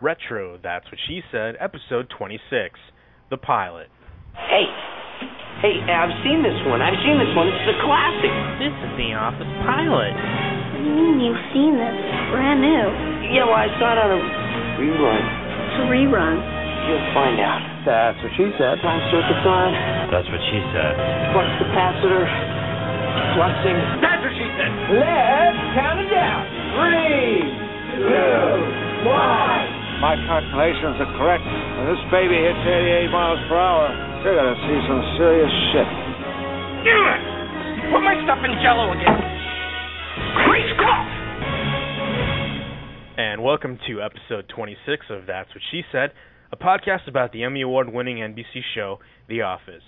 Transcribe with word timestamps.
Retro, 0.00 0.56
That's 0.64 0.88
What 0.88 0.96
She 1.04 1.20
Said, 1.28 1.60
episode 1.60 2.08
26, 2.16 2.40
The 3.28 3.36
Pilot. 3.36 3.92
Hey, 4.32 4.64
hey, 5.60 5.76
I've 5.92 6.16
seen 6.24 6.40
this 6.40 6.56
one. 6.72 6.80
I've 6.80 6.96
seen 7.04 7.20
this 7.20 7.28
one. 7.36 7.52
This 7.52 7.60
is 7.68 7.76
a 7.76 7.78
classic. 7.84 8.32
This 8.64 8.72
is 8.72 8.92
The 8.96 9.12
Office 9.12 9.52
Pilot. 9.68 10.16
What 10.16 10.80
do 10.80 10.88
you 10.88 10.96
mean 10.96 11.20
you've 11.20 11.44
seen 11.52 11.76
this? 11.76 11.96
Brand 12.32 12.64
new. 12.64 12.86
Yeah, 13.28 13.44
well, 13.44 13.60
I 13.60 13.68
saw 13.76 13.92
it 13.92 14.00
on 14.00 14.08
a 14.08 14.20
rerun. 14.80 15.20
It's 15.20 15.76
a 15.84 15.86
rerun. 15.92 16.36
You'll 16.88 17.08
find 17.12 17.36
out. 17.36 17.60
That's 17.84 18.16
what 18.24 18.32
she 18.40 18.48
said. 18.56 18.80
Time 18.80 19.04
circuit's 19.12 19.44
on. 19.44 19.68
That's 20.08 20.28
what 20.32 20.40
she 20.48 20.64
said. 20.72 20.92
Flux 21.36 21.48
capacitor. 21.60 22.24
Fluxing. 23.36 23.78
That's 24.00 24.22
what 24.24 24.32
she 24.32 24.48
said. 24.56 24.72
Let's 24.96 25.60
count 25.76 26.00
it 26.00 26.08
down. 26.08 26.40
Three, 26.72 27.52
two, 28.00 29.12
one. 29.12 29.69
My 30.00 30.16
calculations 30.16 30.96
are 30.96 31.12
correct. 31.20 31.44
When 31.44 31.92
this 31.92 32.00
baby 32.08 32.40
hits 32.40 32.56
88 32.64 33.12
miles 33.12 33.36
per 33.52 33.60
hour, 33.60 33.92
you're 34.24 34.32
gonna 34.32 34.56
see 34.64 34.78
some 34.88 35.02
serious 35.20 35.52
shit. 35.76 35.88
Do 36.88 36.96
it! 37.04 37.20
Put 37.92 38.00
my 38.00 38.16
stuff 38.24 38.40
in 38.40 38.56
jello 38.64 38.96
again. 38.96 39.20
Great 40.48 40.64
Scott! 40.72 41.04
And 43.20 43.44
welcome 43.44 43.76
to 43.92 44.00
episode 44.00 44.48
26 44.48 45.12
of 45.12 45.28
That's 45.28 45.52
What 45.52 45.60
She 45.70 45.84
Said, 45.92 46.16
a 46.48 46.56
podcast 46.56 47.04
about 47.06 47.36
the 47.36 47.44
Emmy 47.44 47.60
Award 47.60 47.92
winning 47.92 48.24
NBC 48.24 48.64
show, 48.74 49.00
The 49.28 49.42
Office. 49.42 49.84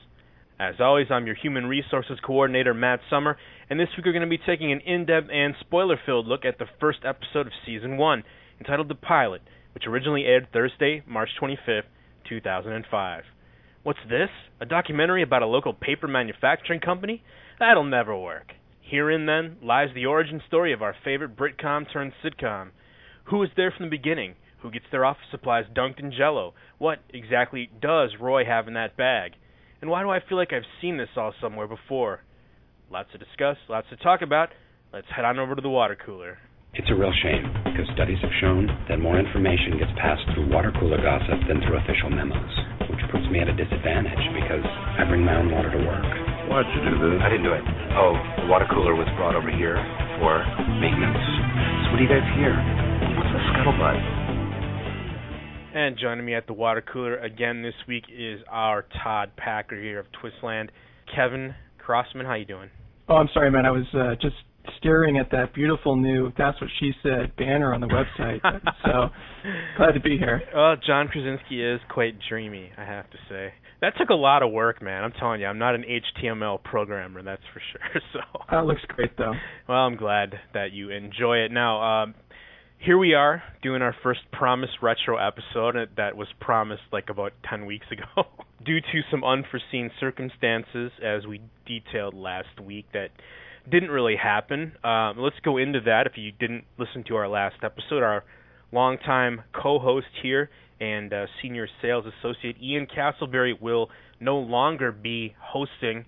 As 0.60 0.74
always, 0.79 1.06
I'm 1.09 1.24
your 1.24 1.37
Human 1.40 1.65
Resources 1.65 2.20
Coordinator, 2.20 2.74
Matt 2.74 3.01
Summer, 3.09 3.38
and 3.70 3.80
this 3.80 3.88
week 3.96 4.04
we're 4.04 4.12
going 4.12 4.29
to 4.29 4.29
be 4.29 4.37
taking 4.37 4.73
an 4.73 4.80
in 4.84 5.06
depth 5.06 5.29
and 5.32 5.54
spoiler 5.59 5.96
filled 6.04 6.26
look 6.26 6.45
at 6.45 6.59
the 6.59 6.68
first 6.79 6.98
episode 7.09 7.46
of 7.46 7.56
Season 7.65 7.96
1, 7.96 8.23
entitled 8.60 8.90
The 8.90 8.95
Pilot, 8.95 9.40
which 9.74 9.86
originally 9.86 10.24
aired 10.24 10.48
Thursday, 10.52 11.02
March 11.06 11.30
25th, 11.40 11.82
2005. 12.28 13.24
What's 13.82 13.98
this? 14.09 14.29
A 14.60 14.66
documentary 14.66 15.23
about 15.23 15.42
a 15.42 15.46
local 15.46 15.73
paper 15.73 16.06
manufacturing 16.06 16.80
company? 16.80 17.23
That'll 17.59 17.84
never 17.84 18.16
work. 18.16 18.52
Herein, 18.80 19.26
then, 19.26 19.56
lies 19.62 19.88
the 19.95 20.06
origin 20.06 20.40
story 20.46 20.73
of 20.73 20.82
our 20.82 20.95
favorite 21.04 21.37
Britcom 21.37 21.90
turned 21.92 22.12
sitcom. 22.23 22.70
Who 23.24 23.38
was 23.38 23.48
there 23.56 23.73
from 23.76 23.87
the 23.87 23.96
beginning? 23.96 24.34
Who 24.60 24.70
gets 24.70 24.84
their 24.92 25.04
office 25.04 25.24
supplies 25.30 25.64
dunked 25.74 25.98
in 25.98 26.12
jello? 26.12 26.54
What 26.79 27.01
exactly 27.12 27.70
does 27.80 28.10
Roy 28.20 28.45
have 28.45 28.68
in 28.68 28.74
that 28.74 28.96
bag? 28.96 29.32
And 29.80 29.90
why 29.90 30.02
do 30.02 30.10
I 30.10 30.20
feel 30.20 30.38
like 30.38 30.52
I've 30.52 30.62
seen 30.80 30.96
this 30.96 31.09
all 31.16 31.34
somewhere 31.40 31.66
before? 31.66 32.23
Lots 32.90 33.10
to 33.12 33.18
discuss, 33.18 33.57
lots 33.68 33.88
to 33.90 33.96
talk 33.96 34.23
about. 34.23 34.51
Let's 34.92 35.09
head 35.14 35.24
on 35.24 35.38
over 35.38 35.57
to 35.57 35.62
the 35.62 35.68
water 35.68 35.96
cooler. 35.96 36.38
It's 36.73 36.88
a 36.88 36.96
real 36.96 37.12
shame 37.20 37.45
because 37.68 37.84
studies 37.92 38.16
have 38.24 38.32
shown 38.40 38.65
that 38.88 38.96
more 38.96 39.20
information 39.20 39.76
gets 39.76 39.92
passed 40.01 40.24
through 40.32 40.48
water 40.48 40.73
cooler 40.80 40.96
gossip 40.96 41.37
than 41.45 41.60
through 41.60 41.76
official 41.76 42.09
memos, 42.09 42.48
which 42.88 43.04
puts 43.12 43.29
me 43.29 43.45
at 43.45 43.48
a 43.48 43.52
disadvantage 43.52 44.24
because 44.32 44.64
I 44.64 45.04
bring 45.04 45.20
my 45.20 45.37
own 45.37 45.52
water 45.52 45.68
to 45.68 45.76
work. 45.84 46.09
Why'd 46.48 46.64
you 46.73 46.80
do 46.88 46.96
this? 46.96 47.20
I 47.20 47.29
didn't 47.29 47.45
do 47.45 47.52
it. 47.52 47.60
Oh, 47.92 48.16
the 48.40 48.48
water 48.48 48.64
cooler 48.73 48.96
was 48.96 49.04
brought 49.20 49.37
over 49.37 49.52
here 49.52 49.76
for 50.16 50.40
maintenance. 50.80 51.20
So 51.84 51.87
what 51.92 52.01
do 52.01 52.09
you 52.09 52.12
guys 52.12 52.24
hear? 52.40 52.56
What's 53.20 53.32
the 53.36 53.42
scuttlebutt? 53.52 54.01
And 55.76 56.01
joining 56.01 56.24
me 56.24 56.32
at 56.32 56.48
the 56.48 56.57
water 56.57 56.80
cooler 56.80 57.20
again 57.20 57.60
this 57.60 57.76
week 57.84 58.09
is 58.09 58.40
our 58.48 58.88
Todd 59.04 59.36
Packer 59.36 59.76
here 59.76 60.01
of 60.01 60.09
Twistland, 60.16 60.73
Kevin 61.14 61.52
Crossman. 61.76 62.24
How 62.24 62.40
you 62.40 62.48
doing? 62.48 62.73
Oh, 63.10 63.16
I'm 63.16 63.29
sorry, 63.34 63.51
man. 63.51 63.66
I 63.66 63.70
was 63.73 63.84
uh, 63.92 64.16
just 64.16 64.41
staring 64.78 65.19
at 65.19 65.31
that 65.31 65.55
beautiful 65.55 65.97
new 65.97 66.32
"That's 66.37 66.60
What 66.60 66.71
She 66.81 66.93
Said" 67.03 67.34
banner 67.37 67.75
on 67.75 67.81
the 67.81 67.88
website. 67.88 68.41
so 68.84 69.09
glad 69.77 69.93
to 69.93 70.00
be 70.00 70.19
here. 70.19 70.43
Well, 70.54 70.77
John 70.87 71.09
Krasinski 71.09 71.62
is 71.62 71.81
quite 71.91 72.15
dreamy, 72.28 72.71
I 72.77 72.84
have 72.84 73.10
to 73.10 73.16
say. 73.28 73.53
That 73.81 73.94
took 73.99 74.10
a 74.10 74.15
lot 74.15 74.43
of 74.43 74.53
work, 74.53 74.81
man. 74.81 75.03
I'm 75.03 75.12
telling 75.12 75.41
you, 75.41 75.47
I'm 75.47 75.59
not 75.59 75.75
an 75.75 75.84
HTML 75.84 76.62
programmer, 76.62 77.22
that's 77.22 77.43
for 77.53 77.60
sure. 77.72 78.03
So 78.12 78.20
that 78.50 78.64
looks 78.64 78.82
great, 78.88 79.16
though. 79.16 79.32
Well, 79.69 79.78
I'm 79.78 79.97
glad 79.97 80.34
that 80.54 80.72
you 80.72 80.91
enjoy 80.91 81.38
it. 81.38 81.50
Now, 81.50 82.03
um, 82.03 82.15
here 82.84 82.98
we 82.98 83.15
are 83.15 83.42
doing 83.62 83.81
our 83.81 83.94
first 84.03 84.20
promised 84.32 84.75
retro 84.82 85.16
episode 85.16 85.76
that 85.97 86.16
was 86.16 86.26
promised 86.41 86.82
like 86.92 87.10
about 87.10 87.32
10 87.48 87.65
weeks 87.65 87.86
ago 87.92 88.28
due 88.65 88.81
to 88.81 89.00
some 89.10 89.22
unforeseen 89.22 89.91
circumstances 90.00 90.91
as 91.03 91.26
we 91.26 91.41
detailed 91.66 92.15
last 92.15 92.60
week 92.60 92.86
that 92.92 93.09
didn't 93.70 93.90
really 93.90 94.16
happen. 94.16 94.72
Um, 94.84 95.18
let's 95.18 95.36
go 95.44 95.56
into 95.56 95.80
that. 95.86 96.06
If 96.06 96.12
you 96.16 96.32
didn't 96.32 96.64
listen 96.78 97.04
to 97.08 97.16
our 97.16 97.28
last 97.28 97.56
episode, 97.62 98.02
our 98.02 98.24
longtime 98.72 99.42
co-host 99.52 100.06
here 100.22 100.50
and 100.80 101.12
uh, 101.12 101.26
senior 101.40 101.68
sales 101.80 102.04
associate 102.18 102.56
Ian 102.60 102.86
Castleberry 102.86 103.60
will 103.60 103.88
no 104.20 104.38
longer 104.38 104.90
be 104.90 105.34
hosting. 105.40 106.04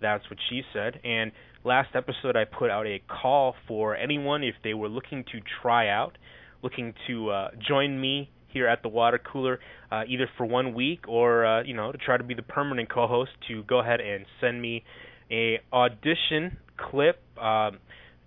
That's 0.00 0.28
what 0.28 0.38
she 0.50 0.62
said. 0.72 1.00
And 1.02 1.32
last 1.64 1.90
episode, 1.94 2.36
I 2.36 2.44
put 2.44 2.70
out 2.70 2.86
a 2.86 3.00
call 3.08 3.54
for 3.66 3.96
anyone 3.96 4.42
if 4.42 4.54
they 4.62 4.74
were 4.74 4.88
looking 4.88 5.24
to 5.32 5.40
try 5.62 5.88
out, 5.88 6.18
looking 6.62 6.94
to 7.06 7.30
uh, 7.30 7.48
join 7.66 8.00
me 8.00 8.30
here 8.48 8.66
at 8.66 8.82
the 8.82 8.88
water 8.88 9.18
cooler, 9.18 9.60
uh, 9.90 10.02
either 10.08 10.28
for 10.36 10.44
one 10.46 10.74
week 10.74 11.06
or 11.08 11.46
uh, 11.46 11.62
you 11.62 11.74
know 11.74 11.92
to 11.92 11.98
try 11.98 12.16
to 12.16 12.24
be 12.24 12.34
the 12.34 12.42
permanent 12.42 12.92
co-host. 12.92 13.30
To 13.48 13.62
go 13.64 13.80
ahead 13.80 14.00
and 14.00 14.24
send 14.40 14.60
me 14.60 14.84
a 15.30 15.60
audition 15.72 16.58
clip, 16.78 17.20
um, 17.38 17.78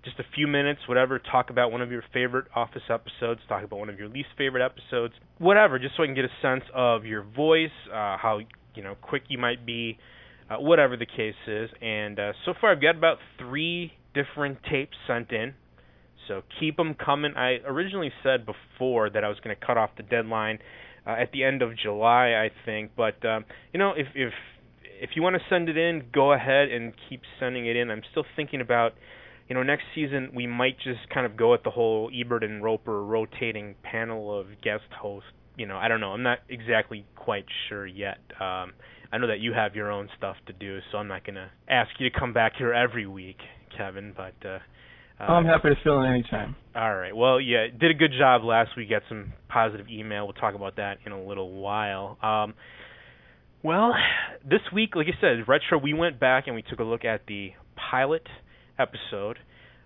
just 0.04 0.20
a 0.20 0.24
few 0.36 0.48
minutes, 0.48 0.82
whatever. 0.88 1.20
Talk 1.20 1.50
about 1.50 1.72
one 1.72 1.82
of 1.82 1.92
your 1.92 2.04
favorite 2.14 2.46
Office 2.56 2.82
episodes. 2.90 3.42
Talk 3.48 3.64
about 3.64 3.80
one 3.80 3.90
of 3.90 4.00
your 4.00 4.10
least 4.10 4.30
favorite 4.38 4.66
episodes, 4.66 5.14
whatever. 5.38 5.80
Just 5.80 5.96
so 5.96 6.04
I 6.04 6.08
can 6.08 6.16
get 6.16 6.26
a 6.26 6.42
sense 6.42 6.64
of 6.74 7.06
your 7.06 7.24
voice, 7.24 7.70
uh, 7.88 8.18
how 8.18 8.40
you 8.76 8.84
know 8.84 8.96
quick 9.02 9.24
you 9.28 9.38
might 9.38 9.66
be, 9.66 9.98
uh, 10.50 10.58
whatever 10.58 10.98
the 10.98 11.06
case 11.06 11.36
is. 11.48 11.70
And 11.82 12.20
uh, 12.20 12.34
so 12.46 12.54
far, 12.60 12.72
I've 12.72 12.82
got 12.82 12.98
about 12.98 13.18
three 13.38 13.94
different 14.14 14.60
tapes 14.70 14.98
sent 15.08 15.32
in. 15.32 15.54
So 16.28 16.42
keep 16.60 16.78
them 16.78 16.94
coming. 16.94 17.34
I 17.36 17.58
originally 17.66 18.12
said 18.24 18.46
before 18.46 19.10
that 19.10 19.24
I 19.24 19.28
was 19.28 19.38
going 19.44 19.56
to 19.56 19.66
cut 19.66 19.78
off 19.78 19.92
the 19.98 20.04
deadline 20.04 20.60
uh, 21.06 21.12
at 21.12 21.32
the 21.32 21.44
end 21.44 21.62
of 21.62 21.72
July, 21.78 22.34
I 22.34 22.50
think. 22.66 22.92
But 22.96 23.24
um, 23.26 23.46
you 23.74 23.80
know, 23.80 23.94
if 23.96 24.08
if 24.16 24.34
if 25.02 25.12
you 25.16 25.24
want 25.24 25.36
to 25.36 25.42
send 25.50 25.68
it 25.68 25.78
in, 25.78 26.04
go 26.14 26.32
ahead 26.32 26.70
and 26.70 26.94
keep 27.10 27.22
sending 27.40 27.66
it 27.66 27.76
in. 27.76 27.90
I'm 27.90 28.04
still 28.12 28.24
thinking 28.36 28.62
about, 28.62 28.94
you 29.50 29.56
know, 29.56 29.64
next 29.64 29.84
season 29.96 30.32
we 30.34 30.46
might 30.46 30.78
just 30.78 31.10
kind 31.14 31.26
of 31.26 31.36
go 31.36 31.56
at 31.56 31.64
the 31.64 31.72
whole 31.72 32.12
Ebert 32.14 32.44
and 32.44 32.64
Roeper 32.64 33.04
rotating 33.04 33.76
panel 33.84 34.40
of 34.40 34.46
guest 34.64 34.84
hosts. 35.02 35.30
You 35.58 35.66
know, 35.66 35.76
I 35.76 35.88
don't 35.88 36.00
know. 36.00 36.12
I'm 36.12 36.24
not 36.24 36.40
exactly 36.50 37.06
quite 37.16 37.46
sure 37.68 37.86
yet. 37.86 38.20
Um, 38.40 38.74
I 39.12 39.18
know 39.20 39.28
that 39.28 39.40
you 39.40 39.54
have 39.54 39.76
your 39.76 39.92
own 39.92 40.08
stuff 40.18 40.38
to 40.48 40.54
do, 40.54 40.80
so 40.92 41.00
I'm 41.00 41.08
not 41.08 41.26
going 41.26 41.36
to 41.36 41.50
ask 41.68 41.90
you 42.00 42.10
to 42.10 42.18
come 42.18 42.32
back 42.32 42.54
here 42.58 42.72
every 42.72 43.08
week, 43.08 43.38
Kevin. 43.76 44.14
But 44.16 44.48
uh, 44.48 44.60
uh, 45.20 45.24
I'm 45.24 45.46
happy 45.46 45.70
to 45.70 45.76
fill 45.84 46.02
in 46.02 46.10
anytime. 46.10 46.56
All 46.76 46.96
right. 46.96 47.16
Well, 47.16 47.42
yeah, 47.42 47.68
did 47.68 47.92
a 47.92 47.94
good 47.94 48.14
job 48.18 48.44
last 48.44 48.72
week. 48.78 48.90
Got 48.90 49.02
some 49.10 49.34
positive 49.50 49.88
email. 49.90 50.26
We'll 50.26 50.34
talk 50.34 50.56
about 50.56 50.78
that 50.78 51.00
in 51.06 51.12
a 51.12 51.22
little 51.22 51.52
while. 51.52 52.18
Um, 52.24 52.54
well, 53.64 53.94
this 54.50 54.62
week, 54.74 54.96
like 54.96 55.08
I 55.08 55.20
said, 55.22 55.48
retro. 55.48 55.78
We 55.78 55.94
went 55.94 56.20
back 56.20 56.48
and 56.48 56.56
we 56.56 56.62
took 56.62 56.80
a 56.80 56.84
look 56.84 57.06
at 57.06 57.26
the 57.28 57.52
pilot 57.90 58.28
episode 58.80 59.38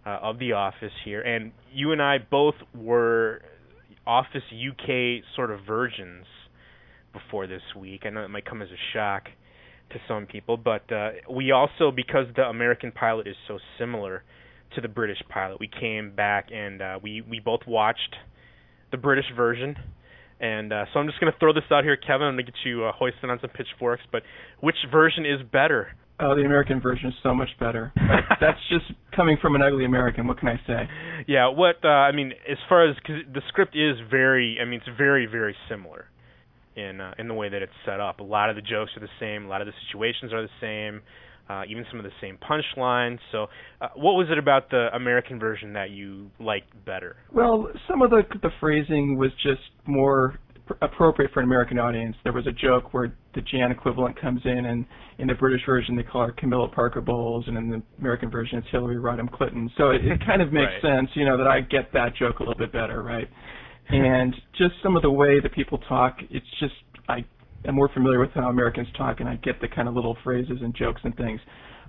uh, 0.06 0.20
of 0.22 0.40
The 0.40 0.54
Office 0.54 0.94
here, 1.04 1.22
and 1.22 1.52
you 1.74 1.92
and 1.92 2.02
I 2.02 2.18
both 2.20 2.56
were 2.74 3.42
Office 4.06 4.44
UK 4.52 5.24
sort 5.36 5.52
of 5.52 5.62
versions 5.66 6.26
before 7.12 7.48
this 7.48 7.62
week. 7.76 8.02
I 8.06 8.10
know 8.10 8.24
it 8.24 8.30
might 8.30 8.46
come 8.46 8.62
as 8.62 8.70
a 8.70 8.80
shock 8.94 9.24
to 9.92 10.00
some 10.08 10.26
people, 10.26 10.58
but 10.58 10.92
uh, 10.92 11.12
we 11.30 11.52
also, 11.52 11.92
because 11.92 12.28
the 12.36 12.44
American 12.44 12.92
pilot 12.92 13.28
is 13.28 13.36
so 13.48 13.58
similar 13.80 14.24
to 14.76 14.82
the 14.82 14.88
British 14.88 15.22
pilot, 15.30 15.60
we 15.60 15.70
came 15.70 16.14
back 16.16 16.50
and 16.54 16.82
uh, 16.82 17.00
we 17.02 17.22
we 17.22 17.40
both 17.40 17.62
watched 17.68 18.16
the 18.92 18.98
British 18.98 19.26
version 19.36 19.76
and 20.40 20.74
uh, 20.74 20.86
so 20.94 21.00
I'm 21.00 21.08
just 21.08 21.20
going 21.20 21.32
to 21.32 21.40
throw 21.40 21.54
this 21.54 21.64
out 21.72 21.84
here, 21.84 21.96
Kevin. 21.96 22.28
I'm 22.28 22.36
going 22.36 22.46
to 22.46 22.52
get 22.52 22.60
you 22.66 22.86
uh, 22.86 22.92
hoisted 22.92 23.30
on 23.30 23.40
some 23.40 23.50
pitchforks. 23.52 24.04
But 24.12 24.24
which 24.60 24.76
version 24.92 25.26
is 25.26 25.40
better? 25.52 25.96
Oh, 26.20 26.36
the 26.36 26.44
American 26.44 26.80
version 26.80 27.10
is 27.10 27.16
so 27.24 27.34
much 27.34 27.50
better. 27.60 27.92
That's 28.42 28.60
just 28.70 28.86
coming 29.16 29.38
from 29.42 29.56
an 29.56 29.62
ugly 29.62 29.86
American. 29.86 30.28
What 30.28 30.40
can 30.40 30.48
I 30.48 30.60
say? 30.66 30.90
Yeah. 31.28 31.50
What 31.50 31.84
uh, 31.84 31.88
I 31.88 32.12
mean, 32.12 32.32
as 32.50 32.58
far 32.70 32.90
as 32.90 32.96
cause 33.06 33.22
the 33.34 33.42
script 33.50 33.76
is 33.76 33.96
very, 34.10 34.58
I 34.62 34.66
mean, 34.66 34.80
it's 34.86 34.98
very, 34.98 35.26
very 35.26 35.56
similar 35.70 36.06
in 36.76 37.02
uh, 37.02 37.14
in 37.18 37.28
the 37.28 37.34
way 37.34 37.50
that 37.50 37.62
it's 37.62 37.74
set 37.86 38.00
up. 38.00 38.20
A 38.20 38.24
lot 38.24 38.50
of 38.50 38.56
the 38.56 38.62
jokes 38.62 38.92
are 38.96 39.02
the 39.02 39.16
same. 39.20 39.46
A 39.46 39.50
lot 39.50 39.62
of 39.62 39.68
the 39.68 39.74
situations 39.88 40.34
are 40.34 40.42
the 40.42 40.56
same. 40.62 41.02
Uh, 41.48 41.62
even 41.70 41.86
some 41.92 42.00
of 42.00 42.06
the 42.06 42.12
same 42.22 42.38
punchlines. 42.38 43.20
So, 43.32 43.46
uh, 43.80 43.90
what 43.96 44.14
was 44.14 44.28
it 44.32 44.38
about 44.40 44.72
the 44.72 44.88
American 44.96 45.40
version 45.40 45.74
that 45.74 45.92
you 45.92 46.32
liked 46.40 46.74
better? 46.86 47.18
Well, 47.32 47.68
some 47.88 48.02
of 48.02 48.10
the 48.10 48.24
the 48.42 48.50
phrasing 48.60 49.16
was 49.16 49.30
just 49.44 49.62
more 49.86 50.40
pr- 50.66 50.74
appropriate 50.82 51.32
for 51.34 51.42
an 51.42 51.46
American 51.46 51.78
audience. 51.78 52.16
There 52.24 52.34
was 52.34 52.48
a 52.48 52.52
joke 52.52 52.94
where 52.94 53.16
the 53.36 53.42
Jan 53.42 53.72
equivalent 53.72 54.20
comes 54.20 54.42
in, 54.44 54.66
and 54.66 54.86
in 55.20 55.28
the 55.28 55.36
British 55.36 55.62
version 55.66 55.96
they 55.96 56.04
call 56.04 56.26
her 56.26 56.32
Camilla 56.32 56.68
Parker 56.68 57.02
Bowles, 57.02 57.46
and 57.48 57.58
in 57.58 57.70
the 57.70 57.82
American 58.00 58.32
version 58.32 58.58
it's 58.58 58.68
Hillary 58.72 58.98
Rodham 58.98 59.32
Clinton. 59.32 59.70
So 59.78 59.92
it, 59.92 60.04
it 60.04 60.26
kind 60.26 60.42
of 60.42 60.52
makes 60.52 60.72
right. 60.84 61.00
sense, 61.00 61.10
you 61.14 61.26
know, 61.26 61.38
that 61.38 61.48
I 61.48 61.62
get 61.62 61.94
that 61.94 62.16
joke 62.18 62.40
a 62.40 62.44
little 62.44 62.58
bit 62.58 62.72
better, 62.72 63.04
right? 63.04 63.28
and 63.90 64.34
just 64.58 64.74
some 64.82 64.96
of 64.96 65.02
the 65.02 65.12
way 65.12 65.40
that 65.40 65.54
people 65.54 65.78
talk, 65.88 66.18
it's 66.30 66.46
just 66.60 66.74
I 67.08 67.24
am 67.68 67.76
more 67.76 67.90
familiar 67.94 68.20
with 68.20 68.32
how 68.34 68.50
Americans 68.50 68.88
talk, 68.98 69.20
and 69.20 69.30
I 69.30 69.36
get 69.36 69.62
the 69.62 69.68
kind 69.68 69.88
of 69.88 69.96
little 69.96 70.18
phrases 70.24 70.58
and 70.62 70.76
jokes 70.76 71.02
and 71.04 71.16
things. 71.16 71.40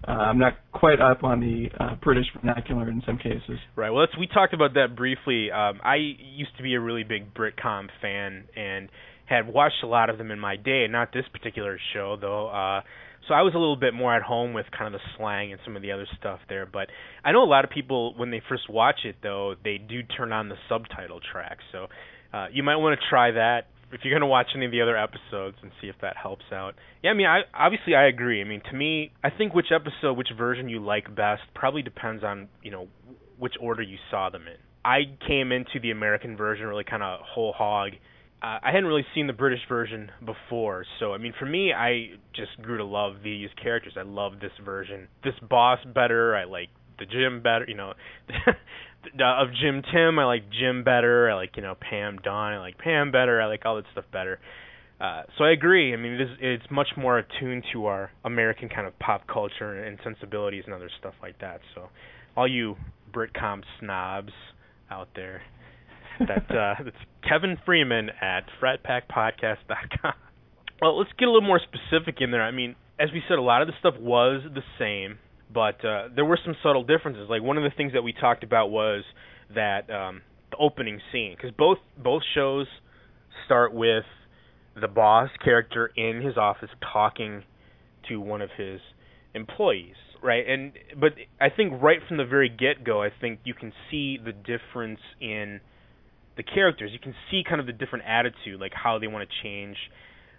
Uh, 0.06 0.12
I'm 0.12 0.38
not 0.38 0.54
quite 0.72 1.00
up 1.00 1.24
on 1.24 1.40
the 1.40 1.68
uh, 1.80 1.96
British 2.02 2.26
vernacular 2.38 2.88
in 2.88 3.02
some 3.06 3.16
cases. 3.16 3.58
Right. 3.74 3.90
Well, 3.90 4.06
we 4.18 4.26
talked 4.26 4.54
about 4.54 4.74
that 4.74 4.94
briefly. 4.96 5.50
Um, 5.50 5.80
I 5.82 5.96
used 5.96 6.56
to 6.58 6.62
be 6.62 6.74
a 6.74 6.80
really 6.80 7.02
big 7.02 7.34
Britcom 7.34 7.88
fan 8.00 8.44
and 8.54 8.88
had 9.24 9.48
watched 9.48 9.82
a 9.82 9.86
lot 9.86 10.10
of 10.10 10.18
them 10.18 10.30
in 10.30 10.38
my 10.38 10.56
day. 10.56 10.86
Not 10.88 11.12
this 11.12 11.24
particular 11.32 11.78
show 11.92 12.16
though. 12.20 12.48
Uh, 12.48 12.82
so 13.26 13.34
I 13.34 13.42
was 13.42 13.54
a 13.54 13.58
little 13.58 13.76
bit 13.76 13.92
more 13.92 14.14
at 14.14 14.22
home 14.22 14.52
with 14.52 14.66
kind 14.76 14.94
of 14.94 15.00
the 15.00 15.04
slang 15.16 15.50
and 15.50 15.60
some 15.64 15.74
of 15.74 15.82
the 15.82 15.90
other 15.92 16.06
stuff 16.18 16.38
there. 16.48 16.66
But 16.66 16.88
I 17.24 17.32
know 17.32 17.42
a 17.42 17.44
lot 17.44 17.64
of 17.64 17.70
people 17.70 18.14
when 18.16 18.30
they 18.30 18.40
first 18.48 18.70
watch 18.70 19.00
it 19.04 19.16
though, 19.22 19.54
they 19.64 19.78
do 19.78 20.02
turn 20.02 20.32
on 20.32 20.48
the 20.48 20.56
subtitle 20.68 21.20
track. 21.32 21.58
So 21.72 21.86
uh, 22.32 22.46
you 22.52 22.62
might 22.62 22.76
want 22.76 22.98
to 23.00 23.06
try 23.08 23.32
that 23.32 23.66
if 23.92 24.00
you're 24.04 24.18
to 24.18 24.26
watch 24.26 24.48
any 24.54 24.66
of 24.66 24.72
the 24.72 24.80
other 24.80 24.96
episodes 24.96 25.56
and 25.62 25.70
see 25.80 25.88
if 25.88 25.96
that 26.02 26.16
helps 26.16 26.44
out. 26.52 26.74
Yeah, 27.02 27.10
I 27.10 27.14
mean, 27.14 27.26
I 27.26 27.42
obviously 27.54 27.94
I 27.94 28.06
agree. 28.06 28.40
I 28.40 28.44
mean, 28.44 28.62
to 28.70 28.76
me, 28.76 29.12
I 29.22 29.30
think 29.30 29.54
which 29.54 29.72
episode, 29.74 30.16
which 30.16 30.28
version 30.36 30.68
you 30.68 30.80
like 30.80 31.14
best 31.14 31.42
probably 31.54 31.82
depends 31.82 32.24
on, 32.24 32.48
you 32.62 32.70
know, 32.70 32.88
which 33.38 33.54
order 33.60 33.82
you 33.82 33.98
saw 34.10 34.30
them 34.30 34.42
in. 34.42 34.56
I 34.84 35.00
came 35.26 35.52
into 35.52 35.80
the 35.80 35.90
American 35.90 36.36
version 36.36 36.66
really 36.66 36.84
kind 36.84 37.02
of 37.02 37.20
whole 37.22 37.52
hog 37.52 37.92
uh, 38.42 38.58
I 38.62 38.66
hadn't 38.70 38.84
really 38.84 39.06
seen 39.14 39.26
the 39.26 39.32
British 39.32 39.60
version 39.68 40.10
before, 40.24 40.84
so 41.00 41.14
I 41.14 41.18
mean, 41.18 41.32
for 41.38 41.46
me, 41.46 41.72
I 41.72 42.10
just 42.34 42.60
grew 42.60 42.76
to 42.76 42.84
love 42.84 43.16
these 43.24 43.48
characters. 43.60 43.94
I 43.96 44.02
love 44.02 44.34
this 44.40 44.52
version, 44.62 45.08
this 45.24 45.34
boss 45.48 45.78
better. 45.94 46.36
I 46.36 46.44
like 46.44 46.68
the 46.98 47.06
Jim 47.06 47.42
better, 47.42 47.64
you 47.66 47.74
know. 47.74 47.94
of 49.04 49.48
Jim 49.60 49.82
Tim, 49.92 50.18
I 50.18 50.24
like 50.24 50.44
Jim 50.50 50.84
better. 50.84 51.30
I 51.30 51.34
like 51.34 51.56
you 51.56 51.62
know 51.62 51.74
Pam 51.74 52.18
Dawn. 52.18 52.54
I 52.54 52.58
like 52.58 52.78
Pam 52.78 53.10
better. 53.10 53.40
I 53.40 53.46
like 53.46 53.64
all 53.64 53.76
that 53.76 53.84
stuff 53.92 54.04
better. 54.12 54.38
Uh, 55.00 55.22
so 55.36 55.44
I 55.44 55.50
agree. 55.50 55.92
I 55.92 55.96
mean, 55.96 56.12
it 56.12 56.20
is, 56.22 56.28
it's 56.40 56.70
much 56.70 56.88
more 56.96 57.18
attuned 57.18 57.64
to 57.72 57.86
our 57.86 58.10
American 58.24 58.68
kind 58.68 58.86
of 58.86 58.98
pop 58.98 59.26
culture 59.26 59.84
and 59.84 59.98
sensibilities 60.02 60.62
and 60.64 60.74
other 60.74 60.90
stuff 60.98 61.12
like 61.20 61.38
that. 61.40 61.60
So, 61.74 61.88
all 62.34 62.48
you 62.48 62.76
Britcom 63.12 63.62
snobs 63.78 64.32
out 64.90 65.08
there, 65.14 65.42
that 66.20 66.50
uh, 66.50 66.82
that's 66.82 66.96
Kevin 67.28 67.58
Freeman 67.66 68.10
at 68.22 68.44
FratPackPodcast.com. 68.60 70.14
Well, 70.80 70.98
let's 70.98 71.10
get 71.18 71.28
a 71.28 71.30
little 71.30 71.46
more 71.46 71.60
specific 71.60 72.16
in 72.20 72.30
there. 72.30 72.42
I 72.42 72.50
mean, 72.50 72.74
as 72.98 73.10
we 73.12 73.22
said, 73.28 73.38
a 73.38 73.42
lot 73.42 73.62
of 73.62 73.68
the 73.68 73.74
stuff 73.78 73.94
was 73.98 74.42
the 74.54 74.62
same, 74.78 75.18
but 75.52 75.84
uh, 75.84 76.08
there 76.14 76.24
were 76.24 76.38
some 76.44 76.54
subtle 76.62 76.84
differences. 76.84 77.28
Like 77.28 77.42
one 77.42 77.56
of 77.56 77.62
the 77.62 77.74
things 77.76 77.92
that 77.92 78.02
we 78.02 78.12
talked 78.12 78.44
about 78.44 78.70
was 78.70 79.04
that 79.54 79.90
um, 79.90 80.22
the 80.50 80.56
opening 80.58 81.00
scene, 81.12 81.34
because 81.36 81.54
both 81.56 81.78
both 82.02 82.22
shows 82.34 82.66
start 83.44 83.72
with 83.72 84.04
the 84.80 84.88
boss 84.88 85.30
character 85.42 85.90
in 85.96 86.22
his 86.22 86.36
office 86.36 86.70
talking 86.92 87.42
to 88.08 88.20
one 88.20 88.42
of 88.42 88.50
his 88.56 88.80
employees 89.34 89.94
right 90.22 90.48
and 90.48 90.72
but 90.98 91.12
i 91.40 91.48
think 91.54 91.82
right 91.82 91.98
from 92.08 92.16
the 92.16 92.24
very 92.24 92.48
get 92.48 92.84
go 92.84 93.02
i 93.02 93.08
think 93.20 93.38
you 93.44 93.52
can 93.52 93.72
see 93.90 94.18
the 94.22 94.32
difference 94.32 95.00
in 95.20 95.60
the 96.36 96.42
characters. 96.42 96.90
You 96.92 96.98
can 96.98 97.14
see 97.30 97.42
kind 97.48 97.60
of 97.60 97.66
the 97.66 97.72
different 97.72 98.04
attitude, 98.06 98.60
like 98.60 98.72
how 98.74 98.98
they 98.98 99.06
want 99.06 99.28
to 99.28 99.34
change 99.42 99.76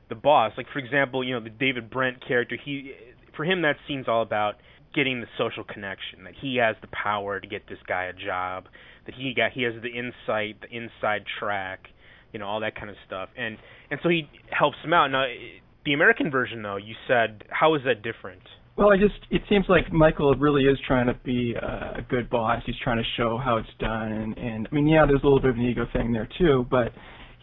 the 0.10 0.16
boss. 0.16 0.54
Like 0.56 0.68
for 0.72 0.80
example, 0.80 1.24
you 1.24 1.34
know 1.34 1.44
the 1.44 1.50
David 1.50 1.90
Brent 1.90 2.26
character. 2.26 2.58
He 2.64 2.92
for 3.36 3.44
him 3.44 3.64
that 3.64 3.76
scene's 3.88 4.08
all 4.08 4.22
about 4.22 4.56
getting 4.94 5.22
the 5.22 5.28
social 5.38 5.64
connection. 5.64 6.24
That 6.24 6.34
he 6.40 6.58
has 6.58 6.76
the 6.82 6.88
power 6.88 7.40
to 7.40 7.48
get 7.48 7.68
this 7.68 7.80
guy 7.88 8.06
a 8.06 8.14
job. 8.14 8.66
That 9.06 9.16
he 9.16 9.34
got 9.36 9.52
he 9.52 9.64
has 9.64 9.74
the 9.82 9.90
insight, 9.90 10.62
the 10.62 10.76
inside 10.76 11.24
track. 11.40 11.88
You 12.34 12.40
know 12.40 12.46
all 12.46 12.60
that 12.62 12.76
kind 12.76 12.90
of 12.90 12.96
stuff. 13.06 13.30
And 13.38 13.58
and 13.90 14.00
so 14.04 14.10
he 14.10 14.30
helps 14.50 14.78
him 14.84 14.94
out. 14.94 15.08
Now 15.08 15.26
the 15.86 15.94
American 15.94 16.30
version 16.30 16.62
though, 16.62 16.78
you 16.78 16.96
said 17.08 17.44
how 17.50 17.76
is 17.76 17.82
that 17.86 18.02
different? 18.02 18.42
Well, 18.78 18.92
I 18.92 18.98
just 18.98 19.16
it 19.32 19.42
seems 19.50 19.66
like 19.70 19.92
Michael 19.92 20.36
really 20.36 20.64
is 20.64 20.78
trying 20.86 21.08
to 21.08 21.16
be 21.26 21.56
a 21.56 22.06
good 22.10 22.30
boss. 22.30 22.62
He's 22.66 22.76
trying 22.84 22.98
to 22.98 23.10
show 23.18 23.40
how 23.44 23.58
it's 23.58 23.70
done, 23.80 24.12
and, 24.12 24.38
and 24.38 24.68
I 24.72 24.76
mean, 24.76 24.88
yeah, 24.88 25.06
there's 25.08 25.22
a 25.24 25.26
little 25.26 25.40
bit 25.40 25.50
of 25.50 25.56
an 25.56 25.64
ego 25.66 25.88
thing 25.92 26.14
there 26.14 26.30
too, 26.38 26.68
but 26.70 26.92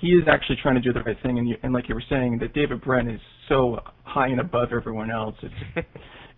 he 0.01 0.09
is 0.09 0.25
actually 0.29 0.57
trying 0.63 0.75
to 0.75 0.81
do 0.81 0.93
the 0.93 1.03
right 1.03 1.17
thing. 1.23 1.39
And, 1.39 1.49
you, 1.49 1.57
and 1.63 1.73
like 1.73 1.89
you 1.89 1.95
were 1.95 2.05
saying, 2.09 2.39
that 2.41 2.53
David 2.53 2.83
Brent 2.83 3.11
is 3.11 3.21
so 3.49 3.79
high 4.05 4.29
and 4.29 4.41
above 4.41 4.69
everyone 4.73 5.11
else. 5.11 5.35
It's 5.43 5.87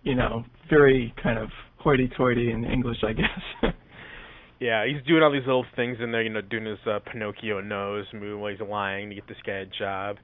you 0.03 0.15
know 0.15 0.43
very 0.69 1.13
kind 1.21 1.39
of 1.39 1.49
hoity-toity 1.77 2.51
in 2.51 2.65
English, 2.65 2.97
I 3.07 3.13
guess. 3.13 3.73
yeah, 4.59 4.85
he's 4.85 5.05
doing 5.07 5.23
all 5.23 5.31
these 5.31 5.45
little 5.45 5.65
things 5.75 5.97
in 6.01 6.11
there, 6.11 6.21
you 6.21 6.29
know, 6.29 6.41
doing 6.41 6.65
his 6.65 6.79
uh, 6.85 6.99
Pinocchio 7.11 7.61
nose 7.61 8.05
move 8.13 8.39
while 8.39 8.51
he's 8.51 8.61
lying 8.61 9.09
to 9.09 9.15
get 9.15 9.27
this 9.27 9.37
guy 9.45 9.53
a 9.53 9.65
job. 9.65 10.17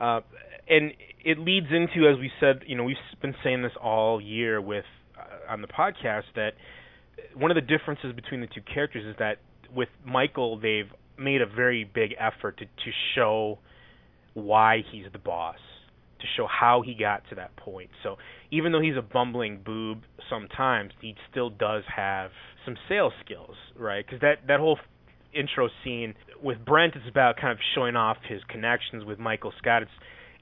Uh, 0.00 0.20
and 0.68 0.92
it 1.24 1.38
leads 1.38 1.66
into, 1.70 2.08
as 2.08 2.18
we 2.18 2.30
said, 2.40 2.60
you 2.66 2.76
know, 2.76 2.84
we've 2.84 2.96
been 3.20 3.34
saying 3.42 3.62
this 3.62 3.72
all 3.82 4.20
year 4.20 4.60
with 4.60 4.84
uh, 5.18 5.52
on 5.52 5.62
the 5.62 5.68
podcast 5.68 6.24
that 6.36 6.52
one 7.34 7.50
of 7.50 7.54
the 7.54 7.60
differences 7.60 8.12
between 8.14 8.40
the 8.40 8.46
two 8.46 8.62
characters 8.72 9.04
is 9.04 9.16
that 9.18 9.38
with 9.74 9.88
Michael, 10.04 10.58
they've 10.58 10.90
made 11.20 11.42
a 11.42 11.46
very 11.46 11.84
big 11.84 12.14
effort 12.18 12.58
to 12.58 12.64
to 12.64 12.90
show 13.14 13.58
why 14.34 14.82
he's 14.90 15.04
the 15.12 15.18
boss, 15.18 15.58
to 16.20 16.26
show 16.36 16.46
how 16.46 16.82
he 16.82 16.94
got 16.94 17.22
to 17.28 17.34
that 17.36 17.54
point. 17.56 17.90
So 18.02 18.16
even 18.50 18.72
though 18.72 18.80
he's 18.80 18.96
a 18.96 19.02
bumbling 19.02 19.60
boob 19.64 20.02
sometimes, 20.28 20.92
he 21.00 21.14
still 21.30 21.50
does 21.50 21.82
have 21.94 22.30
some 22.64 22.76
sales 22.88 23.12
skills, 23.24 23.56
right? 23.76 24.04
Because 24.04 24.20
that 24.20 24.46
that 24.48 24.60
whole 24.60 24.78
intro 25.32 25.68
scene 25.84 26.14
with 26.42 26.64
Brent 26.64 26.96
is 26.96 27.02
about 27.08 27.36
kind 27.36 27.52
of 27.52 27.58
showing 27.74 27.96
off 27.96 28.16
his 28.28 28.40
connections 28.48 29.04
with 29.04 29.18
Michael 29.18 29.52
Scott. 29.58 29.82
It's 29.82 29.90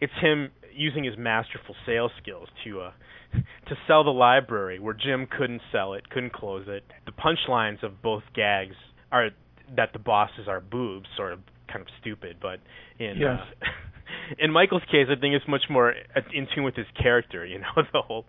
it's 0.01 0.13
him 0.21 0.51
using 0.75 1.05
his 1.05 1.15
masterful 1.19 1.75
sales 1.87 2.13
skills 2.23 2.49
to 2.65 2.81
uh 2.81 2.93
to 3.69 3.75
sell 3.87 4.05
the 4.05 4.11
library 4.11 4.79
where 4.79 4.95
Jim 4.95 5.27
couldn't 5.27 5.61
sell 5.71 5.95
it, 5.95 6.09
couldn't 6.09 6.33
close 6.33 6.67
it. 6.69 6.83
The 7.05 7.13
punchlines 7.13 7.83
of 7.83 8.01
both 8.03 8.23
gags 8.35 8.75
are 9.13 9.31
that 9.77 9.93
the 9.93 9.99
bosses 9.99 10.49
are 10.49 10.61
boobs, 10.61 11.07
sort 11.17 11.33
of 11.33 11.41
kind 11.71 11.81
of 11.83 11.89
stupid, 12.01 12.37
but 12.41 12.61
in 12.99 13.17
yes. 13.19 13.39
uh, 13.61 13.67
in 14.39 14.53
Michael's 14.53 14.83
case, 14.91 15.07
I 15.11 15.19
think 15.21 15.35
it's 15.35 15.49
much 15.49 15.65
more 15.71 15.93
in 16.33 16.47
tune 16.55 16.65
with 16.65 16.75
his 16.77 16.87
character. 17.01 17.45
You 17.45 17.59
know, 17.59 17.73
the 17.93 18.03
whole 18.03 18.25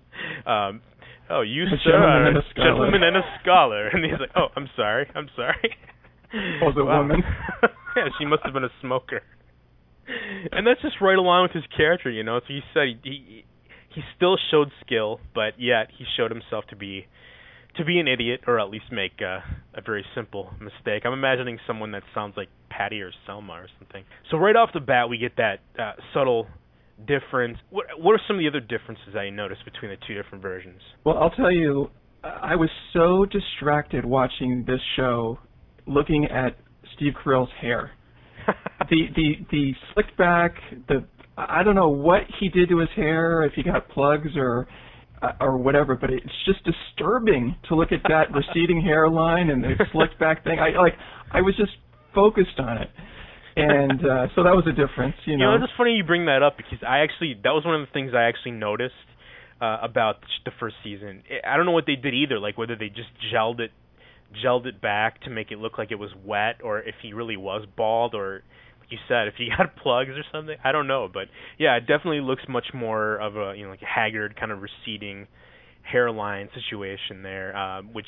um, 0.45 0.81
oh, 1.29 1.41
you 1.41 1.63
a 1.63 1.67
sir, 1.83 1.91
gentleman 1.91 2.27
and 2.27 2.37
a 2.37 2.41
scholar. 2.51 2.65
gentleman 2.67 3.03
and 3.03 3.17
a 3.17 3.21
scholar, 3.41 3.87
and 3.87 4.03
he's 4.03 4.19
like, 4.19 4.31
oh, 4.35 4.47
I'm 4.55 4.67
sorry, 4.75 5.07
I'm 5.15 5.29
sorry. 5.35 5.75
Was 6.61 6.75
a 6.77 6.85
Wow. 6.85 7.01
woman. 7.01 7.23
yeah, 7.95 8.03
she 8.19 8.25
must 8.25 8.43
have 8.43 8.53
been 8.53 8.63
a 8.63 8.73
smoker. 8.81 9.21
And 10.51 10.65
that's 10.65 10.81
just 10.81 10.95
right 11.01 11.17
along 11.17 11.43
with 11.43 11.51
his 11.53 11.63
character, 11.75 12.09
you 12.09 12.23
know. 12.23 12.39
So 12.39 12.45
he 12.53 12.61
said 12.73 12.83
he 13.03 13.09
he, 13.11 13.45
he 13.95 14.01
still 14.15 14.37
showed 14.51 14.69
skill, 14.85 15.19
but 15.33 15.53
yet 15.59 15.87
he 15.97 16.05
showed 16.17 16.31
himself 16.31 16.65
to 16.69 16.75
be 16.75 17.05
to 17.77 17.85
be 17.85 17.99
an 17.99 18.07
idiot, 18.07 18.41
or 18.47 18.59
at 18.59 18.69
least 18.69 18.85
make 18.91 19.21
a, 19.21 19.43
a 19.73 19.81
very 19.81 20.05
simple 20.15 20.51
mistake. 20.59 21.03
I'm 21.05 21.13
imagining 21.13 21.59
someone 21.67 21.91
that 21.91 22.03
sounds 22.13 22.33
like 22.35 22.49
Patty 22.69 23.01
or 23.01 23.11
Selma 23.25 23.53
or 23.53 23.67
something. 23.79 24.03
So 24.31 24.37
right 24.37 24.55
off 24.55 24.69
the 24.73 24.79
bat, 24.79 25.09
we 25.09 25.17
get 25.17 25.37
that 25.37 25.59
uh, 25.77 25.93
subtle 26.13 26.47
difference. 27.07 27.57
What 27.69 27.85
what 27.99 28.13
are 28.13 28.21
some 28.27 28.37
of 28.37 28.39
the 28.39 28.47
other 28.47 28.59
differences 28.59 29.13
that 29.13 29.23
you 29.23 29.31
noticed 29.31 29.63
between 29.65 29.91
the 29.91 29.97
two 30.07 30.13
different 30.21 30.41
versions? 30.41 30.81
Well, 31.05 31.17
I'll 31.17 31.29
tell 31.29 31.51
you, 31.51 31.89
I 32.23 32.55
was 32.55 32.69
so 32.93 33.25
distracted 33.25 34.05
watching 34.05 34.65
this 34.67 34.81
show, 34.95 35.39
looking 35.87 36.25
at 36.25 36.57
Steve 36.95 37.13
Carell's 37.23 37.51
hair. 37.61 37.91
the 38.89 39.07
the 39.15 39.33
the 39.51 39.73
slicked 39.93 40.17
back, 40.17 40.55
the 40.87 41.05
I 41.37 41.63
don't 41.63 41.75
know 41.75 41.89
what 41.89 42.21
he 42.39 42.49
did 42.49 42.69
to 42.69 42.79
his 42.79 42.89
hair, 42.95 43.43
if 43.43 43.53
he 43.53 43.63
got 43.63 43.87
plugs 43.89 44.35
or 44.35 44.67
uh, 45.21 45.31
or 45.41 45.57
whatever, 45.57 45.95
but 45.95 46.09
it's 46.09 46.25
just 46.45 46.59
disturbing 46.63 47.55
to 47.67 47.75
look 47.75 47.91
at 47.91 47.99
that 48.09 48.25
receding 48.33 48.81
hairline 48.81 49.49
and 49.49 49.63
the 49.63 49.73
slicked 49.91 50.19
back 50.19 50.43
thing. 50.43 50.59
I 50.59 50.77
like 50.79 50.93
I 51.31 51.41
was 51.41 51.55
just 51.57 51.71
focused 52.13 52.59
on 52.59 52.77
it. 52.77 52.89
And 53.55 53.99
uh 54.05 54.27
so 54.35 54.43
that 54.43 54.55
was 54.55 54.65
a 54.67 54.71
difference, 54.71 55.15
you 55.25 55.33
You 55.33 55.39
know. 55.39 55.57
know, 55.57 55.63
it's 55.63 55.73
funny 55.77 55.93
you 55.95 56.03
bring 56.03 56.25
that 56.27 56.41
up 56.43 56.55
because 56.57 56.79
I 56.87 56.99
actually 56.99 57.35
that 57.43 57.51
was 57.51 57.65
one 57.65 57.75
of 57.75 57.87
the 57.87 57.91
things 57.91 58.11
I 58.15 58.23
actually 58.23 58.51
noticed 58.51 58.93
uh, 59.61 59.77
about 59.81 60.17
the 60.45 60.51
first 60.59 60.75
season. 60.83 61.23
I 61.45 61.57
don't 61.57 61.65
know 61.65 61.73
what 61.73 61.85
they 61.85 61.95
did 61.95 62.13
either, 62.13 62.39
like 62.39 62.57
whether 62.57 62.75
they 62.77 62.87
just 62.87 63.09
gelled 63.33 63.59
it, 63.59 63.71
gelled 64.43 64.65
it 64.65 64.79
back 64.81 65.21
to 65.23 65.29
make 65.29 65.51
it 65.51 65.57
look 65.57 65.77
like 65.77 65.91
it 65.91 65.99
was 65.99 66.11
wet, 66.23 66.61
or 66.63 66.79
if 66.79 66.95
he 67.01 67.11
really 67.13 67.35
was 67.35 67.65
bald, 67.75 68.15
or 68.15 68.43
you 68.89 68.97
said, 69.07 69.27
if 69.27 69.35
you 69.37 69.49
got 69.55 69.75
plugs 69.83 70.11
or 70.11 70.23
something. 70.31 70.55
I 70.63 70.71
don't 70.71 70.87
know, 70.87 71.09
but 71.11 71.27
yeah, 71.57 71.75
it 71.77 71.81
definitely 71.81 72.21
looks 72.21 72.43
much 72.47 72.67
more 72.73 73.17
of 73.17 73.35
a 73.35 73.55
you 73.57 73.65
know 73.65 73.71
like 73.71 73.81
a 73.81 73.85
haggard 73.85 74.35
kind 74.39 74.51
of 74.51 74.59
receding 74.61 75.27
hairline 75.83 76.49
situation 76.53 77.23
there, 77.23 77.55
uh, 77.55 77.81
which 77.81 78.07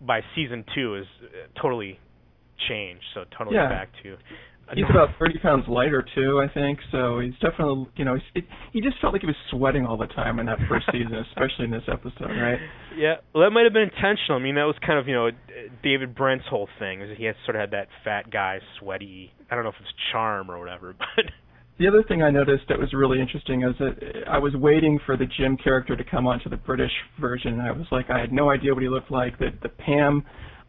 by 0.00 0.20
season 0.34 0.64
two 0.74 0.96
is 0.96 1.06
uh, 1.24 1.60
totally 1.60 1.98
changed, 2.68 3.02
so 3.14 3.24
totally 3.36 3.56
Yeah. 3.56 3.68
back 3.68 3.88
to 4.02 4.16
He's 4.74 4.84
about 4.88 5.08
30 5.18 5.38
pounds 5.38 5.64
lighter 5.68 6.04
too, 6.14 6.40
I 6.40 6.52
think. 6.52 6.78
So 6.92 7.20
he's 7.20 7.34
definitely, 7.34 7.88
you 7.96 8.04
know, 8.04 8.14
he's, 8.14 8.42
it, 8.42 8.44
he 8.72 8.80
just 8.80 9.00
felt 9.00 9.12
like 9.12 9.22
he 9.22 9.26
was 9.26 9.36
sweating 9.50 9.84
all 9.86 9.96
the 9.96 10.06
time 10.06 10.38
in 10.38 10.46
that 10.46 10.58
first 10.68 10.86
season, 10.92 11.14
especially 11.14 11.64
in 11.64 11.70
this 11.70 11.82
episode, 11.90 12.30
right? 12.30 12.58
Yeah, 12.96 13.16
well, 13.34 13.44
that 13.44 13.50
might 13.50 13.64
have 13.64 13.72
been 13.72 13.90
intentional. 13.90 14.38
I 14.38 14.42
mean, 14.42 14.54
that 14.54 14.64
was 14.64 14.76
kind 14.84 14.98
of, 14.98 15.08
you 15.08 15.14
know, 15.14 15.30
David 15.82 16.14
Brent's 16.14 16.44
whole 16.48 16.68
thing. 16.78 17.02
Is 17.02 17.16
he 17.18 17.24
had 17.24 17.34
sort 17.44 17.56
of 17.56 17.60
had 17.60 17.70
that 17.72 17.88
fat 18.04 18.30
guy, 18.30 18.60
sweaty. 18.78 19.32
I 19.50 19.54
don't 19.54 19.64
know 19.64 19.70
if 19.70 19.80
it's 19.80 19.92
charm 20.12 20.50
or 20.50 20.58
whatever, 20.58 20.94
but. 20.98 21.24
The 21.78 21.88
other 21.88 22.02
thing 22.02 22.22
I 22.22 22.30
noticed 22.30 22.64
that 22.68 22.78
was 22.78 22.92
really 22.92 23.20
interesting 23.20 23.62
is 23.62 23.74
that 23.78 24.28
I 24.28 24.36
was 24.36 24.54
waiting 24.54 25.00
for 25.06 25.16
the 25.16 25.24
Jim 25.24 25.56
character 25.56 25.96
to 25.96 26.04
come 26.04 26.26
onto 26.26 26.50
the 26.50 26.58
British 26.58 26.92
version, 27.18 27.54
and 27.54 27.62
I 27.62 27.72
was 27.72 27.86
like, 27.90 28.10
I 28.10 28.20
had 28.20 28.32
no 28.32 28.50
idea 28.50 28.74
what 28.74 28.82
he 28.82 28.88
looked 28.90 29.10
like. 29.10 29.38
That 29.38 29.62
the 29.62 29.70
Pam 29.70 30.22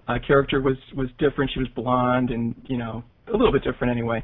uh, 0.08 0.20
character 0.26 0.62
was 0.62 0.78
was 0.96 1.10
different. 1.20 1.52
She 1.54 1.60
was 1.60 1.68
blonde, 1.76 2.30
and 2.30 2.56
you 2.64 2.78
know, 2.78 3.04
a 3.28 3.32
little 3.32 3.52
bit 3.52 3.64
different 3.64 3.92
anyway. 3.92 4.24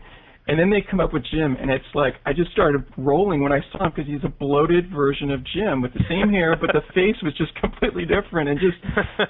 And 0.50 0.58
then 0.58 0.70
they 0.70 0.80
come 0.82 1.02
up 1.02 1.12
with 1.12 1.24
Jim, 1.30 1.58
and 1.60 1.70
it's 1.70 1.92
like 1.94 2.14
I 2.26 2.32
just 2.32 2.52
started 2.52 2.86
rolling 2.98 3.44
when 3.44 3.52
I 3.52 3.60
saw 3.72 3.86
him 3.86 3.92
because 3.94 4.08
he's 4.10 4.24
a 4.24 4.30
bloated 4.32 4.90
version 4.90 5.30
of 5.30 5.42
Jim 5.44 5.82
with 5.82 5.92
the 5.94 6.04
same 6.08 6.30
hair, 6.30 6.56
but 6.56 6.72
the 6.72 6.82
face 6.96 7.18
was 7.22 7.34
just 7.38 7.54
completely 7.56 8.06
different, 8.06 8.48
and 8.50 8.58
just 8.60 8.80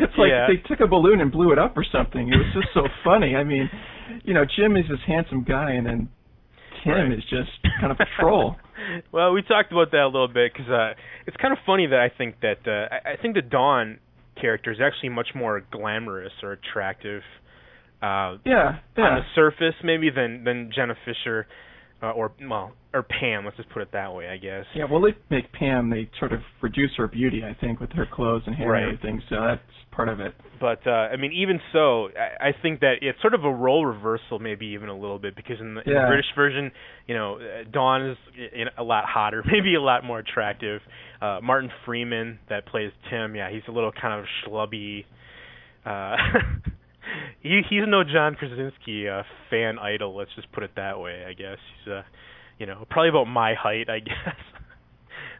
it's 0.00 0.14
like 0.16 0.30
Yeah. 0.30 0.46
they 0.46 0.56
took 0.68 0.80
a 0.80 0.86
balloon 0.86 1.20
and 1.20 1.30
blew 1.32 1.52
it 1.52 1.58
up 1.58 1.76
or 1.76 1.84
something. 1.90 2.28
It 2.28 2.36
was 2.36 2.46
just 2.54 2.68
so 2.74 2.86
funny. 3.04 3.34
I 3.34 3.44
mean, 3.44 3.68
you 4.24 4.34
know, 4.34 4.44
Jim 4.44 4.76
is 4.76 4.84
this 4.88 5.00
handsome 5.06 5.42
guy, 5.44 5.72
and 5.72 5.86
then 5.86 6.08
Tim 6.84 6.92
Right. 6.92 7.12
is 7.18 7.24
just 7.28 7.50
kind 7.80 7.90
of 7.92 7.98
a 8.00 8.06
troll. 8.20 8.56
well, 9.12 9.32
we 9.32 9.42
talked 9.42 9.72
about 9.72 9.90
that 9.90 10.02
a 10.04 10.06
little 10.06 10.28
bit 10.28 10.52
because 10.52 10.70
uh, 10.70 10.94
it's 11.26 11.36
kind 11.38 11.52
of 11.52 11.58
funny 11.66 11.86
that 11.88 11.98
I 11.98 12.08
think 12.16 12.36
that 12.40 12.62
uh, 12.66 12.94
I, 12.94 13.14
I 13.14 13.16
think 13.20 13.34
the 13.34 13.42
Dawn 13.42 13.98
character 14.40 14.70
is 14.70 14.78
actually 14.80 15.08
much 15.10 15.28
more 15.34 15.60
glamorous 15.72 16.32
or 16.42 16.52
attractive 16.52 17.22
uh, 18.02 18.36
Yeah, 18.44 18.78
on 18.96 19.14
the 19.16 19.20
surface 19.34 19.74
maybe 19.82 20.10
than 20.10 20.44
than 20.44 20.70
Jenna 20.74 20.94
Fischer 21.04 21.46
uh, 22.02 22.10
or 22.10 22.32
well 22.48 22.72
or 22.94 23.02
Pam. 23.02 23.44
Let's 23.44 23.56
just 23.56 23.70
put 23.70 23.82
it 23.82 23.88
that 23.92 24.14
way, 24.14 24.28
I 24.28 24.36
guess. 24.38 24.64
Yeah, 24.74 24.84
well, 24.90 25.00
they 25.02 25.14
make 25.30 25.52
Pam. 25.52 25.90
They 25.90 26.08
sort 26.18 26.32
of 26.32 26.40
reduce 26.62 26.90
her 26.96 27.06
beauty, 27.08 27.42
I 27.44 27.54
think, 27.60 27.80
with 27.80 27.92
her 27.92 28.06
clothes 28.10 28.42
and 28.46 28.54
hair 28.54 28.68
Right. 28.70 28.82
and 28.84 28.96
everything. 28.98 29.22
So 29.28 29.36
that's 29.40 29.60
part 29.90 30.08
of 30.08 30.20
it. 30.20 30.32
But 30.60 30.86
uh, 30.86 30.90
I 30.90 31.16
mean, 31.16 31.32
even 31.32 31.60
so, 31.72 32.06
I, 32.16 32.48
I 32.48 32.52
think 32.62 32.80
that 32.80 32.94
it's 33.02 33.20
sort 33.20 33.34
of 33.34 33.44
a 33.44 33.50
role 33.52 33.84
reversal, 33.84 34.38
maybe 34.38 34.66
even 34.68 34.88
a 34.88 34.94
little 34.96 35.18
bit, 35.18 35.36
because 35.36 35.56
in 35.60 35.74
the, 35.74 35.82
in 35.82 35.92
the 35.92 36.06
British 36.08 36.26
version, 36.34 36.70
you 37.06 37.14
know, 37.14 37.36
uh, 37.36 37.68
Dawn 37.70 38.10
is 38.10 38.16
a 38.78 38.82
lot 38.82 39.04
hotter, 39.06 39.42
maybe 39.52 39.74
a 39.74 39.82
lot 39.82 40.02
more 40.04 40.20
attractive. 40.20 40.80
Uh, 41.20 41.40
Martin 41.42 41.70
Freeman 41.84 42.38
that 42.48 42.64
plays 42.66 42.90
Tim, 43.10 43.34
yeah, 43.34 43.50
he's 43.50 43.62
a 43.68 43.72
little 43.72 43.92
kind 43.92 44.18
of 44.18 44.24
schlubby. 44.46 45.04
Uh, 45.84 46.16
he 47.40 47.60
he's 47.68 47.82
no 47.86 48.04
John 48.04 48.34
Krasinski 48.34 49.08
uh, 49.08 49.22
fan 49.50 49.78
idol. 49.78 50.16
Let's 50.16 50.30
just 50.36 50.50
put 50.52 50.62
it 50.62 50.70
that 50.76 50.98
way. 51.00 51.24
I 51.28 51.32
guess 51.32 51.58
he's 51.84 51.92
uh, 51.92 52.02
you 52.58 52.66
know, 52.66 52.86
probably 52.90 53.08
about 53.10 53.26
my 53.26 53.54
height, 53.54 53.88
I 53.88 53.98
guess. 54.10 54.36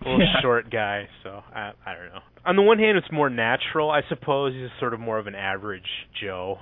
a 0.00 0.08
little 0.08 0.20
Yeah. 0.20 0.40
short 0.40 0.70
guy, 0.70 1.08
so 1.22 1.42
I 1.54 1.72
I 1.84 1.94
don't 1.94 2.06
know. 2.12 2.20
On 2.44 2.56
the 2.56 2.62
one 2.62 2.78
hand, 2.78 2.96
it's 2.96 3.10
more 3.12 3.28
natural, 3.30 3.90
I 3.90 4.00
suppose. 4.08 4.54
He's 4.54 4.70
sort 4.80 4.94
of 4.94 5.00
more 5.00 5.18
of 5.18 5.26
an 5.26 5.34
average 5.34 6.06
Joe. 6.22 6.58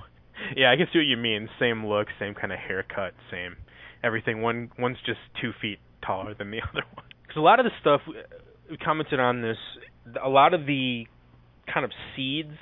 Yeah, 0.55 0.71
I 0.71 0.75
can 0.75 0.87
see 0.93 0.99
what 0.99 1.05
you 1.05 1.17
mean. 1.17 1.49
Same 1.59 1.85
look, 1.85 2.07
same 2.19 2.33
kind 2.35 2.51
of 2.53 2.59
haircut, 2.59 3.13
same 3.31 3.55
everything. 4.03 4.41
One 4.41 4.69
one's 4.77 4.97
just 5.05 5.19
two 5.41 5.51
feet 5.61 5.79
taller 6.05 6.33
than 6.35 6.51
the 6.51 6.57
other 6.69 6.83
one. 6.93 7.05
Because 7.23 7.37
a 7.37 7.41
lot 7.41 7.59
of 7.59 7.65
the 7.65 7.71
stuff 7.81 8.01
we- 8.07 8.15
we 8.71 8.77
commented 8.77 9.19
on 9.19 9.41
this, 9.41 9.57
a 10.23 10.29
lot 10.29 10.53
of 10.53 10.65
the 10.65 11.07
kind 11.73 11.85
of 11.85 11.91
seeds 12.15 12.57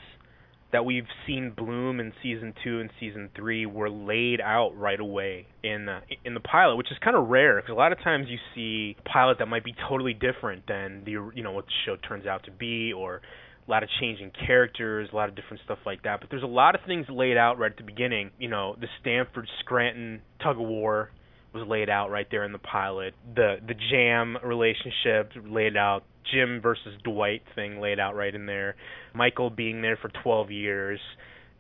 that 0.76 0.84
we've 0.84 1.08
seen 1.26 1.54
bloom 1.56 2.02
in 2.02 2.12
season 2.22 2.54
two 2.62 2.82
and 2.82 2.90
season 3.00 3.30
three 3.34 3.66
were 3.66 3.90
laid 3.90 4.42
out 4.42 4.76
right 4.76 5.00
away 5.00 5.48
in 5.64 5.86
the 5.86 6.00
in 6.26 6.34
the 6.34 6.42
pilot, 6.42 6.76
which 6.76 6.92
is 6.92 6.98
kind 7.02 7.16
of 7.16 7.30
rare 7.30 7.56
because 7.62 7.72
a 7.72 7.78
lot 7.78 7.94
of 7.94 7.98
times 8.04 8.28
you 8.28 8.38
see 8.54 8.98
a 9.00 9.10
pilot 9.10 9.38
that 9.40 9.46
might 9.46 9.64
be 9.64 9.74
totally 9.88 10.14
different 10.14 10.68
than 10.68 11.04
the 11.06 11.12
you 11.34 11.42
know 11.42 11.54
what 11.54 11.66
the 11.66 11.72
show 11.86 11.96
turns 11.96 12.26
out 12.26 12.44
to 12.44 12.52
be, 12.52 12.92
or 12.92 13.22
a 13.66 13.72
lot 13.72 13.84
of 13.84 13.90
changing 14.02 14.34
characters, 14.46 15.08
a 15.14 15.16
lot 15.16 15.30
of 15.30 15.36
different 15.36 15.64
stuff 15.64 15.80
like 15.86 16.04
that. 16.04 16.20
But 16.20 16.30
there's 16.30 16.44
a 16.44 16.46
lot 16.46 16.76
of 16.76 16.82
things 16.86 17.06
laid 17.10 17.38
out 17.38 17.58
right 17.58 17.72
at 17.72 17.78
the 17.78 17.84
beginning. 17.84 18.32
You 18.38 18.50
know, 18.50 18.76
the 18.78 18.88
Stamford 19.00 19.48
Scranton 19.62 20.22
tug 20.44 20.60
of 20.60 20.68
war 20.68 21.10
was 21.54 21.66
laid 21.66 21.90
out 21.90 22.10
right 22.10 22.28
there 22.30 22.44
in 22.44 22.52
the 22.52 22.60
pilot. 22.60 23.14
The 23.34 23.60
the 23.66 23.76
Jam 23.90 24.36
relationship 24.44 25.32
laid 25.50 25.78
out. 25.78 26.04
Jim 26.34 26.62
versus 26.62 26.94
Dwight 27.04 27.42
thing 27.56 27.80
laid 27.80 28.00
out 28.00 28.16
right 28.16 28.34
in 28.34 28.46
there. 28.46 28.76
Michael 29.14 29.50
being 29.50 29.82
there 29.82 29.98
for 30.02 30.10
12 30.24 30.52
years, 30.52 31.00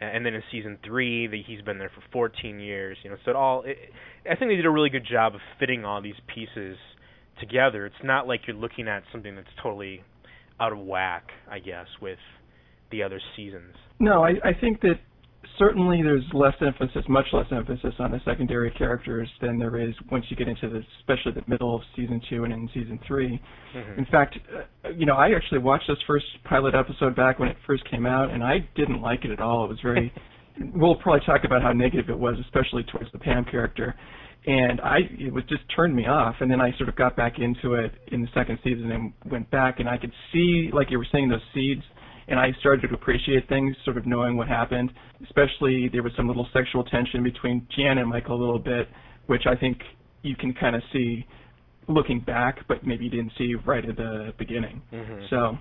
and 0.01 0.25
then 0.25 0.33
in 0.33 0.43
season 0.51 0.77
three, 0.85 1.29
he's 1.47 1.61
been 1.61 1.77
there 1.77 1.91
for 1.93 2.03
14 2.11 2.59
years. 2.59 2.97
You 3.03 3.11
know, 3.11 3.17
so 3.23 3.31
it 3.31 3.35
all. 3.35 3.63
It, 3.63 3.77
I 4.29 4.35
think 4.35 4.51
they 4.51 4.55
did 4.55 4.65
a 4.65 4.71
really 4.71 4.89
good 4.89 5.07
job 5.09 5.35
of 5.35 5.41
fitting 5.59 5.85
all 5.85 6.01
these 6.01 6.15
pieces 6.33 6.77
together. 7.39 7.85
It's 7.85 7.95
not 8.03 8.27
like 8.27 8.41
you're 8.47 8.55
looking 8.55 8.87
at 8.87 9.03
something 9.11 9.35
that's 9.35 9.47
totally 9.61 10.01
out 10.59 10.71
of 10.71 10.79
whack, 10.79 11.29
I 11.49 11.59
guess, 11.59 11.87
with 12.01 12.19
the 12.91 13.03
other 13.03 13.19
seasons. 13.35 13.75
No, 13.99 14.23
I, 14.23 14.31
I 14.43 14.53
think 14.59 14.81
that 14.81 14.99
certainly 15.57 16.01
there's 16.01 16.23
less 16.33 16.53
emphasis, 16.61 17.03
much 17.07 17.25
less 17.33 17.45
emphasis 17.51 17.93
on 17.99 18.11
the 18.11 18.19
secondary 18.25 18.71
characters 18.71 19.29
than 19.41 19.57
there 19.57 19.77
is 19.79 19.93
once 20.11 20.25
you 20.29 20.35
get 20.35 20.47
into 20.47 20.69
the, 20.69 20.81
especially 20.99 21.31
the 21.33 21.43
middle 21.47 21.75
of 21.75 21.81
season 21.95 22.21
two 22.29 22.43
and 22.43 22.53
in 22.53 22.69
season 22.73 22.99
3 23.07 23.39
Mhm. 23.75 23.97
In 23.97 24.05
fact, 24.05 24.37
uh, 24.55 24.89
you 24.89 25.05
know, 25.05 25.15
I 25.15 25.33
actually 25.35 25.59
watched 25.59 25.87
this 25.87 26.01
first 26.07 26.25
pilot 26.43 26.75
episode 26.75 27.15
back 27.15 27.39
when 27.39 27.49
it 27.49 27.57
first 27.65 27.83
came 27.89 28.05
out, 28.05 28.31
and 28.31 28.43
I 28.43 28.59
didn't 28.75 29.01
like 29.01 29.25
it 29.25 29.31
at 29.31 29.39
all. 29.41 29.65
It 29.65 29.69
was 29.69 29.79
very. 29.81 30.13
we'll 30.73 30.95
probably 30.95 31.25
talk 31.25 31.43
about 31.43 31.61
how 31.61 31.73
negative 31.73 32.09
it 32.09 32.17
was, 32.17 32.37
especially 32.39 32.83
towards 32.83 33.11
the 33.11 33.19
Pam 33.19 33.43
character. 33.45 33.93
And 34.47 34.79
I, 34.81 34.99
it 35.17 35.33
was 35.33 35.43
just 35.45 35.63
turned 35.75 35.95
me 35.95 36.05
off. 36.05 36.35
And 36.39 36.49
then 36.49 36.61
I 36.61 36.71
sort 36.77 36.87
of 36.87 36.95
got 36.95 37.15
back 37.15 37.39
into 37.39 37.73
it 37.73 37.91
in 38.11 38.21
the 38.21 38.27
second 38.33 38.59
season 38.63 38.91
and 38.91 39.11
went 39.29 39.49
back, 39.51 39.79
and 39.79 39.89
I 39.89 39.97
could 39.97 40.13
see, 40.31 40.69
like 40.71 40.91
you 40.91 40.97
were 40.97 41.07
saying, 41.11 41.29
those 41.29 41.41
seeds. 41.53 41.81
And 42.27 42.39
I 42.39 42.51
started 42.59 42.87
to 42.87 42.93
appreciate 42.95 43.47
things, 43.47 43.75
sort 43.85 43.97
of 43.97 44.05
knowing 44.05 44.35
what 44.35 44.47
happened. 44.47 44.91
Especially 45.23 45.89
there 45.91 46.03
was 46.03 46.11
some 46.17 46.27
little 46.27 46.47
sexual 46.53 46.83
tension 46.83 47.23
between 47.23 47.67
Jan 47.75 47.97
and 47.99 48.09
Michael 48.09 48.35
a 48.37 48.41
little 48.41 48.59
bit, 48.59 48.87
which 49.27 49.43
I 49.45 49.55
think 49.55 49.77
you 50.23 50.35
can 50.35 50.53
kind 50.53 50.75
of 50.75 50.81
see 50.91 51.25
looking 51.87 52.19
back, 52.19 52.59
but 52.67 52.85
maybe 52.85 53.05
you 53.05 53.11
didn't 53.11 53.31
see 53.37 53.53
right 53.53 53.87
at 53.87 53.95
the 53.97 54.33
beginning. 54.39 54.81
Mhm. 54.91 55.29
So 55.29 55.57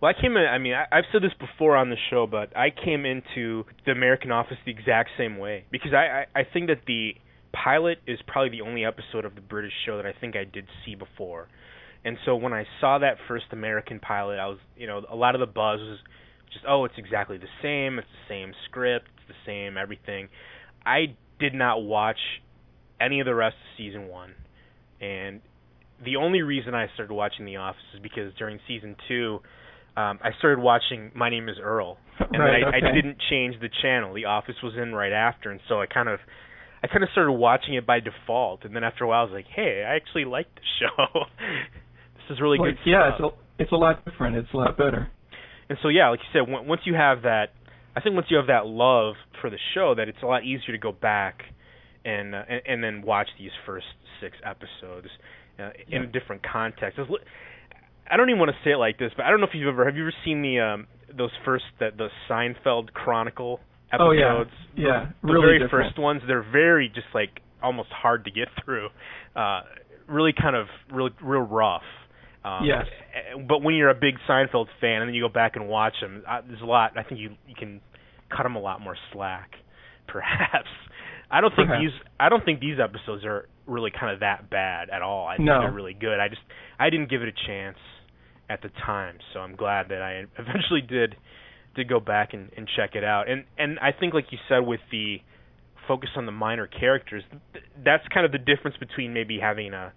Well, 0.00 0.12
I 0.16 0.20
came 0.20 0.36
in. 0.36 0.44
I 0.46 0.58
mean, 0.58 0.74
I, 0.74 0.86
I've 0.90 1.04
said 1.12 1.22
this 1.22 1.34
before 1.38 1.76
on 1.76 1.88
the 1.90 1.96
show, 2.10 2.26
but 2.26 2.56
I 2.56 2.70
came 2.70 3.06
into 3.06 3.64
the 3.86 3.92
American 3.92 4.32
Office 4.32 4.56
the 4.64 4.72
exact 4.72 5.10
same 5.16 5.38
way 5.38 5.64
because 5.70 5.92
I, 5.94 6.24
I 6.34 6.40
I 6.40 6.44
think 6.44 6.66
that 6.68 6.80
the 6.86 7.14
pilot 7.52 7.98
is 8.06 8.18
probably 8.26 8.48
the 8.48 8.62
only 8.62 8.84
episode 8.84 9.24
of 9.24 9.34
the 9.36 9.40
British 9.42 9.74
show 9.86 9.98
that 9.98 10.06
I 10.06 10.12
think 10.20 10.34
I 10.34 10.42
did 10.44 10.66
see 10.84 10.94
before, 10.96 11.46
and 12.04 12.16
so 12.24 12.36
when 12.36 12.52
I 12.52 12.64
saw 12.80 12.98
that 12.98 13.16
first 13.28 13.46
American 13.52 14.00
pilot, 14.00 14.38
I 14.38 14.46
was, 14.46 14.58
you 14.76 14.86
know, 14.86 15.02
a 15.10 15.16
lot 15.16 15.34
of 15.34 15.40
the 15.40 15.46
buzz 15.46 15.80
was 15.80 15.98
just, 16.52 16.64
oh, 16.68 16.84
it's 16.84 16.94
exactly 16.98 17.38
the 17.38 17.46
same. 17.62 17.98
It's 17.98 18.08
the 18.08 18.34
same 18.34 18.52
script. 18.66 19.08
It's 19.16 19.28
the 19.28 19.50
same 19.50 19.76
everything. 19.76 20.28
I 20.84 21.16
did 21.38 21.54
not 21.54 21.82
watch 21.82 22.18
any 23.00 23.20
of 23.20 23.26
the 23.26 23.34
rest 23.34 23.54
of 23.54 23.76
season 23.78 24.08
one, 24.08 24.34
and 25.00 25.40
the 26.04 26.16
only 26.16 26.42
reason 26.42 26.74
I 26.74 26.86
started 26.94 27.14
watching 27.14 27.46
The 27.46 27.56
Office 27.56 27.82
is 27.94 28.00
because 28.02 28.32
during 28.36 28.58
season 28.66 28.96
two 29.08 29.40
um, 29.96 30.18
I 30.22 30.30
started 30.38 30.60
watching 30.60 31.10
My 31.14 31.28
Name 31.28 31.48
Is 31.48 31.56
Earl, 31.62 31.98
and 32.18 32.42
Right, 32.42 32.62
then 32.62 32.74
I, 32.74 32.78
okay. 32.78 32.86
I 32.88 32.94
didn't 32.94 33.18
change 33.28 33.56
the 33.60 33.68
channel. 33.82 34.14
The 34.14 34.24
Office 34.24 34.56
was 34.62 34.72
in 34.80 34.94
right 34.94 35.12
after, 35.12 35.50
and 35.50 35.60
so 35.68 35.80
I 35.80 35.86
kind 35.86 36.08
of, 36.08 36.18
I 36.82 36.86
kind 36.86 37.04
of 37.04 37.10
started 37.10 37.32
watching 37.32 37.74
it 37.74 37.86
by 37.86 38.00
default. 38.00 38.64
And 38.64 38.74
then 38.74 38.84
after 38.84 39.04
a 39.04 39.08
while, 39.08 39.20
I 39.20 39.24
was 39.24 39.32
like, 39.32 39.46
"Hey, 39.54 39.84
I 39.86 39.96
actually 39.96 40.24
like 40.24 40.46
the 40.54 40.62
show. 40.80 41.24
This 42.28 42.36
is 42.36 42.40
really 42.40 42.58
like, 42.58 42.76
good 42.76 42.90
yeah, 42.90 43.16
stuff." 43.16 43.32
it's 43.58 43.60
a, 43.60 43.62
it's 43.62 43.72
a 43.72 43.76
lot 43.76 44.04
different. 44.04 44.36
It's 44.36 44.52
a 44.52 44.56
lot 44.56 44.76
better. 44.76 45.08
And 45.68 45.78
so 45.82 45.88
yeah, 45.88 46.10
like 46.10 46.20
you 46.20 46.30
said, 46.32 46.46
w- 46.50 46.68
once 46.68 46.82
you 46.84 46.94
have 46.94 47.22
that, 47.22 47.46
I 47.96 48.00
think 48.00 48.14
once 48.14 48.26
you 48.30 48.36
have 48.36 48.48
that 48.48 48.66
love 48.66 49.14
for 49.40 49.50
the 49.50 49.58
show, 49.74 49.94
that 49.96 50.08
it's 50.08 50.22
a 50.22 50.26
lot 50.26 50.44
easier 50.44 50.72
to 50.72 50.78
go 50.78 50.92
back 50.92 51.42
and 52.04 52.34
uh, 52.34 52.42
and, 52.48 52.62
and 52.66 52.84
then 52.84 53.02
watch 53.02 53.28
these 53.38 53.50
first 53.66 53.86
six 54.20 54.36
episodes 54.44 55.08
uh, 55.58 55.70
in 55.88 56.02
a 56.02 56.06
different 56.06 56.42
context. 56.42 56.98
Li- 56.98 57.18
I 58.10 58.16
don't 58.16 58.28
even 58.30 58.40
want 58.40 58.50
to 58.50 58.56
say 58.64 58.72
it 58.72 58.76
like 58.76 58.98
this, 58.98 59.12
but 59.16 59.24
I 59.24 59.30
don't 59.30 59.40
know 59.40 59.46
if 59.46 59.54
you've 59.54 59.68
ever 59.68 59.84
have 59.86 59.96
you 59.96 60.02
ever 60.02 60.14
seen 60.24 60.42
the 60.42 60.60
um 60.60 60.86
those 61.16 61.30
first 61.44 61.64
that 61.80 61.96
the 61.96 62.08
Seinfeld 62.28 62.92
Chronicle 62.92 63.60
episodes? 63.92 64.00
Oh, 64.00 64.12
yeah. 64.12 64.44
Yeah, 64.76 65.10
the 65.22 65.32
really 65.32 65.46
very 65.46 65.58
different. 65.58 65.90
first 65.90 65.98
ones. 65.98 66.22
They're 66.26 66.46
very 66.50 66.88
just 66.88 67.08
like 67.14 67.40
almost 67.62 67.90
hard 67.90 68.24
to 68.24 68.30
get 68.30 68.48
through. 68.64 68.88
Uh, 69.36 69.62
really 70.08 70.32
kind 70.38 70.56
of 70.56 70.66
real 70.92 71.10
real 71.22 71.42
rough. 71.42 71.82
Um, 72.44 72.64
Yes. 72.64 72.86
eh, 73.14 73.38
But 73.46 73.62
when 73.62 73.74
you're 73.74 73.90
a 73.90 73.94
big 73.94 74.16
Seinfeld 74.28 74.66
fan 74.80 75.00
and 75.02 75.08
then 75.08 75.14
you 75.14 75.22
go 75.22 75.28
back 75.28 75.56
and 75.56 75.68
watch 75.68 75.94
them, 76.00 76.22
uh, 76.28 76.40
there's 76.46 76.60
a 76.60 76.64
lot. 76.66 76.96
I 76.96 77.02
think 77.02 77.20
you 77.20 77.36
you 77.46 77.54
can 77.54 77.80
cut 78.34 78.42
them 78.44 78.56
a 78.56 78.60
lot 78.60 78.80
more 78.80 78.96
slack, 79.12 79.50
perhaps. 80.08 80.68
I 81.30 81.40
don't 81.40 81.54
think 81.56 81.68
Perhaps. 81.68 81.84
these 81.84 82.00
I 82.20 82.28
don't 82.28 82.44
think 82.44 82.60
these 82.60 82.78
episodes 82.78 83.24
are 83.24 83.48
really 83.66 83.90
kind 83.90 84.12
of 84.12 84.20
that 84.20 84.50
bad 84.50 84.90
at 84.90 85.02
all. 85.02 85.26
I 85.26 85.36
think 85.36 85.46
No. 85.46 85.60
they're 85.60 85.72
really 85.72 85.94
good. 85.94 86.18
I 86.20 86.28
just 86.28 86.42
I 86.78 86.90
didn't 86.90 87.08
give 87.08 87.22
it 87.22 87.28
a 87.28 87.46
chance 87.46 87.78
at 88.50 88.60
the 88.60 88.68
time, 88.84 89.16
so 89.32 89.40
I'm 89.40 89.56
glad 89.56 89.88
that 89.88 90.02
I 90.02 90.24
eventually 90.38 90.82
did 90.82 91.16
did 91.74 91.88
go 91.88 92.00
back 92.00 92.34
and, 92.34 92.50
and 92.56 92.68
check 92.76 92.94
it 92.96 93.04
out. 93.04 93.28
And 93.30 93.44
and 93.56 93.78
I 93.78 93.92
think 93.92 94.12
like 94.14 94.26
you 94.30 94.38
said 94.48 94.58
with 94.66 94.80
the 94.90 95.22
focus 95.88 96.10
on 96.16 96.26
the 96.26 96.32
minor 96.32 96.66
characters. 96.68 97.24
That's 97.84 98.06
kind 98.14 98.24
of 98.24 98.30
the 98.30 98.38
difference 98.38 98.76
between 98.76 99.12
maybe 99.14 99.38
having 99.40 99.72
a 99.74 99.92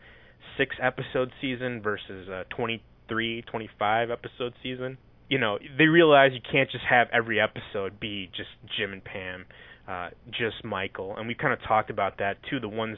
six 0.58 0.76
episode 0.82 1.32
season 1.42 1.82
versus 1.82 2.28
a 2.28 2.46
23, 2.56 3.44
25 3.44 4.12
episode 4.12 4.54
season. 4.64 4.98
You 5.30 5.40
know, 5.40 5.58
they 5.78 5.86
realize 5.86 6.32
you 6.34 6.42
can't 6.52 6.70
just 6.70 6.84
have 6.90 7.08
every 7.12 7.40
episode 7.40 8.00
be 8.00 8.30
just 8.36 8.50
Jim 8.78 8.94
and 8.94 9.04
Pam, 9.04 9.46
uh, 9.88 10.10
just 10.30 10.64
Michael. 10.64 11.16
And 11.18 11.28
we 11.28 11.36
kind 11.36 11.54
of 11.54 11.60
talked 11.68 11.90
about 11.90 12.20
that 12.20 12.38
too. 12.50 12.60
The 12.60 12.70
ones, 12.70 12.98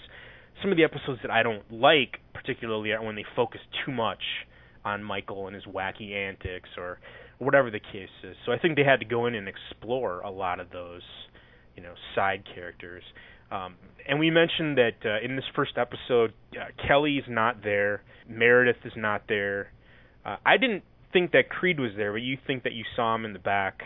some 0.62 0.72
of 0.72 0.78
the 0.78 0.84
episodes 0.84 1.20
that 1.22 1.32
I 1.32 1.44
don't 1.44 1.64
like 1.72 2.20
particularly 2.34 2.92
are 2.92 3.04
when 3.04 3.16
they 3.16 3.26
focus 3.36 3.62
too 3.86 3.92
much 3.92 4.22
on 4.84 5.04
Michael 5.04 5.48
and 5.48 5.56
his 5.56 5.66
wacky 5.66 6.14
antics 6.14 6.70
or 6.78 7.00
whatever 7.40 7.70
the 7.70 7.80
case 7.80 8.10
is. 8.24 8.36
So 8.46 8.52
I 8.52 8.58
think 8.58 8.76
they 8.76 8.84
had 8.84 9.00
to 9.00 9.06
go 9.06 9.26
in 9.26 9.36
and 9.36 9.48
explore 9.48 10.22
a 10.22 10.32
lot 10.32 10.60
of 10.60 10.72
those, 10.72 11.02
you 11.76 11.84
know, 11.84 11.94
side 12.16 12.44
characters. 12.54 13.04
Um, 13.52 13.76
and 14.08 14.20
we 14.20 14.30
mentioned 14.30 14.78
that 14.78 15.06
uh, 15.06 15.24
in 15.24 15.36
this 15.36 15.46
first 15.56 15.78
episode, 15.78 16.34
uh, 16.54 16.66
Kelly's 16.88 17.24
not 17.28 17.64
there, 17.64 18.04
Meredith 18.28 18.78
is 18.86 18.94
not 18.96 19.24
there. 19.28 19.72
Uh, 20.26 20.38
I 20.46 20.58
didn't 20.58 20.84
think 21.14 21.32
that 21.32 21.50
Creed 21.50 21.80
was 21.80 21.92
there, 21.96 22.12
but 22.12 22.22
you 22.22 22.38
think 22.46 22.64
that 22.64 22.74
you 22.74 22.84
saw 22.96 23.16
him 23.16 23.26
in 23.26 23.34
the 23.34 23.40
back. 23.40 23.82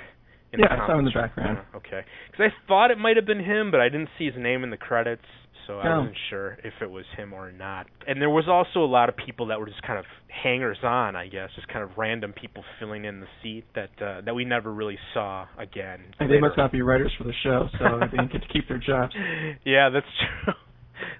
In 0.54 0.60
yeah, 0.60 0.76
the 0.76 0.84
I 0.84 0.88
saw 0.88 0.94
him 0.94 1.00
in 1.00 1.06
the 1.06 1.12
background. 1.12 1.60
Okay, 1.76 2.02
because 2.32 2.52
I 2.52 2.68
thought 2.68 2.92
it 2.92 2.98
might 2.98 3.16
have 3.16 3.26
been 3.26 3.44
him, 3.44 3.72
but 3.72 3.80
I 3.80 3.90
didn't 3.90 4.10
see 4.18 4.26
his 4.26 4.36
name 4.38 4.64
in 4.64 4.70
the 4.70 4.78
credits 4.78 5.26
so 5.72 5.80
I 5.80 5.98
wasn't 5.98 6.18
sure 6.30 6.58
if 6.64 6.74
it 6.82 6.90
was 6.90 7.06
him 7.18 7.34
or 7.34 7.52
not. 7.52 7.88
And 8.08 8.22
there 8.22 8.30
was 8.30 8.46
also 8.48 8.84
a 8.86 8.90
lot 8.92 9.10
of 9.10 9.16
people 9.16 9.48
that 9.48 9.60
were 9.60 9.66
just 9.68 9.82
kind 9.84 9.98
of 10.00 10.06
hangers 10.44 10.78
on, 10.84 11.16
I 11.16 11.28
guess, 11.28 11.50
just 11.56 11.68
kind 11.68 11.84
of 11.84 11.92
random 11.98 12.34
people 12.34 12.64
filling 12.80 13.06
in 13.06 13.22
the 13.22 13.28
seat 13.42 13.64
that 13.76 13.90
uh, 14.06 14.22
that 14.22 14.34
we 14.36 14.44
never 14.46 14.74
really 14.74 14.98
saw 15.14 15.46
again. 15.58 16.00
And 16.20 16.30
they 16.30 16.40
must 16.40 16.58
not 16.58 16.72
be 16.72 16.82
writers 16.82 17.12
for 17.18 17.24
the 17.24 17.34
show, 17.44 17.68
so 17.80 18.00
they 18.00 18.08
didn't 18.18 18.32
get 18.32 18.42
to 18.42 18.48
keep 18.52 18.68
their 18.68 18.78
jobs. 18.80 19.14
yeah, 19.66 19.90
that's 19.90 20.06
true. 20.46 20.54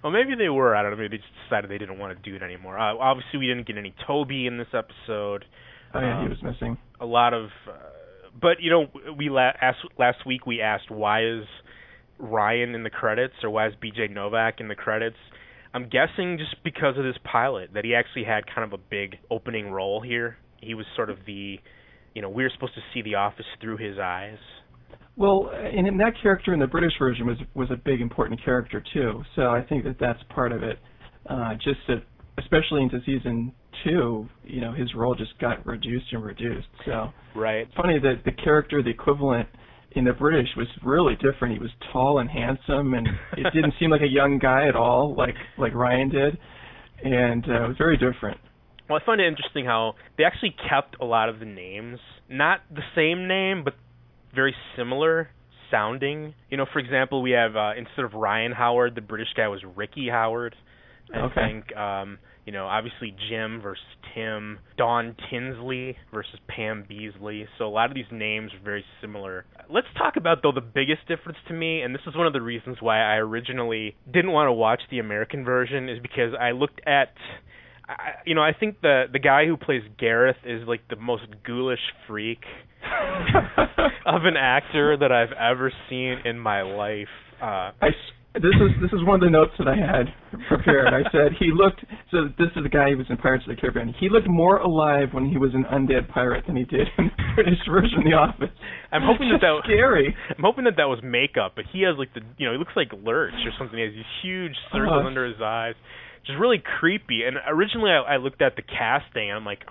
Well, 0.04 0.12
maybe 0.12 0.36
they 0.38 0.50
were. 0.50 0.76
I 0.76 0.84
don't 0.84 0.92
know. 0.92 0.98
Maybe 0.98 1.18
they 1.18 1.22
just 1.24 1.34
decided 1.50 1.72
they 1.72 1.78
didn't 1.80 1.98
want 1.98 2.16
to 2.22 2.30
do 2.30 2.36
it 2.36 2.44
anymore. 2.44 2.78
Uh, 2.78 2.96
obviously, 2.98 3.40
we 3.40 3.48
didn't 3.48 3.66
get 3.66 3.78
any 3.78 3.94
Toby 4.06 4.46
in 4.48 4.58
this 4.58 4.68
episode. 4.74 5.46
Oh 5.94 6.00
yeah, 6.00 6.20
he 6.20 6.26
Um, 6.26 6.30
was 6.30 6.44
missing. 6.44 6.78
a 7.00 7.06
lot 7.06 7.34
of 7.34 7.46
uh, 7.68 7.72
but 8.40 8.62
you 8.62 8.70
know 8.72 8.86
we 9.18 9.30
la- 9.30 9.52
asked 9.62 9.80
last 9.98 10.26
week 10.26 10.46
we 10.46 10.62
asked 10.62 10.90
why 10.90 11.26
is 11.26 11.44
Ryan 12.22 12.76
in 12.76 12.84
the 12.84 12.90
credits 12.90 13.34
or 13.44 13.50
why 13.50 13.68
is 13.68 13.74
BJ 13.84 14.10
Novak 14.10 14.60
in 14.60 14.68
the 14.68 14.76
credits 14.76 15.18
I'm 15.74 15.90
guessing 15.90 16.38
just 16.38 16.62
because 16.64 16.98
of 16.98 17.04
this 17.04 17.16
pilot 17.24 17.72
that 17.74 17.86
he 17.86 17.96
actually 17.96 18.26
had 18.26 18.44
kind 18.46 18.72
of 18.72 18.80
a 18.80 18.84
big 18.90 19.18
opening 19.30 19.72
role 19.72 20.02
here 20.02 20.38
he 20.62 20.74
was 20.74 20.86
sort 20.96 21.10
of 21.10 21.18
the 21.26 21.60
you 22.14 22.22
know 22.22 22.30
we 22.30 22.44
were 22.44 22.52
supposed 22.54 22.76
to 22.76 22.82
see 22.94 23.02
the 23.02 23.16
office 23.16 23.46
through 23.60 23.78
his 23.78 23.98
eyes 24.00 24.38
Well, 25.18 25.52
and 25.54 25.88
in 25.88 25.98
that 25.98 26.14
character 26.22 26.54
in 26.54 26.60
the 26.60 26.68
British 26.68 26.94
version 27.00 27.28
was 27.28 27.38
was 27.54 27.70
a 27.72 27.76
big 27.76 28.02
important 28.02 28.44
character 28.44 28.84
too. 28.94 29.24
So 29.36 29.44
I 29.50 29.62
think 29.62 29.84
that 29.84 29.98
that's 30.00 30.20
part 30.30 30.52
of 30.52 30.64
it. 30.64 30.80
Uh, 31.30 31.54
just 31.56 31.80
that, 31.88 32.04
especially 32.40 32.82
into 32.82 33.00
season 33.06 33.54
two, 33.84 34.28
you 34.44 34.62
know, 34.62 34.72
his 34.74 34.94
role 34.96 35.16
just 35.16 35.38
got 35.40 35.66
reduced 35.66 36.06
and 36.12 36.24
reduced. 36.24 36.68
So 36.86 37.10
right 37.36 37.68
it's 37.68 37.76
funny 37.76 38.00
that 38.00 38.24
the 38.26 38.32
character, 38.32 38.82
the 38.82 38.90
equivalent 38.90 39.48
in 39.94 40.06
the 40.06 40.14
British, 40.14 40.48
was 40.56 40.68
really 40.84 41.16
different. 41.16 41.54
He 41.54 41.60
was 41.60 41.72
tall 41.92 42.20
and 42.20 42.30
handsome, 42.30 42.94
and 42.94 43.08
it 43.38 43.48
didn't 43.54 43.74
seem 43.80 43.90
like 43.90 44.02
a 44.02 44.10
young 44.10 44.40
guy 44.40 44.68
at 44.68 44.76
all, 44.76 45.16
like 45.16 45.36
like 45.58 45.74
Ryan 45.74 46.10
did, 46.10 46.38
and 47.04 47.44
uh, 47.48 47.66
it 47.66 47.68
was 47.68 47.78
very 47.78 47.98
different. 47.98 48.40
Well, 48.90 49.00
I 49.02 49.06
find 49.06 49.22
it 49.22 49.28
interesting 49.28 49.66
how 49.66 49.96
they 50.18 50.24
actually 50.24 50.56
kept 50.70 50.98
a 51.02 51.06
lot 51.06 51.30
of 51.30 51.40
the 51.40 51.46
names, 51.46 52.00
not 52.30 52.60
the 52.70 52.82
same 52.96 53.28
name, 53.28 53.64
but 53.64 53.76
very 54.36 54.56
similar 54.76 55.30
sounding. 55.70 56.34
You 56.50 56.58
know, 56.58 56.66
for 56.72 56.80
example, 56.80 57.22
we 57.22 57.32
have 57.32 57.56
uh, 57.56 57.72
instead 57.78 58.06
of 58.06 58.14
Ryan 58.14 58.52
Howard, 58.52 58.96
the 58.96 59.02
British 59.02 59.30
guy 59.36 59.48
was 59.48 59.62
Ricky 59.76 60.10
Howard. 60.10 60.56
I 61.14 61.20
Okay. 61.20 61.42
think 61.48 61.76
um, 61.78 62.18
you 62.46 62.52
know, 62.54 62.66
obviously 62.66 63.16
Jim 63.30 63.62
versus 63.62 63.84
Tim, 64.16 64.60
Dawn 64.78 65.16
Tinsley 65.30 65.96
versus 66.12 66.40
Pam 66.48 66.86
Beasley. 66.88 67.48
So 67.58 67.66
a 67.66 67.70
lot 67.70 67.90
of 67.90 67.96
these 67.96 68.10
names 68.12 68.52
are 68.54 68.64
very 68.64 68.84
similar. 69.00 69.46
Let's 69.70 69.88
talk 69.98 70.16
about 70.18 70.40
though 70.42 70.52
the 70.52 70.62
biggest 70.62 71.08
difference 71.08 71.38
to 71.48 71.54
me, 71.54 71.82
and 71.82 71.94
this 71.94 72.02
is 72.08 72.16
one 72.16 72.28
of 72.28 72.34
the 72.34 72.42
reasons 72.42 72.78
why 72.80 73.00
I 73.00 73.18
originally 73.18 73.96
didn't 74.12 74.32
want 74.32 74.48
to 74.48 74.54
watch 74.54 74.82
the 74.90 75.00
American 75.00 75.44
version, 75.46 75.88
is 75.90 76.00
because 76.02 76.34
I 76.40 76.52
looked 76.52 76.82
at 76.88 77.14
I, 77.88 78.12
you 78.26 78.36
know, 78.36 78.42
I 78.42 78.54
think 78.58 78.82
the 78.82 79.06
the 79.12 79.20
guy 79.20 79.46
who 79.46 79.58
plays 79.58 79.84
Gareth 80.00 80.38
is 80.46 80.68
like 80.68 80.82
the 80.90 80.96
most 80.96 81.24
ghoulish 81.46 81.80
freak 82.08 82.40
of 84.06 84.26
an 84.26 84.36
actor 84.38 84.98
that 84.98 85.12
I've 85.12 85.32
ever 85.34 85.72
seen 85.90 86.20
in 86.26 86.40
my 86.40 86.62
life. 86.64 87.08
Uh 87.42 87.72
I 87.82 87.90
this 88.36 88.56
is 88.56 88.72
this 88.82 88.92
is 88.96 89.04
one 89.04 89.16
of 89.16 89.22
the 89.22 89.30
notes 89.30 89.52
that 89.60 89.68
I 89.68 89.76
had 89.76 90.08
prepared. 90.48 90.94
I 90.94 91.04
said 91.12 91.36
he 91.38 91.52
looked. 91.52 91.84
So 92.12 92.32
this 92.40 92.48
is 92.56 92.64
the 92.64 92.70
guy 92.72 92.92
who 92.92 92.98
was 92.98 93.08
in 93.10 93.18
Pirates 93.18 93.44
of 93.48 93.56
the 93.56 93.60
Caribbean. 93.60 93.94
He 94.00 94.08
looked 94.08 94.28
more 94.30 94.58
alive 94.58 95.10
when 95.12 95.28
he 95.28 95.38
was 95.38 95.52
an 95.54 95.66
undead 95.68 96.08
pirate 96.08 96.46
than 96.48 96.56
he 96.56 96.64
did 96.64 96.88
in 96.98 97.12
the 97.12 97.24
British 97.36 97.60
version 97.70 98.00
of 98.00 98.04
The 98.06 98.14
Office. 98.16 98.56
I'm 98.92 99.04
hoping 99.04 99.30
that 99.36 99.42
that 99.44 99.62
scary. 99.66 100.16
I'm 100.30 100.44
hoping 100.44 100.64
that 100.64 100.78
that 100.78 100.88
was 100.88 101.00
makeup, 101.04 101.54
but 101.56 101.66
he 101.72 101.84
has 101.84 101.98
like 102.00 102.14
the 102.14 102.22
you 102.38 102.48
know 102.48 102.54
he 102.54 102.58
looks 102.60 102.76
like 102.76 102.92
Lurch 103.04 103.36
or 103.44 103.52
something. 103.60 103.78
He 103.78 103.84
has 103.84 103.94
these 103.94 104.14
huge 104.24 104.56
circles 104.72 105.04
Uh. 105.04 105.08
under 105.08 105.26
his 105.28 105.42
eyes, 105.44 105.76
just 106.26 106.40
really 106.40 106.64
creepy. 106.64 107.24
And 107.28 107.36
originally 107.48 107.92
I, 107.92 108.16
I 108.16 108.18
looked 108.18 108.42
at 108.42 108.56
the 108.56 108.64
casting, 108.64 109.28
and 109.28 109.36
I'm 109.36 109.46
like, 109.46 109.68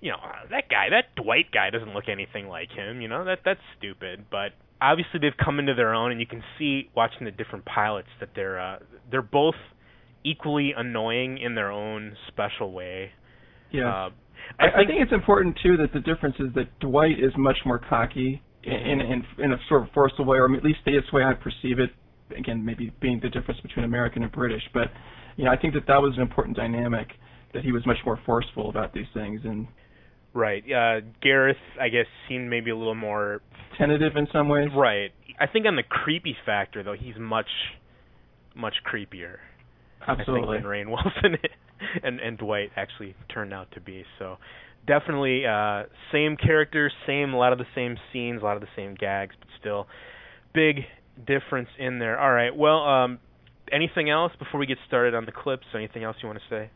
you 0.00 0.10
know, 0.14 0.22
that 0.54 0.70
guy, 0.70 0.90
that 0.94 1.14
Dwight 1.18 1.50
guy 1.50 1.70
doesn't 1.70 1.94
look 1.94 2.06
anything 2.08 2.46
like 2.46 2.70
him. 2.70 3.00
You 3.00 3.08
know, 3.08 3.24
that 3.24 3.40
that's 3.44 3.62
stupid. 3.78 4.26
But 4.30 4.54
obviously 4.90 5.20
they've 5.20 5.36
come 5.42 5.58
into 5.58 5.74
their 5.74 5.94
own, 5.94 6.10
and 6.10 6.20
you 6.20 6.26
can 6.26 6.42
see 6.58 6.90
watching 6.94 7.24
the 7.24 7.30
different 7.30 7.64
pilots 7.64 8.08
that 8.20 8.30
they're 8.34 8.60
uh, 8.60 8.78
they're 9.10 9.22
both 9.22 9.54
equally 10.24 10.72
annoying 10.76 11.38
in 11.38 11.54
their 11.54 11.70
own 11.70 12.16
special 12.28 12.72
way. 12.72 13.10
Yeah. 13.72 13.88
Uh, 13.88 14.10
I, 14.58 14.64
I 14.64 14.86
think 14.86 15.00
it's 15.00 15.12
important 15.12 15.58
too 15.62 15.76
that 15.78 15.92
the 15.92 16.00
difference 16.00 16.36
is 16.38 16.52
that 16.54 16.78
Dwight 16.80 17.18
is 17.18 17.32
much 17.36 17.58
more 17.64 17.78
cocky 17.78 18.42
in 18.62 19.00
in, 19.00 19.24
in 19.38 19.52
a 19.52 19.56
sort 19.68 19.82
of 19.82 19.88
forceful 19.92 20.24
way, 20.24 20.38
or 20.38 20.54
at 20.54 20.64
least 20.64 20.78
that's 20.84 21.06
the 21.10 21.16
way 21.16 21.22
I 21.24 21.34
perceive 21.34 21.78
it. 21.78 21.90
Again, 22.36 22.64
maybe 22.64 22.92
being 23.00 23.20
the 23.22 23.28
difference 23.28 23.60
between 23.60 23.84
American 23.84 24.22
and 24.22 24.32
British, 24.32 24.62
but 24.72 24.88
you 25.36 25.44
know, 25.44 25.50
I 25.50 25.56
think 25.56 25.74
that 25.74 25.86
that 25.86 26.00
was 26.00 26.14
an 26.16 26.22
important 26.22 26.56
dynamic 26.56 27.08
that 27.52 27.62
he 27.64 27.72
was 27.72 27.86
much 27.86 27.98
more 28.04 28.18
forceful 28.24 28.70
about 28.70 28.92
these 28.92 29.06
things 29.14 29.40
and 29.44 29.66
right. 30.34 30.62
Uh, 30.64 31.00
Gareth, 31.22 31.56
I 31.80 31.88
guess, 31.88 32.06
seemed 32.28 32.50
maybe 32.50 32.70
a 32.70 32.76
little 32.76 32.94
more 32.94 33.40
tentative 33.78 34.16
in 34.16 34.26
some 34.32 34.48
ways. 34.48 34.68
Right. 34.74 35.10
I 35.38 35.46
think 35.46 35.66
on 35.66 35.76
the 35.76 35.82
creepy 35.82 36.36
factor 36.44 36.82
though, 36.82 36.94
he's 36.98 37.16
much 37.18 37.48
much 38.54 38.74
creepier. 38.86 39.36
Absolutely. 40.06 40.58
I 40.58 40.60
think 40.60 40.62
than 40.62 40.70
Rainn 40.70 40.86
Wilson 40.88 41.38
and 42.02 42.20
and 42.20 42.38
Dwight 42.38 42.70
actually 42.76 43.14
turned 43.32 43.52
out 43.52 43.68
to 43.72 43.80
be. 43.80 44.04
So 44.18 44.36
definitely 44.86 45.44
uh 45.46 45.84
same 46.12 46.36
characters, 46.36 46.92
same 47.06 47.32
a 47.32 47.38
lot 47.38 47.52
of 47.52 47.58
the 47.58 47.66
same 47.74 47.96
scenes, 48.12 48.42
a 48.42 48.44
lot 48.44 48.56
of 48.56 48.62
the 48.62 48.68
same 48.76 48.94
gags, 48.94 49.34
but 49.38 49.48
still 49.60 49.86
big 50.52 50.80
difference 51.26 51.68
in 51.78 51.98
there. 51.98 52.18
All 52.18 52.32
right. 52.32 52.54
Well, 52.54 52.84
um 52.84 53.18
anything 53.72 54.10
else 54.10 54.32
before 54.38 54.60
we 54.60 54.66
get 54.66 54.78
started 54.86 55.14
on 55.14 55.24
the 55.24 55.32
clips? 55.32 55.66
Anything 55.74 56.04
else 56.04 56.16
you 56.22 56.28
want 56.28 56.38
to 56.38 56.54
say? 56.54 56.70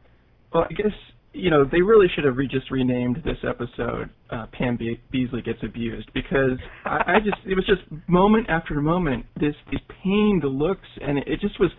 Well, 0.52 0.64
I 0.64 0.72
guess 0.72 0.92
you 1.38 1.50
know 1.50 1.64
they 1.64 1.80
really 1.80 2.06
should 2.14 2.24
have 2.24 2.36
re- 2.36 2.48
just 2.48 2.70
renamed 2.70 3.22
this 3.24 3.38
episode 3.48 4.10
uh, 4.30 4.46
"Pam 4.52 4.76
Be- 4.76 5.00
Beasley 5.10 5.42
Gets 5.42 5.60
Abused" 5.62 6.10
because 6.12 6.58
I, 6.84 7.14
I 7.16 7.20
just 7.20 7.38
it 7.46 7.54
was 7.54 7.64
just 7.66 7.82
moment 8.08 8.48
after 8.48 8.80
moment 8.80 9.26
this 9.38 9.54
these 9.70 9.80
pained 10.02 10.44
looks 10.44 10.88
and 11.00 11.18
it, 11.18 11.28
it 11.28 11.40
just 11.40 11.58
was. 11.60 11.70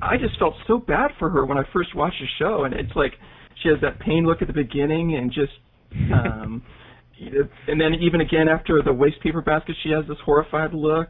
I 0.00 0.16
just 0.18 0.38
felt 0.38 0.54
so 0.66 0.78
bad 0.78 1.10
for 1.18 1.30
her 1.30 1.46
when 1.46 1.58
I 1.58 1.62
first 1.72 1.94
watched 1.94 2.20
the 2.20 2.26
show, 2.38 2.64
and 2.64 2.74
it's 2.74 2.94
like 2.94 3.12
she 3.62 3.68
has 3.70 3.78
that 3.80 3.98
pain 4.00 4.26
look 4.26 4.42
at 4.42 4.48
the 4.48 4.54
beginning 4.54 5.16
and 5.16 5.32
just. 5.32 5.52
um 6.12 6.62
and 7.68 7.80
then 7.80 7.94
even 7.94 8.20
again 8.20 8.46
after 8.48 8.82
the 8.82 8.92
waste 8.92 9.18
paper 9.22 9.40
basket 9.40 9.74
she 9.82 9.90
has 9.90 10.04
this 10.06 10.18
horrified 10.24 10.74
look 10.74 11.08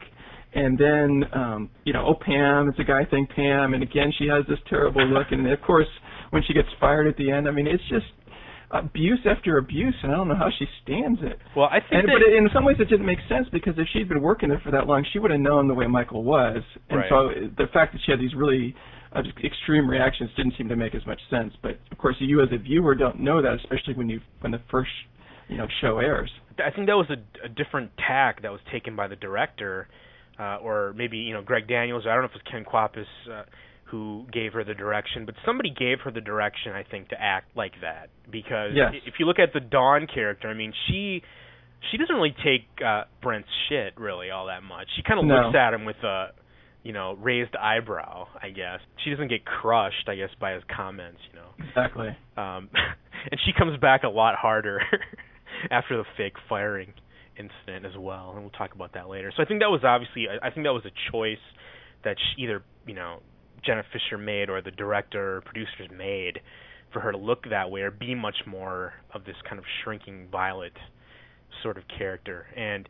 and 0.53 0.77
then 0.77 1.23
um 1.33 1.69
you 1.83 1.91
know 1.91 2.05
oh 2.07 2.15
pam 2.25 2.69
it's 2.69 2.79
a 2.79 2.83
guy 2.83 3.03
thing 3.05 3.27
pam 3.35 3.73
and 3.73 3.83
again 3.83 4.11
she 4.17 4.25
has 4.25 4.45
this 4.47 4.59
terrible 4.69 5.05
look 5.05 5.27
and 5.31 5.45
of 5.51 5.61
course 5.61 5.87
when 6.31 6.43
she 6.47 6.53
gets 6.53 6.67
fired 6.79 7.07
at 7.07 7.17
the 7.17 7.31
end. 7.31 7.47
I 7.47 7.51
mean 7.51 7.67
it's 7.67 7.83
just 7.89 8.05
abuse 8.71 9.19
after 9.25 9.59
abuse 9.59 9.95
and 10.03 10.11
i 10.11 10.15
don't 10.15 10.27
know 10.27 10.35
how 10.35 10.49
she 10.59 10.65
stands 10.83 11.19
it. 11.23 11.39
Well, 11.55 11.69
I 11.71 11.79
think 11.79 12.03
and 12.03 12.09
that 12.09 12.19
but 12.19 12.35
in 12.35 12.49
some 12.53 12.65
ways 12.65 12.75
it 12.79 12.89
didn't 12.89 13.05
make 13.05 13.19
sense 13.29 13.47
because 13.51 13.75
if 13.77 13.87
she'd 13.93 14.09
been 14.09 14.21
working 14.21 14.49
there 14.49 14.59
for 14.61 14.71
that 14.71 14.87
long 14.87 15.05
she 15.13 15.19
would 15.19 15.31
have 15.31 15.39
known 15.39 15.67
the 15.69 15.73
way 15.73 15.87
michael 15.87 16.23
was. 16.23 16.61
And 16.89 16.99
Right. 16.99 17.09
so 17.09 17.29
the 17.57 17.67
fact 17.71 17.93
that 17.93 18.01
she 18.05 18.11
had 18.11 18.19
these 18.19 18.35
really 18.35 18.75
uh, 19.15 19.21
extreme 19.41 19.89
reactions 19.89 20.29
didn't 20.35 20.53
seem 20.57 20.67
to 20.67 20.75
make 20.75 20.93
as 20.95 21.05
much 21.05 21.21
sense. 21.29 21.53
But 21.61 21.79
of 21.91 21.97
course 21.97 22.17
you 22.19 22.41
as 22.41 22.49
a 22.51 22.57
viewer 22.57 22.93
don't 22.93 23.21
know 23.21 23.41
that 23.41 23.53
especially 23.53 23.93
when 23.93 24.09
you 24.09 24.19
when 24.41 24.51
the 24.51 24.61
first 24.69 24.91
you 25.47 25.57
know 25.57 25.67
show 25.81 25.99
airs. 25.99 26.29
I 26.59 26.71
think 26.71 26.87
that 26.87 26.97
was 26.97 27.09
a, 27.09 27.45
a 27.45 27.49
different 27.49 27.91
tack 28.05 28.41
that 28.41 28.51
was 28.51 28.61
taken 28.71 28.95
by 28.95 29.07
the 29.07 29.15
director, 29.15 29.87
uh, 30.39 30.57
or 30.57 30.93
maybe 30.95 31.17
you 31.17 31.33
know 31.33 31.41
Greg 31.41 31.67
Daniels. 31.67 32.03
I 32.05 32.13
don't 32.13 32.23
know 32.23 32.29
if 32.29 32.35
it 32.35 32.41
was 32.43 32.51
Ken 32.51 32.65
Kwapis 32.65 33.05
uh, 33.31 33.43
who 33.89 34.25
gave 34.31 34.53
her 34.53 34.63
the 34.63 34.73
direction, 34.73 35.25
but 35.25 35.35
somebody 35.45 35.69
gave 35.69 35.99
her 36.03 36.11
the 36.11 36.21
direction. 36.21 36.73
I 36.73 36.83
think 36.83 37.09
to 37.09 37.21
act 37.21 37.55
like 37.55 37.73
that 37.81 38.09
because 38.31 38.71
Yes. 38.75 38.93
if 39.05 39.15
you 39.19 39.25
look 39.25 39.39
at 39.39 39.53
the 39.53 39.59
Dawn 39.59 40.07
character, 40.13 40.47
I 40.49 40.53
mean 40.53 40.73
she 40.87 41.23
she 41.91 41.97
doesn't 41.97 42.15
really 42.15 42.35
take 42.43 42.67
uh, 42.85 43.03
Brent's 43.21 43.49
shit 43.69 43.93
really 43.97 44.29
all 44.31 44.47
that 44.47 44.63
much. 44.63 44.87
She 44.95 45.03
kind 45.03 45.19
of 45.19 45.25
No. 45.25 45.35
looks 45.41 45.55
at 45.55 45.73
him 45.73 45.85
with 45.85 45.97
a 46.03 46.31
you 46.83 46.93
know, 46.93 47.17
raised 47.19 47.53
eyebrow, 47.57 48.27
I 48.41 48.49
guess. 48.49 48.79
She 49.03 49.09
doesn't 49.09 49.27
get 49.27 49.43
crushed, 49.43 50.07
I 50.07 50.15
guess, 50.15 50.29
by 50.39 50.53
his 50.53 50.63
comments, 50.73 51.19
you 51.29 51.37
know. 51.37 51.67
Exactly. 51.67 52.07
Um, 52.37 52.69
and 53.31 53.37
she 53.45 53.51
comes 53.51 53.77
back 53.81 54.03
a 54.03 54.07
lot 54.07 54.35
harder 54.35 54.79
after 55.71 55.97
the 55.97 56.05
fake 56.15 56.35
firing 56.47 56.93
incident 57.37 57.85
as 57.85 57.97
well, 57.99 58.31
and 58.33 58.41
we'll 58.41 58.51
talk 58.51 58.73
about 58.73 58.93
that 58.93 59.09
later. 59.09 59.33
So 59.35 59.43
I 59.43 59.45
think 59.45 59.59
that 59.59 59.69
was 59.69 59.81
obviously, 59.83 60.27
I 60.41 60.49
think 60.49 60.65
that 60.65 60.71
was 60.71 60.85
a 60.85 61.11
choice 61.11 61.43
that 62.05 62.15
she, 62.19 62.43
either 62.43 62.63
you 62.85 62.93
know 62.95 63.21
Jenna 63.67 63.83
Fischer 63.93 64.17
made 64.17 64.49
or 64.49 64.61
the 64.61 64.71
director 64.71 65.37
or 65.37 65.41
producers 65.41 65.89
made 65.95 66.39
for 66.93 67.01
her 67.01 67.11
to 67.11 67.17
look 67.17 67.43
that 67.49 67.69
way 67.69 67.81
or 67.81 67.91
be 67.91 68.15
much 68.15 68.37
more 68.47 68.93
of 69.13 69.25
this 69.25 69.35
kind 69.47 69.59
of 69.59 69.65
shrinking 69.83 70.29
Violet 70.31 70.71
sort 71.61 71.77
of 71.77 71.83
character. 71.97 72.45
And 72.55 72.87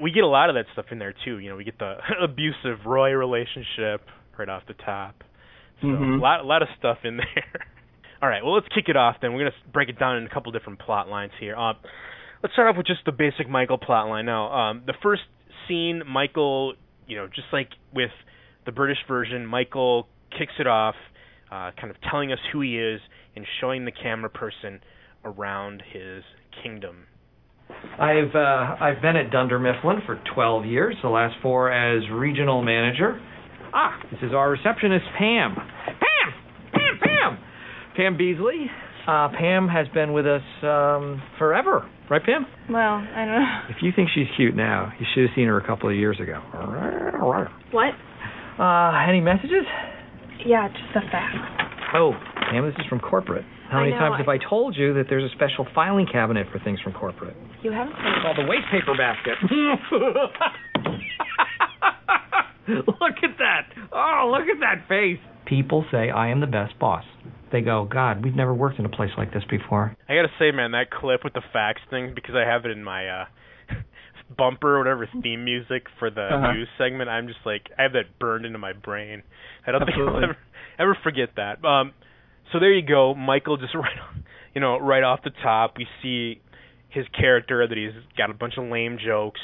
we 0.00 0.10
get 0.10 0.24
a 0.24 0.28
lot 0.28 0.50
of 0.50 0.56
that 0.56 0.66
stuff 0.72 0.86
in 0.90 0.98
there 0.98 1.14
too. 1.24 1.38
You 1.38 1.50
know, 1.50 1.56
we 1.56 1.64
get 1.64 1.78
the 1.78 1.96
abusive 2.22 2.84
Roy 2.84 3.12
relationship 3.12 4.02
right 4.36 4.48
off 4.48 4.64
the 4.68 4.74
top. 4.74 5.22
So 5.80 5.86
Mhm. 5.88 6.18
a 6.18 6.22
lot, 6.22 6.40
a 6.40 6.42
lot 6.44 6.62
of 6.62 6.68
stuff 6.78 6.98
in 7.04 7.16
there. 7.18 7.66
All 8.20 8.28
right, 8.28 8.42
well 8.44 8.54
let's 8.54 8.68
kick 8.74 8.88
it 8.88 8.96
off 8.96 9.16
then. 9.22 9.32
We're 9.32 9.44
gonna 9.50 9.56
break 9.72 9.88
it 9.88 9.98
down 9.98 10.16
in 10.16 10.26
a 10.26 10.28
couple 10.28 10.50
different 10.52 10.78
plot 10.80 11.08
lines 11.08 11.32
here. 11.38 11.54
Uh, 11.56 11.74
let's 12.42 12.52
start 12.54 12.68
off 12.68 12.76
with 12.76 12.86
just 12.86 13.04
the 13.06 13.12
basic 13.12 13.48
Michael 13.48 13.78
plot 13.78 14.08
line. 14.08 14.26
Now, 14.26 14.50
um, 14.52 14.82
the 14.86 14.94
first 15.02 15.22
scene, 15.68 16.02
Michael, 16.06 16.74
you 17.06 17.16
know, 17.16 17.26
just 17.28 17.48
like 17.52 17.68
with 17.94 18.10
the 18.64 18.72
British 18.72 18.98
version, 19.06 19.46
Michael 19.46 20.08
kicks 20.38 20.52
it 20.58 20.66
off, 20.66 20.94
uh, 21.50 21.70
kind 21.80 21.90
of 21.90 21.96
telling 22.10 22.32
us 22.32 22.38
who 22.52 22.60
he 22.60 22.78
is 22.78 23.00
and 23.34 23.44
showing 23.60 23.84
the 23.84 23.92
camera 23.92 24.30
person 24.30 24.80
around 25.24 25.82
his 25.92 26.22
kingdom. 26.62 27.06
I've 27.98 28.34
uh, 28.34 28.76
I've 28.80 29.02
been 29.02 29.16
at 29.16 29.30
Dunder 29.30 29.58
Mifflin 29.58 29.98
for 30.06 30.20
12 30.34 30.66
years, 30.66 30.96
the 31.02 31.08
last 31.08 31.34
four 31.42 31.72
as 31.72 32.02
regional 32.12 32.62
manager. 32.62 33.20
Ah, 33.74 33.98
this 34.10 34.20
is 34.22 34.32
our 34.32 34.50
receptionist 34.50 35.04
Pam. 35.18 35.54
Pam, 35.54 36.32
Pam, 36.72 36.98
Pam, 37.02 37.38
Pam 37.96 38.16
Beasley. 38.16 38.66
Uh, 39.06 39.28
Pam 39.38 39.68
has 39.68 39.86
been 39.94 40.12
with 40.12 40.26
us 40.26 40.42
um, 40.62 41.22
forever, 41.38 41.88
right, 42.10 42.22
Pam? 42.24 42.44
Well, 42.68 42.94
I 42.94 43.24
don't 43.24 43.34
know. 43.34 43.60
If 43.70 43.76
you 43.82 43.92
think 43.94 44.08
she's 44.14 44.26
cute 44.36 44.56
now, 44.56 44.92
you 44.98 45.06
should 45.14 45.28
have 45.28 45.36
seen 45.36 45.46
her 45.46 45.58
a 45.58 45.66
couple 45.66 45.88
of 45.88 45.94
years 45.94 46.18
ago. 46.20 46.40
What? 47.70 47.94
Uh, 48.58 49.08
any 49.08 49.20
messages? 49.20 49.64
Yeah, 50.46 50.68
just 50.68 50.94
a 50.94 51.00
fax. 51.10 51.34
Oh, 51.94 52.12
Pam, 52.50 52.64
this 52.64 52.74
is 52.78 52.86
from 52.88 53.00
corporate. 53.00 53.44
How 53.70 53.80
many 53.80 53.90
know, 53.92 53.98
times 53.98 54.14
I- 54.14 54.18
have 54.18 54.28
I 54.28 54.38
told 54.38 54.76
you 54.76 54.94
that 54.94 55.06
there's 55.08 55.24
a 55.24 55.34
special 55.34 55.66
filing 55.74 56.06
cabinet 56.06 56.46
for 56.52 56.58
things 56.60 56.80
from 56.80 56.92
corporate? 56.92 57.36
You 57.62 57.72
haven't 57.72 57.94
It's 57.98 58.22
called 58.22 58.38
the 58.38 58.46
waste 58.46 58.66
paper 58.70 58.94
basket. 58.96 59.34
look 62.68 63.16
at 63.22 63.38
that. 63.38 63.66
Oh, 63.92 64.30
look 64.32 64.48
at 64.48 64.60
that 64.60 64.86
face. 64.88 65.18
People 65.46 65.84
say 65.90 66.10
I 66.10 66.28
am 66.28 66.40
the 66.40 66.46
best 66.46 66.78
boss. 66.78 67.04
They 67.52 67.60
go, 67.60 67.84
God, 67.90 68.24
we've 68.24 68.34
never 68.34 68.52
worked 68.54 68.78
in 68.78 68.84
a 68.84 68.88
place 68.88 69.10
like 69.16 69.32
this 69.32 69.44
before. 69.48 69.96
I 70.08 70.14
gotta 70.14 70.32
say, 70.38 70.50
man, 70.50 70.72
that 70.72 70.90
clip 70.90 71.22
with 71.24 71.32
the 71.32 71.42
fax 71.52 71.80
thing 71.90 72.12
because 72.14 72.34
I 72.34 72.44
have 72.48 72.64
it 72.64 72.70
in 72.72 72.82
my 72.84 73.08
uh 73.08 73.24
bumper 74.34 74.76
or 74.76 74.78
whatever 74.78 75.08
theme 75.22 75.44
music 75.44 75.86
for 75.98 76.10
the 76.10 76.22
Uh-huh. 76.22 76.52
news 76.52 76.68
segment. 76.78 77.08
I'm 77.10 77.26
just 77.28 77.40
like 77.44 77.70
I 77.78 77.82
have 77.82 77.92
that 77.92 78.18
burned 78.18 78.44
into 78.46 78.58
my 78.58 78.72
brain. 78.72 79.22
I 79.66 79.72
don't 79.72 79.84
think 79.84 79.96
I'll 79.98 80.22
ever 80.22 80.36
ever 80.78 80.96
forget 81.02 81.30
that. 81.36 81.64
Um, 81.64 81.92
so 82.52 82.58
there 82.60 82.72
you 82.72 82.86
go, 82.86 83.14
Michael. 83.14 83.56
Just 83.56 83.74
right, 83.74 83.96
you 84.54 84.60
know, 84.60 84.78
right 84.78 85.02
off 85.02 85.20
the 85.24 85.30
top, 85.42 85.74
we 85.78 85.86
see 86.02 86.40
his 86.88 87.06
character 87.18 87.66
that 87.66 87.76
he's 87.76 87.92
got 88.16 88.30
a 88.30 88.34
bunch 88.34 88.54
of 88.56 88.64
lame 88.70 88.98
jokes, 89.04 89.40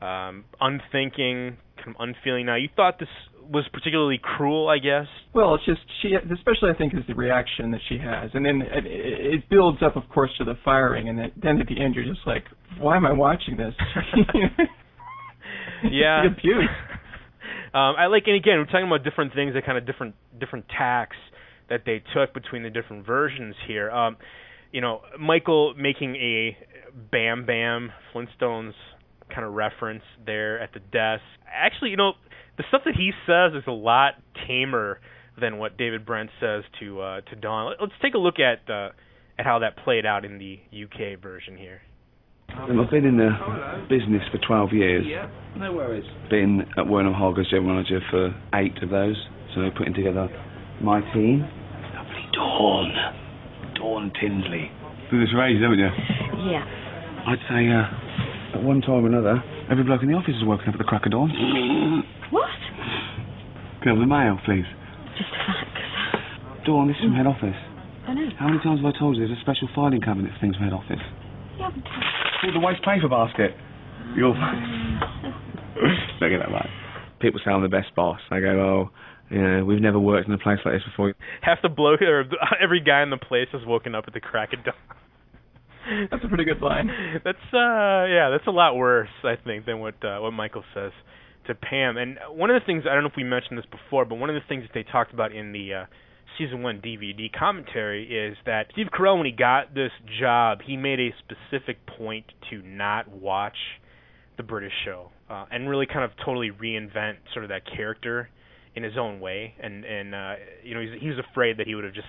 um, 0.00 0.44
unthinking, 0.60 1.56
kind 1.76 1.88
of 1.88 1.96
unfeeling. 1.98 2.46
Now, 2.46 2.56
you 2.56 2.68
thought 2.74 2.98
this 2.98 3.08
was 3.48 3.64
particularly 3.72 4.20
cruel, 4.22 4.68
I 4.68 4.78
guess. 4.78 5.06
Well, 5.34 5.54
it's 5.54 5.64
just 5.64 5.80
she, 6.02 6.12
especially 6.14 6.70
I 6.70 6.74
think, 6.76 6.94
is 6.94 7.00
the 7.08 7.14
reaction 7.14 7.70
that 7.70 7.80
she 7.88 7.98
has, 7.98 8.30
and 8.34 8.44
then 8.44 8.62
it, 8.62 8.84
it 8.86 9.48
builds 9.48 9.82
up, 9.82 9.96
of 9.96 10.08
course, 10.12 10.30
to 10.38 10.44
the 10.44 10.54
firing, 10.64 11.08
and 11.08 11.18
then, 11.18 11.60
at 11.60 11.66
the 11.66 11.80
end 11.80 11.94
you're 11.94 12.04
just 12.04 12.26
like, 12.26 12.44
why 12.78 12.96
am 12.96 13.06
I 13.06 13.12
watching 13.12 13.56
this? 13.56 13.74
yeah. 15.84 16.22
The 16.22 16.28
abuse. 16.32 16.68
um, 17.74 17.94
I 17.96 18.06
like, 18.06 18.24
and 18.26 18.36
again, 18.36 18.58
we're 18.58 18.66
talking 18.66 18.86
about 18.86 19.02
different 19.02 19.34
things, 19.34 19.54
that 19.54 19.64
kind 19.64 19.78
of 19.78 19.86
different 19.86 20.14
different 20.38 20.66
tacks 20.76 21.16
that 21.70 21.82
they 21.84 22.02
took 22.14 22.34
between 22.34 22.62
the 22.62 22.70
different 22.70 23.06
versions 23.06 23.54
here. 23.66 23.90
Um, 23.90 24.16
you 24.72 24.80
know, 24.80 25.00
Michael 25.18 25.74
making 25.74 26.16
a 26.16 26.56
Bam 27.10 27.46
Bam 27.46 27.90
Flintstones 28.14 28.72
kind 29.32 29.46
of 29.46 29.54
reference 29.54 30.02
there 30.24 30.60
at 30.60 30.72
the 30.72 30.80
desk. 30.80 31.22
Actually, 31.52 31.90
you 31.90 31.96
know, 31.96 32.12
the 32.56 32.64
stuff 32.68 32.82
that 32.84 32.94
he 32.96 33.12
says 33.26 33.52
is 33.54 33.64
a 33.66 33.72
lot 33.72 34.14
tamer 34.46 35.00
than 35.40 35.58
what 35.58 35.76
David 35.76 36.04
Brent 36.04 36.30
says 36.40 36.64
to 36.80 37.00
uh, 37.00 37.20
to 37.22 37.36
Dawn. 37.36 37.74
Let's 37.80 37.92
take 38.02 38.14
a 38.14 38.18
look 38.18 38.36
at 38.38 38.68
uh, 38.70 38.90
at 39.38 39.46
how 39.46 39.60
that 39.60 39.76
played 39.84 40.04
out 40.04 40.24
in 40.24 40.38
the 40.38 40.58
UK 40.72 41.20
version 41.22 41.56
here. 41.56 41.80
Um, 42.56 42.80
I've 42.80 42.90
been 42.90 43.04
in 43.04 43.16
the 43.18 43.30
business 43.88 44.22
for 44.32 44.38
12 44.46 44.72
years. 44.72 45.04
No 45.56 45.72
worries. 45.72 46.04
Been 46.30 46.62
at 46.78 46.86
Wernham 46.86 47.12
Hogg 47.12 47.38
as 47.38 47.46
general 47.50 47.74
manager 47.74 48.00
for 48.10 48.34
eight 48.54 48.82
of 48.82 48.90
those. 48.90 49.16
So 49.54 49.68
putting 49.76 49.94
together 49.94 50.28
my 50.82 51.00
team. 51.12 51.44
Lovely 51.94 52.26
Dawn. 52.32 52.92
Dawn 53.76 54.12
Tinsley. 54.20 54.70
Do 55.10 55.20
this 55.20 55.30
for 55.30 55.44
ages, 55.44 55.62
haven't 55.62 55.78
you? 55.78 55.92
Yeah. 56.50 56.64
I'd 57.28 57.44
say 57.48 57.68
uh, 57.68 57.84
at 58.54 58.62
one 58.62 58.80
time 58.80 59.04
or 59.04 59.08
another, 59.08 59.42
every 59.70 59.84
bloke 59.84 60.02
in 60.02 60.08
the 60.08 60.14
office 60.14 60.34
is 60.36 60.44
woken 60.44 60.68
up 60.68 60.74
at 60.74 60.78
the 60.78 60.88
crack 60.88 61.04
of 61.06 61.12
dawn. 61.12 61.30
What? 62.30 62.48
Can 63.82 63.92
I 63.92 63.94
have 63.94 64.00
the 64.00 64.08
mail, 64.08 64.36
please? 64.44 64.68
Just 65.16 65.30
a 65.30 65.40
fact. 65.46 66.66
Dawn, 66.66 66.88
this 66.88 66.96
is 66.96 67.04
from 67.04 67.14
head 67.14 67.26
office. 67.26 67.56
I 68.08 68.14
know. 68.14 68.28
How 68.38 68.48
many 68.48 68.60
times 68.64 68.80
have 68.80 68.88
I 68.88 68.98
told 68.98 69.16
you 69.16 69.26
there's 69.26 69.36
a 69.36 69.40
special 69.40 69.68
filing 69.74 70.00
cabinet 70.00 70.32
for 70.32 70.40
things 70.40 70.56
from 70.56 70.64
head 70.64 70.72
office? 70.72 71.00
You 71.56 71.64
haven't 71.64 71.84
told 71.84 72.00
It's 72.00 72.40
called 72.40 72.56
the 72.56 72.64
waste 72.64 72.82
paper 72.84 73.08
basket. 73.08 73.52
You're 74.16 74.32
Don't 76.20 76.30
get 76.30 76.40
that 76.40 76.50
right. 76.50 76.70
People 77.20 77.40
say 77.44 77.50
I'm 77.50 77.62
the 77.62 77.68
best 77.68 77.94
boss. 77.94 78.20
I 78.30 78.40
go, 78.40 78.52
oh, 78.58 78.90
yeah, 79.30 79.62
we've 79.62 79.80
never 79.80 79.98
worked 79.98 80.28
in 80.28 80.34
a 80.34 80.38
place 80.38 80.58
like 80.64 80.74
this 80.74 80.82
before. 80.88 81.14
Half 81.42 81.58
the 81.62 81.68
bloke 81.68 82.00
or 82.02 82.24
every 82.62 82.80
guy 82.80 83.02
in 83.02 83.10
the 83.10 83.16
place 83.18 83.48
has 83.52 83.62
woken 83.66 83.94
up 83.94 84.04
at 84.06 84.14
the 84.14 84.20
crack 84.20 84.52
of 84.52 84.64
dawn. 84.64 84.74
That's 86.10 86.24
a 86.24 86.28
pretty 86.28 86.44
good 86.44 86.60
line. 86.60 86.88
That's 87.24 87.38
uh 87.52 88.04
yeah, 88.08 88.30
that's 88.30 88.46
a 88.46 88.50
lot 88.50 88.76
worse 88.76 89.08
I 89.24 89.34
think 89.42 89.66
than 89.66 89.80
what 89.80 89.94
uh, 90.04 90.18
what 90.18 90.32
Michael 90.32 90.64
says 90.74 90.92
to 91.46 91.54
Pam. 91.54 91.96
And 91.96 92.18
one 92.30 92.50
of 92.50 92.60
the 92.60 92.66
things 92.66 92.84
I 92.88 92.94
don't 92.94 93.02
know 93.04 93.10
if 93.10 93.16
we 93.16 93.24
mentioned 93.24 93.58
this 93.58 93.66
before, 93.70 94.04
but 94.04 94.16
one 94.16 94.30
of 94.30 94.34
the 94.34 94.46
things 94.48 94.64
that 94.64 94.74
they 94.74 94.82
talked 94.90 95.12
about 95.12 95.32
in 95.32 95.52
the 95.52 95.74
uh 95.74 95.84
season 96.36 96.62
1 96.62 96.80
DVD 96.80 97.32
commentary 97.36 98.04
is 98.04 98.36
that 98.46 98.66
Steve 98.72 98.86
Carell 98.96 99.16
when 99.16 99.26
he 99.26 99.32
got 99.32 99.74
this 99.74 99.90
job, 100.20 100.58
he 100.64 100.76
made 100.76 101.00
a 101.00 101.10
specific 101.18 101.78
point 101.86 102.26
to 102.50 102.62
not 102.62 103.10
watch 103.10 103.56
the 104.36 104.42
British 104.42 104.74
show 104.84 105.10
uh 105.30 105.46
and 105.50 105.68
really 105.68 105.86
kind 105.86 106.04
of 106.04 106.10
totally 106.24 106.50
reinvent 106.50 107.16
sort 107.32 107.44
of 107.44 107.48
that 107.48 107.62
character 107.66 108.28
in 108.76 108.82
his 108.82 108.96
own 108.98 109.20
way 109.20 109.54
and 109.60 109.84
and 109.84 110.14
uh 110.14 110.34
you 110.62 110.74
know 110.74 110.80
he's 110.80 111.00
he 111.00 111.08
was 111.08 111.18
afraid 111.30 111.56
that 111.58 111.66
he 111.66 111.74
would 111.74 111.84
have 111.84 111.94
just 111.94 112.06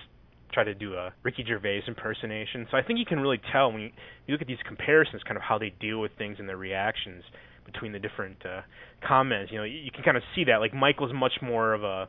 tried 0.52 0.64
to 0.64 0.74
do 0.74 0.94
a 0.94 1.12
Ricky 1.22 1.44
Gervais 1.46 1.82
impersonation. 1.86 2.66
So 2.70 2.76
I 2.76 2.82
think 2.82 2.98
you 2.98 3.04
can 3.04 3.20
really 3.20 3.40
tell 3.52 3.72
when 3.72 3.82
you, 3.82 3.90
you 4.26 4.32
look 4.32 4.42
at 4.42 4.48
these 4.48 4.62
comparisons 4.66 5.22
kind 5.24 5.36
of 5.36 5.42
how 5.42 5.58
they 5.58 5.72
deal 5.80 6.00
with 6.00 6.12
things 6.18 6.36
and 6.38 6.48
their 6.48 6.56
reactions 6.56 7.22
between 7.64 7.92
the 7.92 7.98
different 7.98 8.38
uh 8.44 8.62
comments. 9.06 9.52
You 9.52 9.58
know, 9.58 9.64
you, 9.64 9.78
you 9.78 9.90
can 9.90 10.02
kind 10.02 10.16
of 10.16 10.22
see 10.34 10.44
that 10.44 10.56
like 10.56 10.74
Michael's 10.74 11.12
much 11.14 11.34
more 11.42 11.72
of 11.72 11.84
a 11.84 12.08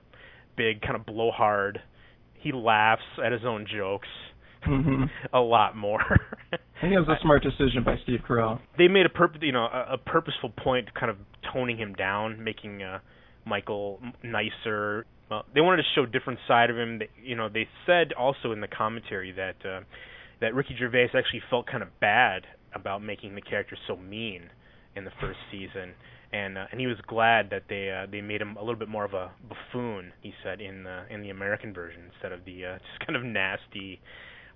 big 0.58 0.82
kind 0.82 0.96
of 0.96 1.06
blowhard. 1.06 1.80
He 2.40 2.52
laughs 2.52 3.04
at 3.24 3.32
his 3.32 3.42
own 3.46 3.66
jokes 3.72 4.08
hmm 4.64 5.04
a 5.34 5.40
lot 5.40 5.76
more. 5.76 6.02
I 6.52 6.82
think 6.82 6.94
it 6.94 7.00
was 7.00 7.08
a 7.08 7.22
smart 7.22 7.44
decision 7.44 7.84
by 7.84 7.96
Steve 8.04 8.20
Carell. 8.28 8.60
they 8.78 8.88
made 8.88 9.06
a 9.06 9.10
purpose, 9.10 9.40
you 9.42 9.52
know, 9.52 9.66
a, 9.66 9.94
a 9.94 9.98
purposeful 9.98 10.50
point, 10.50 10.94
kind 10.94 11.10
of 11.10 11.18
toning 11.54 11.78
him 11.78 11.94
down, 11.94 12.44
making 12.44 12.82
uh, 12.82 13.00
Michael 13.46 14.00
nicer. 14.24 15.06
Well, 15.32 15.46
they 15.56 15.62
wanted 15.62 15.78
to 15.78 15.88
show 15.96 16.06
different 16.06 16.40
side 16.46 16.70
of 16.70 16.78
him. 16.78 17.00
They, 17.00 17.10
you 17.24 17.38
know, 17.38 17.48
they 17.48 17.70
said 17.86 18.12
also 18.12 18.52
in 18.52 18.60
the 18.60 18.68
commentary 18.68 19.32
that 19.32 19.56
uh, 19.66 19.80
that 20.42 20.54
Ricky 20.54 20.76
Gervais 20.78 21.12
actually 21.16 21.42
felt 21.50 21.68
kind 21.68 21.82
of 21.82 21.88
bad 22.02 22.46
about 22.76 23.02
making 23.02 23.36
the 23.36 23.42
character 23.42 23.78
so 23.88 23.96
mean 23.96 24.50
in 24.94 25.06
the 25.06 25.12
first 25.22 25.40
season, 25.50 25.94
and 26.34 26.58
uh, 26.58 26.66
and 26.70 26.82
he 26.82 26.86
was 26.86 26.98
glad 27.08 27.50
that 27.52 27.64
they 27.70 27.90
uh, 27.90 28.12
they 28.12 28.20
made 28.20 28.42
him 28.42 28.58
a 28.58 28.60
little 28.60 28.76
bit 28.76 28.90
more 28.90 29.06
of 29.06 29.14
a 29.14 29.32
buffoon. 29.48 30.12
He 30.20 30.34
said 30.44 30.60
in 30.60 30.84
the 30.84 31.06
in 31.10 31.22
the 31.22 31.30
American 31.30 31.74
version 31.74 32.12
instead 32.14 32.34
of 32.34 32.44
the 32.44 32.66
uh, 32.66 32.78
just 32.92 33.08
kind 33.08 33.16
of 33.16 33.24
nasty, 33.24 34.02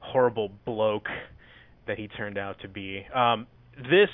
horrible 0.01 0.51
bloke 0.65 1.07
that 1.87 1.97
he 1.97 2.09
turned 2.09 2.37
out 2.37 2.57
to 2.63 2.67
be. 2.67 3.05
Um, 3.15 3.47
this 3.77 4.09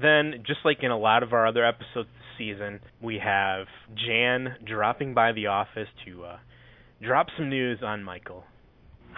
then, 0.00 0.44
just 0.46 0.60
like 0.64 0.78
in 0.82 0.90
a 0.90 0.98
lot 0.98 1.22
of 1.22 1.32
our 1.32 1.46
other 1.46 1.64
episodes 1.64 2.08
this 2.14 2.38
season, 2.38 2.80
we 3.02 3.18
have 3.22 3.66
Jan 3.94 4.56
dropping 4.66 5.14
by 5.14 5.32
the 5.32 5.46
office 5.46 5.88
to 6.04 6.24
uh, 6.24 6.36
drop 7.02 7.28
some 7.36 7.48
news 7.48 7.80
on 7.82 8.02
Michael. 8.02 8.44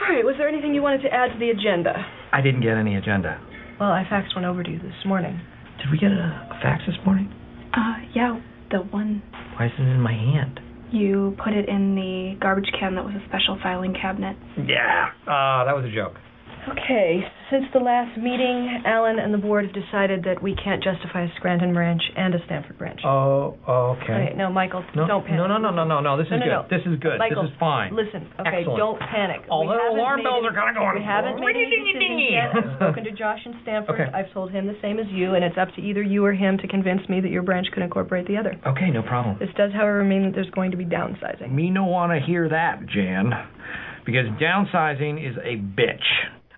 All 0.00 0.14
right, 0.14 0.24
was 0.24 0.36
there 0.38 0.48
anything 0.48 0.74
you 0.74 0.82
wanted 0.82 1.02
to 1.02 1.12
add 1.12 1.32
to 1.32 1.38
the 1.38 1.50
agenda? 1.50 1.92
I 2.32 2.40
didn't 2.40 2.62
get 2.62 2.76
any 2.76 2.96
agenda. 2.96 3.40
Well, 3.80 3.90
I 3.90 4.04
faxed 4.10 4.34
one 4.34 4.44
over 4.44 4.62
to 4.62 4.70
you 4.70 4.78
this 4.78 5.04
morning. 5.04 5.40
Did 5.78 5.90
we 5.90 5.98
get 5.98 6.10
a, 6.10 6.48
a 6.50 6.58
fax 6.62 6.82
this 6.86 6.96
morning? 7.04 7.32
Uh, 7.74 8.06
yeah, 8.14 8.40
the 8.70 8.78
one 8.78 9.22
Why 9.56 9.66
is 9.66 9.72
it 9.78 9.82
in 9.82 10.00
my 10.00 10.12
hand? 10.12 10.60
You 10.90 11.36
put 11.44 11.52
it 11.52 11.68
in 11.68 11.94
the 11.94 12.38
garbage 12.40 12.70
can 12.78 12.94
that 12.94 13.04
was 13.04 13.14
a 13.14 13.24
special 13.28 13.58
filing 13.62 13.94
cabinet. 14.00 14.36
Yeah. 14.56 15.10
Ah, 15.26 15.64
that 15.66 15.74
was 15.76 15.84
a 15.84 15.94
joke. 15.94 16.14
Okay, 16.72 17.20
since 17.50 17.64
the 17.72 17.78
last 17.80 18.18
meeting, 18.18 18.82
Alan 18.84 19.18
and 19.18 19.32
the 19.32 19.38
board 19.38 19.64
have 19.64 19.72
decided 19.74 20.24
that 20.24 20.42
we 20.42 20.54
can't 20.54 20.82
justify 20.82 21.22
a 21.24 21.28
Scranton 21.36 21.72
branch 21.72 22.02
and 22.16 22.34
a 22.34 22.38
Stamford 22.44 22.76
branch. 22.78 23.00
Oh, 23.04 23.56
okay. 23.68 24.12
Okay, 24.12 24.32
no, 24.36 24.50
Michael, 24.50 24.84
No, 24.94 25.06
don't 25.06 25.24
panic. 25.24 25.38
no, 25.38 25.46
no, 25.46 25.58
no, 25.58 25.70
no, 25.70 25.84
no, 25.84 26.00
no. 26.00 26.16
This 26.18 26.26
No, 26.30 26.36
is 26.36 26.40
no, 26.40 26.46
good. 26.46 26.52
no. 26.52 26.76
This 26.76 26.84
is 26.86 26.98
good. 27.00 27.18
Michael, 27.18 27.42
this 27.44 27.52
is 27.52 27.58
fine. 27.58 27.94
Listen, 27.96 28.26
okay, 28.40 28.60
Excellent. 28.66 28.78
don't 28.78 28.98
panic. 29.00 29.40
All 29.48 29.62
we 29.62 29.68
the 29.68 29.80
haven't 29.80 29.98
alarm 29.98 30.16
made 30.18 30.24
bells 30.24 30.44
any- 30.44 30.48
are 30.48 30.60
kinda 30.66 30.74
going. 30.80 30.94
We 30.98 31.04
haven't 31.04 31.36
made 31.40 31.56
any 31.56 31.70
decisions 31.72 32.20
yet. 32.30 32.48
I've 32.56 32.74
spoken 32.76 33.04
to 33.04 33.10
Josh 33.12 33.40
in 33.46 33.54
Stamford. 33.62 33.94
Okay. 34.00 34.10
I've 34.12 34.30
told 34.32 34.50
him 34.50 34.66
the 34.66 34.76
same 34.82 34.98
as 34.98 35.06
you, 35.08 35.34
and 35.34 35.44
it's 35.44 35.56
up 35.56 35.72
to 35.76 35.80
either 35.80 36.02
you 36.02 36.24
or 36.24 36.32
him 36.32 36.58
to 36.58 36.66
convince 36.68 37.08
me 37.08 37.20
that 37.20 37.30
your 37.30 37.42
branch 37.42 37.70
could 37.72 37.82
incorporate 37.82 38.26
the 38.26 38.36
other. 38.36 38.54
Okay, 38.66 38.90
no 38.90 39.02
problem. 39.02 39.36
This 39.38 39.52
does, 39.56 39.72
however, 39.72 40.04
mean 40.04 40.24
that 40.24 40.34
there's 40.34 40.50
going 40.50 40.70
to 40.72 40.76
be 40.76 40.84
downsizing. 40.84 41.50
Me 41.52 41.70
no 41.70 41.84
want 41.84 42.12
to 42.12 42.20
hear 42.20 42.48
that, 42.48 42.84
Jan. 42.86 43.32
Because 44.04 44.26
downsizing 44.40 45.20
is 45.20 45.36
a 45.44 45.56
bitch. 45.56 46.04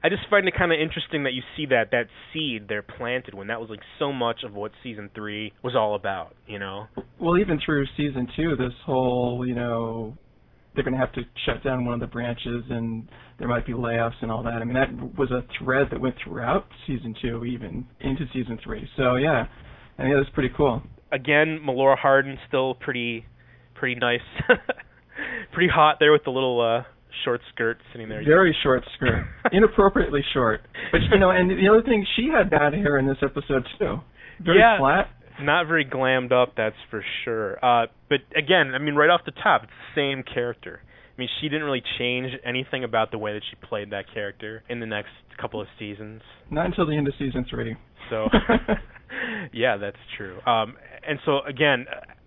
I 0.03 0.09
just 0.09 0.23
find 0.31 0.49
it 0.49 0.55
kind 0.57 0.73
of 0.73 0.81
interesting 0.81 1.25
that 1.25 1.35
you 1.35 1.43
see 1.57 1.67
that 1.67 1.91
that 1.91 2.07
seed 2.33 2.69
there 2.69 2.83
planted 2.83 3.35
when 3.35 3.49
that 3.49 3.61
was 3.61 3.69
like 3.69 3.81
so 3.99 4.13
much 4.13 4.43
of 4.45 4.55
what 4.55 4.73
season 4.83 5.11
three 5.15 5.53
was 5.63 5.75
all 5.77 5.95
about. 5.95 6.35
You 6.47 6.59
know. 6.59 6.87
Well, 7.21 7.39
even 7.39 7.61
through 7.65 7.85
season 7.97 8.27
two, 8.37 8.57
this 8.57 8.73
whole, 8.87 9.45
you 9.47 9.55
know, 9.55 10.17
they're 10.75 10.85
going 10.85 10.95
to 10.95 11.01
have 11.01 11.13
to 11.13 11.23
shut 11.45 11.63
down 11.63 11.85
one 11.85 11.95
of 11.95 12.01
the 12.01 12.07
branches 12.07 12.65
and 12.71 13.09
there 13.39 13.49
might 13.49 13.67
be 13.67 13.73
layoffs 13.73 14.15
and 14.23 14.31
all 14.31 14.43
that. 14.43 14.55
I 14.55 14.65
mean, 14.65 14.75
that 14.75 15.19
was 15.19 15.31
a 15.31 15.43
thread 15.59 15.89
that 15.91 16.01
went 16.01 16.15
throughout 16.23 16.67
season 16.87 17.15
two, 17.21 17.45
even 17.45 17.87
into 18.01 18.25
season 18.33 18.59
three. 18.63 18.89
So, 18.97 19.17
yeah, 19.17 19.47
I 19.99 20.03
think 20.03 20.15
that's 20.17 20.33
pretty 20.35 20.51
cool. 20.57 20.83
Again, 21.13 21.61
Melora 21.67 21.99
Hardin 21.99 22.39
still 22.47 22.75
pretty, 22.75 23.27
pretty 23.75 23.99
nice, 23.99 24.21
pretty 25.53 25.71
hot 25.73 25.97
there 25.99 26.13
with 26.13 26.25
the 26.25 26.31
little 26.31 26.61
uh 26.61 26.85
short 27.25 27.41
skirt 27.53 27.79
sitting 27.93 28.09
there. 28.09 28.23
Very 28.25 28.57
short 28.63 28.83
skirt, 28.97 29.25
inappropriately 29.53 30.23
short. 30.33 30.61
But 30.93 31.01
you 31.11 31.19
know, 31.19 31.31
and 31.31 31.51
the 31.51 31.69
other 31.69 31.83
thing, 31.83 32.07
she 32.17 32.29
had 32.29 32.51
bad 32.51 32.73
hair 32.75 32.99
in 32.99 33.07
this 33.07 33.19
episode 33.23 33.65
too. 33.79 34.01
Very 34.41 34.59
Yeah. 34.59 34.79
flat. 34.79 35.09
Not 35.43 35.67
very 35.69 35.85
glammed 35.87 36.33
up, 36.33 36.55
that's 36.57 36.77
for 36.91 37.03
sure. 37.25 37.59
Uh, 37.65 37.87
but 38.11 38.21
again, 38.37 38.75
I 38.75 38.79
mean, 38.79 38.95
right 38.95 39.09
off 39.09 39.23
the 39.25 39.33
top, 39.33 39.63
it's 39.63 39.73
the 39.95 40.01
same 40.01 40.23
character. 40.23 40.81
I 40.85 41.21
mean, 41.21 41.29
she 41.41 41.49
didn't 41.49 41.65
really 41.65 41.83
change 41.99 42.33
anything 42.45 42.85
about 42.85 43.11
the 43.11 43.19
way 43.19 43.33
that 43.33 43.43
she 43.49 43.57
played 43.67 43.91
that 43.91 44.05
character 44.13 44.63
in 44.69 44.81
the 44.81 44.87
next 44.87 45.11
couple 45.41 45.61
of 45.61 45.67
seasons. 45.79 46.21
Not 46.51 46.67
until 46.67 46.87
the 46.87 46.97
end 46.97 47.09
of 47.09 47.15
season 47.19 47.47
three. 47.49 47.75
So, 48.11 48.29
yeah, 49.53 49.77
that's 49.77 49.97
true. 50.17 50.39
Um, 50.47 50.75
and 51.07 51.19
so 51.25 51.41
again, 51.47 51.87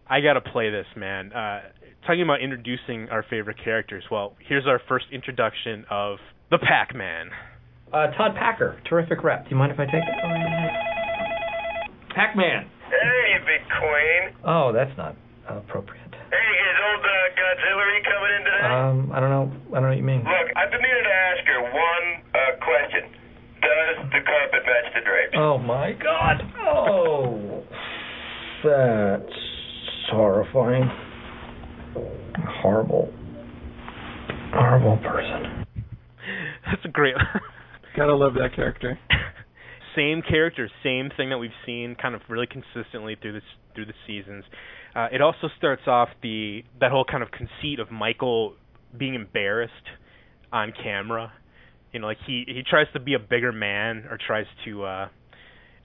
I 0.10 0.22
gotta 0.22 0.42
play 0.42 0.70
this, 0.70 0.86
man. 0.96 1.32
Uh, 1.34 1.62
talking 2.06 2.22
about 2.24 2.42
introducing 2.42 3.10
our 3.10 3.24
favorite 3.30 3.58
characters. 3.64 4.04
Well, 4.12 4.36
here's 4.48 4.68
our 4.68 4.82
first 4.88 5.06
introduction 5.12 5.86
of 5.90 6.18
the 6.52 6.58
Pac-Man. 6.58 7.30
Uh, 7.92 8.08
Todd 8.18 8.36
Packer, 8.36 8.82
terrific 8.90 9.24
rep. 9.24 9.46
Do 9.46 9.52
you 9.52 9.56
mind 9.58 9.72
if 9.72 9.80
I 9.80 9.86
take 9.86 10.02
it? 10.02 10.16
Pac-Man. 12.16 12.70
Hey, 12.90 13.38
big 13.46 13.64
queen. 13.70 14.36
Oh, 14.46 14.72
that's 14.74 14.96
not 14.98 15.16
appropriate. 15.48 16.02
Hey, 16.12 16.50
is 16.58 16.78
old 16.90 17.06
uh, 17.06 17.14
Godzilla 17.38 17.86
coming 18.04 18.34
in 18.34 18.44
today? 18.46 18.66
Um, 18.66 19.12
I 19.14 19.20
don't 19.20 19.30
know. 19.30 19.52
I 19.70 19.74
don't 19.76 19.84
know 19.84 19.90
what 19.90 19.98
you 19.98 20.04
mean. 20.04 20.20
Look, 20.26 20.48
I've 20.58 20.72
been 20.72 20.82
meaning 20.82 21.04
to 21.06 21.14
ask 21.14 21.42
her 21.46 21.62
one 21.62 22.06
uh, 22.34 22.54
question. 22.62 23.04
Does 23.62 23.98
the 24.12 24.22
carpet 24.26 24.64
match 24.66 24.94
the 24.94 25.02
drapes? 25.06 25.36
Oh 25.38 25.58
my 25.58 25.94
God. 25.94 26.42
Oh, 26.66 27.64
that's 28.64 29.38
horrifying. 30.12 30.90
Horrible. 32.64 33.12
Horrible 34.54 34.98
person. 35.04 35.66
That's 36.66 36.86
a 36.86 36.88
great. 36.88 37.14
Gotta 37.98 38.16
love 38.16 38.36
that 38.36 38.56
character. 38.56 38.98
same 39.98 40.22
character, 40.22 40.70
same 40.82 41.10
thing 41.18 41.30
that 41.32 41.40
we've 41.40 41.52
seen 41.66 41.98
kind 42.02 42.16
of 42.16 42.22
really 42.30 42.48
consistently 42.48 43.18
through 43.22 43.34
this 43.34 43.44
through 43.76 43.88
the 43.88 43.94
seasons. 44.08 44.46
Uh, 44.96 45.08
it 45.12 45.22
also 45.22 45.50
starts 45.58 45.82
off 45.88 46.08
the 46.22 46.64
that 46.80 46.90
whole 46.90 47.04
kind 47.04 47.22
of 47.22 47.30
conceit 47.32 47.82
of 47.82 47.92
Michael 47.92 48.54
being 48.98 49.14
embarrassed 49.14 49.74
on 50.54 50.72
camera. 50.82 51.34
You 51.92 52.00
know, 52.00 52.08
like 52.08 52.20
he 52.26 52.46
he 52.48 52.64
tries 52.68 52.88
to 52.94 53.00
be 53.02 53.14
a 53.14 53.20
bigger 53.20 53.52
man 53.52 54.06
or 54.10 54.18
tries 54.26 54.46
to 54.64 54.86
uh 54.86 55.08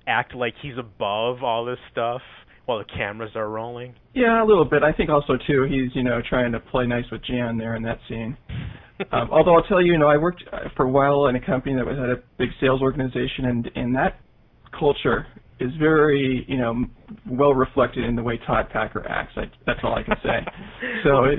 act 0.07 0.33
like 0.33 0.55
he's 0.63 0.79
above 0.79 1.43
all 1.43 1.65
this 1.65 1.79
stuff 1.91 2.23
while 2.69 2.79
the 2.79 2.85
cameras 2.85 3.31
are 3.35 3.49
rolling. 3.49 3.95
Yeah, 4.15 4.45
a 4.45 4.47
little 4.47 4.67
bit. 4.67 4.83
I 4.83 4.93
think 4.93 5.09
also 5.09 5.39
too 5.47 5.65
he's 5.65 5.91
you 5.95 6.03
know 6.03 6.21
trying 6.29 6.53
to 6.53 6.61
play 6.61 6.87
nice 6.87 7.07
with 7.11 7.25
Jan 7.25 7.57
there 7.57 7.75
in 7.77 7.83
that 7.85 7.99
scene. 8.09 8.37
um, 9.13 9.31
although 9.33 9.57
I'll 9.57 9.63
tell 9.63 9.81
you, 9.81 9.93
you 9.93 9.99
know, 9.99 10.09
I 10.09 10.19
worked 10.19 10.45
for 10.77 10.85
a 10.85 10.91
while 10.91 11.29
in 11.29 11.37
a 11.37 11.45
company 11.45 11.75
that 11.77 11.87
was 11.87 11.97
had 11.97 12.11
a 12.11 12.17
big 12.37 12.51
sales 12.61 12.83
organization, 12.83 13.47
and 13.47 13.71
and 13.75 13.97
that 13.97 14.21
culture 14.79 15.27
is 15.61 15.71
very 15.81 16.45
you 16.47 16.59
know 16.59 16.85
well 17.27 17.55
reflected 17.55 18.05
in 18.05 18.15
the 18.15 18.23
way 18.23 18.39
Todd 18.47 18.67
Packer 18.71 19.09
acts. 19.09 19.33
I, 19.37 19.45
that's 19.67 19.81
all 19.83 19.95
I 19.95 20.03
can 20.03 20.17
say. 20.23 20.39
So 21.05 21.25
it, 21.25 21.39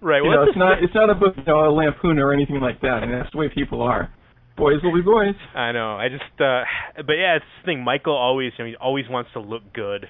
Right. 0.00 0.22
you 0.22 0.28
well, 0.28 0.44
know, 0.44 0.48
it's 0.48 0.58
not 0.58 0.82
it's 0.82 0.94
not 0.94 1.10
a 1.10 1.14
book, 1.14 1.34
you 1.36 1.42
know, 1.44 1.68
a 1.68 1.72
lampoon 1.72 2.18
or 2.18 2.32
anything 2.32 2.60
like 2.60 2.80
that. 2.82 3.02
And 3.02 3.12
that's 3.12 3.30
the 3.32 3.38
way 3.38 3.48
people 3.52 3.82
are. 3.82 4.12
Boys 4.56 4.82
will 4.82 4.94
be 4.94 5.02
boys. 5.02 5.34
I 5.54 5.72
know. 5.72 5.96
I 5.96 6.08
just 6.08 6.40
uh 6.40 6.62
but 6.96 7.14
yeah, 7.14 7.36
it's 7.36 7.44
the 7.62 7.66
thing. 7.66 7.82
Michael 7.84 8.16
always 8.16 8.52
you 8.58 8.64
know, 8.64 8.70
he 8.70 8.76
always 8.76 9.06
wants 9.08 9.30
to 9.32 9.40
look 9.40 9.62
good 9.72 10.06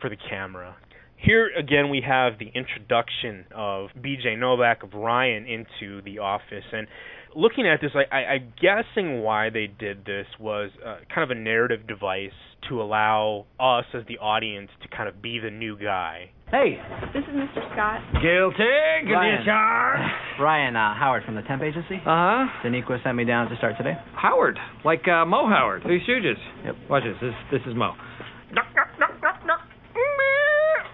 for 0.00 0.10
the 0.10 0.16
camera. 0.28 0.76
Here 1.16 1.48
again 1.58 1.88
we 1.90 2.02
have 2.06 2.38
the 2.38 2.50
introduction 2.54 3.46
of 3.54 3.88
BJ 3.98 4.38
Novak 4.38 4.82
of 4.82 4.92
Ryan 4.94 5.46
into 5.46 6.02
the 6.02 6.18
office 6.18 6.64
and 6.72 6.86
looking 7.34 7.66
at 7.66 7.80
this 7.80 7.92
I, 7.94 8.14
I 8.14 8.20
I'm 8.34 8.52
guessing 8.60 9.22
why 9.22 9.48
they 9.50 9.66
did 9.66 10.04
this 10.04 10.26
was 10.38 10.70
uh, 10.84 10.96
kind 11.14 11.30
of 11.30 11.36
a 11.36 11.40
narrative 11.40 11.86
device 11.86 12.30
to 12.68 12.82
allow 12.82 13.46
us 13.58 13.84
as 13.94 14.02
the 14.06 14.18
audience 14.18 14.70
to 14.82 14.88
kind 14.94 15.08
of 15.08 15.20
be 15.22 15.38
the 15.38 15.50
new 15.50 15.78
guy. 15.78 16.30
Hey, 16.50 16.78
This 17.12 17.24
is 17.24 17.30
Mr. 17.34 17.60
Scott. 17.72 18.00
guilty, 18.22 18.64
guilty 19.02 19.12
Ryan. 19.14 19.40
as. 19.40 20.10
Ryan 20.40 20.76
uh, 20.76 20.94
Howard 20.94 21.24
from 21.24 21.34
the 21.36 21.42
temp 21.42 21.62
agency. 21.62 21.96
Uh 21.96 22.04
huh. 22.04 22.46
Daniqua 22.64 23.02
sent 23.02 23.16
me 23.16 23.24
down 23.24 23.48
to 23.50 23.56
start 23.56 23.76
today. 23.76 23.94
Howard, 24.14 24.58
like 24.84 25.06
uh, 25.08 25.24
Mo 25.24 25.48
Howard, 25.48 25.82
Three 25.82 26.02
Stooges. 26.06 26.36
Yep. 26.64 26.74
Watch 26.90 27.02
this. 27.04 27.16
This 27.20 27.34
this 27.50 27.60
is 27.66 27.74
Mo. 27.76 27.92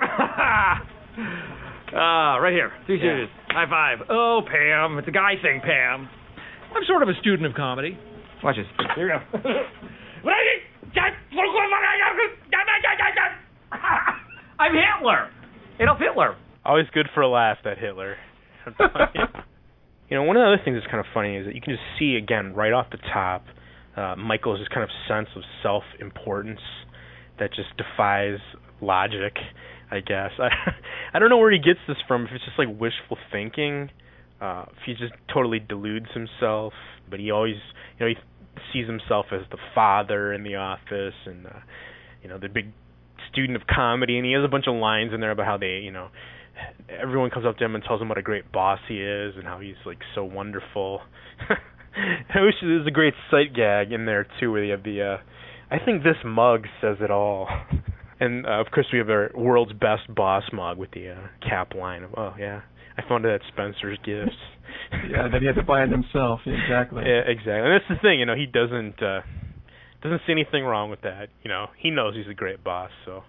Ah, 1.92 2.36
right 2.36 2.52
here. 2.52 2.70
Three 2.86 2.98
Yeah. 3.02 3.26
Stooges. 3.26 3.28
High 3.50 3.66
five. 3.68 3.98
Oh, 4.08 4.42
Pam. 4.46 4.96
It's 4.98 5.08
a 5.08 5.10
guy 5.10 5.34
thing, 5.42 5.60
Pam. 5.60 6.08
I'm 6.74 6.84
sort 6.86 7.02
of 7.02 7.08
a 7.08 7.14
student 7.20 7.46
of 7.50 7.54
comedy. 7.54 7.98
Watch 8.44 8.56
this. 8.56 8.66
Here 8.94 9.10
we 9.10 9.10
go. 9.10 9.18
I'm 14.58 14.72
Hitler. 14.72 15.30
Adolf 15.80 15.98
Hitler. 15.98 16.36
Always 16.64 16.86
good 16.92 17.08
for 17.14 17.22
a 17.22 17.28
laugh, 17.28 17.58
that 17.64 17.78
Hitler. 17.78 18.16
You. 19.14 19.24
You 20.10 20.16
know, 20.16 20.22
one 20.24 20.36
of 20.36 20.40
the 20.42 20.46
other 20.46 20.60
things 20.64 20.76
that's 20.76 20.90
kind 20.90 21.00
of 21.00 21.06
funny 21.14 21.36
is 21.36 21.46
that 21.46 21.54
you 21.54 21.60
can 21.60 21.72
just 21.72 21.82
see 21.98 22.16
again 22.16 22.52
right 22.54 22.72
off 22.72 22.86
the 22.90 22.98
top, 23.12 23.44
uh, 23.96 24.16
Michael's 24.16 24.58
just 24.58 24.70
kind 24.70 24.82
of 24.84 24.90
sense 25.08 25.28
of 25.36 25.42
self-importance 25.62 26.60
that 27.38 27.50
just 27.54 27.68
defies 27.76 28.38
logic. 28.80 29.36
I 29.90 30.00
guess 30.00 30.31
I 30.38 30.48
I 31.12 31.18
don't 31.18 31.31
know 31.31 31.38
where 31.38 31.53
he 31.53 31.59
gets 31.59 31.81
this 31.88 31.96
from. 32.07 32.24
If 32.24 32.33
it's 32.33 32.44
just 32.44 32.59
like 32.59 32.68
wishful 32.68 33.18
thinking, 33.33 33.90
uh, 34.40 34.66
if 34.70 34.83
he 34.87 34.92
just 34.92 35.12
totally 35.33 35.59
deludes 35.59 36.07
himself, 36.14 36.72
but 37.09 37.20
he 37.20 37.31
always 37.31 37.57
you 37.98 38.07
know 38.07 38.12
he 38.12 38.16
sees 38.72 38.87
himself 38.87 39.26
as 39.33 39.42
the 39.50 39.59
father 39.74 40.33
in 40.33 40.42
the 40.44 40.57
office 40.57 41.14
and 41.26 41.46
uh, 41.46 41.61
you 42.22 42.29
know 42.29 42.38
the 42.38 42.48
big 42.48 42.72
student 43.31 43.57
of 43.57 43.66
comedy, 43.66 44.16
and 44.16 44.26
he 44.26 44.33
has 44.33 44.44
a 44.44 44.48
bunch 44.48 44.66
of 44.68 44.74
lines 44.74 45.12
in 45.14 45.20
there 45.20 45.31
about 45.33 45.46
how 45.46 45.57
they 45.59 45.81
you 45.83 45.90
know 45.90 46.09
everyone 46.88 47.31
comes 47.31 47.46
up 47.46 47.57
to 47.59 47.64
him 47.64 47.74
and 47.74 47.85
tells 47.85 48.00
him 48.00 48.09
what 48.09 48.18
a 48.18 48.22
great 48.22 48.50
boss 48.53 48.79
he 48.88 49.00
is 49.00 49.35
and 49.37 49.44
how 49.44 49.59
he's 49.61 49.76
like 49.87 49.98
so 50.14 50.24
wonderful. 50.24 51.00
I 51.48 52.40
wish 52.40 52.55
there 52.61 52.70
was 52.79 52.87
a 52.87 52.90
great 52.92 53.14
sight 53.31 53.55
gag 53.55 53.92
in 53.92 54.07
there 54.07 54.26
too, 54.38 54.53
where 54.53 54.64
you 54.64 54.72
have 54.72 54.85
the. 54.85 55.03
uh 55.03 55.16
I 55.72 55.79
think 55.85 56.03
this 56.03 56.16
mug 56.24 56.66
says 56.81 56.96
it 57.00 57.11
all. 57.12 57.48
And 58.20 58.46
uh, 58.46 58.61
of 58.61 58.66
course, 58.70 58.87
we 58.92 58.98
have 58.98 59.09
our 59.09 59.30
world's 59.35 59.72
best 59.72 60.14
boss 60.14 60.44
mug 60.52 60.76
with 60.78 60.90
the 60.92 61.11
uh, 61.11 61.48
cap 61.48 61.74
line 61.74 62.04
of, 62.04 62.11
oh 62.16 62.35
yeah, 62.38 62.61
I 62.96 63.09
found 63.09 63.24
it 63.24 63.30
at 63.35 63.40
Spencer's 63.52 63.98
Gifts. 64.04 64.37
Yeah, 65.09 65.28
that 65.30 65.40
he 65.40 65.46
had 65.46 65.54
to 65.56 65.62
buy 65.62 65.85
it 65.85 65.90
himself. 65.90 66.40
Exactly. 66.46 67.02
Yeah, 67.06 67.22
exactly. 67.26 67.61
And 67.61 67.72
that's 67.72 67.88
the 67.88 67.96
thing, 68.02 68.18
you 68.20 68.26
know, 68.26 68.35
he 68.35 68.46
doesn't 68.46 69.00
uh 69.02 69.20
doesn't 70.02 70.22
see 70.26 70.33
anything 70.33 70.64
wrong 70.64 70.90
with 70.90 71.02
that. 71.02 71.28
You 71.42 71.48
know, 71.48 71.66
he 71.78 71.90
knows 71.90 72.14
he's 72.16 72.30
a 72.30 72.35
great 72.35 72.64
boss, 72.64 72.90
so 73.04 73.22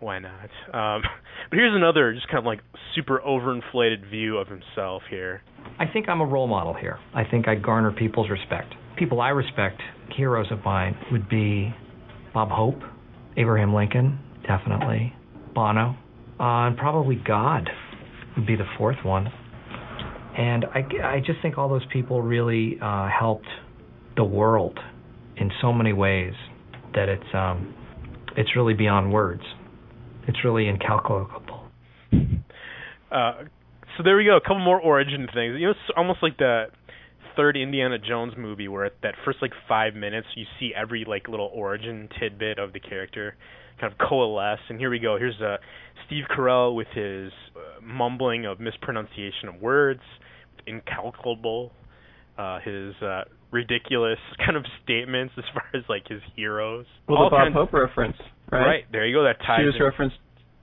why 0.00 0.18
not? 0.18 0.50
Um 0.72 1.02
but 1.50 1.56
here's 1.56 1.74
another 1.74 2.14
just 2.14 2.28
kind 2.28 2.38
of 2.38 2.44
like 2.44 2.60
super 2.94 3.20
overinflated 3.26 4.08
view 4.10 4.38
of 4.38 4.48
himself 4.48 5.02
here. 5.10 5.42
I 5.78 5.86
think 5.90 6.08
I'm 6.08 6.20
a 6.20 6.26
role 6.26 6.46
model 6.46 6.74
here. 6.74 6.98
I 7.14 7.24
think 7.24 7.48
I 7.48 7.54
garner 7.54 7.92
people's 7.92 8.30
respect. 8.30 8.74
People 8.98 9.20
I 9.20 9.30
respect, 9.30 9.80
heroes 10.16 10.46
of 10.50 10.64
mine, 10.64 10.96
would 11.12 11.28
be 11.28 11.74
Bob 12.32 12.48
Hope, 12.50 12.80
Abraham 13.36 13.74
Lincoln, 13.74 14.18
definitely, 14.46 15.14
Bono, 15.54 15.96
uh, 16.40 16.66
and 16.66 16.76
probably 16.76 17.16
God 17.16 17.68
would 18.36 18.46
be 18.46 18.56
the 18.56 18.66
fourth 18.78 19.04
one. 19.04 19.28
And 20.36 20.64
I, 20.64 20.80
I 21.04 21.20
just 21.24 21.40
think 21.42 21.58
all 21.58 21.68
those 21.68 21.86
people 21.92 22.20
really 22.20 22.76
uh, 22.82 23.08
helped 23.08 23.46
the 24.16 24.24
world 24.24 24.78
in 25.36 25.50
so 25.60 25.72
many 25.72 25.92
ways 25.92 26.32
that 26.94 27.08
it's 27.08 27.34
um, 27.34 27.74
it's 28.36 28.50
really 28.56 28.74
beyond 28.74 29.12
words. 29.12 29.42
It's 30.26 30.38
really 30.44 30.66
incalculable. 30.66 31.68
Uh, 33.10 33.44
so 33.96 34.02
there 34.02 34.16
we 34.16 34.24
go. 34.24 34.36
A 34.36 34.40
couple 34.40 34.58
more 34.58 34.80
origin 34.80 35.28
things. 35.32 35.54
You 35.58 35.66
know, 35.66 35.70
it's 35.70 35.94
almost 35.96 36.18
like 36.22 36.36
the 36.36 36.64
third 37.36 37.56
Indiana 37.56 37.98
Jones 37.98 38.32
movie, 38.36 38.66
where 38.66 38.84
at 38.86 38.94
that 39.02 39.14
first 39.24 39.38
like 39.40 39.52
five 39.68 39.94
minutes, 39.94 40.26
you 40.34 40.44
see 40.58 40.72
every 40.74 41.04
like 41.06 41.28
little 41.28 41.50
origin 41.54 42.08
tidbit 42.18 42.58
of 42.58 42.72
the 42.72 42.80
character 42.80 43.36
kind 43.80 43.92
of 43.92 43.98
coalesce. 43.98 44.60
And 44.68 44.78
here 44.78 44.90
we 44.90 44.98
go. 44.98 45.16
Here's 45.18 45.40
uh, 45.40 45.56
Steve 46.06 46.24
Carell 46.36 46.74
with 46.74 46.88
his 46.94 47.32
uh, 47.56 47.80
mumbling 47.82 48.46
of 48.46 48.60
mispronunciation 48.60 49.48
of 49.48 49.60
words, 49.60 50.00
incalculable, 50.66 51.72
uh, 52.38 52.58
his 52.64 52.94
uh, 53.02 53.22
ridiculous 53.50 54.18
kind 54.44 54.56
of 54.56 54.64
statements 54.82 55.34
as 55.38 55.44
far 55.52 55.64
as 55.74 55.82
like 55.88 56.06
his 56.08 56.20
heroes. 56.36 56.86
Well, 57.08 57.18
All 57.18 57.30
the 57.30 57.36
Bob 57.36 57.52
Hope 57.52 57.72
reference, 57.72 58.16
right? 58.50 58.66
Right 58.66 58.84
there 58.92 59.06
you 59.06 59.16
go. 59.16 59.24
That 59.24 59.38
ties. 59.46 59.60
She 59.60 59.66
was 59.66 59.74
in- 59.78 59.84
referenced 59.84 60.16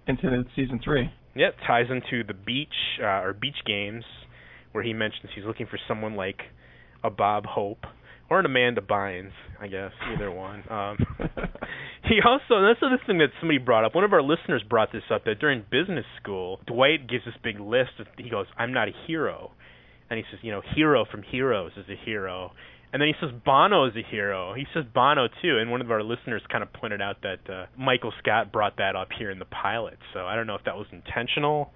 into 0.08 0.44
season 0.56 0.80
three. 0.84 1.10
Yep, 1.34 1.56
ties 1.66 1.86
into 1.90 2.26
the 2.28 2.34
beach 2.34 2.68
uh, 3.02 3.24
or 3.24 3.34
beach 3.34 3.56
games, 3.66 4.04
where 4.74 4.84
he 4.84 4.92
mentions 4.94 5.30
he's 5.34 5.46
looking 5.46 5.66
for 5.66 5.80
someone 5.88 6.16
like 6.16 6.42
a 7.04 7.10
Bob 7.10 7.46
Hope 7.46 7.86
or 8.32 8.40
an 8.40 8.46
Amanda 8.46 8.80
Bynes, 8.80 9.34
I 9.60 9.68
guess, 9.68 9.92
either 10.14 10.32
one. 10.32 10.64
Um, 10.72 10.98
he 12.08 12.20
also, 12.26 12.64
that's 12.66 12.80
the 12.80 12.88
other 12.88 13.02
thing 13.06 13.18
that 13.18 13.28
somebody 13.42 13.58
brought 13.58 13.84
up. 13.84 13.94
One 13.94 14.06
of 14.06 14.14
our 14.14 14.24
listeners 14.24 14.64
brought 14.68 14.94
this 14.94 15.04
up 15.14 15.26
that 15.26 15.40
during 15.40 15.66
business 15.70 16.06
school, 16.24 16.62
Dwight 16.66 17.10
gives 17.10 17.26
this 17.26 17.34
big 17.44 17.60
list. 17.60 17.92
Of, 18.00 18.08
he 18.18 18.30
goes, 18.30 18.46
"I'm 18.58 18.72
not 18.72 18.88
a 18.88 18.94
hero," 19.06 19.52
and 20.10 20.18
he 20.18 20.24
says, 20.32 20.40
"You 20.44 20.52
know, 20.52 20.62
hero 20.76 21.04
from 21.12 21.24
Heroes 21.24 21.74
is 21.76 21.84
a 21.90 22.06
hero." 22.06 22.54
And 22.94 23.02
then 23.02 23.10
he 23.10 23.16
says 23.20 23.36
Bono 23.46 23.86
is 23.88 23.94
a 23.98 24.10
hero. 24.10 24.54
He 24.54 24.66
says 24.74 24.86
Bono 24.94 25.28
too, 25.42 25.58
and 25.60 25.70
one 25.70 25.82
of 25.82 25.92
our 25.92 26.02
listeners 26.02 26.42
kind 26.50 26.64
of 26.64 26.72
pointed 26.72 27.02
out 27.02 27.18
that 27.24 27.54
uh, 27.54 27.66
Michael 27.78 28.14
Scott 28.20 28.54
brought 28.54 28.78
that 28.78 28.96
up 28.96 29.10
here 29.18 29.30
in 29.30 29.40
the 29.40 29.46
pilot. 29.46 29.98
So 30.14 30.26
I 30.26 30.36
don't 30.36 30.48
know 30.48 30.56
if 30.56 30.64
that 30.64 30.78
was 30.78 30.88
intentional. 30.94 31.72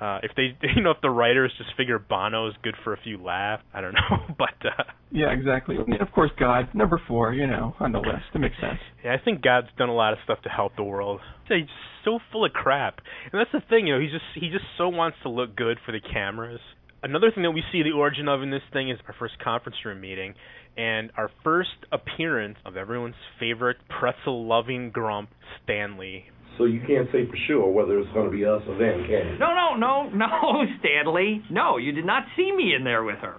Uh, 0.00 0.18
if 0.22 0.30
they, 0.34 0.56
you 0.74 0.82
know, 0.82 0.92
if 0.92 1.00
the 1.02 1.10
writers 1.10 1.52
just 1.58 1.70
figure 1.76 1.98
Bono 1.98 2.48
is 2.48 2.54
good 2.62 2.74
for 2.82 2.94
a 2.94 3.00
few 3.00 3.22
laughs, 3.22 3.62
I 3.74 3.80
don't 3.80 3.92
know. 3.92 4.34
but 4.38 4.54
uh, 4.64 4.84
Yeah, 5.10 5.30
exactly. 5.30 5.76
And 5.76 6.00
of 6.00 6.10
course, 6.12 6.30
God, 6.38 6.68
number 6.74 7.00
four, 7.06 7.32
you 7.32 7.46
know, 7.46 7.74
on 7.80 7.92
the 7.92 7.98
list. 7.98 8.24
It 8.34 8.38
makes 8.38 8.56
sense. 8.60 8.78
yeah, 9.04 9.14
I 9.14 9.22
think 9.22 9.42
God's 9.42 9.68
done 9.76 9.88
a 9.88 9.94
lot 9.94 10.12
of 10.12 10.18
stuff 10.24 10.40
to 10.42 10.48
help 10.48 10.76
the 10.76 10.84
world. 10.84 11.20
He's 11.48 11.66
so 12.04 12.18
full 12.32 12.44
of 12.44 12.52
crap, 12.52 13.00
and 13.32 13.40
that's 13.40 13.52
the 13.52 13.60
thing. 13.68 13.86
You 13.86 13.94
know, 13.94 14.00
he's 14.00 14.12
just 14.12 14.24
he 14.34 14.48
just 14.50 14.64
so 14.78 14.88
wants 14.88 15.18
to 15.22 15.28
look 15.28 15.54
good 15.56 15.78
for 15.84 15.92
the 15.92 16.00
cameras. 16.00 16.60
Another 17.02 17.30
thing 17.34 17.44
that 17.44 17.50
we 17.50 17.62
see 17.72 17.82
the 17.82 17.92
origin 17.92 18.28
of 18.28 18.42
in 18.42 18.50
this 18.50 18.62
thing 18.72 18.90
is 18.90 18.98
our 19.08 19.14
first 19.18 19.34
conference 19.42 19.76
room 19.84 20.00
meeting, 20.00 20.34
and 20.76 21.10
our 21.16 21.30
first 21.42 21.70
appearance 21.92 22.56
of 22.64 22.76
everyone's 22.76 23.14
favorite 23.38 23.78
pretzel-loving 23.88 24.90
grump, 24.90 25.30
Stanley. 25.64 26.26
So 26.60 26.66
you 26.66 26.82
can't 26.86 27.08
say 27.10 27.26
for 27.26 27.38
sure 27.46 27.70
whether 27.72 27.98
it's 27.98 28.12
going 28.12 28.30
to 28.30 28.36
be 28.36 28.44
us 28.44 28.60
or 28.68 28.76
them, 28.76 29.00
can 29.08 29.32
you? 29.32 29.38
No, 29.38 29.54
no, 29.54 29.76
no, 29.76 30.10
no, 30.10 30.64
Stanley. 30.80 31.42
No, 31.50 31.78
you 31.78 31.90
did 31.90 32.04
not 32.04 32.24
see 32.36 32.52
me 32.52 32.74
in 32.76 32.84
there 32.84 33.02
with 33.02 33.16
her. 33.20 33.38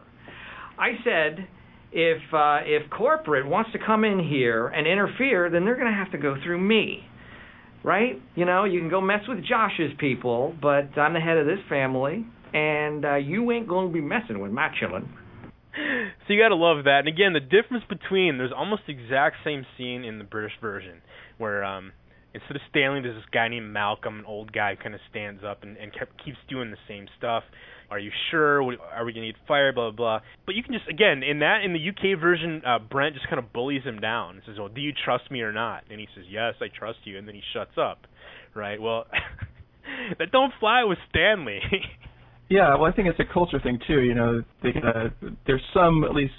I 0.80 0.94
said 1.04 1.48
if 1.92 2.18
uh, 2.34 2.62
if 2.66 2.90
corporate 2.90 3.46
wants 3.46 3.74
to 3.74 3.78
come 3.78 4.06
in 4.06 4.28
here 4.28 4.70
and 4.70 4.88
interfere, 4.88 5.52
then 5.52 5.66
they're 5.66 5.76
going 5.76 5.92
to 5.92 5.96
have 5.96 6.12
to 6.14 6.18
go 6.18 6.36
through 6.44 6.60
me. 6.60 7.04
Right? 7.84 8.20
You 8.34 8.46
know, 8.46 8.64
you 8.64 8.80
can 8.80 8.90
go 8.90 9.02
mess 9.02 9.22
with 9.28 9.46
Josh's 9.46 9.92
people, 10.00 10.56
but 10.60 10.98
I'm 11.00 11.14
the 11.14 11.20
head 11.20 11.38
of 11.38 11.46
this 11.46 11.60
family, 11.70 12.26
and 12.56 13.06
uh, 13.06 13.16
you 13.18 13.52
ain't 13.52 13.68
going 13.68 13.90
to 13.90 13.94
be 13.94 14.02
messing 14.02 14.40
with 14.40 14.52
my 14.52 14.70
chillin'. 14.82 15.08
So 16.28 16.34
you 16.34 16.42
gotta 16.42 16.56
love 16.56 16.84
that. 16.86 17.00
And 17.00 17.08
again, 17.08 17.34
the 17.34 17.40
difference 17.40 17.84
between 17.88 18.38
there's 18.38 18.52
almost 18.56 18.82
the 18.88 18.94
exact 18.94 19.38
same 19.46 19.66
scene 19.78 20.04
in 20.04 20.18
the 20.18 20.24
British 20.24 20.54
version 20.60 21.02
where 21.38 21.64
um 21.64 21.94
instead 22.34 22.56
of 22.56 22.62
Stanley, 22.70 23.02
there's 23.02 23.16
this 23.16 23.26
guy 23.34 23.48
named 23.48 23.72
Malcolm, 23.72 24.20
an 24.20 24.26
old 24.26 24.52
guy, 24.54 24.76
kind 24.82 24.96
of 24.96 25.02
stands 25.10 25.44
up 25.44 25.64
and, 25.64 25.78
and 25.78 25.92
kept, 25.94 26.24
keeps 26.24 26.38
doing 26.50 26.72
the 26.72 26.78
same 26.88 27.08
stuff. 27.18 27.44
Are 27.90 28.00
you 28.00 28.12
sure? 28.30 28.64
Are 28.64 29.04
we 29.04 29.12
gonna 29.12 29.26
need 29.26 29.36
fire? 29.48 29.74
Blah 29.74 29.92
blah 29.92 30.20
blah. 30.20 30.20
But 30.46 30.56
you 30.56 30.64
can 30.64 30.74
just 30.74 30.88
again 30.88 31.24
in 31.24 31.40
that 31.40 31.64
in 31.66 31.74
the 31.74 31.90
UK 31.90 32.18
version, 32.20 32.62
uh, 32.66 32.80
Brent 32.80 33.16
just 33.16 33.28
kind 33.28 33.38
of 33.38 33.52
bullies 33.52 33.84
him 33.84 34.00
down 34.00 34.36
and 34.36 34.44
says, 34.46 34.56
"Well, 34.58 34.70
do 34.70 34.80
you 34.80 34.94
trust 34.94 35.30
me 35.30 35.42
or 35.42 35.52
not?" 35.52 35.84
And 35.90 36.00
he 36.00 36.08
says, 36.16 36.24
"Yes, 36.30 36.54
I 36.62 36.68
trust 36.70 37.00
you." 37.04 37.18
And 37.18 37.28
then 37.28 37.36
he 37.36 37.42
shuts 37.54 37.78
up. 37.78 38.08
Right? 38.56 38.82
Well, 38.82 39.08
that 40.20 40.32
don't 40.32 40.54
fly 40.60 40.86
with 40.86 41.00
Stanley. 41.10 41.60
Yeah, 42.52 42.76
well, 42.76 42.84
I 42.84 42.92
think 42.92 43.08
it's 43.08 43.18
a 43.18 43.34
culture 43.34 43.62
thing 43.62 43.80
too. 43.88 44.02
You 44.02 44.14
know, 44.14 44.44
they, 44.62 44.72
uh, 44.72 45.08
there's 45.48 45.64
some 45.74 46.04
at 46.04 46.14
least 46.14 46.34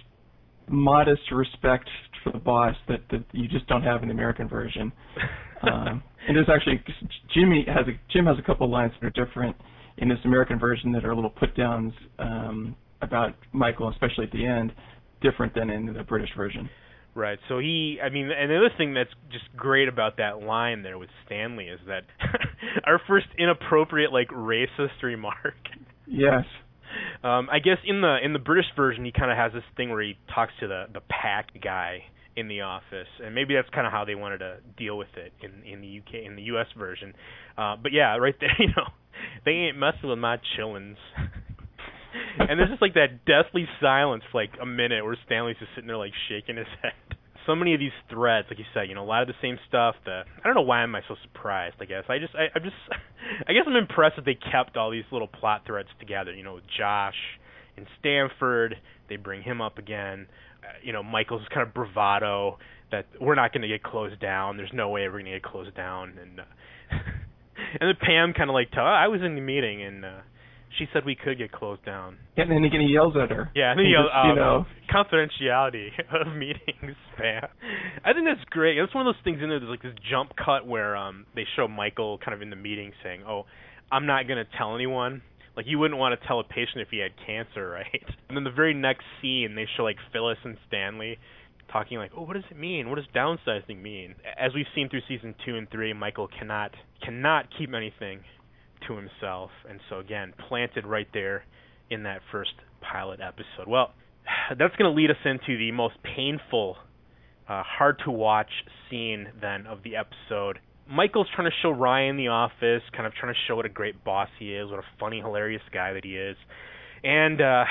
modest 0.68 1.22
respect 1.32 1.88
for 2.22 2.32
the 2.32 2.38
boss 2.38 2.74
that, 2.86 3.00
that 3.10 3.24
you 3.32 3.48
just 3.48 3.66
don't 3.66 3.82
have 3.82 4.02
in 4.02 4.08
the 4.08 4.14
American 4.14 4.46
version. 4.46 4.92
Um, 5.62 6.02
and 6.26 6.36
there's 6.36 6.48
actually 6.48 6.82
Jimmy 7.34 7.64
has 7.66 7.86
a 7.86 7.98
Jim 8.12 8.26
has 8.26 8.36
a 8.38 8.42
couple 8.42 8.66
of 8.66 8.72
lines 8.72 8.92
that 9.00 9.06
are 9.06 9.24
different 9.24 9.56
in 9.98 10.08
this 10.08 10.18
American 10.24 10.58
version 10.58 10.92
that 10.92 11.04
are 11.04 11.14
little 11.14 11.30
put 11.30 11.54
downs 11.56 11.92
um, 12.18 12.74
about 13.02 13.34
Michael, 13.52 13.90
especially 13.90 14.24
at 14.24 14.32
the 14.32 14.46
end, 14.46 14.72
different 15.20 15.54
than 15.54 15.70
in 15.70 15.92
the 15.92 16.02
British 16.04 16.30
version. 16.36 16.68
Right. 17.14 17.38
So 17.48 17.58
he, 17.58 17.98
I 18.02 18.08
mean, 18.08 18.30
and 18.30 18.50
the 18.50 18.56
other 18.56 18.70
thing 18.78 18.94
that's 18.94 19.10
just 19.30 19.44
great 19.54 19.88
about 19.88 20.16
that 20.16 20.42
line 20.42 20.82
there 20.82 20.96
with 20.96 21.10
Stanley 21.26 21.66
is 21.66 21.78
that 21.86 22.04
our 22.86 23.00
first 23.06 23.26
inappropriate, 23.38 24.12
like, 24.12 24.28
racist 24.28 25.02
remark. 25.02 25.54
Yes. 26.06 26.44
Um, 27.22 27.48
I 27.50 27.58
guess 27.58 27.78
in 27.86 28.00
the 28.00 28.16
in 28.22 28.32
the 28.32 28.38
British 28.38 28.66
version, 28.76 29.04
he 29.04 29.12
kind 29.12 29.30
of 29.30 29.36
has 29.36 29.52
this 29.52 29.62
thing 29.76 29.90
where 29.90 30.02
he 30.02 30.18
talks 30.34 30.52
to 30.60 30.68
the 30.68 30.84
the 30.92 31.00
pack 31.00 31.48
guy 31.62 32.04
in 32.36 32.48
the 32.48 32.62
office, 32.62 33.08
and 33.22 33.34
maybe 33.34 33.54
that's 33.54 33.68
kind 33.70 33.86
of 33.86 33.92
how 33.92 34.04
they 34.04 34.14
wanted 34.14 34.38
to 34.38 34.56
deal 34.76 34.96
with 34.96 35.12
it 35.16 35.32
in 35.42 35.62
in 35.70 35.80
the 35.80 35.98
UK 35.98 36.24
in 36.24 36.36
the 36.36 36.42
US 36.54 36.66
version. 36.78 37.12
Uh, 37.56 37.76
but 37.76 37.92
yeah, 37.92 38.16
right 38.16 38.34
there, 38.40 38.50
you 38.58 38.68
know, 38.68 38.88
they 39.44 39.52
ain't 39.52 39.78
messing 39.78 40.08
with 40.08 40.18
my 40.18 40.36
chillins. 40.56 40.96
and 42.38 42.58
there's 42.58 42.70
just 42.70 42.82
like 42.82 42.94
that 42.94 43.24
deathly 43.26 43.66
silence 43.80 44.22
for 44.30 44.40
like 44.40 44.52
a 44.60 44.66
minute 44.66 45.04
where 45.04 45.16
Stanley's 45.26 45.56
just 45.58 45.70
sitting 45.74 45.88
there 45.88 45.96
like 45.96 46.12
shaking 46.28 46.56
his 46.56 46.68
head. 46.82 46.92
So 47.44 47.56
many 47.56 47.74
of 47.74 47.80
these 47.80 47.90
threads, 48.08 48.46
like 48.48 48.60
you 48.60 48.64
said, 48.72 48.82
you 48.88 48.94
know, 48.94 49.02
a 49.02 49.04
lot 49.04 49.22
of 49.22 49.26
the 49.26 49.34
same 49.42 49.58
stuff. 49.66 49.96
The 50.04 50.22
I 50.22 50.46
don't 50.46 50.54
know 50.54 50.62
why 50.62 50.84
am 50.84 50.94
I 50.94 51.00
so 51.08 51.16
surprised. 51.24 51.74
I 51.80 51.86
guess 51.86 52.04
I 52.08 52.18
just 52.18 52.32
I, 52.36 52.46
I'm 52.54 52.62
just 52.62 52.76
I 53.48 53.52
guess 53.52 53.64
I'm 53.66 53.74
impressed 53.74 54.14
that 54.14 54.24
they 54.24 54.36
kept 54.36 54.76
all 54.76 54.92
these 54.92 55.02
little 55.10 55.26
plot 55.26 55.62
threads 55.66 55.88
together. 55.98 56.32
You 56.32 56.44
know, 56.44 56.60
Josh 56.78 57.18
and 57.76 57.86
Stamford, 57.98 58.76
they 59.08 59.16
bring 59.16 59.42
him 59.42 59.60
up 59.60 59.78
again. 59.78 60.28
You 60.82 60.92
know, 60.92 61.02
Michael's 61.02 61.42
kind 61.52 61.66
of 61.66 61.74
bravado 61.74 62.58
that 62.90 63.06
we're 63.20 63.34
not 63.34 63.52
going 63.52 63.62
to 63.62 63.68
get 63.68 63.82
closed 63.82 64.20
down. 64.20 64.56
There's 64.56 64.72
no 64.72 64.90
way 64.90 65.02
we're 65.02 65.12
going 65.12 65.26
to 65.26 65.32
get 65.32 65.42
closed 65.42 65.74
down. 65.74 66.18
And 66.20 66.40
uh, 66.40 66.44
and 67.80 67.88
then 67.88 67.94
Pam 68.00 68.32
kind 68.34 68.50
of 68.50 68.54
like, 68.54 68.70
tell, 68.70 68.84
I 68.84 69.08
was 69.08 69.20
in 69.24 69.34
the 69.34 69.40
meeting 69.40 69.82
and. 69.82 70.04
uh 70.04 70.20
she 70.78 70.86
said 70.92 71.04
we 71.04 71.14
could 71.14 71.38
get 71.38 71.52
closed 71.52 71.84
down. 71.84 72.16
And 72.36 72.50
then 72.50 72.64
again, 72.64 72.80
he 72.80 72.94
yells 72.94 73.14
at 73.22 73.30
her. 73.30 73.50
Yeah, 73.54 73.72
and 73.72 73.78
then 73.78 73.86
He 73.86 73.92
just, 73.92 74.08
uh, 74.14 74.28
you 74.28 74.34
know, 74.34 74.64
confidentiality 74.90 75.88
of 76.28 76.34
meetings, 76.34 76.96
man. 77.18 77.42
I 78.04 78.12
think 78.12 78.26
that's 78.26 78.44
great. 78.50 78.78
That's 78.80 78.94
one 78.94 79.06
of 79.06 79.14
those 79.14 79.22
things 79.24 79.42
in 79.42 79.48
there. 79.48 79.60
There's 79.60 79.70
like 79.70 79.82
this 79.82 79.92
jump 80.10 80.32
cut 80.42 80.66
where 80.66 80.96
um 80.96 81.26
they 81.34 81.44
show 81.56 81.68
Michael 81.68 82.18
kind 82.18 82.34
of 82.34 82.42
in 82.42 82.50
the 82.50 82.56
meeting 82.56 82.92
saying, 83.02 83.22
"Oh, 83.26 83.44
I'm 83.90 84.06
not 84.06 84.26
gonna 84.26 84.46
tell 84.56 84.74
anyone." 84.74 85.22
Like 85.56 85.66
you 85.66 85.78
wouldn't 85.78 85.98
want 85.98 86.18
to 86.18 86.26
tell 86.26 86.40
a 86.40 86.44
patient 86.44 86.80
if 86.80 86.88
he 86.90 86.98
had 86.98 87.12
cancer, 87.26 87.68
right? 87.82 88.04
And 88.28 88.36
then 88.36 88.44
the 88.44 88.50
very 88.50 88.74
next 88.74 89.04
scene, 89.20 89.54
they 89.54 89.66
show 89.76 89.82
like 89.82 89.96
Phyllis 90.12 90.38
and 90.44 90.56
Stanley 90.68 91.18
talking 91.70 91.98
like, 91.98 92.12
"Oh, 92.16 92.22
what 92.22 92.34
does 92.34 92.44
it 92.50 92.58
mean? 92.58 92.88
What 92.90 92.96
does 92.96 93.06
downsizing 93.14 93.80
mean?" 93.80 94.14
As 94.38 94.52
we've 94.54 94.66
seen 94.74 94.88
through 94.88 95.02
season 95.08 95.34
two 95.44 95.56
and 95.56 95.70
three, 95.70 95.92
Michael 95.92 96.28
cannot 96.28 96.72
cannot 97.04 97.46
keep 97.56 97.74
anything 97.74 98.20
to 98.88 98.96
himself, 98.96 99.50
and 99.68 99.80
so 99.88 99.98
again, 99.98 100.34
planted 100.48 100.86
right 100.86 101.08
there 101.12 101.44
in 101.90 102.02
that 102.04 102.20
first 102.30 102.52
pilot 102.80 103.20
episode. 103.20 103.68
Well, 103.68 103.92
that's 104.58 104.74
going 104.76 104.90
to 104.90 104.96
lead 104.96 105.10
us 105.10 105.16
into 105.24 105.56
the 105.58 105.70
most 105.72 105.94
painful, 106.02 106.76
uh, 107.48 107.62
hard 107.62 108.00
to 108.04 108.10
watch 108.10 108.50
scene 108.90 109.28
then 109.40 109.66
of 109.66 109.82
the 109.82 109.96
episode. 109.96 110.58
Michael's 110.92 111.26
trying 111.34 111.48
to 111.48 111.56
show 111.62 111.70
Ryan 111.70 112.18
the 112.18 112.28
office, 112.28 112.82
kind 112.94 113.06
of 113.06 113.14
trying 113.14 113.32
to 113.32 113.38
show 113.48 113.56
what 113.56 113.64
a 113.64 113.70
great 113.70 114.04
boss 114.04 114.28
he 114.38 114.54
is, 114.54 114.70
what 114.70 114.78
a 114.78 114.84
funny, 115.00 115.20
hilarious 115.20 115.62
guy 115.72 115.94
that 115.94 116.04
he 116.04 116.16
is, 116.16 116.36
and 117.02 117.40
uh, 117.40 117.64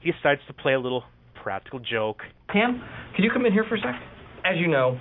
he 0.00 0.10
decides 0.10 0.40
to 0.48 0.52
play 0.52 0.72
a 0.72 0.80
little 0.80 1.04
practical 1.44 1.78
joke. 1.78 2.18
Pam, 2.48 2.82
can 3.14 3.24
you 3.24 3.30
come 3.32 3.46
in 3.46 3.52
here 3.52 3.64
for 3.68 3.76
a 3.76 3.78
sec? 3.78 3.94
As 4.44 4.58
you 4.58 4.66
know, 4.66 4.98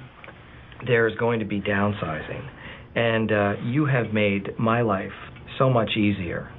there's 0.85 1.15
going 1.17 1.39
to 1.39 1.45
be 1.45 1.59
downsizing, 1.59 2.47
and 2.95 3.31
uh, 3.31 3.53
you 3.65 3.87
have 3.87 4.13
made 4.13 4.49
my 4.59 4.81
life 4.81 5.09
so 5.57 5.71
much 5.71 5.89
easier 5.97 6.51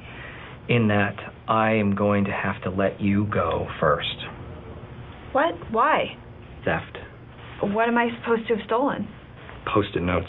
in 0.68 0.88
that 0.88 1.14
I 1.46 1.74
am 1.74 1.94
going 1.94 2.24
to 2.24 2.32
have 2.32 2.60
to 2.64 2.70
let 2.70 3.00
you 3.00 3.26
go 3.32 3.68
first. 3.78 4.08
What? 5.30 5.54
Why? 5.70 6.16
Theft. 6.64 6.98
What 7.62 7.88
am 7.88 7.96
I 7.96 8.08
supposed 8.20 8.48
to 8.48 8.56
have 8.56 8.66
stolen? 8.66 9.06
Post-it 9.72 10.02
notes. 10.02 10.26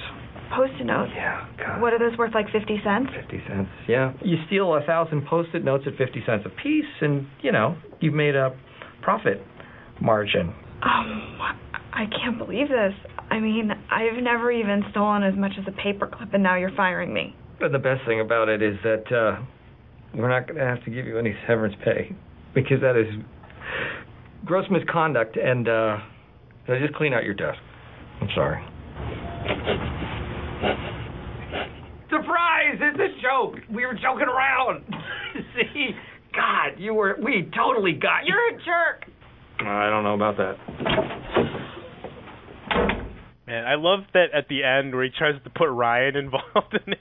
Post-it 0.55 0.85
notes. 0.85 1.11
Yeah, 1.15 1.47
God. 1.57 1.81
What 1.81 1.93
are 1.93 1.99
those 1.99 2.17
worth? 2.17 2.33
Like 2.33 2.47
fifty 2.51 2.79
cents? 2.83 3.09
Fifty 3.19 3.41
cents. 3.47 3.69
Yeah. 3.87 4.13
You 4.23 4.37
steal 4.47 4.75
a 4.75 4.81
thousand 4.85 5.25
post-it 5.27 5.63
notes 5.63 5.85
at 5.87 5.97
fifty 5.97 6.23
cents 6.25 6.43
a 6.45 6.49
piece, 6.61 6.85
and 7.01 7.27
you 7.41 7.51
know 7.51 7.77
you've 7.99 8.13
made 8.13 8.35
a 8.35 8.55
profit 9.01 9.41
margin. 10.01 10.53
Um, 10.83 11.39
I 11.93 12.05
can't 12.21 12.37
believe 12.37 12.69
this. 12.69 12.93
I 13.29 13.39
mean, 13.39 13.71
I've 13.91 14.21
never 14.21 14.51
even 14.51 14.83
stolen 14.91 15.23
as 15.23 15.35
much 15.35 15.53
as 15.59 15.65
a 15.67 15.71
paperclip, 15.71 16.33
and 16.33 16.43
now 16.43 16.57
you're 16.57 16.75
firing 16.75 17.13
me. 17.13 17.35
But 17.59 17.71
the 17.71 17.79
best 17.79 18.01
thing 18.05 18.19
about 18.19 18.49
it 18.49 18.61
is 18.61 18.75
that 18.83 19.05
uh, 19.11 19.41
we're 20.15 20.29
not 20.29 20.47
going 20.47 20.59
to 20.59 20.65
have 20.65 20.83
to 20.85 20.91
give 20.91 21.05
you 21.05 21.17
any 21.17 21.35
severance 21.47 21.75
pay 21.85 22.15
because 22.53 22.81
that 22.81 22.97
is 22.97 23.07
gross 24.45 24.65
misconduct. 24.71 25.37
And 25.37 25.67
uh, 25.67 25.97
so 26.67 26.73
just 26.79 26.95
clean 26.95 27.13
out 27.13 27.23
your 27.23 27.35
desk. 27.35 27.59
I'm 28.21 28.29
sorry. 28.35 30.00
Surprise! 32.09 32.77
It's 32.79 32.99
a 32.99 33.21
joke. 33.21 33.55
We 33.73 33.85
were 33.85 33.93
joking 33.93 34.27
around. 34.27 34.83
See, 35.55 35.91
God, 36.33 36.79
you 36.79 36.93
were. 36.93 37.17
We 37.23 37.49
totally 37.55 37.93
got 37.93 38.25
you. 38.25 38.33
You're 38.33 38.55
a 38.55 38.57
jerk. 38.57 39.05
I 39.59 39.89
don't 39.89 40.03
know 40.03 40.15
about 40.15 40.37
that. 40.37 40.57
Man, 43.47 43.65
I 43.65 43.75
love 43.75 44.01
that 44.13 44.27
at 44.33 44.47
the 44.47 44.63
end 44.63 44.93
where 44.93 45.03
he 45.03 45.09
tries 45.17 45.41
to 45.43 45.49
put 45.49 45.67
Ryan 45.69 46.15
involved 46.15 46.73
in 46.87 46.93
it. 46.93 46.99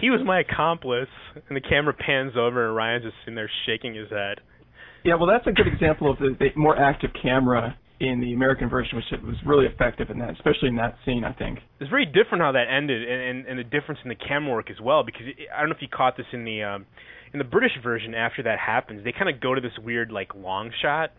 He 0.00 0.10
was 0.10 0.20
my 0.24 0.40
accomplice, 0.40 1.08
and 1.48 1.56
the 1.56 1.60
camera 1.60 1.92
pans 1.94 2.32
over, 2.36 2.66
and 2.66 2.76
Ryan's 2.76 3.04
just 3.04 3.16
sitting 3.22 3.34
there 3.34 3.50
shaking 3.66 3.94
his 3.94 4.10
head. 4.10 4.40
Yeah, 5.04 5.14
well, 5.14 5.28
that's 5.28 5.46
a 5.46 5.52
good 5.52 5.66
example 5.66 6.10
of 6.10 6.18
the, 6.18 6.36
the 6.38 6.48
more 6.56 6.76
active 6.76 7.10
camera 7.20 7.76
in 8.00 8.20
the 8.20 8.32
American 8.32 8.68
version, 8.68 8.96
which 8.96 9.10
it 9.12 9.22
was 9.22 9.34
really 9.44 9.66
effective 9.66 10.08
in 10.10 10.18
that, 10.20 10.30
especially 10.30 10.68
in 10.68 10.76
that 10.76 10.96
scene. 11.04 11.24
I 11.24 11.32
think 11.32 11.58
it's 11.80 11.90
very 11.90 12.06
different 12.06 12.42
how 12.42 12.52
that 12.52 12.66
ended, 12.70 13.08
and, 13.08 13.20
and, 13.20 13.46
and 13.46 13.58
the 13.58 13.64
difference 13.64 14.00
in 14.04 14.08
the 14.08 14.14
camera 14.14 14.52
work 14.54 14.70
as 14.70 14.80
well. 14.80 15.02
Because 15.04 15.22
it, 15.26 15.48
I 15.54 15.60
don't 15.60 15.70
know 15.70 15.74
if 15.74 15.82
you 15.82 15.88
caught 15.88 16.16
this 16.16 16.26
in 16.32 16.44
the 16.44 16.62
um, 16.62 16.86
in 17.32 17.38
the 17.38 17.44
British 17.44 17.72
version. 17.82 18.14
After 18.14 18.42
that 18.44 18.58
happens, 18.58 19.02
they 19.04 19.12
kind 19.12 19.28
of 19.28 19.40
go 19.40 19.54
to 19.54 19.60
this 19.60 19.72
weird 19.82 20.12
like 20.12 20.34
long 20.34 20.70
shot 20.80 21.10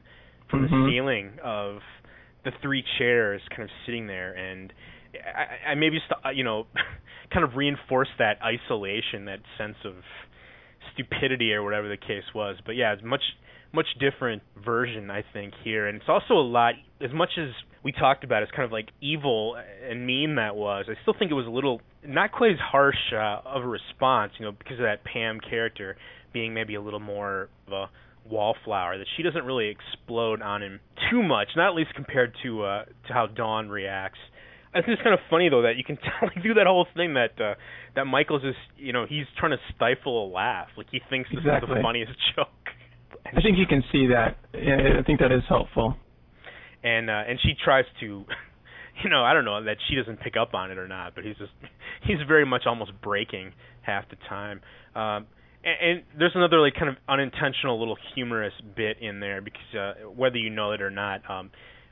from 0.49 0.67
Mhm. 0.67 0.69
the 0.69 0.91
ceiling 0.91 1.31
of 1.43 1.79
the 2.45 2.51
three 2.61 2.83
chairs 2.97 3.41
kind 3.49 3.63
of 3.63 3.69
sitting 3.85 4.07
there, 4.07 4.33
and 4.33 4.71
I, 5.13 5.71
I 5.71 5.75
maybe 5.75 5.97
just 5.99 6.11
uh, 6.25 6.29
you 6.29 6.43
know 6.43 6.65
kind 7.33 7.43
of 7.43 7.55
reinforce 7.55 8.09
that 8.19 8.39
isolation, 8.41 9.25
that 9.25 9.39
sense 9.57 9.75
of 9.83 9.95
stupidity 10.99 11.53
or 11.53 11.63
whatever 11.63 11.87
the 11.89 11.97
case 11.97 12.23
was. 12.33 12.57
But 12.65 12.73
yeah, 12.73 12.93
it's 12.93 13.03
much 13.03 13.21
much 13.71 13.85
different 13.99 14.41
version 14.63 15.11
I 15.11 15.23
think 15.31 15.53
here, 15.63 15.87
and 15.87 15.97
it's 15.97 16.09
also 16.09 16.33
a 16.33 16.47
lot 16.47 16.73
as 17.01 17.11
much 17.13 17.29
as 17.37 17.49
we 17.83 17.91
talked 17.91 18.23
about 18.23 18.43
as 18.43 18.49
kind 18.55 18.65
of 18.65 18.71
like 18.71 18.89
evil 19.01 19.55
and 19.89 20.05
mean 20.05 20.35
that 20.35 20.55
was. 20.55 20.85
I 20.89 20.93
still 21.03 21.13
think 21.17 21.31
it 21.31 21.35
was 21.35 21.45
a 21.45 21.51
little 21.51 21.81
not 22.05 22.31
quite 22.31 22.51
as 22.51 22.57
harsh 22.59 22.95
uh, 23.13 23.41
of 23.45 23.63
a 23.63 23.67
response, 23.67 24.33
you 24.39 24.45
know, 24.45 24.51
because 24.51 24.79
of 24.79 24.85
that 24.85 25.03
Pam 25.03 25.39
character 25.39 25.97
being 26.33 26.53
maybe 26.53 26.75
a 26.75 26.81
little 26.81 26.99
more 26.99 27.49
of 27.67 27.73
a 27.73 27.85
wallflower 28.29 28.97
that 28.97 29.07
she 29.17 29.23
doesn't 29.23 29.43
really 29.43 29.69
explode 29.69 30.41
on 30.41 30.61
him 30.61 30.79
too 31.11 31.23
much, 31.23 31.47
not 31.55 31.69
at 31.69 31.75
least 31.75 31.93
compared 31.95 32.33
to 32.43 32.63
uh 32.63 32.85
to 33.07 33.13
how 33.13 33.27
Dawn 33.27 33.69
reacts. 33.69 34.19
I 34.73 34.81
think 34.81 34.89
it's 34.99 35.01
kind 35.01 35.13
of 35.13 35.19
funny 35.29 35.49
though 35.49 35.63
that 35.63 35.77
you 35.77 35.83
can 35.83 35.97
tell 36.03 36.29
like, 36.29 36.41
through 36.41 36.55
that 36.55 36.67
whole 36.67 36.87
thing 36.95 37.15
that 37.15 37.39
uh 37.41 37.55
that 37.95 38.05
Michael's 38.05 38.41
just 38.43 38.57
you 38.77 38.93
know 38.93 39.05
he's 39.07 39.25
trying 39.37 39.51
to 39.51 39.57
stifle 39.75 40.25
a 40.25 40.27
laugh 40.29 40.67
like 40.77 40.87
he 40.91 40.99
thinks 41.09 41.29
this 41.29 41.39
is 41.39 41.45
the 41.45 41.79
funniest 41.81 42.11
joke 42.35 42.49
I 43.25 43.41
think 43.41 43.57
you 43.57 43.67
can 43.67 43.83
see 43.91 44.07
that. 44.07 44.37
Yeah, 44.53 44.97
I 44.99 45.03
think 45.03 45.19
that 45.19 45.31
is 45.31 45.43
helpful. 45.47 45.95
and 46.83 47.09
uh 47.09 47.23
and 47.27 47.39
she 47.41 47.53
tries 47.63 47.85
to 48.01 48.05
you 49.03 49.09
know 49.09 49.23
I 49.23 49.33
don't 49.33 49.45
know 49.45 49.63
that 49.63 49.77
she 49.89 49.95
doesn't 49.95 50.19
pick 50.21 50.35
up 50.39 50.53
on 50.53 50.71
it 50.71 50.77
or 50.77 50.87
not 50.87 51.15
but 51.15 51.23
he's 51.25 51.37
just 51.37 51.51
he's 52.03 52.17
very 52.27 52.45
much 52.45 52.63
almost 52.65 52.91
breaking 53.01 53.53
half 53.81 54.05
the 54.09 54.17
time 54.27 54.61
um 54.95 55.25
and, 55.63 55.77
and 55.89 56.03
there's 56.17 56.31
another 56.35 56.59
like 56.61 56.75
kind 56.75 56.89
of 56.89 56.95
unintentional 57.09 57.77
little 57.79 57.97
humorous 58.15 58.53
bit 58.75 58.97
in 59.01 59.19
there 59.19 59.41
because 59.41 59.75
uh 59.75 60.09
whether 60.09 60.37
you 60.37 60.49
know 60.49 60.71
it 60.71 60.81
or 60.81 60.91
not 60.91 61.21
um 61.29 61.49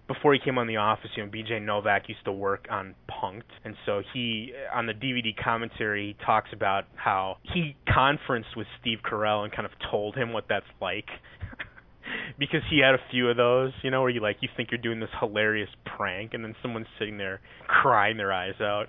before 0.08 0.34
he 0.34 0.40
came 0.40 0.58
on 0.58 0.68
the 0.68 0.78
office 0.78 1.10
you 1.16 1.26
know 1.26 1.32
BJ 1.32 1.62
Novak 1.62 2.08
used 2.08 2.24
to 2.26 2.32
work 2.32 2.68
on 2.70 2.96
Punk'd 3.10 3.44
and 3.64 3.76
so 3.86 4.02
he 4.14 4.52
on 4.74 4.86
the 4.86 4.94
DVD 4.94 5.36
commentary 5.42 6.16
he 6.18 6.26
talks 6.26 6.50
about 6.54 6.86
how 6.96 7.38
he 7.54 7.76
conferenced 7.98 8.56
with 8.56 8.68
Steve 8.80 9.00
Carell 9.10 9.44
and 9.44 9.52
kind 9.52 9.66
of 9.66 9.72
told 9.90 10.16
him 10.16 10.34
what 10.34 10.46
that's 10.50 10.66
like. 10.82 11.08
Because 12.40 12.62
he 12.70 12.80
had 12.80 12.94
a 12.94 13.00
few 13.12 13.30
of 13.30 13.36
those, 13.36 13.74
you 13.84 13.92
know, 13.92 14.00
where 14.00 14.10
you 14.10 14.22
like 14.22 14.38
you 14.40 14.48
think 14.56 14.70
you're 14.72 14.82
doing 14.82 15.02
this 15.02 15.10
hilarious 15.20 15.70
prank, 15.98 16.34
and 16.34 16.42
then 16.42 16.56
someone's 16.62 16.88
sitting 16.98 17.18
there 17.18 17.42
crying 17.68 18.16
their 18.16 18.32
eyes 18.32 18.54
out, 18.62 18.88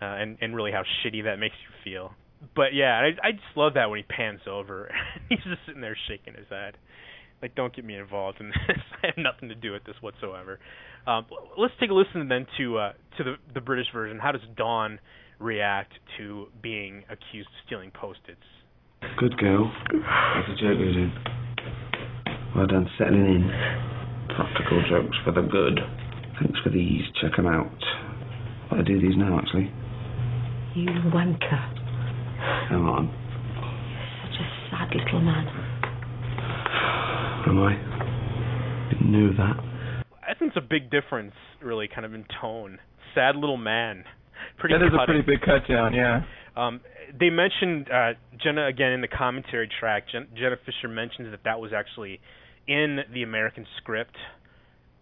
uh, 0.00 0.06
and 0.06 0.38
and 0.40 0.56
really 0.56 0.72
how 0.72 0.82
shitty 0.82 1.24
that 1.24 1.36
makes 1.36 1.54
you 1.54 1.74
feel. 1.84 2.14
But 2.54 2.72
yeah, 2.72 2.98
I 2.98 3.28
I 3.28 3.32
just 3.32 3.56
love 3.56 3.74
that 3.74 3.90
when 3.90 3.98
he 3.98 4.04
pans 4.04 4.40
over, 4.48 4.90
he's 5.28 5.40
just 5.40 5.60
sitting 5.66 5.82
there 5.82 5.98
shaking 6.08 6.32
his 6.32 6.46
head, 6.48 6.78
like 7.42 7.54
don't 7.54 7.74
get 7.74 7.84
me 7.84 7.96
involved 7.96 8.40
in 8.40 8.48
this. 8.68 8.78
I 9.02 9.06
have 9.08 9.18
nothing 9.18 9.48
to 9.48 9.54
do 9.54 9.72
with 9.72 9.84
this 9.84 9.96
whatsoever. 10.00 10.58
Um, 11.06 11.26
let's 11.56 11.74
take 11.78 11.90
a 11.90 11.94
listen 11.94 12.28
then 12.28 12.46
to 12.58 12.78
uh, 12.78 12.92
to 13.18 13.24
the 13.24 13.34
the 13.54 13.60
British 13.60 13.86
version. 13.92 14.18
How 14.18 14.32
does 14.32 14.42
Dawn 14.56 14.98
react 15.38 15.92
to 16.18 16.46
being 16.62 17.04
accused 17.10 17.48
of 17.48 17.54
stealing 17.66 17.90
post-its? 17.90 18.40
Good 19.18 19.36
girl. 19.38 19.70
That's 19.92 20.48
a 20.48 20.52
joke 20.54 20.78
you're 20.80 20.92
doing. 20.92 21.12
Well 22.56 22.66
done, 22.66 22.88
settling 22.98 23.26
in. 23.26 23.50
Practical 24.34 24.82
jokes 24.88 25.16
for 25.24 25.32
the 25.32 25.42
good. 25.42 25.78
Thanks 26.40 26.58
for 26.64 26.70
these. 26.70 27.02
Check 27.20 27.38
'em 27.38 27.46
out. 27.46 27.70
I'll 28.70 28.82
do 28.82 29.00
these 29.00 29.16
now, 29.16 29.38
actually. 29.38 29.70
You 30.74 30.86
wanker. 31.12 32.68
Come 32.68 32.88
on. 32.88 33.08
You're 33.08 34.30
Such 34.30 34.40
a 34.40 34.70
sad 34.70 34.94
little 34.94 35.20
man. 35.20 35.46
Am 37.46 37.58
I? 37.58 37.74
Didn't 38.90 39.36
that. 39.36 39.56
I 40.22 40.34
think 40.34 40.52
it's 40.54 40.56
a 40.56 40.68
big 40.68 40.90
difference, 40.90 41.32
really, 41.62 41.88
kind 41.88 42.04
of 42.04 42.12
in 42.14 42.24
tone. 42.40 42.78
Sad 43.14 43.36
little 43.36 43.56
man. 43.56 44.04
Pretty 44.58 44.74
that 44.74 44.84
is 44.84 44.92
a 44.92 45.06
pretty 45.06 45.22
big 45.22 45.40
cut 45.40 45.68
down. 45.68 45.94
Yeah. 45.94 46.22
Um, 46.56 46.80
they 47.18 47.30
mentioned 47.30 47.88
uh, 47.90 48.12
Jenna 48.42 48.66
again 48.66 48.92
in 48.92 49.00
the 49.00 49.08
commentary 49.08 49.68
track. 49.80 50.04
Jen, 50.10 50.26
Jenna 50.34 50.56
Fischer 50.64 50.88
mentions 50.88 51.30
that 51.30 51.40
that 51.44 51.60
was 51.60 51.72
actually 51.76 52.20
in 52.66 52.98
the 53.12 53.22
American 53.22 53.66
script, 53.78 54.16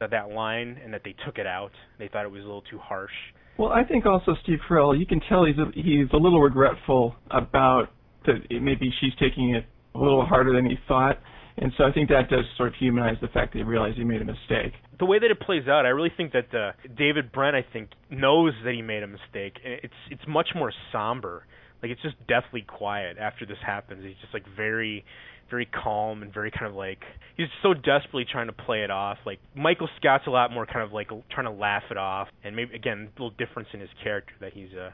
that 0.01 0.11
that 0.11 0.30
line, 0.30 0.78
and 0.84 0.92
that 0.92 1.03
they 1.05 1.14
took 1.24 1.38
it 1.38 1.47
out. 1.47 1.72
They 1.99 2.09
thought 2.09 2.24
it 2.24 2.30
was 2.30 2.42
a 2.42 2.45
little 2.45 2.64
too 2.70 2.78
harsh. 2.78 3.12
Well, 3.57 3.70
I 3.70 3.84
think 3.84 4.05
also 4.05 4.34
Steve 4.42 4.59
Carell, 4.68 4.99
you 4.99 5.07
can 5.07 5.20
tell 5.28 5.45
he's 5.45 5.57
a, 5.59 5.70
he's 5.74 6.09
a 6.12 6.16
little 6.16 6.42
regretful 6.42 7.14
about 7.30 7.88
that. 8.26 8.40
Maybe 8.51 8.92
she's 9.01 9.12
taking 9.20 9.55
it 9.55 9.64
a 9.95 9.99
little 9.99 10.26
harder 10.26 10.53
than 10.53 10.66
he 10.66 10.76
thought, 10.88 11.20
and 11.57 11.72
so 11.78 11.84
I 11.84 11.92
think 11.92 12.09
that 12.09 12.28
does 12.28 12.44
sort 12.57 12.68
of 12.68 12.74
humanize 12.74 13.16
the 13.20 13.28
fact 13.28 13.52
that 13.52 13.59
he 13.59 13.64
realized 13.64 13.96
he 13.96 14.05
made 14.05 14.22
a 14.22 14.24
mistake. 14.24 14.72
The 14.98 15.05
way 15.05 15.18
that 15.18 15.30
it 15.30 15.40
plays 15.40 15.68
out, 15.68 15.86
I 15.86 15.90
really 15.90 16.12
think 16.16 16.32
that 16.32 16.55
uh, 16.55 16.72
David 16.96 17.32
Brent, 17.32 17.55
I 17.55 17.64
think, 17.72 17.90
knows 18.11 18.52
that 18.64 18.74
he 18.74 18.82
made 18.82 19.02
a 19.02 19.07
mistake. 19.07 19.59
It's 19.64 19.94
it's 20.11 20.22
much 20.26 20.48
more 20.55 20.72
somber. 20.92 21.44
Like 21.82 21.90
it's 21.90 22.02
just 22.02 22.16
deathly 22.26 22.62
quiet 22.62 23.18
after 23.18 23.46
this 23.46 23.59
happens. 23.64 24.05
He's 24.05 24.16
just 24.20 24.32
like 24.32 24.44
very 24.57 25.05
very 25.50 25.66
calm 25.66 26.22
and 26.22 26.32
very 26.32 26.50
kind 26.50 26.66
of 26.66 26.74
like 26.74 27.00
he's 27.36 27.46
so 27.62 27.74
desperately 27.74 28.24
trying 28.30 28.46
to 28.46 28.52
play 28.52 28.82
it 28.82 28.90
off. 28.90 29.18
Like 29.26 29.38
Michael 29.55 29.88
Scott's 29.98 30.24
a 30.26 30.30
lot 30.30 30.50
more 30.50 30.66
kind 30.66 30.80
of 30.80 30.92
like 30.92 31.09
trying 31.30 31.46
to 31.46 31.52
laugh 31.52 31.84
it 31.90 31.96
off, 31.96 32.28
and 32.42 32.57
maybe 32.57 32.74
again 32.74 33.11
a 33.16 33.22
little 33.22 33.36
difference 33.36 33.68
in 33.72 33.80
his 33.80 33.90
character 34.02 34.32
that 34.40 34.52
he's 34.52 34.72
uh 34.72 34.90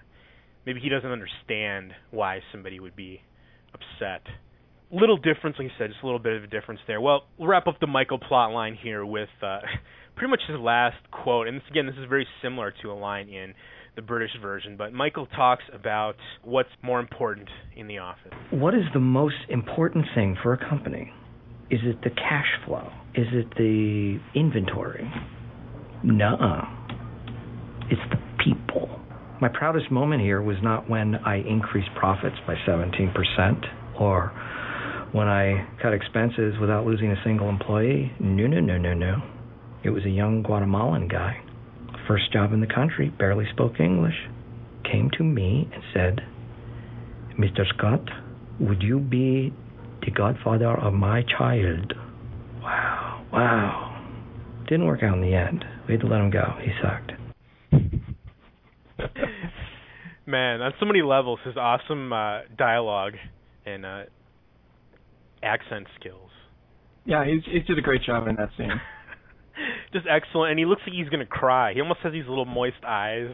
maybe 0.66 0.80
he 0.80 0.88
doesn't 0.88 1.11
understand 1.11 1.92
why 2.11 2.40
somebody 2.52 2.80
would 2.80 2.96
be 2.96 3.22
upset. 3.72 4.22
Little 4.93 5.16
difference, 5.16 5.57
like 5.59 5.68
I 5.68 5.78
said, 5.78 5.91
just 5.91 6.03
a 6.03 6.07
little 6.07 6.18
bit 6.18 6.36
of 6.36 6.45
a 6.45 6.49
difference 6.49 6.80
there. 6.86 7.01
Well, 7.01 7.22
we'll 7.38 7.49
wrap 7.49 7.66
up 7.66 7.78
the 7.80 7.86
Michael 7.86 8.18
plot 8.18 8.53
line 8.53 8.76
here 8.80 9.05
with 9.07 9.28
uh 9.43 9.61
pretty 10.16 10.30
much 10.30 10.41
his 10.49 10.59
last 10.59 10.97
quote, 11.11 11.49
and 11.49 11.57
this 11.57 11.64
again 11.70 11.86
this 11.86 11.97
is 11.97 12.07
very 12.09 12.26
similar 12.43 12.72
to 12.82 12.91
a 12.91 12.95
line 12.95 13.28
in 13.28 13.55
the 13.97 14.03
British 14.03 14.30
version, 14.41 14.76
but 14.76 14.93
Michael 14.93 15.26
talks 15.26 15.64
about 15.72 16.16
what's 16.43 16.68
more 16.82 17.01
important 17.01 17.49
in 17.76 17.86
the 17.88 17.99
office. 17.99 18.32
What 18.51 18.74
is 18.74 18.84
the 18.95 19.01
most 19.01 19.36
important 19.49 20.07
thing 20.14 20.36
for 20.43 20.53
a 20.53 20.68
company? 20.68 21.12
Is 21.70 21.80
it 21.84 22.01
the 22.03 22.11
cash 22.11 22.47
flow? 22.66 22.91
Is 23.14 23.26
it 23.32 23.49
the 23.57 24.18
inventory? 24.34 25.11
Nuh 26.03 26.64
It's 27.91 28.01
the 28.11 28.16
people. 28.43 29.01
My 29.41 29.49
proudest 29.49 29.91
moment 29.91 30.22
here 30.22 30.43
was 30.43 30.57
not 30.62 30.88
when 30.88 31.16
I 31.16 31.36
increased 31.36 31.91
profits 31.99 32.36
by 32.47 32.55
17% 32.66 34.01
or 34.01 34.32
when 35.12 35.28
I 35.28 35.66
cut 35.82 35.92
expenses 35.92 36.54
without 36.61 36.86
losing 36.86 37.11
a 37.11 37.22
single 37.24 37.48
employee. 37.48 38.12
No, 38.20 38.46
no, 38.46 38.61
no, 38.61 38.78
no, 38.78 38.94
no. 38.94 39.22
It 39.82 39.90
was 39.90 40.04
a 40.04 40.11
young 40.11 40.42
Guatemalan 40.42 41.08
guy, 41.08 41.42
first 42.06 42.32
job 42.32 42.52
in 42.52 42.61
the 42.61 42.66
country, 42.66 43.08
barely 43.08 43.46
spoke 43.52 43.78
English, 43.80 44.16
came 44.84 45.11
to 45.16 45.24
me 45.24 45.68
and 45.72 45.82
said, 45.94 46.20
Mr. 47.38 47.62
Scott, 47.76 48.02
would 48.58 48.82
you 48.82 48.98
be 48.98 49.54
the 50.04 50.11
godfather 50.11 50.76
of 50.76 50.92
my 50.92 51.22
child? 51.38 51.94
Wow, 52.62 53.24
wow. 53.32 53.86
Didn't 54.68 54.86
work 54.86 55.02
out 55.02 55.14
in 55.14 55.22
the 55.22 55.34
end. 55.34 55.64
We 55.86 55.94
had 55.94 56.00
to 56.00 56.06
let 56.06 56.20
him 56.20 56.30
go. 56.30 56.54
He 56.61 56.70
sucked. 56.82 57.12
Man, 60.26 60.61
on 60.61 60.72
so 60.78 60.86
many 60.86 61.02
levels, 61.02 61.38
his 61.44 61.56
awesome 61.56 62.12
uh, 62.12 62.40
dialogue 62.58 63.14
and 63.64 63.86
uh, 63.86 64.02
accent 65.43 65.86
skills. 65.99 66.30
Yeah, 67.05 67.24
he's 67.24 67.43
he 67.45 67.61
did 67.61 67.78
a 67.78 67.82
great 67.82 68.03
job 68.03 68.28
in 68.28 68.36
that 68.36 68.51
scene. 68.57 68.70
Just 69.93 70.07
excellent, 70.09 70.51
and 70.51 70.59
he 70.59 70.64
looks 70.64 70.82
like 70.86 70.95
he's 70.95 71.09
gonna 71.09 71.26
cry. 71.26 71.74
He 71.74 71.80
almost 71.80 72.01
has 72.01 72.12
these 72.12 72.28
little 72.28 72.45
moist 72.45 72.82
eyes, 72.86 73.32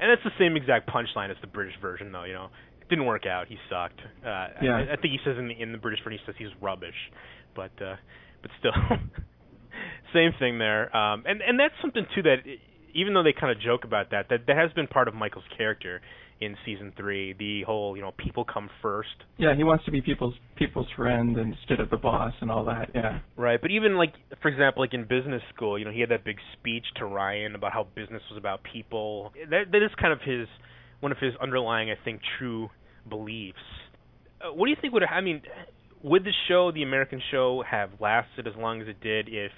and 0.00 0.10
it's 0.10 0.22
the 0.24 0.30
same 0.38 0.56
exact 0.56 0.88
punchline 0.88 1.30
as 1.30 1.36
the 1.40 1.46
British 1.46 1.74
version, 1.80 2.12
though. 2.12 2.24
You 2.24 2.34
know, 2.34 2.48
it 2.80 2.88
didn't 2.88 3.06
work 3.06 3.26
out. 3.26 3.48
He 3.48 3.56
sucked. 3.68 4.00
Uh, 4.24 4.48
Yeah. 4.62 4.76
I, 4.76 4.92
I 4.94 4.96
think 4.96 5.12
he 5.12 5.18
says 5.24 5.36
in 5.38 5.48
the 5.48 5.60
in 5.60 5.72
the 5.72 5.78
British 5.78 6.00
version, 6.02 6.18
he 6.18 6.26
says 6.26 6.34
he's 6.38 6.54
rubbish, 6.60 6.96
but 7.54 7.72
uh, 7.82 7.96
but 8.42 8.50
still, 8.58 8.72
same 10.14 10.32
thing 10.38 10.58
there. 10.58 10.94
Um, 10.96 11.24
and 11.26 11.42
and 11.42 11.58
that's 11.58 11.74
something 11.80 12.06
too 12.14 12.22
that 12.22 12.38
even 12.94 13.14
though 13.14 13.22
they 13.22 13.34
kind 13.38 13.52
of 13.52 13.60
joke 13.60 13.84
about 13.84 14.10
that, 14.10 14.26
that 14.30 14.46
that 14.46 14.56
has 14.56 14.72
been 14.72 14.86
part 14.86 15.08
of 15.08 15.14
Michael's 15.14 15.44
character 15.56 16.00
in 16.40 16.56
season 16.64 16.92
three. 16.96 17.34
The 17.38 17.62
whole 17.62 17.96
you 17.96 18.02
know 18.02 18.12
people 18.16 18.44
come 18.44 18.68
first. 18.82 19.24
Yeah, 19.38 19.54
he 19.56 19.64
wants 19.64 19.84
to 19.86 19.90
be 19.90 20.00
people's 20.00 20.34
people's 20.56 20.88
friend 20.96 21.36
instead 21.38 21.80
of 21.80 21.90
the 21.90 21.96
boss 21.96 22.32
and 22.40 22.50
all 22.50 22.64
that. 22.66 22.90
Yeah. 22.94 23.20
Right, 23.36 23.60
but 23.60 23.70
even 23.70 23.96
like 23.96 24.14
for 24.42 24.48
example, 24.48 24.82
like 24.82 24.94
in 24.94 25.02
business 25.02 25.42
school, 25.54 25.78
you 25.78 25.84
know, 25.84 25.90
he 25.90 26.00
had 26.00 26.10
that 26.10 26.24
big 26.24 26.36
speech 26.58 26.84
to 26.96 27.06
Ryan 27.06 27.54
about 27.54 27.72
how 27.72 27.86
business 27.94 28.22
was 28.30 28.38
about 28.38 28.60
people. 28.70 29.32
That 29.50 29.72
that 29.72 29.82
is 29.82 29.90
kind 30.00 30.12
of 30.12 30.20
his 30.20 30.46
one 31.00 31.12
of 31.12 31.18
his 31.18 31.34
underlying, 31.40 31.90
I 31.90 31.96
think, 32.04 32.20
true 32.38 32.68
beliefs. 33.08 33.58
Uh, 34.40 34.52
what 34.52 34.66
do 34.66 34.70
you 34.70 34.76
think 34.80 34.92
would 34.92 35.02
I 35.04 35.20
mean? 35.20 35.42
Would 36.02 36.24
the 36.24 36.32
show, 36.46 36.70
the 36.72 36.82
American 36.82 37.20
show, 37.30 37.64
have 37.68 37.90
lasted 38.00 38.46
as 38.46 38.52
long 38.56 38.80
as 38.80 38.86
it 38.86 39.00
did 39.00 39.28
if 39.28 39.50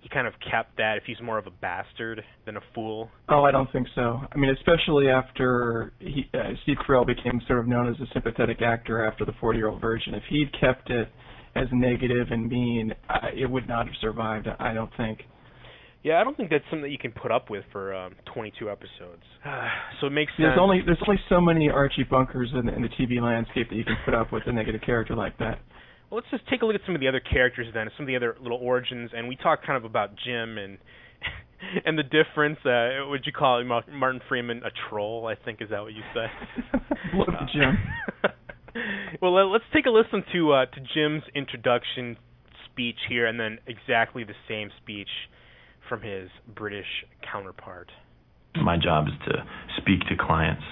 he 0.00 0.08
kind 0.08 0.26
of 0.26 0.34
kept 0.50 0.76
that? 0.76 0.96
If 0.96 1.04
he's 1.06 1.20
more 1.22 1.38
of 1.38 1.46
a 1.46 1.50
bastard 1.50 2.22
than 2.46 2.56
a 2.56 2.60
fool? 2.74 3.10
Oh, 3.28 3.44
I 3.44 3.50
don't 3.50 3.70
think 3.72 3.88
so. 3.94 4.20
I 4.32 4.36
mean, 4.38 4.50
especially 4.50 5.08
after 5.08 5.92
he, 5.98 6.28
uh, 6.34 6.54
Steve 6.62 6.76
Carell 6.86 7.06
became 7.06 7.40
sort 7.46 7.58
of 7.60 7.66
known 7.66 7.88
as 7.88 7.96
a 8.00 8.06
sympathetic 8.12 8.62
actor 8.62 9.04
after 9.04 9.24
the 9.24 9.32
40-year-old 9.32 9.80
virgin. 9.80 10.14
If 10.14 10.22
he'd 10.28 10.50
kept 10.58 10.90
it 10.90 11.08
as 11.56 11.66
negative 11.72 12.28
and 12.30 12.48
mean, 12.48 12.92
uh, 13.08 13.28
it 13.34 13.50
would 13.50 13.68
not 13.68 13.86
have 13.86 13.94
survived. 14.00 14.48
I 14.58 14.72
don't 14.72 14.90
think. 14.96 15.20
Yeah, 16.04 16.20
I 16.20 16.24
don't 16.24 16.36
think 16.36 16.50
that's 16.50 16.64
something 16.70 16.82
that 16.82 16.90
you 16.90 16.98
can 16.98 17.10
put 17.10 17.32
up 17.32 17.50
with 17.50 17.64
for 17.72 17.94
um, 17.94 18.14
22 18.32 18.70
episodes. 18.70 19.22
so 20.00 20.06
it 20.06 20.10
makes 20.10 20.30
sense. 20.32 20.46
There's 20.46 20.58
only 20.60 20.80
there's 20.84 21.02
only 21.06 21.20
so 21.28 21.40
many 21.40 21.68
Archie 21.70 22.04
Bunkers 22.04 22.50
in, 22.54 22.68
in 22.68 22.82
the 22.82 22.88
TV 22.88 23.20
landscape 23.20 23.68
that 23.68 23.76
you 23.76 23.84
can 23.84 23.96
put 24.04 24.14
up 24.14 24.32
with 24.32 24.44
a 24.46 24.52
negative 24.52 24.80
character 24.84 25.16
like 25.16 25.36
that. 25.38 25.58
Well, 26.10 26.20
let's 26.20 26.30
just 26.30 26.48
take 26.48 26.62
a 26.62 26.66
look 26.66 26.74
at 26.74 26.80
some 26.86 26.94
of 26.94 27.00
the 27.00 27.08
other 27.08 27.20
characters 27.20 27.66
then, 27.74 27.88
some 27.96 28.04
of 28.04 28.06
the 28.06 28.16
other 28.16 28.36
little 28.40 28.58
origins, 28.58 29.10
and 29.14 29.28
we 29.28 29.36
talked 29.36 29.66
kind 29.66 29.76
of 29.76 29.84
about 29.84 30.10
Jim 30.24 30.56
and 30.56 30.78
and 31.84 31.98
the 31.98 32.02
difference. 32.02 32.58
Uh, 32.64 33.08
would 33.08 33.24
you 33.26 33.32
call 33.32 33.62
Mar- 33.64 33.84
Martin 33.92 34.20
Freeman 34.28 34.62
a 34.64 34.70
troll? 34.88 35.26
I 35.26 35.34
think 35.42 35.60
is 35.60 35.70
that 35.70 35.82
what 35.82 35.92
you 35.92 36.02
said? 36.14 36.30
Blow 37.12 37.24
up 37.24 37.48
Jim. 37.52 37.78
well, 39.22 39.34
let, 39.34 39.52
let's 39.52 39.64
take 39.74 39.86
a 39.86 39.90
listen 39.90 40.24
to 40.32 40.52
uh, 40.52 40.66
to 40.66 40.80
Jim's 40.94 41.24
introduction 41.34 42.16
speech 42.70 42.98
here, 43.08 43.26
and 43.26 43.38
then 43.38 43.58
exactly 43.66 44.24
the 44.24 44.36
same 44.48 44.70
speech 44.82 45.08
from 45.88 46.02
his 46.02 46.30
British 46.54 46.86
counterpart. 47.30 47.90
My 48.56 48.76
job 48.76 49.06
is 49.08 49.14
to 49.26 49.44
speak 49.80 50.00
to 50.08 50.16
clients 50.16 50.62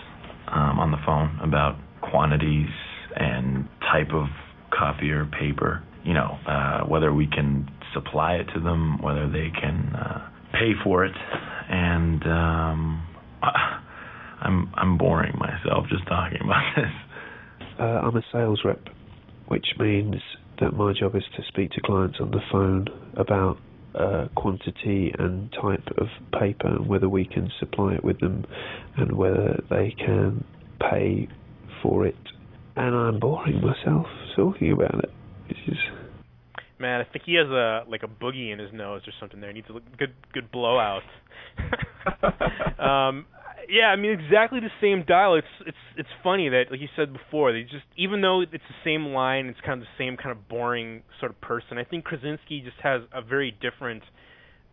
um, 0.49 0.79
on 0.79 0.91
the 0.91 0.99
phone 1.05 1.39
about 1.43 1.77
quantities 2.01 2.69
and 3.17 3.69
type 3.93 4.13
of 4.13 4.27
coffee 4.71 5.11
or 5.11 5.27
paper. 5.27 5.83
You 6.05 6.15
know, 6.15 6.39
uh, 6.47 6.81
whether 6.87 7.13
we 7.13 7.27
can 7.27 7.69
supply 7.93 8.35
it 8.35 8.45
to 8.55 8.61
them, 8.61 9.03
whether 9.03 9.29
they 9.29 9.51
can 9.51 9.93
uh, 9.95 10.31
pay 10.53 10.73
for 10.85 11.05
it, 11.05 11.17
and 11.69 12.23
um, 12.25 13.07
I, 13.43 13.83
I'm 14.41 14.73
I'm 14.75 14.99
boring 14.99 15.37
myself 15.39 15.87
just 15.89 16.07
talking 16.07 16.41
about 16.45 16.63
this. 16.77 16.93
Uh, 17.81 17.83
I'm 17.83 18.17
a 18.17 18.23
sales 18.33 18.61
rep, 18.65 18.83
which 19.49 19.67
means 19.79 20.17
that 20.61 20.73
my 20.73 20.93
job 20.99 21.17
is 21.17 21.25
to 21.37 21.43
speak 21.49 21.71
to 21.73 21.81
clients 21.81 22.19
on 22.21 22.31
the 22.31 22.41
phone 22.51 22.87
about 23.17 23.59
uh, 23.95 24.29
quantity 24.35 25.13
and 25.19 25.51
type 25.53 25.87
of 25.99 26.07
paper 26.39 26.69
and 26.69 26.87
whether 26.87 27.09
we 27.09 27.25
can 27.25 27.51
supply 27.59 27.95
it 27.95 28.05
with 28.05 28.21
them 28.21 28.45
and 28.97 29.17
whether 29.17 29.63
they 29.71 29.95
can 29.99 30.45
pay 30.81 31.29
for 31.83 32.07
it. 32.07 32.17
And 32.77 32.95
I'm 32.95 33.19
boring 33.19 33.63
myself 33.63 34.07
talking 34.37 34.73
about 34.73 35.03
it. 35.03 35.11
It's 35.49 35.61
just 35.67 35.81
Man, 36.79 37.01
I 37.01 37.05
think 37.11 37.25
he 37.25 37.35
has 37.37 37.49
a 37.49 37.85
like 37.89 38.03
a 38.03 38.09
boogie 38.09 38.53
in 38.53 38.59
his 38.59 38.71
nose 38.73 39.01
or 39.07 39.13
something. 39.19 39.41
There, 39.41 39.49
he 39.49 39.55
needs 39.55 39.69
a 39.71 39.97
good 39.97 40.13
good 40.35 40.53
blowout. 40.53 41.03
um, 42.79 43.25
yeah, 43.69 43.87
I 43.87 43.97
mean 43.97 44.11
exactly 44.11 44.61
the 44.61 44.71
same 44.81 45.05
dial. 45.09 45.37
It's 45.37 45.47
it's 45.67 45.77
it's 45.97 46.09
funny 46.23 46.51
that 46.51 46.65
like 46.71 46.81
you 46.81 46.89
said 46.95 47.15
before, 47.15 47.53
they 47.53 47.63
just 47.63 47.87
even 47.97 48.21
though 48.21 48.43
it's 48.43 48.53
the 48.53 48.85
same 48.85 49.07
line, 49.07 49.47
it's 49.47 49.61
kind 49.65 49.81
of 49.81 49.87
the 49.87 50.05
same 50.05 50.19
kind 50.19 50.33
of 50.33 50.49
boring 50.49 51.03
sort 51.19 51.33
of 51.33 51.41
person. 51.41 51.79
I 51.79 51.85
think 51.85 52.05
Krasinski 52.05 52.61
just 52.61 52.77
has 52.83 53.03
a 53.13 53.23
very 53.23 53.57
different 53.63 54.03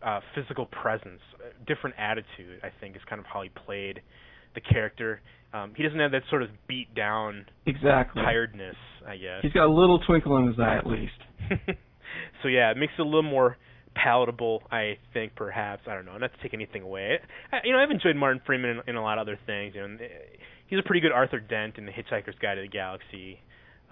uh 0.02 0.20
physical 0.34 0.66
presence, 0.66 1.20
different 1.66 1.96
attitude. 1.98 2.60
I 2.62 2.68
think 2.80 2.96
is 2.96 3.02
kind 3.08 3.18
of 3.18 3.24
how 3.24 3.40
he 3.40 3.48
played 3.48 4.02
the 4.54 4.60
character. 4.60 5.22
Um, 5.54 5.72
he 5.76 5.84
doesn't 5.84 6.00
have 6.00 6.10
that 6.10 6.22
sort 6.30 6.42
of 6.42 6.48
beat 6.66 6.92
down 6.94 7.46
Exactly. 7.64 8.20
tiredness, 8.20 8.74
I 9.06 9.16
guess. 9.16 9.40
He's 9.42 9.52
got 9.52 9.66
a 9.66 9.72
little 9.72 10.00
twinkle 10.00 10.36
in 10.38 10.48
his 10.48 10.58
eye 10.58 10.76
at 10.76 10.86
least. 10.86 11.12
so 12.42 12.48
yeah, 12.48 12.70
it 12.72 12.76
makes 12.76 12.92
it 12.98 13.02
a 13.02 13.04
little 13.04 13.22
more 13.22 13.56
palatable, 13.94 14.62
I 14.72 14.98
think, 15.12 15.36
perhaps. 15.36 15.82
I 15.86 15.94
don't 15.94 16.04
know. 16.04 16.18
Not 16.18 16.32
to 16.34 16.42
take 16.42 16.54
anything 16.54 16.82
away. 16.82 17.18
I, 17.52 17.58
you 17.64 17.72
know, 17.72 17.78
I've 17.78 17.92
enjoyed 17.92 18.16
Martin 18.16 18.42
Freeman 18.44 18.70
in, 18.70 18.80
in 18.88 18.96
a 18.96 19.02
lot 19.02 19.18
of 19.18 19.22
other 19.22 19.38
things. 19.46 19.74
You 19.76 19.82
know, 19.82 19.86
and, 19.86 20.00
uh, 20.00 20.04
he's 20.66 20.78
a 20.78 20.82
pretty 20.82 21.00
good 21.00 21.12
Arthur 21.12 21.38
Dent 21.38 21.78
in 21.78 21.86
The 21.86 21.92
Hitchhiker's 21.92 22.34
Guide 22.42 22.56
to 22.56 22.62
the 22.62 22.68
Galaxy, 22.68 23.38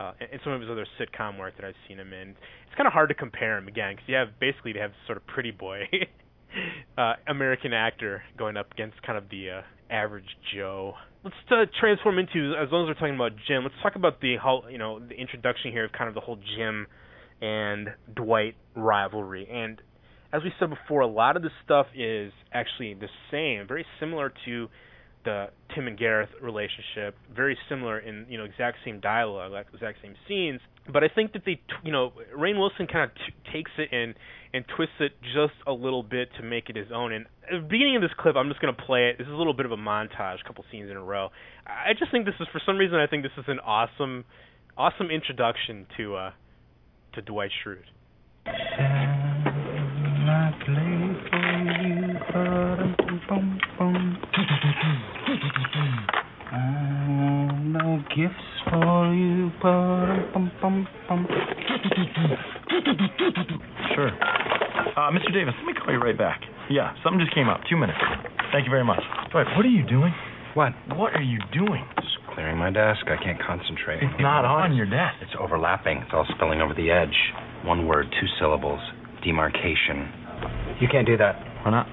uh, 0.00 0.12
and, 0.20 0.30
and 0.32 0.40
some 0.42 0.52
of 0.52 0.60
his 0.60 0.70
other 0.70 0.86
sitcom 0.98 1.38
work 1.38 1.54
that 1.56 1.64
I've 1.64 1.78
seen 1.86 1.98
him 2.00 2.12
in. 2.12 2.30
It's 2.30 2.76
kind 2.76 2.88
of 2.88 2.92
hard 2.92 3.10
to 3.10 3.14
compare 3.14 3.56
him 3.56 3.68
again 3.68 3.92
because 3.94 4.08
you 4.08 4.16
have 4.16 4.28
basically 4.40 4.72
to 4.72 4.80
have 4.80 4.90
sort 5.06 5.18
of 5.18 5.26
pretty 5.28 5.52
boy 5.52 5.82
uh, 6.98 7.14
American 7.28 7.72
actor 7.72 8.22
going 8.36 8.56
up 8.56 8.72
against 8.72 9.00
kind 9.02 9.16
of 9.18 9.28
the 9.30 9.50
uh, 9.50 9.62
average 9.93 10.36
Joe. 10.55 10.95
Let's 11.22 11.36
uh, 11.51 11.66
transform 11.78 12.18
into 12.18 12.55
as 12.61 12.68
long 12.72 12.84
as 12.84 12.88
we're 12.88 12.95
talking 12.95 13.14
about 13.14 13.32
Jim. 13.47 13.62
Let's 13.62 13.76
talk 13.82 13.95
about 13.95 14.20
the 14.20 14.36
whole, 14.43 14.64
you 14.68 14.78
know, 14.78 14.99
the 14.99 15.14
introduction 15.14 15.70
here 15.70 15.84
of 15.84 15.93
kind 15.93 16.09
of 16.09 16.14
the 16.14 16.20
whole 16.20 16.38
Jim 16.57 16.86
and 17.40 17.88
Dwight 18.12 18.55
rivalry. 18.74 19.47
And 19.51 19.80
as 20.32 20.43
we 20.43 20.51
said 20.59 20.70
before, 20.70 21.03
a 21.03 21.07
lot 21.07 21.36
of 21.36 21.43
this 21.43 21.53
stuff 21.64 21.86
is 21.95 22.32
actually 22.53 22.95
the 22.95 23.09
same, 23.30 23.68
very 23.68 23.84
similar 24.01 24.32
to 24.47 24.68
the 25.24 25.47
Tim 25.74 25.86
and 25.86 25.99
Gareth 25.99 26.30
relationship, 26.40 27.14
very 27.34 27.57
similar 27.68 27.99
in 27.99 28.26
you 28.28 28.38
know 28.38 28.45
exact 28.45 28.78
same 28.84 28.99
dialogue, 29.01 29.53
like 29.53 29.66
exact 29.72 29.99
same 30.03 30.14
scenes. 30.26 30.61
But 30.91 31.05
I 31.05 31.09
think 31.09 31.33
that 31.35 31.43
they, 31.45 31.61
you 31.85 31.93
know, 31.93 32.12
Rainn 32.37 32.59
Wilson 32.59 32.87
kind 32.87 33.11
of 33.11 33.14
t- 33.14 33.53
takes 33.53 33.70
it 33.78 33.91
and 33.93 34.14
and 34.55 34.64
twists 34.76 34.97
it 35.01 35.12
just 35.22 35.55
a 35.66 35.72
little 35.72 36.03
bit 36.03 36.28
to 36.39 36.43
make 36.43 36.68
it 36.68 36.76
his 36.76 36.89
own. 36.95 37.12
And 37.12 37.26
at 37.51 37.62
the 37.62 37.68
beginning 37.68 37.97
of 37.97 38.03
this 38.03 38.11
clip, 38.18 38.37
I'm 38.37 38.49
just 38.49 38.61
going 38.61 38.74
to 38.74 38.83
play 38.83 39.09
it. 39.09 39.16
This 39.16 39.26
is 39.26 39.33
a 39.33 39.37
little 39.37 39.55
bit 39.55 39.64
of 39.64 39.72
a 39.72 39.76
montage, 39.76 40.41
a 40.45 40.47
couple 40.47 40.64
scenes 40.70 40.91
in 40.91 40.97
a 40.97 41.03
row. 41.03 41.30
I 41.66 41.93
just 41.99 42.11
think 42.11 42.26
this 42.26 42.35
is, 42.39 42.47
for 42.53 42.61
some 42.66 42.76
reason, 42.76 42.99
I 42.99 43.07
think 43.07 43.22
this 43.22 43.33
is 43.39 43.45
an 43.49 43.61
awesome, 43.61 44.24
awesome 44.76 45.11
introduction 45.11 45.87
to 45.97 46.16
uh 46.16 46.30
to 47.14 47.22
Dwight 47.22 47.51
Schrute. 47.64 47.89
I 56.53 58.05
play 58.14 58.28
for 58.70 59.14
you, 59.14 59.50
ba-dum, 59.62 60.53
bum, 60.61 60.86
bum. 61.09 61.26
No 61.28 61.76
gifts 61.78 61.96
for 61.98 62.74
you. 62.74 62.76
Sure. 63.94 64.11
Uh, 64.96 65.11
Mr. 65.11 65.32
Davis, 65.32 65.55
let 65.59 65.66
me 65.66 65.72
call 65.72 65.92
you 65.92 66.00
right 66.00 66.16
back. 66.16 66.40
Yeah, 66.70 66.94
something 67.03 67.20
just 67.20 67.34
came 67.34 67.48
up. 67.48 67.61
Two 67.68 67.76
minutes. 67.76 67.98
Thank 68.53 68.64
you 68.66 68.70
very 68.70 68.84
much. 68.84 69.00
Dwight, 69.30 69.46
what 69.57 69.64
are 69.64 69.70
you 69.70 69.86
doing? 69.86 70.12
What? 70.55 70.72
What 70.96 71.14
are 71.14 71.22
you 71.22 71.38
doing? 71.53 71.84
Just 71.96 72.18
clearing 72.34 72.59
my 72.59 72.70
desk. 72.70 73.00
I 73.07 73.16
can't 73.22 73.40
concentrate. 73.40 74.03
It's 74.03 74.20
not 74.20 74.44
on 74.44 74.74
your 74.74 74.86
desk. 74.86 75.16
It's 75.22 75.32
overlapping. 75.40 75.98
It's 75.98 76.11
all 76.12 76.26
spilling 76.36 76.61
over 76.61 76.74
the 76.74 76.90
edge. 76.90 77.16
One 77.64 77.86
word, 77.86 78.07
two 78.20 78.26
syllables. 78.38 78.80
Demarcation. 79.24 80.12
You 80.80 80.88
can't 80.90 81.07
do 81.07 81.16
that. 81.16 81.36
Why 81.64 81.70
not? 81.70 81.86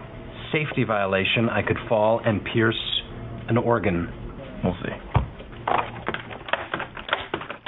Safety 0.51 0.83
violation. 0.83 1.47
I 1.49 1.61
could 1.61 1.77
fall 1.87 2.19
and 2.25 2.41
pierce 2.43 2.79
an 3.47 3.57
organ. 3.57 4.11
We'll 4.63 4.75
see. 4.83 4.95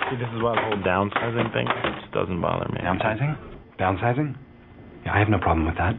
See, 0.10 0.18
this 0.18 0.28
is 0.36 0.44
why 0.44 0.56
the 0.56 0.62
whole 0.62 0.84
downsizing 0.84 1.54
thing 1.54 1.68
just 2.02 2.12
doesn't 2.14 2.42
bother 2.42 2.68
me. 2.72 2.80
Downsizing? 2.82 3.38
Downsizing? 3.80 4.36
Yeah, 5.06 5.14
I 5.14 5.20
have 5.20 5.30
no 5.30 5.40
problem 5.40 5.66
with 5.66 5.78
that. 5.78 5.96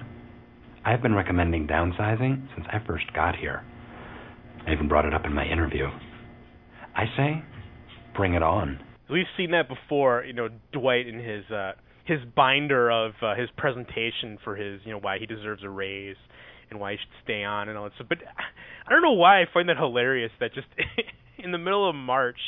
I 0.84 0.90
have 0.90 1.02
been 1.02 1.14
recommending 1.14 1.66
downsizing 1.66 2.48
since 2.54 2.66
I 2.70 2.84
first 2.86 3.04
got 3.14 3.36
here. 3.36 3.62
I 4.66 4.72
even 4.72 4.88
brought 4.88 5.04
it 5.04 5.14
up 5.14 5.24
in 5.24 5.32
my 5.32 5.46
interview. 5.46 5.86
I 6.94 7.04
say, 7.16 7.42
bring 8.14 8.34
it 8.34 8.42
on. 8.42 8.78
We've 9.10 9.26
seen 9.36 9.52
that 9.52 9.68
before, 9.68 10.24
you 10.24 10.32
know, 10.32 10.48
Dwight 10.72 11.06
in 11.06 11.18
his 11.18 11.50
uh 11.50 11.72
his 12.04 12.18
binder 12.34 12.90
of 12.90 13.12
uh, 13.22 13.36
his 13.36 13.48
presentation 13.56 14.36
for 14.42 14.56
his, 14.56 14.80
you 14.84 14.90
know, 14.90 14.98
why 14.98 15.18
he 15.18 15.26
deserves 15.26 15.62
a 15.62 15.68
raise. 15.68 16.16
And 16.72 16.80
why 16.80 16.92
he 16.92 16.96
should 16.96 17.12
stay 17.22 17.44
on 17.44 17.68
and 17.68 17.76
all 17.76 17.84
that 17.84 17.92
stuff. 17.94 18.08
But 18.08 18.18
I 18.86 18.90
don't 18.90 19.02
know 19.02 19.12
why 19.12 19.42
I 19.42 19.44
find 19.52 19.68
that 19.68 19.76
hilarious 19.76 20.32
that 20.40 20.54
just 20.54 20.66
in 21.38 21.52
the 21.52 21.58
middle 21.58 21.88
of 21.88 21.94
March 21.94 22.40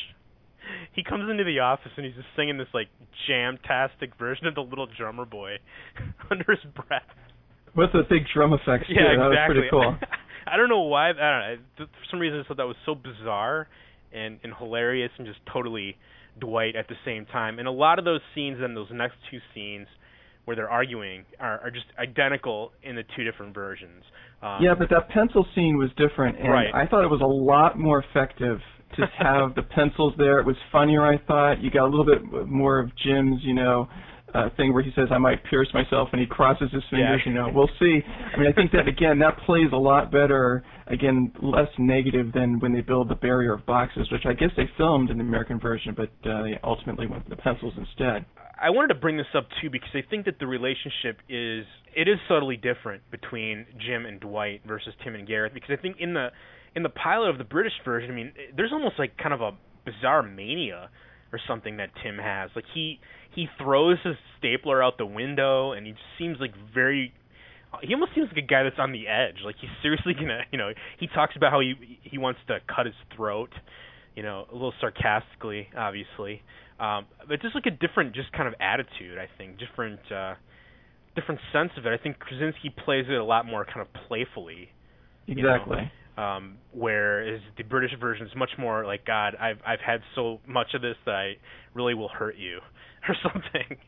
he 0.92 1.04
comes 1.04 1.30
into 1.30 1.44
the 1.44 1.60
office 1.60 1.92
and 1.96 2.06
he's 2.06 2.14
just 2.14 2.28
singing 2.36 2.56
this 2.56 2.68
like 2.72 2.88
jam-tastic 3.28 4.16
version 4.18 4.46
of 4.46 4.54
the 4.54 4.62
Little 4.62 4.86
Drummer 4.86 5.24
Boy 5.24 5.56
under 6.30 6.44
his 6.48 6.64
breath. 6.74 7.02
With 7.76 7.92
the 7.92 8.02
big 8.08 8.22
drum 8.32 8.52
effects 8.52 8.88
too. 8.88 8.94
Yeah, 8.94 9.16
that 9.18 9.28
exactly. 9.28 9.30
was 9.30 9.46
pretty 9.46 9.68
cool. 9.70 9.96
I 10.46 10.56
don't 10.56 10.68
know 10.68 10.82
why. 10.82 11.10
I 11.10 11.12
don't 11.12 11.20
know. 11.20 11.56
For 11.78 12.06
some 12.10 12.20
reason, 12.20 12.40
I 12.40 12.46
thought 12.46 12.58
that 12.58 12.66
was 12.66 12.76
so 12.86 12.94
bizarre 12.94 13.68
and 14.12 14.38
and 14.44 14.52
hilarious 14.56 15.10
and 15.18 15.26
just 15.26 15.40
totally 15.52 15.96
Dwight 16.38 16.76
at 16.76 16.86
the 16.88 16.94
same 17.04 17.26
time. 17.26 17.58
And 17.58 17.66
a 17.66 17.72
lot 17.72 17.98
of 17.98 18.04
those 18.04 18.20
scenes 18.34 18.58
and 18.60 18.76
those 18.76 18.88
next 18.92 19.16
two 19.30 19.38
scenes 19.54 19.88
where 20.44 20.56
they're 20.56 20.70
arguing 20.70 21.24
are, 21.40 21.60
are 21.60 21.70
just 21.70 21.86
identical 21.98 22.72
in 22.82 22.96
the 22.96 23.02
two 23.16 23.24
different 23.24 23.54
versions. 23.54 24.02
Um, 24.42 24.58
yeah, 24.62 24.74
but 24.78 24.90
that 24.90 25.08
pencil 25.08 25.46
scene 25.54 25.78
was 25.78 25.90
different, 25.96 26.38
and 26.38 26.50
Right. 26.52 26.74
I 26.74 26.86
thought 26.86 27.04
it 27.04 27.10
was 27.10 27.22
a 27.22 27.26
lot 27.26 27.78
more 27.78 28.04
effective 28.04 28.60
to 28.96 29.06
have 29.18 29.54
the 29.54 29.62
pencils 29.62 30.12
there. 30.18 30.38
It 30.38 30.46
was 30.46 30.56
funnier, 30.70 31.04
I 31.04 31.18
thought. 31.26 31.62
You 31.62 31.70
got 31.70 31.86
a 31.86 31.90
little 31.92 32.04
bit 32.04 32.46
more 32.46 32.78
of 32.78 32.90
Jim's, 32.96 33.40
you 33.42 33.54
know, 33.54 33.88
uh, 34.34 34.50
thing 34.56 34.74
where 34.74 34.82
he 34.82 34.90
says, 34.96 35.08
"I 35.12 35.18
might 35.18 35.42
pierce 35.44 35.68
myself," 35.72 36.08
and 36.12 36.20
he 36.20 36.26
crosses 36.26 36.68
his 36.72 36.82
fingers. 36.90 37.22
Yeah. 37.24 37.32
You 37.32 37.38
know, 37.38 37.48
we'll 37.54 37.70
see. 37.78 38.02
I 38.34 38.36
mean, 38.36 38.48
I 38.48 38.52
think 38.52 38.72
that 38.72 38.88
again, 38.88 39.18
that 39.20 39.38
plays 39.46 39.68
a 39.72 39.76
lot 39.76 40.10
better. 40.10 40.64
Again, 40.88 41.32
less 41.40 41.68
negative 41.78 42.32
than 42.32 42.58
when 42.58 42.72
they 42.72 42.80
build 42.80 43.08
the 43.08 43.14
barrier 43.14 43.54
of 43.54 43.64
boxes, 43.64 44.10
which 44.10 44.26
I 44.26 44.32
guess 44.34 44.50
they 44.56 44.68
filmed 44.76 45.10
in 45.10 45.18
the 45.18 45.24
American 45.24 45.58
version, 45.60 45.94
but 45.96 46.10
uh, 46.28 46.42
they 46.42 46.58
ultimately 46.64 47.06
went 47.06 47.28
with 47.28 47.38
the 47.38 47.42
pencils 47.42 47.74
instead. 47.78 48.26
I 48.60 48.70
wanted 48.70 48.88
to 48.88 48.94
bring 48.94 49.16
this 49.16 49.26
up 49.34 49.46
too 49.60 49.70
because 49.70 49.90
I 49.94 50.02
think 50.08 50.26
that 50.26 50.38
the 50.38 50.46
relationship 50.46 51.18
is 51.28 51.64
it 51.94 52.08
is 52.08 52.18
subtly 52.28 52.56
different 52.56 53.02
between 53.10 53.66
Jim 53.78 54.06
and 54.06 54.20
Dwight 54.20 54.62
versus 54.66 54.94
Tim 55.02 55.14
and 55.14 55.26
Gareth 55.26 55.52
because 55.54 55.70
I 55.76 55.80
think 55.80 55.96
in 55.98 56.14
the 56.14 56.28
in 56.74 56.82
the 56.82 56.88
pilot 56.88 57.30
of 57.30 57.38
the 57.38 57.44
British 57.44 57.72
version, 57.84 58.10
I 58.10 58.14
mean, 58.14 58.32
there's 58.56 58.72
almost 58.72 58.94
like 58.98 59.16
kind 59.16 59.32
of 59.32 59.40
a 59.40 59.52
bizarre 59.84 60.22
mania 60.22 60.90
or 61.32 61.40
something 61.46 61.76
that 61.76 61.90
Tim 62.02 62.18
has. 62.18 62.50
Like 62.54 62.64
he 62.74 63.00
he 63.34 63.46
throws 63.58 63.98
his 64.04 64.16
stapler 64.38 64.82
out 64.82 64.98
the 64.98 65.06
window 65.06 65.72
and 65.72 65.86
he 65.86 65.92
just 65.92 66.04
seems 66.18 66.38
like 66.40 66.52
very 66.72 67.12
he 67.82 67.92
almost 67.92 68.12
seems 68.14 68.28
like 68.28 68.44
a 68.44 68.46
guy 68.46 68.62
that's 68.62 68.78
on 68.78 68.92
the 68.92 69.08
edge. 69.08 69.42
Like 69.44 69.56
he's 69.60 69.70
seriously 69.82 70.14
gonna, 70.18 70.40
you 70.50 70.58
know, 70.58 70.70
he 70.98 71.08
talks 71.08 71.34
about 71.36 71.50
how 71.50 71.60
he 71.60 71.98
he 72.02 72.18
wants 72.18 72.40
to 72.48 72.58
cut 72.74 72.86
his 72.86 72.94
throat, 73.16 73.50
you 74.14 74.22
know, 74.22 74.46
a 74.50 74.52
little 74.52 74.74
sarcastically, 74.80 75.68
obviously. 75.76 76.42
Um, 76.80 77.06
but 77.28 77.40
just 77.40 77.54
like 77.54 77.66
a 77.66 77.70
different, 77.70 78.14
just 78.14 78.32
kind 78.32 78.48
of 78.48 78.54
attitude. 78.60 79.18
I 79.18 79.28
think 79.38 79.58
different, 79.58 80.00
uh, 80.10 80.34
different 81.14 81.40
sense 81.52 81.70
of 81.76 81.86
it. 81.86 81.90
I 81.90 82.02
think 82.02 82.18
Krasinski 82.18 82.70
plays 82.84 83.06
it 83.08 83.14
a 83.14 83.24
lot 83.24 83.46
more 83.46 83.64
kind 83.64 83.80
of 83.80 83.88
playfully. 84.08 84.70
you 85.26 85.36
know, 85.42 85.54
Exactly. 85.54 85.92
um, 86.18 86.56
whereas 86.72 87.40
the 87.56 87.62
British 87.64 87.92
version 88.00 88.26
is 88.26 88.32
much 88.36 88.50
more 88.58 88.84
like 88.84 89.04
God. 89.06 89.36
I've 89.40 89.58
I've 89.66 89.80
had 89.80 90.00
so 90.14 90.40
much 90.46 90.74
of 90.74 90.82
this 90.82 90.96
that 91.06 91.14
I 91.14 91.34
really 91.74 91.94
will 91.94 92.08
hurt 92.08 92.36
you 92.36 92.58
or 93.08 93.14
something. 93.22 93.78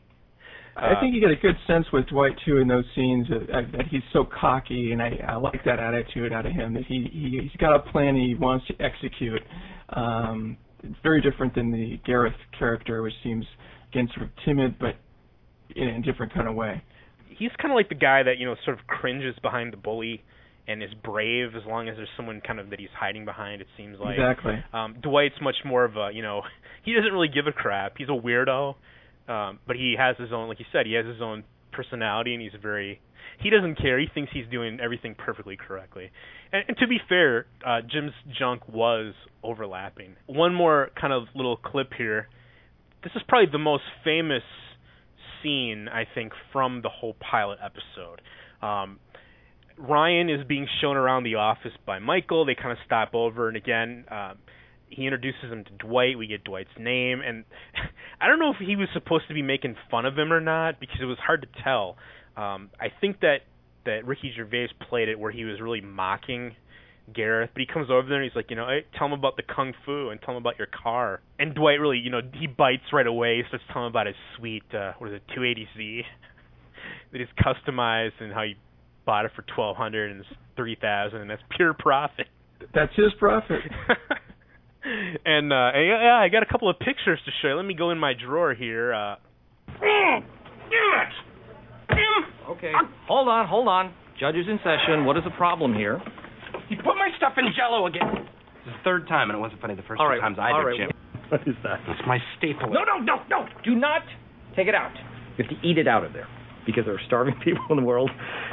I 0.79 0.93
think 0.99 1.15
you 1.15 1.21
get 1.21 1.31
a 1.31 1.35
good 1.35 1.55
sense 1.65 1.87
with 1.91 2.05
Dwight 2.07 2.33
too 2.45 2.57
in 2.57 2.67
those 2.67 2.85
scenes 2.95 3.27
that, 3.29 3.71
that 3.71 3.87
he's 3.89 4.03
so 4.13 4.23
cocky, 4.25 4.91
and 4.91 5.01
I, 5.01 5.19
I 5.27 5.35
like 5.35 5.63
that 5.65 5.79
attitude 5.79 6.31
out 6.31 6.45
of 6.45 6.51
him. 6.51 6.75
That 6.75 6.83
he, 6.87 7.09
he 7.11 7.39
he's 7.41 7.59
got 7.59 7.75
a 7.75 7.79
plan 7.91 8.15
he 8.15 8.35
wants 8.35 8.67
to 8.67 8.75
execute. 8.79 9.41
Um, 9.89 10.55
it's 10.83 10.95
very 11.03 11.21
different 11.21 11.55
than 11.55 11.71
the 11.71 11.99
Gareth 12.05 12.33
character, 12.57 13.01
which 13.01 13.13
seems 13.23 13.45
again 13.91 14.09
sort 14.15 14.27
of 14.27 14.31
timid, 14.45 14.77
but 14.79 14.95
in 15.75 15.87
a 15.87 16.01
different 16.01 16.33
kind 16.33 16.47
of 16.47 16.55
way. 16.55 16.81
he's 17.29 17.51
kind 17.61 17.71
of 17.71 17.75
like 17.75 17.89
the 17.89 17.95
guy 17.95 18.23
that 18.23 18.37
you 18.37 18.45
know 18.45 18.55
sort 18.65 18.79
of 18.79 18.87
cringes 18.87 19.35
behind 19.41 19.73
the 19.73 19.77
bully 19.77 20.23
and 20.67 20.83
is 20.83 20.89
brave 21.03 21.55
as 21.55 21.63
long 21.65 21.87
as 21.87 21.95
there's 21.95 22.09
someone 22.17 22.41
kind 22.45 22.59
of 22.59 22.69
that 22.71 22.79
he's 22.79 22.89
hiding 22.97 23.25
behind. 23.25 23.61
It 23.61 23.67
seems 23.77 23.97
like 23.99 24.17
Exactly. 24.17 24.55
Um, 24.73 24.95
Dwight's 25.01 25.39
much 25.41 25.55
more 25.65 25.85
of 25.85 25.95
a 25.95 26.09
you 26.13 26.21
know 26.21 26.41
he 26.83 26.93
doesn't 26.93 27.11
really 27.11 27.29
give 27.29 27.47
a 27.47 27.51
crap. 27.53 27.93
He's 27.97 28.09
a 28.09 28.11
weirdo, 28.11 28.75
um, 29.27 29.59
but 29.65 29.75
he 29.75 29.95
has 29.97 30.15
his 30.17 30.31
own 30.31 30.47
like 30.47 30.59
you 30.59 30.65
said 30.71 30.85
he 30.85 30.93
has 30.93 31.05
his 31.05 31.21
own 31.21 31.43
personality 31.71 32.33
and 32.33 32.41
he's 32.41 32.51
very 32.61 32.99
he 33.39 33.49
doesn't 33.49 33.75
care. 33.75 33.99
He 33.99 34.07
thinks 34.13 34.31
he's 34.33 34.47
doing 34.49 34.79
everything 34.81 35.15
perfectly 35.15 35.57
correctly. 35.57 36.11
And, 36.51 36.63
and 36.69 36.77
to 36.77 36.87
be 36.87 36.97
fair, 37.07 37.45
uh, 37.65 37.81
Jim's 37.81 38.13
junk 38.37 38.67
was 38.67 39.13
overlapping. 39.43 40.15
One 40.25 40.53
more 40.53 40.89
kind 40.99 41.13
of 41.13 41.23
little 41.35 41.57
clip 41.57 41.91
here. 41.97 42.27
This 43.03 43.11
is 43.15 43.21
probably 43.27 43.51
the 43.51 43.59
most 43.59 43.83
famous 44.03 44.43
scene 45.41 45.87
I 45.87 46.03
think 46.15 46.33
from 46.51 46.81
the 46.81 46.89
whole 46.89 47.15
pilot 47.19 47.59
episode. 47.63 48.21
Um, 48.65 48.99
Ryan 49.77 50.29
is 50.29 50.45
being 50.47 50.67
shown 50.81 50.97
around 50.97 51.23
the 51.23 51.35
office 51.35 51.73
by 51.85 51.99
Michael. 51.99 52.45
They 52.45 52.55
kind 52.55 52.71
of 52.71 52.79
stop 52.85 53.13
over, 53.13 53.47
and 53.47 53.55
again, 53.55 54.05
um, 54.09 54.37
he 54.89 55.03
introduces 55.03 55.51
him 55.51 55.63
to 55.65 55.71
Dwight. 55.85 56.17
We 56.17 56.27
get 56.27 56.43
Dwight's 56.43 56.69
name, 56.79 57.21
and 57.25 57.45
I 58.21 58.27
don't 58.27 58.39
know 58.39 58.51
if 58.51 58.57
he 58.65 58.75
was 58.75 58.87
supposed 58.93 59.27
to 59.27 59.33
be 59.33 59.43
making 59.43 59.75
fun 59.91 60.05
of 60.05 60.17
him 60.17 60.33
or 60.33 60.41
not 60.41 60.79
because 60.79 60.97
it 61.01 61.05
was 61.05 61.19
hard 61.19 61.41
to 61.41 61.63
tell. 61.63 61.97
Um, 62.37 62.69
I 62.79 62.87
think 63.01 63.19
that 63.21 63.37
that 63.85 64.05
Ricky 64.05 64.31
Gervais 64.35 64.69
played 64.89 65.09
it 65.09 65.19
where 65.19 65.31
he 65.31 65.45
was 65.45 65.59
really 65.61 65.81
mocking 65.81 66.55
Gareth, 67.13 67.51
but 67.53 67.61
he 67.61 67.65
comes 67.65 67.89
over 67.89 68.07
there 68.07 68.21
and 68.21 68.29
he's 68.29 68.35
like, 68.35 68.49
you 68.49 68.55
know, 68.55 68.67
hey, 68.67 68.85
tell 68.97 69.07
him 69.07 69.13
about 69.13 69.37
the 69.37 69.43
kung 69.43 69.73
fu 69.85 70.09
and 70.09 70.21
tell 70.21 70.35
him 70.35 70.41
about 70.41 70.57
your 70.57 70.67
car. 70.67 71.21
And 71.39 71.55
Dwight 71.55 71.79
really, 71.79 71.97
you 71.97 72.09
know, 72.09 72.19
he 72.33 72.47
bites 72.47 72.83
right 72.91 73.07
away. 73.07 73.37
He 73.37 73.43
starts 73.47 73.63
telling 73.71 73.87
him 73.87 73.91
about 73.91 74.07
his 74.07 74.15
sweet, 74.37 74.63
uh, 74.73 74.91
what 74.97 75.11
is 75.11 75.15
it, 75.15 75.23
280Z 75.37 76.01
that 77.13 77.21
is 77.21 77.29
customized 77.39 78.19
and 78.19 78.33
how 78.33 78.43
he 78.43 78.55
bought 79.05 79.23
it 79.25 79.31
for 79.35 79.43
1200 79.55 80.11
and 80.11 80.19
it's 80.19 80.29
3000 80.57 81.21
and 81.21 81.29
that's 81.29 81.41
pure 81.55 81.73
profit. 81.73 82.27
That's 82.73 82.93
his 82.95 83.13
profit. 83.17 83.61
and 84.83 85.53
uh 85.53 85.71
and 85.73 85.87
yeah, 85.87 86.03
yeah, 86.03 86.19
I 86.19 86.27
got 86.29 86.43
a 86.43 86.45
couple 86.45 86.69
of 86.69 86.77
pictures 86.79 87.19
to 87.25 87.31
show 87.41 87.49
you. 87.49 87.55
Let 87.55 87.65
me 87.65 87.73
go 87.73 87.91
in 87.91 87.97
my 87.97 88.13
drawer 88.13 88.53
here. 88.53 88.93
Uh 88.93 89.15
Okay. 92.49 92.71
Hold 93.07 93.27
on, 93.27 93.47
hold 93.47 93.67
on. 93.67 93.93
Judge 94.19 94.35
is 94.35 94.47
in 94.47 94.57
session. 94.63 95.05
What 95.05 95.17
is 95.17 95.23
the 95.23 95.35
problem 95.37 95.73
here? 95.73 96.01
He 96.69 96.75
put 96.75 96.95
my 96.95 97.09
stuff 97.17 97.33
in 97.37 97.45
jello 97.55 97.85
again. 97.85 98.25
It's 98.65 98.65
the 98.65 98.83
third 98.83 99.07
time, 99.07 99.29
and 99.29 99.37
it 99.37 99.41
wasn't 99.41 99.61
funny 99.61 99.75
the 99.75 99.83
first 99.83 100.01
All 100.01 100.09
two 100.09 100.19
times 100.19 100.37
all 100.39 100.45
either, 100.45 100.65
right. 100.67 100.77
Jim. 100.77 100.89
What 101.29 101.41
is 101.47 101.55
that? 101.63 101.79
It's 101.87 102.01
my 102.07 102.19
staple. 102.37 102.69
No, 102.69 102.83
no, 102.83 102.97
no, 102.97 103.21
no. 103.29 103.45
Do 103.63 103.75
not 103.75 104.01
take 104.55 104.67
it 104.67 104.75
out. 104.75 104.91
You 105.37 105.45
have 105.45 105.49
to 105.61 105.67
eat 105.67 105.77
it 105.77 105.87
out 105.87 106.03
of 106.03 106.13
there 106.13 106.27
because 106.65 106.85
there 106.85 106.95
are 106.95 107.01
starving 107.05 107.35
people 107.43 107.65
in 107.69 107.77
the 107.77 107.83
world, 107.83 108.09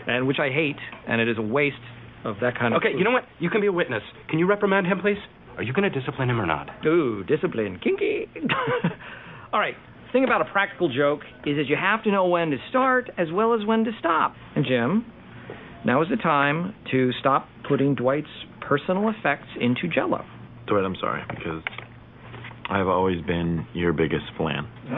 and 0.06 0.26
which 0.26 0.38
I 0.38 0.50
hate, 0.50 0.76
and 1.08 1.20
it 1.20 1.28
is 1.28 1.38
a 1.38 1.42
waste 1.42 1.76
of 2.24 2.36
that 2.42 2.58
kind 2.58 2.74
of. 2.74 2.78
Okay, 2.78 2.92
food. 2.92 2.98
you 2.98 3.04
know 3.04 3.10
what? 3.10 3.24
You 3.38 3.48
can 3.50 3.60
be 3.60 3.68
a 3.68 3.72
witness. 3.72 4.02
Can 4.28 4.38
you 4.38 4.46
reprimand 4.46 4.86
him, 4.86 5.00
please? 5.00 5.18
Are 5.56 5.62
you 5.62 5.72
going 5.72 5.90
to 5.90 6.00
discipline 6.00 6.28
him 6.28 6.40
or 6.40 6.46
not? 6.46 6.68
Ooh, 6.84 7.22
discipline, 7.24 7.78
kinky. 7.82 8.26
All 9.52 9.60
right. 9.60 9.76
Thing 10.14 10.22
about 10.22 10.42
a 10.42 10.44
practical 10.44 10.88
joke 10.94 11.22
is 11.44 11.56
that 11.56 11.66
you 11.66 11.74
have 11.74 12.04
to 12.04 12.12
know 12.12 12.28
when 12.28 12.50
to 12.50 12.56
start 12.70 13.10
as 13.18 13.26
well 13.32 13.52
as 13.52 13.66
when 13.66 13.82
to 13.82 13.90
stop. 13.98 14.36
And 14.54 14.64
Jim, 14.64 15.04
now 15.84 16.02
is 16.02 16.08
the 16.08 16.14
time 16.14 16.72
to 16.92 17.10
stop 17.18 17.48
putting 17.68 17.96
Dwight's 17.96 18.28
personal 18.60 19.08
effects 19.08 19.48
into 19.60 19.88
Jello. 19.92 20.24
Dwight, 20.68 20.84
I'm 20.84 20.94
sorry 21.00 21.24
because 21.28 21.64
I've 22.70 22.86
always 22.86 23.22
been 23.26 23.66
your 23.74 23.92
biggest 23.92 24.26
flan. 24.36 24.68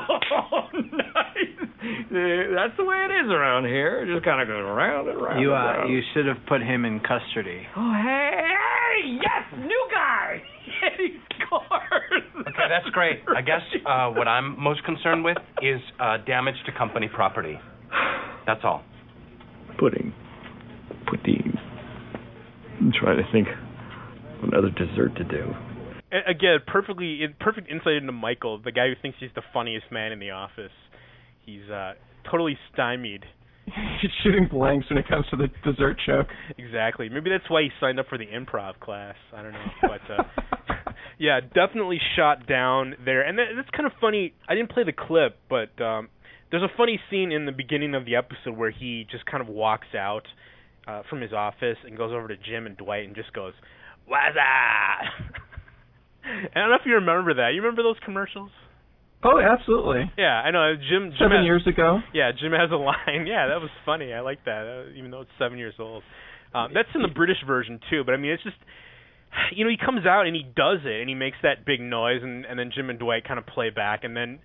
oh, 0.00 0.68
nice. 0.72 1.68
That's 2.08 2.76
the 2.78 2.86
way 2.86 3.04
it 3.04 3.12
is 3.22 3.30
around 3.30 3.66
here. 3.66 4.02
It 4.02 4.14
just 4.14 4.24
kind 4.24 4.40
of 4.40 4.48
goes 4.48 4.64
around 4.64 5.10
and 5.10 5.20
around. 5.20 5.42
You 5.42 5.52
and 5.52 5.62
uh, 5.62 5.80
around. 5.80 5.92
you 5.92 6.00
should 6.14 6.24
have 6.24 6.38
put 6.48 6.62
him 6.62 6.86
in 6.86 7.00
custody. 7.00 7.66
Oh, 7.76 7.92
hey, 8.02 9.20
yes, 9.20 9.44
new 9.60 9.88
guy. 9.92 10.42
He 10.98 11.16
scored. 11.46 12.22
Okay, 12.40 12.66
that's 12.68 12.88
great. 12.92 13.20
I 13.36 13.40
guess 13.42 13.60
uh, 13.86 14.08
what 14.10 14.28
I'm 14.28 14.60
most 14.60 14.84
concerned 14.84 15.24
with 15.24 15.36
is 15.62 15.80
uh, 16.00 16.18
damage 16.26 16.56
to 16.66 16.72
company 16.72 17.08
property. 17.12 17.58
That's 18.46 18.60
all. 18.64 18.82
Pudding. 19.78 20.12
Pudding. 21.06 21.52
I'm 22.80 22.92
trying 22.98 23.18
to 23.18 23.32
think 23.32 23.48
of 24.42 24.48
another 24.48 24.70
dessert 24.70 25.14
to 25.16 25.24
do. 25.24 25.54
a- 26.12 26.30
again, 26.30 26.58
perfectly 26.66 27.20
perfect 27.40 27.70
insight 27.70 27.94
into 27.94 28.12
Michael, 28.12 28.60
the 28.62 28.72
guy 28.72 28.88
who 28.88 28.94
thinks 29.00 29.18
he's 29.20 29.30
the 29.34 29.42
funniest 29.52 29.86
man 29.92 30.12
in 30.12 30.18
the 30.18 30.30
office. 30.30 30.72
He's 31.46 31.68
uh 31.70 31.92
totally 32.30 32.58
stymied. 32.72 33.24
He's 34.02 34.10
shooting 34.22 34.48
blanks 34.50 34.88
when 34.90 34.98
it 34.98 35.06
comes 35.08 35.26
to 35.30 35.36
the 35.36 35.48
dessert 35.64 35.96
joke. 36.06 36.26
Exactly. 36.58 37.08
Maybe 37.08 37.30
that's 37.30 37.48
why 37.48 37.62
he 37.62 37.70
signed 37.80 38.00
up 38.00 38.06
for 38.08 38.18
the 38.18 38.26
improv 38.26 38.80
class. 38.80 39.14
I 39.34 39.42
don't 39.42 39.52
know, 39.52 39.66
but 39.82 40.00
uh 40.10 40.92
yeah, 41.18 41.40
definitely 41.40 41.98
shot 42.16 42.46
down 42.46 42.94
there. 43.04 43.22
And 43.22 43.38
that, 43.38 43.46
that's 43.56 43.70
kind 43.70 43.86
of 43.86 43.92
funny. 44.00 44.34
I 44.48 44.54
didn't 44.54 44.70
play 44.70 44.84
the 44.84 44.92
clip, 44.92 45.38
but 45.48 45.80
um 45.82 46.08
there's 46.50 46.62
a 46.62 46.76
funny 46.76 47.00
scene 47.10 47.32
in 47.32 47.46
the 47.46 47.52
beginning 47.52 47.94
of 47.94 48.04
the 48.04 48.16
episode 48.16 48.56
where 48.56 48.70
he 48.70 49.06
just 49.10 49.24
kind 49.26 49.40
of 49.40 49.48
walks 49.48 49.94
out 49.96 50.26
uh 50.86 51.02
from 51.08 51.20
his 51.20 51.32
office 51.32 51.78
and 51.84 51.96
goes 51.96 52.12
over 52.12 52.28
to 52.28 52.36
Jim 52.36 52.66
and 52.66 52.76
Dwight 52.76 53.06
and 53.06 53.14
just 53.14 53.32
goes, 53.32 53.52
"What's 54.06 54.36
up?" 54.36 55.36
I 56.24 56.58
don't 56.58 56.68
know 56.70 56.76
if 56.76 56.86
you 56.86 56.94
remember 56.94 57.34
that. 57.34 57.50
You 57.54 57.62
remember 57.62 57.82
those 57.82 57.96
commercials? 58.04 58.50
Oh, 59.24 59.38
absolutely. 59.38 60.10
Yeah, 60.18 60.42
I 60.42 60.50
know. 60.50 60.74
Jim. 60.74 61.10
Jim 61.10 61.18
Seven 61.18 61.38
has, 61.38 61.44
years 61.44 61.62
ago. 61.66 62.00
Yeah, 62.12 62.32
Jim 62.32 62.52
has 62.52 62.70
a 62.70 62.76
line. 62.76 63.26
Yeah, 63.26 63.48
that 63.48 63.60
was 63.60 63.70
funny. 63.86 64.12
I 64.12 64.20
like 64.20 64.44
that, 64.46 64.66
uh, 64.66 64.98
even 64.98 65.10
though 65.10 65.22
it's 65.22 65.30
seven 65.38 65.58
years 65.58 65.74
old. 65.78 66.02
Um, 66.54 66.72
that's 66.74 66.88
in 66.94 67.02
the 67.02 67.08
British 67.08 67.38
version 67.46 67.80
too, 67.90 68.02
but 68.04 68.12
I 68.12 68.18
mean, 68.18 68.32
it's 68.32 68.42
just 68.42 68.56
you 69.54 69.64
know 69.64 69.70
he 69.70 69.78
comes 69.78 70.06
out 70.06 70.26
and 70.26 70.36
he 70.36 70.42
does 70.42 70.80
it 70.84 71.00
and 71.00 71.08
he 71.08 71.14
makes 71.14 71.36
that 71.42 71.64
big 71.64 71.80
noise 71.80 72.20
and 72.22 72.44
and 72.44 72.58
then 72.58 72.70
Jim 72.74 72.90
and 72.90 72.98
Dwight 72.98 73.26
kind 73.26 73.38
of 73.38 73.46
play 73.46 73.70
back 73.70 74.04
and 74.04 74.16
then 74.16 74.38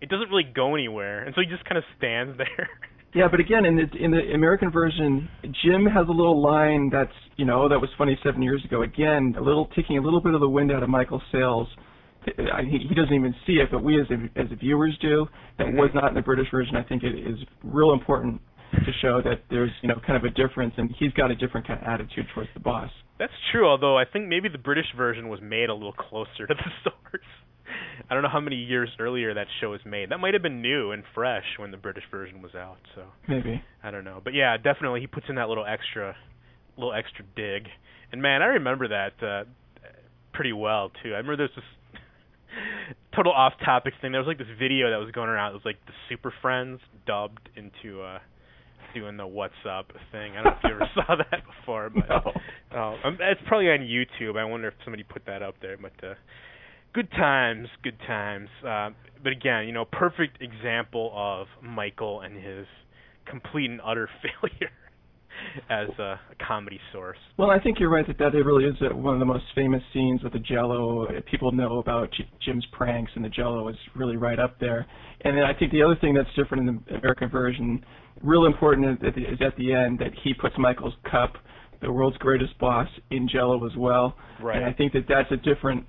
it 0.00 0.08
doesn't 0.08 0.28
really 0.28 0.44
go 0.44 0.74
anywhere 0.74 1.24
and 1.24 1.34
so 1.34 1.40
he 1.40 1.46
just 1.46 1.64
kind 1.64 1.78
of 1.78 1.84
stands 1.98 2.36
there. 2.38 2.68
Yeah, 3.14 3.28
but 3.30 3.38
again, 3.38 3.64
in 3.64 3.76
the 3.76 3.86
in 3.96 4.10
the 4.10 4.34
American 4.34 4.72
version, 4.72 5.28
Jim 5.62 5.86
has 5.86 6.08
a 6.08 6.12
little 6.12 6.42
line 6.42 6.90
that's 6.90 7.14
you 7.36 7.44
know 7.44 7.68
that 7.68 7.78
was 7.78 7.88
funny 7.96 8.18
seven 8.24 8.42
years 8.42 8.64
ago. 8.64 8.82
Again, 8.82 9.36
a 9.38 9.42
little 9.42 9.68
taking 9.76 9.98
a 9.98 10.00
little 10.00 10.20
bit 10.20 10.34
of 10.34 10.40
the 10.40 10.48
wind 10.48 10.72
out 10.72 10.82
of 10.82 10.88
Michael 10.88 11.22
sails. 11.30 11.68
He, 12.24 12.78
he 12.88 12.94
doesn't 12.94 13.14
even 13.14 13.34
see 13.46 13.54
it, 13.54 13.68
but 13.70 13.82
we 13.82 14.00
as 14.00 14.06
as 14.36 14.46
viewers 14.58 14.96
do. 15.00 15.26
That 15.58 15.66
was 15.72 15.90
not 15.94 16.08
in 16.08 16.14
the 16.14 16.22
British 16.22 16.50
version. 16.50 16.76
I 16.76 16.82
think 16.82 17.02
it 17.02 17.14
is 17.14 17.38
real 17.62 17.92
important 17.92 18.40
to 18.72 18.92
show 19.00 19.20
that 19.22 19.42
there's 19.50 19.70
you 19.82 19.88
know 19.88 20.00
kind 20.06 20.16
of 20.16 20.24
a 20.24 20.30
difference, 20.30 20.74
and 20.76 20.90
he's 20.98 21.12
got 21.12 21.30
a 21.30 21.36
different 21.36 21.66
kind 21.66 21.80
of 21.80 21.86
attitude 21.86 22.26
towards 22.34 22.50
the 22.54 22.60
boss. 22.60 22.90
That's 23.18 23.32
true, 23.52 23.68
although 23.68 23.96
I 23.96 24.04
think 24.04 24.28
maybe 24.28 24.48
the 24.48 24.58
British 24.58 24.86
version 24.96 25.28
was 25.28 25.40
made 25.40 25.68
a 25.68 25.74
little 25.74 25.92
closer 25.92 26.46
to 26.46 26.54
the 26.54 26.70
source. 26.82 27.26
I 28.10 28.14
don't 28.14 28.22
know 28.22 28.28
how 28.28 28.40
many 28.40 28.56
years 28.56 28.90
earlier 28.98 29.34
that 29.34 29.46
show 29.60 29.70
was 29.70 29.80
made. 29.86 30.10
That 30.10 30.18
might 30.18 30.34
have 30.34 30.42
been 30.42 30.60
new 30.60 30.90
and 30.90 31.02
fresh 31.14 31.44
when 31.58 31.70
the 31.70 31.76
British 31.76 32.04
version 32.10 32.42
was 32.42 32.54
out. 32.54 32.76
So 32.94 33.04
maybe 33.28 33.62
I 33.82 33.90
don't 33.90 34.04
know, 34.04 34.20
but 34.22 34.34
yeah, 34.34 34.56
definitely 34.56 35.00
he 35.00 35.06
puts 35.06 35.26
in 35.28 35.36
that 35.36 35.48
little 35.48 35.64
extra, 35.66 36.16
little 36.76 36.92
extra 36.92 37.24
dig. 37.36 37.68
And 38.12 38.20
man, 38.20 38.42
I 38.42 38.46
remember 38.46 38.88
that 38.88 39.22
uh 39.22 39.44
pretty 40.32 40.52
well 40.52 40.90
too. 41.02 41.10
I 41.10 41.18
remember 41.18 41.36
there's 41.36 41.54
this 41.54 41.64
total 43.14 43.32
off-topic 43.32 43.94
thing. 44.00 44.12
There 44.12 44.20
was 44.20 44.28
like 44.28 44.38
this 44.38 44.46
video 44.58 44.90
that 44.90 44.96
was 44.96 45.10
going 45.12 45.28
around. 45.28 45.50
It 45.50 45.54
was 45.54 45.64
like 45.64 45.78
the 45.86 45.92
Super 46.08 46.32
Friends 46.42 46.80
dubbed 47.06 47.48
into 47.56 48.02
uh 48.02 48.18
doing 48.94 49.16
the 49.16 49.26
"What's 49.26 49.54
Up" 49.68 49.90
thing. 50.12 50.36
I 50.36 50.42
don't 50.42 50.44
know 50.44 50.50
if 50.52 50.64
you 50.64 50.74
ever 50.74 50.90
saw 50.94 51.16
that 51.16 51.42
before, 51.46 51.90
but 51.90 52.08
no. 52.08 52.32
uh, 52.74 53.06
um, 53.06 53.18
it's 53.20 53.40
probably 53.46 53.68
on 53.70 53.80
YouTube. 53.80 54.38
I 54.38 54.44
wonder 54.44 54.68
if 54.68 54.74
somebody 54.84 55.02
put 55.02 55.26
that 55.26 55.42
up 55.42 55.56
there. 55.60 55.76
But 55.76 55.92
uh, 56.06 56.14
good 56.92 57.10
times, 57.10 57.68
good 57.82 57.98
times. 58.06 58.48
Uh, 58.66 58.90
but 59.22 59.32
again, 59.32 59.66
you 59.66 59.72
know, 59.72 59.84
perfect 59.84 60.40
example 60.40 61.12
of 61.14 61.48
Michael 61.62 62.20
and 62.20 62.36
his 62.36 62.66
complete 63.26 63.70
and 63.70 63.80
utter 63.84 64.08
failure 64.22 64.70
as 65.70 65.88
a, 65.98 66.02
a 66.30 66.46
comedy 66.46 66.80
source. 66.92 67.18
Well, 67.36 67.50
I 67.50 67.58
think 67.58 67.78
you're 67.80 67.90
right 67.90 68.06
that 68.06 68.18
that 68.18 68.32
really 68.32 68.64
is 68.64 68.76
uh, 68.80 68.94
one 68.94 69.14
of 69.14 69.20
the 69.20 69.26
most 69.26 69.44
famous 69.54 69.82
scenes 69.92 70.22
with 70.22 70.32
the 70.32 70.38
Jello. 70.38 71.06
People 71.30 71.52
know 71.52 71.78
about 71.78 72.10
J- 72.12 72.28
Jim's 72.44 72.66
pranks, 72.72 73.12
and 73.14 73.24
the 73.24 73.28
Jello 73.28 73.68
is 73.68 73.76
really 73.94 74.16
right 74.16 74.38
up 74.38 74.58
there. 74.60 74.86
And 75.22 75.36
then 75.36 75.44
I 75.44 75.54
think 75.54 75.72
the 75.72 75.82
other 75.82 75.96
thing 76.00 76.14
that's 76.14 76.28
different 76.36 76.68
in 76.68 76.82
the 76.86 76.96
American 76.96 77.30
version, 77.30 77.84
real 78.22 78.46
important, 78.46 79.02
is, 79.02 79.14
is 79.16 79.38
at 79.44 79.56
the 79.56 79.72
end 79.72 79.98
that 80.00 80.10
he 80.22 80.34
puts 80.34 80.54
Michael's 80.58 80.94
cup, 81.10 81.34
the 81.80 81.90
world's 81.90 82.16
greatest 82.18 82.58
boss, 82.58 82.88
in 83.10 83.28
Jello 83.28 83.64
as 83.66 83.76
well. 83.76 84.16
Right. 84.40 84.56
And 84.56 84.64
I 84.64 84.72
think 84.72 84.92
that 84.92 85.04
that's 85.08 85.30
a 85.30 85.36
different 85.36 85.86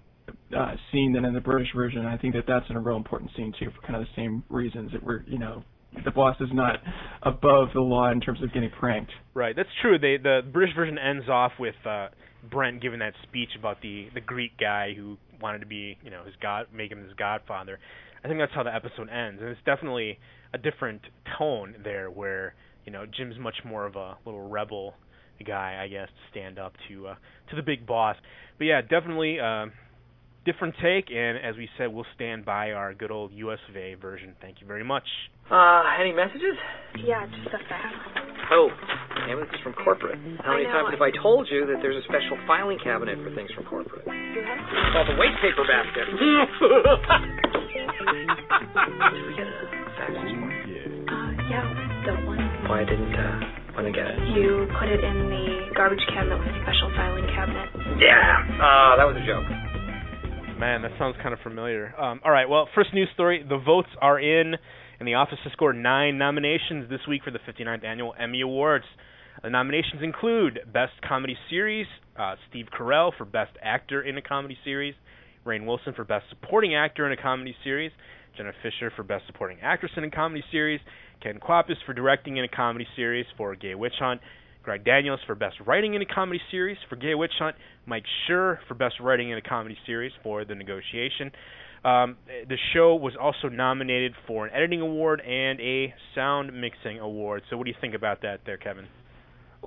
uh, 0.55 0.73
scene 0.91 1.13
than 1.13 1.25
in 1.25 1.33
the 1.33 1.41
British 1.41 1.69
version. 1.75 2.05
I 2.05 2.17
think 2.17 2.33
that 2.33 2.45
that's 2.47 2.65
a 2.69 2.79
real 2.79 2.97
important 2.97 3.31
scene 3.35 3.53
too, 3.59 3.69
for 3.75 3.85
kind 3.85 3.95
of 3.95 4.01
the 4.01 4.21
same 4.21 4.43
reasons 4.49 4.91
that 4.91 5.03
we're, 5.03 5.23
you 5.27 5.37
know, 5.37 5.63
the 6.03 6.11
boss 6.11 6.35
is 6.39 6.49
not 6.51 6.77
above 7.23 7.69
the 7.73 7.81
law 7.81 8.11
in 8.11 8.19
terms 8.19 8.41
of 8.43 8.53
getting 8.53 8.69
pranked. 8.69 9.11
Right, 9.33 9.55
that's 9.55 9.69
true. 9.81 9.97
They 9.97 10.17
the 10.17 10.41
British 10.51 10.75
version 10.75 10.97
ends 10.97 11.29
off 11.29 11.53
with 11.59 11.75
uh 11.85 12.07
Brent 12.49 12.81
giving 12.81 12.99
that 12.99 13.13
speech 13.23 13.49
about 13.57 13.81
the 13.81 14.07
the 14.13 14.21
Greek 14.21 14.57
guy 14.59 14.93
who 14.95 15.17
wanted 15.41 15.59
to 15.59 15.65
be, 15.65 15.97
you 16.03 16.11
know, 16.11 16.23
his 16.23 16.33
god, 16.41 16.67
make 16.73 16.91
him 16.91 17.03
his 17.03 17.13
godfather. 17.13 17.79
I 18.23 18.27
think 18.27 18.39
that's 18.39 18.53
how 18.53 18.63
the 18.63 18.73
episode 18.73 19.09
ends, 19.09 19.41
and 19.41 19.49
it's 19.49 19.59
definitely 19.65 20.17
a 20.53 20.57
different 20.57 21.01
tone 21.37 21.75
there, 21.83 22.09
where 22.09 22.55
you 22.85 22.91
know 22.91 23.05
Jim's 23.05 23.37
much 23.39 23.55
more 23.63 23.85
of 23.85 23.95
a 23.95 24.17
little 24.25 24.47
rebel 24.47 24.95
guy, 25.45 25.81
I 25.83 25.87
guess, 25.87 26.07
to 26.07 26.31
stand 26.31 26.57
up 26.57 26.73
to 26.87 27.07
uh 27.07 27.15
to 27.49 27.55
the 27.55 27.61
big 27.61 27.85
boss. 27.85 28.15
But 28.57 28.65
yeah, 28.65 28.81
definitely 28.81 29.39
uh 29.39 29.67
different 30.45 30.75
take, 30.81 31.09
and 31.11 31.37
as 31.41 31.57
we 31.57 31.67
said, 31.77 31.91
we'll 31.91 32.05
stand 32.13 32.45
by 32.45 32.71
our 32.71 32.93
good 32.93 33.11
old 33.11 33.33
US 33.33 33.59
of 33.67 33.75
A 33.75 33.95
version. 33.95 34.35
Thank 34.41 34.61
you 34.61 34.67
very 34.67 34.83
much. 34.83 35.03
Uh, 35.49 35.83
any 35.99 36.13
messages? 36.13 36.55
Yeah, 37.03 37.25
just 37.25 37.53
a 37.53 37.59
fax. 37.67 37.93
Oh, 38.53 38.69
damn 39.25 39.41
it, 39.41 39.49
this 39.49 39.57
is 39.57 39.63
from 39.65 39.73
corporate. 39.73 40.17
How 40.45 40.53
many 40.53 40.65
times 40.65 40.93
have 40.93 41.01
I 41.01 41.09
told 41.21 41.49
you 41.49 41.65
that 41.65 41.81
there's 41.81 41.97
a 41.97 42.05
special 42.05 42.37
filing 42.45 42.77
cabinet 42.81 43.17
for 43.25 43.33
things 43.33 43.49
from 43.57 43.65
corporate? 43.65 44.05
It's 44.05 44.91
called 44.93 45.09
the 45.09 45.17
waste 45.17 45.41
paper 45.41 45.65
basket. 45.65 46.05
Did 46.05 46.17
we 49.25 49.33
get 49.33 49.49
a 49.49 49.65
fax 49.97 50.13
this 50.13 50.33
morning? 50.37 50.61
Uh, 51.09 51.29
yeah, 51.49 51.65
the 52.05 52.13
one. 52.29 52.41
Why 52.69 52.85
didn't, 52.85 53.13
uh, 53.13 53.73
I 53.73 53.81
want 53.81 53.89
to 53.89 53.93
get 53.93 54.05
it? 54.13 54.17
You 54.37 54.69
put 54.77 54.89
it 54.89 55.01
in 55.01 55.17
the 55.29 55.73
garbage 55.73 56.05
can 56.13 56.29
that 56.29 56.37
was 56.37 56.49
a 56.49 56.57
special 56.61 56.89
filing 56.93 57.25
cabinet. 57.33 57.69
Yeah! 57.97 58.45
Uh, 58.61 58.93
that 58.97 59.05
was 59.09 59.17
a 59.17 59.25
joke. 59.25 59.45
Man, 60.57 60.83
that 60.83 60.91
sounds 60.97 61.17
kind 61.21 61.33
of 61.33 61.39
familiar. 61.41 61.93
Um, 61.99 62.21
all 62.23 62.31
right, 62.31 62.47
well, 62.47 62.69
first 62.73 62.93
news 62.93 63.09
story: 63.13 63.43
the 63.47 63.57
votes 63.57 63.89
are 64.01 64.17
in, 64.17 64.55
and 64.99 65.07
The 65.07 65.15
Office 65.15 65.39
has 65.43 65.51
scored 65.51 65.75
nine 65.75 66.17
nominations 66.17 66.89
this 66.89 67.01
week 67.09 67.23
for 67.25 67.31
the 67.31 67.39
59th 67.39 67.83
annual 67.83 68.13
Emmy 68.17 68.39
Awards. 68.39 68.85
The 69.43 69.49
nominations 69.49 70.01
include 70.01 70.59
Best 70.71 70.93
Comedy 71.05 71.35
Series, 71.49 71.87
uh, 72.17 72.35
Steve 72.49 72.67
Carell 72.77 73.11
for 73.17 73.25
Best 73.25 73.51
Actor 73.61 74.03
in 74.03 74.17
a 74.17 74.21
Comedy 74.21 74.57
Series, 74.63 74.95
Rainn 75.45 75.65
Wilson 75.65 75.93
for 75.93 76.05
Best 76.05 76.25
Supporting 76.29 76.73
Actor 76.73 77.05
in 77.05 77.11
a 77.11 77.21
Comedy 77.21 77.53
Series, 77.61 77.91
Jenna 78.37 78.53
Fischer 78.63 78.93
for 78.95 79.03
Best 79.03 79.25
Supporting 79.27 79.57
Actress 79.61 79.91
in 79.97 80.05
a 80.05 80.09
Comedy 80.09 80.43
Series, 80.51 80.79
Ken 81.21 81.37
Kwapis 81.37 81.75
for 81.85 81.93
Directing 81.93 82.37
in 82.37 82.45
a 82.45 82.49
Comedy 82.49 82.87
Series 82.95 83.25
for 83.37 83.55
Gay 83.55 83.75
Witch 83.75 83.95
Hunt, 83.99 84.21
Greg 84.65 84.83
Daniels 84.83 85.19
for 85.27 85.35
Best 85.35 85.57
Writing 85.67 85.93
in 85.93 86.01
a 86.01 86.05
Comedy 86.05 86.41
Series 86.49 86.77
for 86.89 86.95
Gay 86.95 87.13
Witch 87.13 87.33
Hunt, 87.37 87.55
Mike 87.85 88.03
Schur 88.27 88.57
for 88.67 88.73
Best 88.73 88.95
Writing 88.99 89.29
in 89.29 89.37
a 89.37 89.41
Comedy 89.41 89.77
Series 89.85 90.11
for 90.23 90.43
The 90.43 90.55
Negotiation. 90.55 91.31
Um, 91.83 92.17
the 92.49 92.57
show 92.73 92.95
was 92.95 93.13
also 93.19 93.47
nominated 93.47 94.13
for 94.25 94.47
an 94.47 94.53
editing 94.55 94.81
award 94.81 95.21
and 95.21 95.61
a 95.61 95.93
sound 96.15 96.59
mixing 96.59 96.97
award. 96.97 97.43
So, 97.47 97.57
what 97.57 97.65
do 97.65 97.69
you 97.69 97.77
think 97.79 97.93
about 97.93 98.23
that, 98.23 98.39
there, 98.47 98.57
Kevin? 98.57 98.87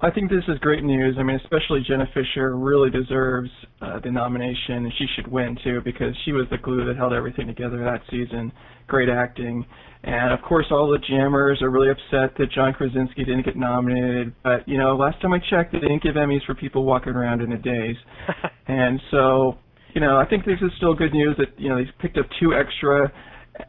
I 0.01 0.11
think 0.11 0.31
this 0.31 0.45
is 0.47 0.59
great 0.61 0.85
news. 0.85 1.17
I 1.19 1.23
mean, 1.25 1.41
especially 1.43 1.83
Jenna 1.87 2.07
Fischer 2.15 2.57
really 2.57 2.91
deserves 2.91 3.51
uh, 3.83 3.99
the 3.99 4.11
nomination, 4.11 4.85
and 4.85 4.93
she 4.97 5.07
should 5.17 5.27
win 5.27 5.59
too 5.65 5.81
because 5.85 6.15
she 6.25 6.33
was 6.33 6.47
the 6.51 6.59
glue 6.59 6.87
that 6.87 6.97
held 6.97 7.13
everything 7.13 7.47
together 7.49 7.79
that 7.85 8.03
season. 8.11 8.53
Great 8.87 9.09
acting, 9.09 9.67
and 10.05 10.33
of 10.33 10.41
course, 10.43 10.67
all 10.71 10.89
the 10.89 10.99
jammers 10.99 11.61
are 11.63 11.71
really 11.71 11.91
upset 11.91 12.37
that 12.39 12.53
John 12.55 12.73
Krasinski 12.73 13.25
didn't 13.25 13.45
get 13.45 13.57
nominated. 13.57 14.33
But 14.45 14.67
you 14.69 14.79
know, 14.79 14.97
last 14.97 15.21
time 15.21 15.33
I 15.33 15.41
checked, 15.51 15.73
they 15.73 15.81
didn't 15.81 16.03
give 16.03 16.15
Emmys 16.15 16.45
for 16.47 16.55
people 16.55 16.85
walking 16.85 17.13
around 17.13 17.43
in 17.43 17.53
a 17.53 17.59
daze, 17.59 17.97
and 18.69 19.01
so 19.11 19.59
you 19.95 20.01
know, 20.01 20.19
I 20.19 20.27
think 20.27 20.45
this 20.45 20.59
is 20.63 20.71
still 20.77 20.95
good 20.95 21.13
news 21.13 21.37
that 21.39 21.59
you 21.59 21.69
know 21.69 21.77
they 21.77 21.91
picked 21.99 22.19
up 22.19 22.27
two 22.39 22.55
extra 22.55 23.13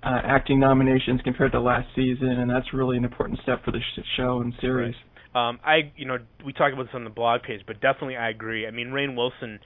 uh, 0.03 0.21
acting 0.23 0.59
nominations 0.59 1.21
compared 1.23 1.51
to 1.53 1.59
last 1.59 1.87
season, 1.95 2.29
and 2.29 2.49
that's 2.49 2.71
really 2.73 2.97
an 2.97 3.03
important 3.03 3.39
step 3.41 3.63
for 3.65 3.71
the 3.71 3.79
sh- 3.79 4.05
show 4.15 4.41
and 4.41 4.53
series. 4.61 4.95
Um, 5.35 5.59
I, 5.63 5.91
you 5.95 6.05
know, 6.05 6.17
we 6.43 6.53
talked 6.53 6.73
about 6.73 6.87
this 6.87 6.95
on 6.95 7.03
the 7.03 7.09
blog 7.09 7.43
page, 7.43 7.61
but 7.67 7.79
definitely 7.81 8.17
I 8.17 8.29
agree. 8.29 8.65
I 8.65 8.71
mean, 8.71 8.87
Rainn 8.87 9.15
Wilson, 9.15 9.59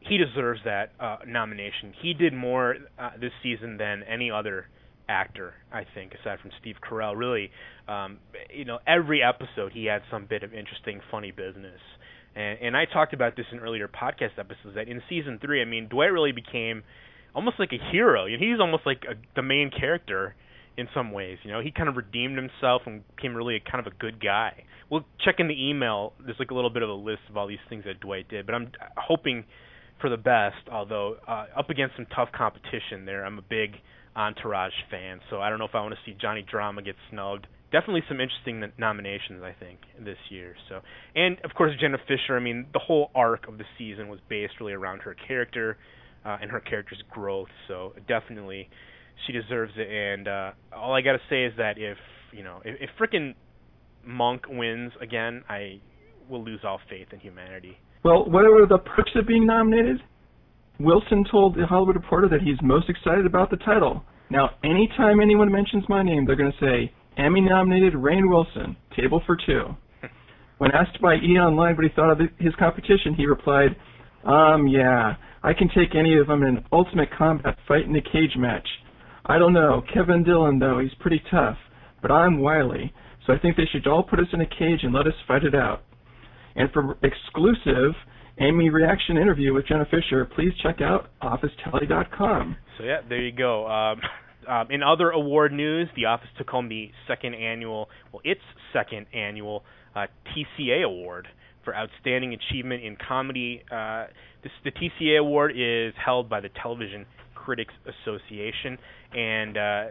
he 0.00 0.16
deserves 0.16 0.60
that 0.64 0.92
uh, 0.98 1.18
nomination. 1.26 1.92
He 2.00 2.14
did 2.14 2.32
more 2.32 2.76
uh, 2.98 3.10
this 3.20 3.32
season 3.42 3.76
than 3.76 4.02
any 4.04 4.30
other 4.30 4.66
actor, 5.08 5.54
I 5.70 5.84
think, 5.94 6.12
aside 6.14 6.40
from 6.40 6.50
Steve 6.60 6.76
Carell. 6.82 7.16
Really, 7.16 7.50
um, 7.88 8.18
you 8.54 8.64
know, 8.64 8.78
every 8.86 9.22
episode 9.22 9.72
he 9.72 9.84
had 9.84 10.02
some 10.10 10.26
bit 10.26 10.42
of 10.42 10.54
interesting, 10.54 11.00
funny 11.10 11.30
business. 11.30 11.80
And, 12.34 12.58
and 12.62 12.76
I 12.76 12.86
talked 12.86 13.12
about 13.12 13.36
this 13.36 13.46
in 13.52 13.58
earlier 13.58 13.88
podcast 13.88 14.38
episodes 14.38 14.74
that 14.76 14.88
in 14.88 15.02
season 15.08 15.38
three, 15.42 15.60
I 15.60 15.66
mean, 15.66 15.88
Dwight 15.88 16.12
really 16.12 16.32
became 16.32 16.82
almost 17.34 17.56
like 17.58 17.72
a 17.72 17.90
hero. 17.92 18.26
You 18.26 18.38
know, 18.38 18.46
he's 18.46 18.60
almost 18.60 18.86
like 18.86 19.02
a, 19.08 19.14
the 19.36 19.42
main 19.42 19.70
character 19.70 20.34
in 20.76 20.88
some 20.94 21.12
ways. 21.12 21.38
You 21.42 21.52
know, 21.52 21.60
he 21.60 21.70
kind 21.70 21.88
of 21.88 21.96
redeemed 21.96 22.36
himself 22.36 22.82
and 22.86 23.02
became 23.16 23.34
really 23.34 23.56
a 23.56 23.60
kind 23.60 23.84
of 23.86 23.92
a 23.92 23.96
good 23.96 24.22
guy. 24.22 24.64
We'll 24.90 25.04
check 25.24 25.36
in 25.38 25.48
the 25.48 25.68
email. 25.68 26.12
There's 26.24 26.38
like 26.38 26.50
a 26.50 26.54
little 26.54 26.70
bit 26.70 26.82
of 26.82 26.90
a 26.90 26.94
list 26.94 27.22
of 27.28 27.36
all 27.36 27.46
these 27.46 27.62
things 27.68 27.84
that 27.84 28.00
Dwight 28.00 28.28
did, 28.28 28.46
but 28.46 28.54
I'm 28.54 28.70
hoping 28.96 29.44
for 30.00 30.10
the 30.10 30.16
best. 30.16 30.68
Although 30.70 31.16
uh, 31.26 31.46
up 31.56 31.70
against 31.70 31.96
some 31.96 32.06
tough 32.14 32.28
competition 32.36 33.04
there, 33.06 33.24
I'm 33.24 33.38
a 33.38 33.42
big 33.42 33.76
Entourage 34.14 34.72
fan, 34.90 35.20
so 35.30 35.40
I 35.40 35.48
don't 35.48 35.58
know 35.58 35.64
if 35.64 35.74
I 35.74 35.80
want 35.80 35.94
to 35.94 36.00
see 36.04 36.16
Johnny 36.20 36.44
Drama 36.48 36.82
get 36.82 36.96
snubbed. 37.10 37.46
Definitely 37.70 38.02
some 38.06 38.20
interesting 38.20 38.70
nominations, 38.76 39.42
I 39.42 39.54
think, 39.58 39.78
this 39.98 40.18
year. 40.28 40.54
So, 40.68 40.80
and 41.16 41.38
of 41.42 41.54
course 41.54 41.72
Jenna 41.80 41.96
Fischer. 42.06 42.36
I 42.36 42.40
mean, 42.40 42.66
the 42.74 42.78
whole 42.78 43.10
arc 43.14 43.48
of 43.48 43.56
the 43.56 43.64
season 43.78 44.08
was 44.08 44.20
based 44.28 44.54
really 44.60 44.74
around 44.74 45.00
her 45.00 45.16
character 45.26 45.78
uh, 46.26 46.36
and 46.42 46.50
her 46.50 46.60
character's 46.60 47.02
growth. 47.10 47.48
So 47.68 47.94
definitely 48.06 48.68
she 49.26 49.32
deserves 49.32 49.72
it. 49.76 49.88
And 49.88 50.28
uh, 50.28 50.50
all 50.76 50.94
I 50.94 51.00
got 51.00 51.12
to 51.12 51.20
say 51.28 51.44
is 51.44 51.52
that 51.58 51.78
if 51.78 51.98
you 52.32 52.42
know 52.42 52.60
if, 52.64 52.76
if 52.80 52.90
frickin' 53.00 53.34
Monk 54.04 54.44
wins 54.48 54.92
again, 55.00 55.42
I 55.48 55.80
will 56.28 56.44
lose 56.44 56.60
all 56.64 56.80
faith 56.88 57.08
in 57.12 57.20
humanity. 57.20 57.78
Well, 58.04 58.28
what 58.28 58.44
are 58.44 58.66
the 58.66 58.78
perks 58.78 59.12
of 59.14 59.26
being 59.26 59.46
nominated? 59.46 59.98
Wilson 60.80 61.24
told 61.30 61.54
the 61.54 61.66
Hollywood 61.66 61.96
Reporter 61.96 62.28
that 62.28 62.40
he's 62.40 62.56
most 62.62 62.88
excited 62.88 63.26
about 63.26 63.50
the 63.50 63.58
title. 63.58 64.02
Now, 64.30 64.50
anytime 64.64 65.20
anyone 65.20 65.52
mentions 65.52 65.84
my 65.88 66.02
name, 66.02 66.24
they're 66.26 66.36
going 66.36 66.52
to 66.52 66.58
say 66.58 66.92
Emmy-nominated 67.16 67.92
Rainn 67.92 68.28
Wilson, 68.28 68.76
table 68.96 69.22
for 69.26 69.36
two. 69.36 69.76
When 70.58 70.70
asked 70.70 71.00
by 71.02 71.14
E! 71.14 71.38
Online 71.40 71.74
what 71.74 71.82
he 71.82 71.90
thought 71.96 72.12
of 72.12 72.20
his 72.38 72.54
competition, 72.54 73.14
he 73.16 73.26
replied, 73.26 73.74
Um, 74.24 74.68
yeah, 74.68 75.14
I 75.42 75.54
can 75.54 75.68
take 75.68 75.96
any 75.96 76.16
of 76.18 76.28
them 76.28 76.44
in 76.44 76.58
an 76.58 76.64
ultimate 76.70 77.08
combat 77.18 77.56
fight 77.66 77.86
in 77.86 77.96
a 77.96 78.00
cage 78.00 78.36
match. 78.36 78.68
I 79.26 79.38
don't 79.38 79.52
know, 79.52 79.82
Kevin 79.92 80.24
Dillon, 80.24 80.58
though, 80.58 80.80
he's 80.80 80.94
pretty 80.98 81.22
tough, 81.30 81.56
but 82.00 82.10
I'm 82.10 82.40
wily, 82.40 82.92
so 83.26 83.32
I 83.32 83.38
think 83.38 83.56
they 83.56 83.68
should 83.70 83.86
all 83.86 84.02
put 84.02 84.18
us 84.18 84.26
in 84.32 84.40
a 84.40 84.46
cage 84.46 84.80
and 84.82 84.92
let 84.92 85.06
us 85.06 85.14
fight 85.28 85.44
it 85.44 85.54
out. 85.54 85.82
And 86.56 86.70
for 86.72 86.98
exclusive 87.02 87.94
Emmy 88.38 88.70
reaction 88.70 89.16
interview 89.16 89.54
with 89.54 89.66
Jenna 89.68 89.86
Fischer, 89.90 90.24
please 90.24 90.52
check 90.62 90.80
out 90.80 91.10
OfficeTally.com. 91.22 92.56
So 92.78 92.84
yeah, 92.84 93.00
there 93.08 93.22
you 93.22 93.32
go. 93.32 93.66
Um, 93.68 94.00
um, 94.48 94.66
in 94.70 94.82
other 94.82 95.10
award 95.10 95.52
news, 95.52 95.88
The 95.94 96.06
Office 96.06 96.28
took 96.36 96.48
home 96.48 96.68
the 96.68 96.90
second 97.06 97.34
annual, 97.34 97.88
well, 98.12 98.22
its 98.24 98.40
second 98.72 99.06
annual 99.14 99.62
uh, 99.94 100.06
TCA 100.34 100.84
award 100.84 101.28
for 101.64 101.76
outstanding 101.76 102.34
achievement 102.34 102.82
in 102.82 102.96
comedy. 102.96 103.62
Uh, 103.70 104.06
this, 104.42 104.52
the 104.64 104.72
TCA 104.72 105.20
award 105.20 105.52
is 105.56 105.94
held 106.04 106.28
by 106.28 106.40
the 106.40 106.48
Television 106.60 107.06
Critics 107.44 107.74
Association, 107.84 108.78
and 109.12 109.56
uh, 109.56 109.84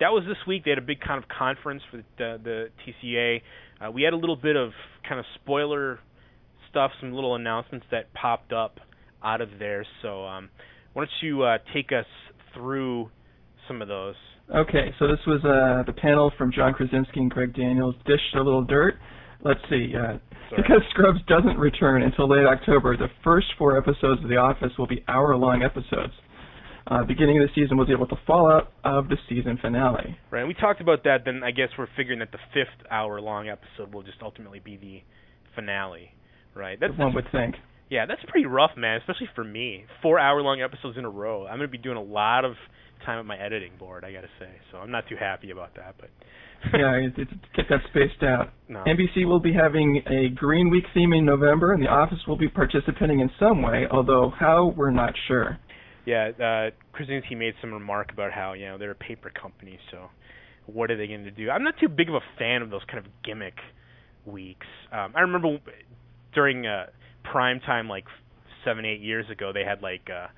that 0.00 0.10
was 0.10 0.24
this 0.26 0.38
week. 0.46 0.64
They 0.64 0.70
had 0.70 0.78
a 0.78 0.86
big 0.86 1.00
kind 1.00 1.22
of 1.22 1.28
conference 1.28 1.82
for 1.90 1.98
the, 2.18 2.40
the 2.42 2.68
TCA. 2.82 3.40
Uh, 3.80 3.90
we 3.90 4.02
had 4.02 4.12
a 4.12 4.16
little 4.16 4.36
bit 4.36 4.56
of 4.56 4.70
kind 5.08 5.18
of 5.18 5.26
spoiler 5.40 6.00
stuff, 6.70 6.90
some 7.00 7.12
little 7.12 7.34
announcements 7.36 7.86
that 7.90 8.12
popped 8.14 8.52
up 8.52 8.80
out 9.22 9.40
of 9.40 9.48
there. 9.58 9.86
So, 10.02 10.24
um, 10.24 10.50
why 10.92 11.02
don't 11.02 11.10
you 11.22 11.42
uh, 11.42 11.58
take 11.72 11.92
us 11.92 12.06
through 12.54 13.10
some 13.68 13.80
of 13.80 13.88
those? 13.88 14.14
Okay, 14.54 14.92
so 14.98 15.06
this 15.06 15.20
was 15.26 15.40
uh, 15.44 15.84
the 15.86 15.92
panel 15.92 16.32
from 16.36 16.52
John 16.52 16.74
Krasinski 16.74 17.20
and 17.20 17.30
Greg 17.30 17.54
Daniels, 17.54 17.94
dished 18.04 18.34
a 18.34 18.42
little 18.42 18.64
dirt. 18.64 18.94
Let's 19.44 19.60
see. 19.70 19.94
Uh, 19.96 20.18
because 20.56 20.82
Scrubs 20.90 21.20
doesn't 21.26 21.58
return 21.58 22.02
until 22.02 22.28
late 22.28 22.44
October, 22.44 22.96
the 22.96 23.08
first 23.24 23.46
four 23.56 23.78
episodes 23.78 24.22
of 24.22 24.28
The 24.28 24.36
Office 24.36 24.72
will 24.78 24.86
be 24.86 25.02
hour-long 25.08 25.62
episodes. 25.62 26.12
Uh, 26.86 27.04
beginning 27.04 27.40
of 27.40 27.48
the 27.48 27.54
season 27.54 27.76
was 27.76 27.88
able 27.92 28.06
to 28.08 28.16
fall 28.26 28.50
out 28.50 28.72
of 28.84 29.08
the 29.08 29.16
season 29.28 29.58
finale. 29.60 30.18
Right, 30.30 30.40
and 30.40 30.48
we 30.48 30.54
talked 30.54 30.80
about 30.80 31.04
that. 31.04 31.18
Then 31.24 31.42
I 31.44 31.52
guess 31.52 31.68
we're 31.78 31.86
figuring 31.96 32.18
that 32.18 32.32
the 32.32 32.38
fifth 32.52 32.86
hour-long 32.90 33.48
episode 33.48 33.94
will 33.94 34.02
just 34.02 34.18
ultimately 34.20 34.58
be 34.58 34.76
the 34.76 35.02
finale. 35.54 36.10
Right, 36.54 36.78
that's 36.78 36.98
one 36.98 37.14
would 37.14 37.26
think. 37.30 37.54
Yeah, 37.88 38.06
that's 38.06 38.20
pretty 38.28 38.46
rough, 38.46 38.72
man. 38.76 38.98
Especially 39.00 39.28
for 39.34 39.44
me, 39.44 39.84
four 40.02 40.18
hour-long 40.18 40.60
episodes 40.60 40.98
in 40.98 41.04
a 41.04 41.10
row. 41.10 41.46
I'm 41.46 41.58
gonna 41.58 41.68
be 41.68 41.78
doing 41.78 41.96
a 41.96 42.02
lot 42.02 42.44
of 42.44 42.54
time 43.04 43.18
at 43.18 43.26
my 43.26 43.36
editing 43.36 43.72
board. 43.78 44.04
I 44.04 44.12
gotta 44.12 44.30
say, 44.38 44.50
so 44.70 44.78
I'm 44.78 44.90
not 44.90 45.04
too 45.08 45.16
happy 45.16 45.50
about 45.50 45.74
that. 45.76 45.94
But 45.98 46.10
yeah, 46.78 46.94
it, 46.94 47.12
it, 47.16 47.28
get 47.54 47.66
that 47.68 47.80
spaced 47.90 48.22
out. 48.22 48.50
No. 48.68 48.84
NBC 48.84 49.26
will 49.26 49.40
be 49.40 49.52
having 49.52 50.02
a 50.06 50.28
Green 50.34 50.70
Week 50.70 50.84
theme 50.94 51.12
in 51.12 51.24
November, 51.24 51.72
and 51.72 51.82
The 51.82 51.88
Office 51.88 52.20
will 52.26 52.36
be 52.36 52.48
participating 52.48 53.20
in 53.20 53.30
some 53.38 53.62
way, 53.62 53.86
although 53.90 54.32
how 54.38 54.72
we're 54.76 54.90
not 54.90 55.14
sure. 55.28 55.58
Yeah, 56.04 56.30
uh, 56.30 56.70
Krasinski 56.92 57.34
made 57.34 57.54
some 57.60 57.72
remark 57.72 58.12
about 58.12 58.32
how 58.32 58.54
you 58.54 58.66
know 58.66 58.78
they're 58.78 58.90
a 58.90 58.94
paper 58.94 59.30
company, 59.30 59.78
so 59.90 60.10
what 60.66 60.90
are 60.90 60.96
they 60.96 61.06
going 61.06 61.24
to 61.24 61.30
do? 61.30 61.50
I'm 61.50 61.62
not 61.62 61.74
too 61.80 61.88
big 61.88 62.08
of 62.08 62.14
a 62.14 62.20
fan 62.38 62.62
of 62.62 62.70
those 62.70 62.82
kind 62.86 62.98
of 63.04 63.10
gimmick 63.24 63.54
weeks. 64.26 64.66
Um, 64.92 65.12
I 65.16 65.20
remember 65.20 65.58
during 66.34 66.66
uh, 66.66 66.86
prime 67.30 67.60
time, 67.60 67.88
like 67.88 68.04
seven, 68.64 68.84
eight 68.84 69.00
years 69.00 69.26
ago, 69.30 69.52
they 69.52 69.64
had 69.64 69.82
like 69.82 70.08
uh, 70.10 70.28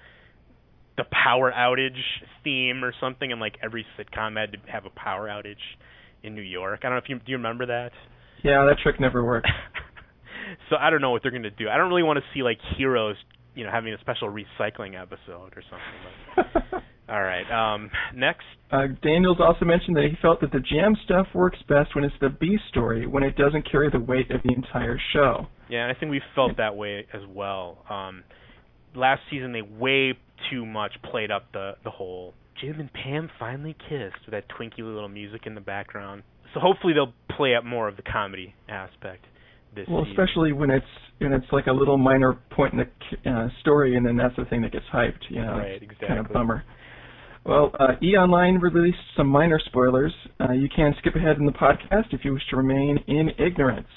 the 0.96 1.04
power 1.10 1.52
outage 1.52 2.00
theme 2.42 2.84
or 2.84 2.92
something, 3.00 3.32
and 3.32 3.40
like 3.40 3.56
every 3.62 3.86
sitcom 3.98 4.38
had 4.38 4.52
to 4.52 4.58
have 4.70 4.84
a 4.86 4.90
power 4.90 5.28
outage 5.28 5.56
in 6.22 6.34
New 6.34 6.42
York. 6.42 6.80
I 6.82 6.88
don't 6.88 6.92
know 6.96 7.02
if 7.02 7.08
you 7.08 7.16
do 7.16 7.32
you 7.32 7.36
remember 7.36 7.66
that. 7.66 7.92
Yeah, 8.42 8.64
that 8.66 8.76
trick 8.82 9.00
never 9.00 9.24
worked. 9.24 9.48
so 10.70 10.76
I 10.76 10.90
don't 10.90 11.00
know 11.00 11.10
what 11.10 11.22
they're 11.22 11.30
going 11.30 11.44
to 11.44 11.50
do. 11.50 11.68
I 11.68 11.76
don't 11.76 11.88
really 11.88 12.02
want 12.02 12.18
to 12.18 12.24
see 12.34 12.42
like 12.42 12.58
heroes, 12.76 13.16
you 13.55 13.64
know, 13.64 13.70
having 13.70 13.92
a 13.92 13.98
special 14.00 14.28
recycling 14.28 15.00
episode 15.00 15.52
or 15.57 15.62
something. 15.70 16.52
But, 16.72 16.82
all 17.09 17.22
right. 17.22 17.44
Um, 17.50 17.90
next. 18.14 18.44
Uh, 18.70 18.88
Daniels 19.02 19.38
also 19.40 19.64
mentioned 19.64 19.96
that 19.96 20.05
he 20.05 20.16
felt 20.20 20.40
that 20.40 20.50
the 20.52 20.61
jam 20.61 20.96
stuff 21.05 21.26
works 21.34 21.59
best 21.68 21.94
when 21.94 22.05
it's 22.05 22.14
the 22.20 22.28
B 22.28 22.59
story, 22.70 23.07
when 23.07 23.22
it 23.22 23.36
doesn't 23.36 23.70
carry 23.70 23.90
the 23.90 24.00
weight 24.00 24.30
of 24.30 24.42
the 24.42 24.52
entire 24.52 24.98
show. 25.12 25.46
Yeah, 25.68 25.84
and 25.84 25.96
I 25.96 25.98
think 25.98 26.11
we 26.11 26.20
felt 26.34 26.57
that 26.57 26.76
way 26.76 27.07
as 27.12 27.22
well. 27.28 27.78
Um, 27.88 28.24
last 28.94 29.22
season, 29.30 29.52
they 29.52 29.62
way 29.62 30.18
too 30.50 30.66
much 30.66 30.92
played 31.11 31.30
up 31.30 31.52
the 31.52 31.72
the 31.84 31.90
whole 31.90 32.34
Jim 32.61 32.80
and 32.80 32.92
Pam 32.92 33.30
finally 33.38 33.74
kissed 33.88 34.24
with 34.26 34.32
that 34.32 34.48
twinkly 34.48 34.82
little 34.82 35.09
music 35.09 35.42
in 35.46 35.55
the 35.55 35.61
background. 35.61 36.22
So 36.52 36.61
hopefully 36.61 36.92
they'll 36.92 37.14
play 37.36 37.55
up 37.55 37.64
more 37.64 37.88
of 37.88 37.96
the 37.96 38.02
comedy 38.02 38.55
aspect 38.68 39.24
this 39.74 39.86
well, 39.88 40.04
season. 40.04 40.20
especially 40.20 40.52
when 40.52 40.70
it's 40.70 40.86
when 41.18 41.32
it's 41.32 41.46
like 41.52 41.66
a 41.66 41.72
little 41.72 41.98
minor 41.98 42.38
point 42.50 42.74
in 42.74 42.80
the 42.80 43.30
uh, 43.30 43.48
story, 43.60 43.96
and 43.96 44.04
then 44.04 44.16
that's 44.16 44.36
the 44.36 44.44
thing 44.46 44.62
that 44.62 44.72
gets 44.72 44.84
hyped. 44.92 45.30
You 45.30 45.42
know, 45.42 45.58
right, 45.58 45.82
exactly. 45.82 46.08
kind 46.08 46.20
of 46.20 46.32
bummer. 46.32 46.64
Well, 47.44 47.72
uh, 47.78 47.92
E 48.02 48.16
Online 48.16 48.58
released 48.58 48.98
some 49.16 49.26
minor 49.26 49.60
spoilers. 49.66 50.12
Uh, 50.40 50.52
you 50.52 50.68
can 50.74 50.94
skip 50.98 51.14
ahead 51.14 51.36
in 51.36 51.46
the 51.46 51.52
podcast 51.52 52.12
if 52.12 52.24
you 52.24 52.32
wish 52.32 52.42
to 52.50 52.56
remain 52.56 52.98
in 53.06 53.30
ignorance. 53.38 53.88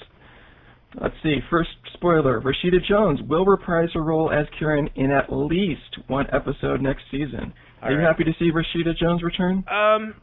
Let's 1.00 1.14
see. 1.22 1.38
First 1.50 1.70
spoiler: 1.94 2.40
Rashida 2.40 2.84
Jones 2.86 3.20
will 3.28 3.44
reprise 3.44 3.88
her 3.94 4.02
role 4.02 4.30
as 4.30 4.46
Karen 4.58 4.88
in 4.96 5.10
at 5.10 5.32
least 5.32 5.98
one 6.08 6.26
episode 6.32 6.80
next 6.82 7.02
season. 7.10 7.52
Are 7.80 7.90
All 7.90 7.96
you 7.96 8.02
happy 8.02 8.24
to 8.24 8.32
see 8.38 8.50
Rashida 8.50 8.96
Jones 8.96 9.22
return? 9.22 9.64
Um, 9.70 10.14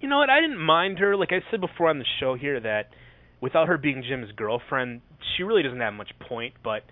you 0.00 0.08
know 0.08 0.18
what? 0.18 0.30
I 0.30 0.40
didn't 0.40 0.58
mind 0.58 0.98
her. 0.98 1.16
Like 1.16 1.30
I 1.30 1.40
said 1.50 1.60
before 1.60 1.88
on 1.88 1.98
the 1.98 2.04
show 2.18 2.34
here, 2.34 2.58
that 2.60 2.88
without 3.42 3.68
her 3.68 3.76
being 3.76 4.02
Jim's 4.08 4.32
girlfriend, 4.32 5.02
she 5.36 5.42
really 5.42 5.62
doesn't 5.62 5.80
have 5.80 5.92
much 5.92 6.10
point. 6.26 6.54
But 6.64 6.84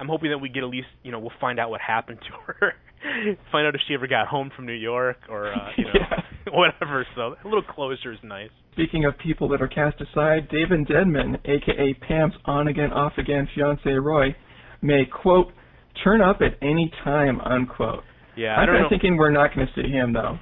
I'm 0.00 0.08
hoping 0.08 0.30
that 0.30 0.38
we 0.38 0.48
get 0.48 0.64
at 0.64 0.70
least, 0.70 0.88
you 1.04 1.12
know, 1.12 1.20
we'll 1.20 1.38
find 1.40 1.60
out 1.60 1.70
what 1.70 1.80
happened 1.80 2.18
to 2.20 2.52
her. 2.52 2.72
find 3.52 3.66
out 3.66 3.74
if 3.74 3.80
she 3.86 3.94
ever 3.94 4.08
got 4.08 4.26
home 4.26 4.50
from 4.56 4.66
New 4.66 4.72
York 4.72 5.18
or, 5.28 5.52
uh, 5.52 5.70
you 5.76 5.84
know, 5.84 5.92
whatever. 6.52 7.06
So 7.14 7.36
a 7.44 7.44
little 7.44 7.62
closure 7.62 8.12
is 8.12 8.18
nice. 8.24 8.50
Speaking 8.72 9.04
of 9.04 9.18
people 9.18 9.48
that 9.50 9.60
are 9.60 9.68
cast 9.68 10.00
aside, 10.00 10.48
David 10.50 10.86
Denman, 10.88 11.36
aka 11.44 11.94
Pam's 12.06 12.34
on-again, 12.44 12.92
off-again 12.92 13.48
fiance 13.54 13.90
Roy, 13.90 14.34
may 14.82 15.02
quote 15.04 15.52
turn 16.04 16.20
up 16.20 16.38
at 16.40 16.56
any 16.62 16.90
time 17.04 17.40
unquote. 17.40 18.04
Yeah, 18.36 18.54
I'm 18.54 18.62
I 18.62 18.66
don't 18.66 18.82
know. 18.82 18.88
thinking 18.88 19.16
we're 19.16 19.32
not 19.32 19.52
going 19.54 19.66
to 19.66 19.72
see 19.82 19.88
him 19.88 20.12
though. 20.12 20.38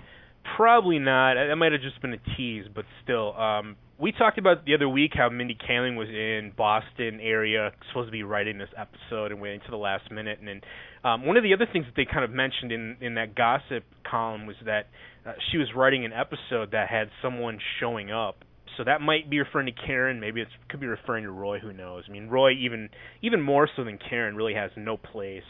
Probably 0.56 0.98
not. 0.98 1.34
That 1.34 1.56
might 1.56 1.72
have 1.72 1.80
just 1.80 2.00
been 2.02 2.12
a 2.12 2.36
tease, 2.36 2.66
but 2.74 2.84
still. 3.02 3.34
Um, 3.34 3.76
we 3.98 4.12
talked 4.12 4.38
about 4.38 4.64
the 4.66 4.74
other 4.74 4.88
week 4.88 5.12
how 5.14 5.28
Mindy 5.30 5.56
Kaling 5.56 5.96
was 5.96 6.08
in 6.08 6.52
Boston 6.56 7.18
area, 7.20 7.72
supposed 7.88 8.08
to 8.08 8.12
be 8.12 8.22
writing 8.22 8.58
this 8.58 8.68
episode, 8.76 9.32
and 9.32 9.40
waiting 9.40 9.60
to 9.60 9.70
the 9.70 9.76
last 9.76 10.10
minute. 10.10 10.38
And 10.38 10.48
then 10.48 10.60
um, 11.02 11.24
one 11.24 11.36
of 11.36 11.42
the 11.42 11.54
other 11.54 11.66
things 11.72 11.86
that 11.86 11.94
they 11.96 12.04
kind 12.04 12.24
of 12.24 12.30
mentioned 12.30 12.72
in 12.72 12.96
in 13.00 13.14
that 13.14 13.34
gossip 13.34 13.84
column 14.08 14.46
was 14.46 14.56
that 14.66 14.88
uh, 15.26 15.32
she 15.50 15.58
was 15.58 15.68
writing 15.74 16.04
an 16.04 16.12
episode 16.12 16.72
that 16.72 16.88
had 16.88 17.08
someone 17.22 17.58
showing 17.80 18.10
up. 18.10 18.44
So 18.76 18.84
that 18.84 19.00
might 19.00 19.30
be 19.30 19.38
referring 19.38 19.66
to 19.66 19.86
Karen. 19.86 20.20
Maybe 20.20 20.42
it 20.42 20.48
could 20.68 20.80
be 20.80 20.86
referring 20.86 21.24
to 21.24 21.30
Roy. 21.30 21.58
Who 21.58 21.72
knows? 21.72 22.04
I 22.06 22.12
mean, 22.12 22.28
Roy 22.28 22.50
even 22.52 22.90
even 23.22 23.40
more 23.40 23.68
so 23.76 23.84
than 23.84 23.98
Karen 23.98 24.36
really 24.36 24.54
has 24.54 24.70
no 24.76 24.98
place 24.98 25.42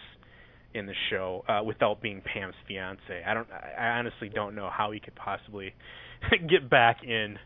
in 0.72 0.86
the 0.86 0.94
show 1.10 1.42
uh, 1.48 1.64
without 1.64 2.00
being 2.00 2.22
Pam's 2.22 2.54
fiance. 2.68 3.24
I 3.26 3.34
don't. 3.34 3.48
I 3.50 3.98
honestly 3.98 4.28
don't 4.28 4.54
know 4.54 4.70
how 4.72 4.92
he 4.92 5.00
could 5.00 5.16
possibly 5.16 5.74
get 6.48 6.70
back 6.70 7.02
in. 7.02 7.38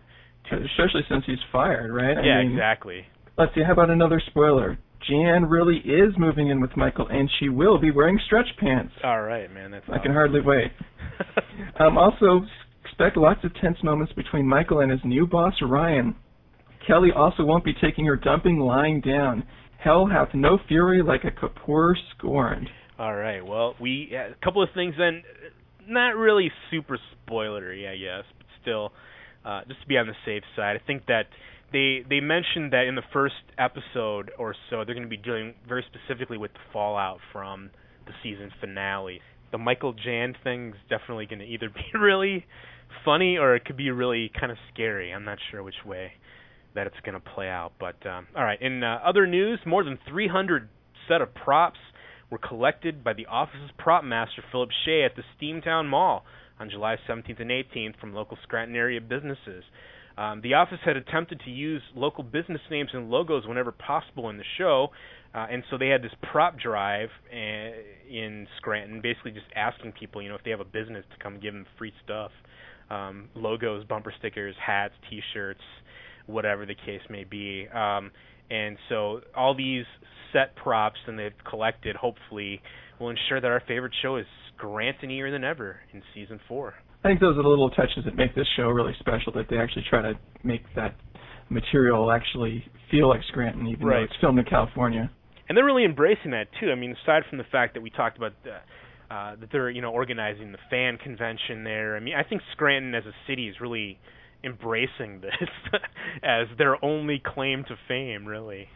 To 0.49 0.57
the 0.57 0.67
show. 0.77 0.85
Especially 0.85 1.03
since 1.09 1.25
he's 1.27 1.39
fired, 1.53 1.93
right? 1.93 2.17
I 2.17 2.25
yeah, 2.25 2.43
mean, 2.43 2.53
exactly. 2.53 3.07
Let's 3.37 3.55
see. 3.55 3.63
How 3.65 3.73
about 3.73 3.91
another 3.91 4.23
spoiler? 4.27 4.79
Jan 5.09 5.47
really 5.47 5.79
is 5.79 6.15
moving 6.19 6.51
in 6.51 6.61
with 6.61 6.77
Michael, 6.77 7.07
and 7.09 7.29
she 7.39 7.49
will 7.49 7.79
be 7.79 7.91
wearing 7.91 8.19
stretch 8.27 8.49
pants. 8.59 8.93
All 9.03 9.23
right, 9.23 9.53
man. 9.53 9.71
That's 9.71 9.85
I 9.93 9.99
can 9.99 10.13
hardly 10.13 10.41
wait. 10.41 10.73
um, 11.81 11.97
also, 11.97 12.43
expect 12.85 13.17
lots 13.17 13.41
of 13.45 13.55
tense 13.61 13.79
moments 13.83 14.13
between 14.13 14.47
Michael 14.47 14.81
and 14.81 14.91
his 14.91 15.01
new 15.05 15.27
boss, 15.27 15.55
Ryan. 15.63 16.15
Kelly 16.87 17.11
also 17.15 17.45
won't 17.45 17.65
be 17.65 17.75
taking 17.81 18.05
her 18.07 18.17
dumping 18.17 18.59
lying 18.59 19.01
down. 19.01 19.45
Hell 19.83 20.07
hath 20.07 20.29
no 20.35 20.59
fury 20.69 21.03
like 21.03 21.25
a 21.25 21.31
Kapoor 21.31 21.95
scorned. 22.17 22.69
All 22.99 23.15
right. 23.15 23.45
Well, 23.45 23.75
we 23.81 24.15
a 24.15 24.35
couple 24.45 24.63
of 24.63 24.69
things 24.75 24.95
then. 24.99 25.23
Not 25.89 26.17
really 26.17 26.51
super 26.71 26.99
spoilery, 27.27 27.91
I 27.91 27.97
guess, 27.97 28.25
but 28.37 28.47
still, 28.61 28.93
uh, 29.45 29.63
just 29.69 29.81
to 29.83 29.87
be 29.87 29.97
on 29.97 30.07
the 30.07 30.15
safe 30.25 30.43
side. 30.57 30.77
I 30.77 30.87
think 30.87 31.07
that 31.07 31.25
they 31.73 32.05
they 32.09 32.21
mentioned 32.21 32.73
that 32.73 32.87
in 32.87 32.95
the 32.95 33.03
first 33.13 33.35
episode 33.59 34.31
or 34.39 34.55
so 34.69 34.85
they're 34.85 34.95
going 34.95 35.03
to 35.03 35.09
be 35.09 35.17
dealing 35.17 35.55
very 35.69 35.85
specifically 35.93 36.39
with 36.39 36.53
the 36.53 36.61
fallout 36.73 37.19
from 37.33 37.71
the 38.07 38.13
season 38.23 38.51
finale. 38.61 39.21
The 39.53 39.59
Michael 39.59 39.93
Jan 39.93 40.35
thing's 40.45 40.77
definitely 40.89 41.27
going 41.27 41.41
to 41.41 41.45
either 41.45 41.69
be 41.69 41.99
really 41.99 42.47
funny 43.05 43.37
or 43.39 43.55
it 43.55 43.65
could 43.65 43.77
be 43.77 43.91
really 43.91 44.31
kind 44.39 44.53
of 44.53 44.59
scary. 44.73 45.13
I'm 45.13 45.25
not 45.25 45.39
sure 45.51 45.63
which 45.63 45.85
way 45.85 46.13
that 46.75 46.87
it's 46.87 46.97
going 47.05 47.21
to 47.21 47.31
play 47.35 47.49
out. 47.49 47.73
But 47.79 48.05
um, 48.07 48.27
all 48.37 48.45
right, 48.45 48.61
in 48.61 48.83
uh, 48.83 49.01
other 49.05 49.27
news, 49.27 49.59
more 49.67 49.85
than 49.85 49.99
300 50.09 50.69
set 51.09 51.21
of 51.21 51.35
props 51.35 51.79
were 52.31 52.39
collected 52.39 53.03
by 53.03 53.13
the 53.13 53.27
office's 53.27 53.71
prop 53.77 54.05
master 54.05 54.43
Philip 54.53 54.71
Shea 54.85 55.05
at 55.05 55.17
the 55.17 55.23
Steamtown 55.37 55.89
Mall 55.89 56.25
on 56.61 56.71
July 56.71 56.97
17th 57.09 57.41
and 57.41 57.51
18th 57.51 57.99
from 57.99 58.15
local 58.15 58.39
Scranton 58.45 58.77
area 58.77 59.01
businesses. 59.01 59.65
Um, 60.19 60.43
the 60.43 60.55
office 60.55 60.79
had 60.85 60.97
attempted 60.97 61.41
to 61.47 61.51
use 61.51 61.83
local 61.95 62.23
business 62.23 62.61
names 62.71 62.91
and 62.93 63.11
logos 63.11 63.47
whenever 63.47 63.73
possible 63.73 64.29
in 64.29 64.37
the 64.37 64.45
show, 64.59 64.89
uh, 65.35 65.47
and 65.51 65.63
so 65.71 65.79
they 65.79 65.89
had 65.89 66.03
this 66.03 66.13
prop 66.31 66.59
drive 66.59 67.09
uh, 67.33 67.37
in 68.11 68.47
Scranton, 68.59 69.01
basically 69.01 69.31
just 69.31 69.47
asking 69.57 69.93
people, 69.93 70.21
you 70.21 70.29
know, 70.29 70.35
if 70.35 70.45
they 70.45 70.51
have 70.51 70.61
a 70.61 70.65
business 70.65 71.05
to 71.17 71.23
come 71.23 71.41
give 71.41 71.55
them 71.55 71.65
free 71.79 71.93
stuff, 72.05 72.33
um, 72.91 73.29
logos, 73.35 73.85
bumper 73.85 74.13
stickers, 74.19 74.55
hats, 74.65 74.95
T-shirts, 75.09 75.61
whatever 76.27 76.67
the 76.67 76.75
case 76.75 77.01
may 77.09 77.25
be. 77.25 77.67
Um, 77.69 78.11
and 78.51 78.77
so 78.89 79.21
all 79.37 79.55
these 79.55 79.85
set 80.33 80.55
props 80.57 80.99
and 81.07 81.19
they've 81.19 81.33
collected, 81.49 81.97
hopefully, 81.97 82.61
will 83.01 83.11
ensure 83.11 83.41
that 83.41 83.51
our 83.51 83.63
favorite 83.67 83.93
show 84.03 84.17
is 84.17 84.27
Scrantonier 84.59 85.31
than 85.31 85.43
ever 85.45 85.81
in 85.93 86.03
season 86.15 86.39
four. 86.47 86.75
I 87.03 87.09
think 87.09 87.21
those 87.21 87.37
are 87.39 87.43
the 87.43 87.49
little 87.49 87.71
touches 87.71 88.05
that 88.05 88.15
make 88.15 88.35
this 88.35 88.47
show 88.57 88.69
really 88.69 88.93
special. 89.01 89.33
That 89.33 89.47
they 89.49 89.57
actually 89.57 89.85
try 89.89 90.03
to 90.03 90.13
make 90.45 90.63
that 90.77 90.95
material 91.49 92.11
actually 92.13 92.65
feel 92.91 93.09
like 93.09 93.21
Scranton, 93.29 93.67
even 93.67 93.87
Right. 93.87 93.99
though 93.99 94.05
it's 94.05 94.17
filmed 94.21 94.39
in 94.39 94.45
California. 94.45 95.11
and 95.49 95.57
they're 95.57 95.65
really 95.65 95.85
embracing 95.85 96.31
that 96.31 96.47
too. 96.61 96.71
I 96.71 96.77
mean, 96.77 96.95
aside 97.03 97.25
from 97.29 97.39
the 97.39 97.45
fact 97.51 97.75
that 97.75 97.81
we 97.81 97.91
talked 97.91 98.17
about 98.17 98.35
the, 98.45 98.55
uh, 99.13 99.35
that 99.35 99.51
they're 99.51 99.69
you 99.71 99.83
know 99.83 99.91
organizing 99.91 100.53
the 100.53 100.59
fan 100.71 100.97
convention 100.99 101.65
there. 101.65 101.97
I 101.97 102.01
mean, 102.01 102.15
I 102.15 102.23
think 102.23 102.41
Scranton 102.53 102.95
as 102.95 103.05
a 103.07 103.13
city 103.27 103.49
is 103.49 103.61
really 103.61 103.99
embracing 104.45 105.21
this 105.21 105.49
as 106.23 106.47
their 106.59 106.83
only 106.85 107.23
claim 107.25 107.65
to 107.65 107.77
fame, 107.89 108.27
really. 108.27 108.69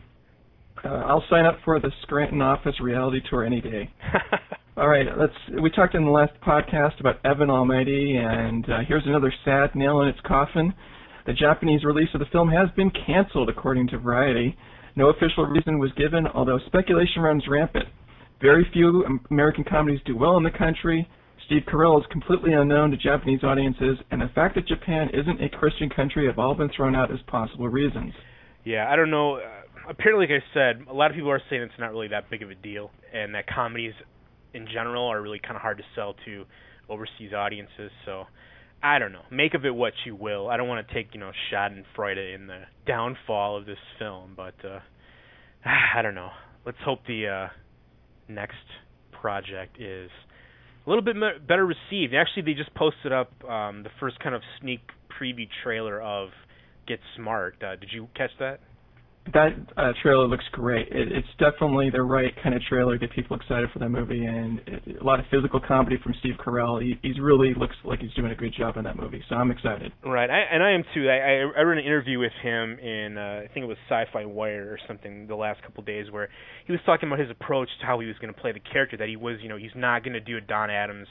Uh, 0.85 0.89
I'll 0.89 1.25
sign 1.31 1.45
up 1.45 1.59
for 1.65 1.79
the 1.81 1.91
Scranton 2.03 2.43
office 2.43 2.75
reality 2.81 3.21
tour 3.31 3.45
any 3.45 3.61
day. 3.61 3.91
All 4.77 4.89
right, 4.89 5.07
let's. 5.17 5.63
We 5.63 5.71
talked 5.71 5.95
in 5.95 6.05
the 6.05 6.11
last 6.11 6.33
podcast 6.45 6.99
about 6.99 7.25
Evan 7.25 7.49
Almighty, 7.49 8.17
and 8.17 8.65
uh, 8.69 8.79
here's 8.87 9.07
another 9.07 9.33
sad 9.45 9.75
nail 9.75 10.01
in 10.01 10.09
its 10.09 10.19
coffin. 10.27 10.75
The 11.27 11.33
Japanese 11.33 11.85
release 11.85 12.09
of 12.13 12.21
the 12.21 12.27
film 12.33 12.49
has 12.51 12.69
been 12.77 12.91
canceled, 13.07 13.49
according 13.49 13.89
to 13.89 13.99
Variety. 13.99 14.57
No 14.97 15.11
official 15.11 15.47
reason 15.47 15.79
was 15.79 15.91
given, 15.97 16.27
although 16.27 16.59
speculation 16.67 17.23
runs 17.23 17.45
rampant. 17.49 17.87
Very 18.43 18.69
few 18.73 19.05
American 19.31 19.65
comedies 19.65 20.01
do 20.05 20.17
well 20.17 20.37
in 20.37 20.43
the 20.43 20.51
country. 20.51 21.09
Steve 21.47 21.63
Carell 21.71 22.01
is 22.01 22.07
completely 22.11 22.53
unknown 22.53 22.91
to 22.91 22.97
Japanese 22.97 23.43
audiences, 23.43 23.99
and 24.11 24.21
the 24.21 24.31
fact 24.35 24.55
that 24.55 24.67
Japan 24.67 25.09
isn't 25.13 25.43
a 25.43 25.49
Christian 25.49 25.91
country 25.91 26.27
have 26.27 26.39
all 26.39 26.55
been 26.55 26.71
thrown 26.75 26.95
out 26.95 27.13
as 27.13 27.19
possible 27.27 27.69
reasons. 27.69 28.15
Yeah, 28.65 28.89
I 28.91 28.97
don't 28.97 29.11
know. 29.11 29.37
Uh, 29.37 29.41
apparently, 29.89 30.27
like 30.27 30.43
I 30.43 30.55
said, 30.55 30.87
a 30.89 30.95
lot 30.95 31.11
of 31.11 31.17
people 31.17 31.31
are 31.31 31.43
saying 31.51 31.63
it's 31.63 31.75
not 31.79 31.91
really 31.91 32.09
that 32.09 32.31
big 32.31 32.43
of 32.43 32.51
a 32.51 32.55
deal, 32.55 32.91
and 33.13 33.35
that 33.35 33.47
comedies 33.47 33.93
in 34.55 34.67
general 34.73 35.07
are 35.07 35.21
really 35.21 35.39
kind 35.39 35.57
of 35.57 35.63
hard 35.63 35.79
to 35.79 35.85
sell 35.95 36.15
to 36.25 36.45
overseas 36.89 37.35
audiences. 37.37 37.91
So, 38.07 38.25
I 38.83 38.99
don't 38.99 39.13
know. 39.13 39.25
Make 39.31 39.55
of 39.55 39.67
it 39.67 39.75
what 39.75 39.93
you 40.07 40.15
will. 40.15 40.49
I 40.49 40.57
don't 40.57 40.69
want 40.69 40.87
to 40.87 40.95
take 40.95 41.09
you 41.13 41.21
know 41.21 41.33
Schadenfreude 41.53 42.35
in 42.35 42.47
the 42.47 42.63
downfall 42.87 43.59
of 43.59 43.67
this 43.67 43.79
film, 43.99 44.33
but 44.35 44.55
uh, 44.65 44.81
I 45.95 46.01
don't 46.01 46.15
know. 46.15 46.31
Let's 46.65 46.79
hope 46.83 47.01
the 47.07 47.29
uh, 47.29 47.49
next 48.29 48.55
project 49.13 49.79
is 49.79 50.11
a 50.87 50.91
little 50.91 51.03
bit 51.03 51.17
better 51.47 51.67
received. 51.67 52.15
Actually, 52.15 52.43
they 52.43 52.55
just 52.55 52.75
posted 52.75 53.13
up 53.13 53.33
um, 53.45 53.83
the 53.83 53.91
first 54.01 54.19
kind 54.21 54.35
of 54.35 54.43
sneak 54.61 54.81
preview 55.21 55.49
trailer 55.63 56.01
of 56.01 56.29
Get 56.87 57.01
Smart. 57.17 57.57
Uh, 57.63 57.77
did 57.77 57.91
you 57.93 58.09
catch 58.15 58.31
that? 58.39 58.61
That 59.33 59.53
uh, 59.77 59.93
trailer 60.03 60.27
looks 60.27 60.45
great. 60.53 60.89
It, 60.89 61.11
it's 61.11 61.29
definitely 61.39 61.89
the 61.91 62.03
right 62.03 62.33
kind 62.43 62.55
of 62.55 62.61
trailer 62.69 62.99
to 62.99 62.99
get 62.99 63.15
people 63.15 63.37
excited 63.37 63.71
for 63.73 63.79
that 63.79 63.89
movie, 63.89 64.25
and 64.25 64.61
it, 64.67 65.01
a 65.01 65.05
lot 65.05 65.19
of 65.19 65.25
physical 65.31 65.61
comedy 65.61 65.97
from 66.03 66.15
Steve 66.21 66.35
Carell. 66.45 66.83
He 66.83 66.99
he's 67.03 67.19
really 67.19 67.55
looks 67.55 67.75
like 67.85 68.01
he's 68.01 68.13
doing 68.13 68.33
a 68.33 68.35
good 68.35 68.53
job 68.57 68.77
in 68.77 68.85
that 68.85 68.97
movie, 68.97 69.25
so 69.29 69.37
I'm 69.37 69.51
excited. 69.51 69.93
Right, 70.05 70.29
I, 70.29 70.41
and 70.53 70.63
I 70.63 70.73
am 70.73 70.85
too. 70.95 71.09
I, 71.09 71.17
I 71.17 71.61
I 71.61 71.63
read 71.63 71.79
an 71.79 71.85
interview 71.85 72.19
with 72.19 72.33
him 72.43 72.79
in 72.79 73.17
uh, 73.17 73.43
I 73.45 73.49
think 73.53 73.65
it 73.65 73.69
was 73.69 73.79
Sci-Fi 73.89 74.27
Wire 74.27 74.71
or 74.71 74.79
something 74.87 75.27
the 75.27 75.37
last 75.37 75.63
couple 75.63 75.81
of 75.81 75.87
days 75.87 76.11
where 76.11 76.29
he 76.67 76.73
was 76.73 76.81
talking 76.85 77.09
about 77.09 77.19
his 77.19 77.31
approach 77.31 77.69
to 77.81 77.87
how 77.87 77.99
he 78.01 78.07
was 78.07 78.17
going 78.21 78.33
to 78.33 78.39
play 78.39 78.53
the 78.53 78.61
character. 78.61 78.99
That 78.99 79.09
he 79.09 79.17
was, 79.17 79.39
you 79.43 79.49
know, 79.49 79.57
he's 79.57 79.75
not 79.75 80.05
going 80.05 80.15
to 80.15 80.21
do 80.21 80.37
a 80.37 80.41
Don 80.43 80.69
Adams 80.69 81.09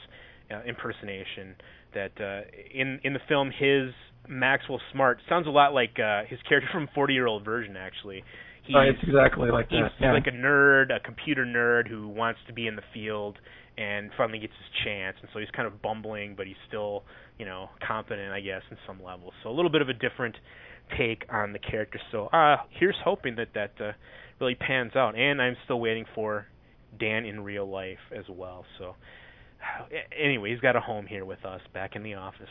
uh, 0.50 0.62
impersonation. 0.66 1.56
That 1.94 2.12
uh, 2.20 2.42
in 2.74 3.00
in 3.04 3.12
the 3.12 3.20
film 3.28 3.50
his 3.50 3.92
Maxwell 4.28 4.80
Smart 4.92 5.18
sounds 5.28 5.46
a 5.46 5.50
lot 5.50 5.74
like 5.74 5.98
uh, 5.98 6.22
his 6.26 6.40
character 6.48 6.68
from 6.72 6.88
Forty 6.94 7.14
Year 7.14 7.26
Old 7.26 7.44
Virgin. 7.44 7.76
Actually, 7.76 8.24
he's, 8.64 8.74
Uh, 8.74 8.80
it's 8.80 8.98
exactly 9.02 9.50
like 9.50 9.66
he's 9.68 9.80
that. 9.80 9.92
Yeah. 10.00 10.12
like 10.12 10.26
a 10.26 10.32
nerd, 10.32 10.94
a 10.94 11.00
computer 11.00 11.44
nerd 11.44 11.88
who 11.88 12.08
wants 12.08 12.40
to 12.48 12.52
be 12.52 12.66
in 12.66 12.74
the 12.74 12.82
field 12.92 13.38
and 13.76 14.10
finally 14.16 14.38
gets 14.38 14.52
his 14.54 14.84
chance, 14.84 15.16
and 15.20 15.28
so 15.32 15.38
he's 15.40 15.50
kind 15.50 15.66
of 15.66 15.82
bumbling, 15.82 16.34
but 16.36 16.46
he's 16.46 16.56
still, 16.68 17.02
you 17.38 17.44
know, 17.44 17.68
competent, 17.86 18.32
I 18.32 18.40
guess, 18.40 18.62
in 18.70 18.76
some 18.86 19.02
level. 19.02 19.32
So 19.42 19.50
a 19.50 19.54
little 19.54 19.70
bit 19.70 19.82
of 19.82 19.88
a 19.88 19.92
different 19.94 20.36
take 20.98 21.24
on 21.32 21.52
the 21.52 21.58
character. 21.58 21.98
So 22.12 22.26
uh 22.26 22.56
here's 22.70 22.96
hoping 23.04 23.36
that 23.36 23.48
that 23.54 23.72
uh, 23.80 23.92
really 24.40 24.54
pans 24.54 24.96
out. 24.96 25.16
And 25.16 25.40
I'm 25.40 25.56
still 25.64 25.80
waiting 25.80 26.04
for 26.14 26.46
Dan 26.98 27.24
in 27.24 27.42
real 27.42 27.68
life 27.70 27.98
as 28.16 28.24
well. 28.28 28.64
So 28.78 28.94
anyway, 30.18 30.50
he's 30.50 30.60
got 30.60 30.76
a 30.76 30.80
home 30.80 31.06
here 31.06 31.24
with 31.24 31.44
us 31.44 31.60
back 31.72 31.96
in 31.96 32.02
the 32.02 32.14
office. 32.14 32.48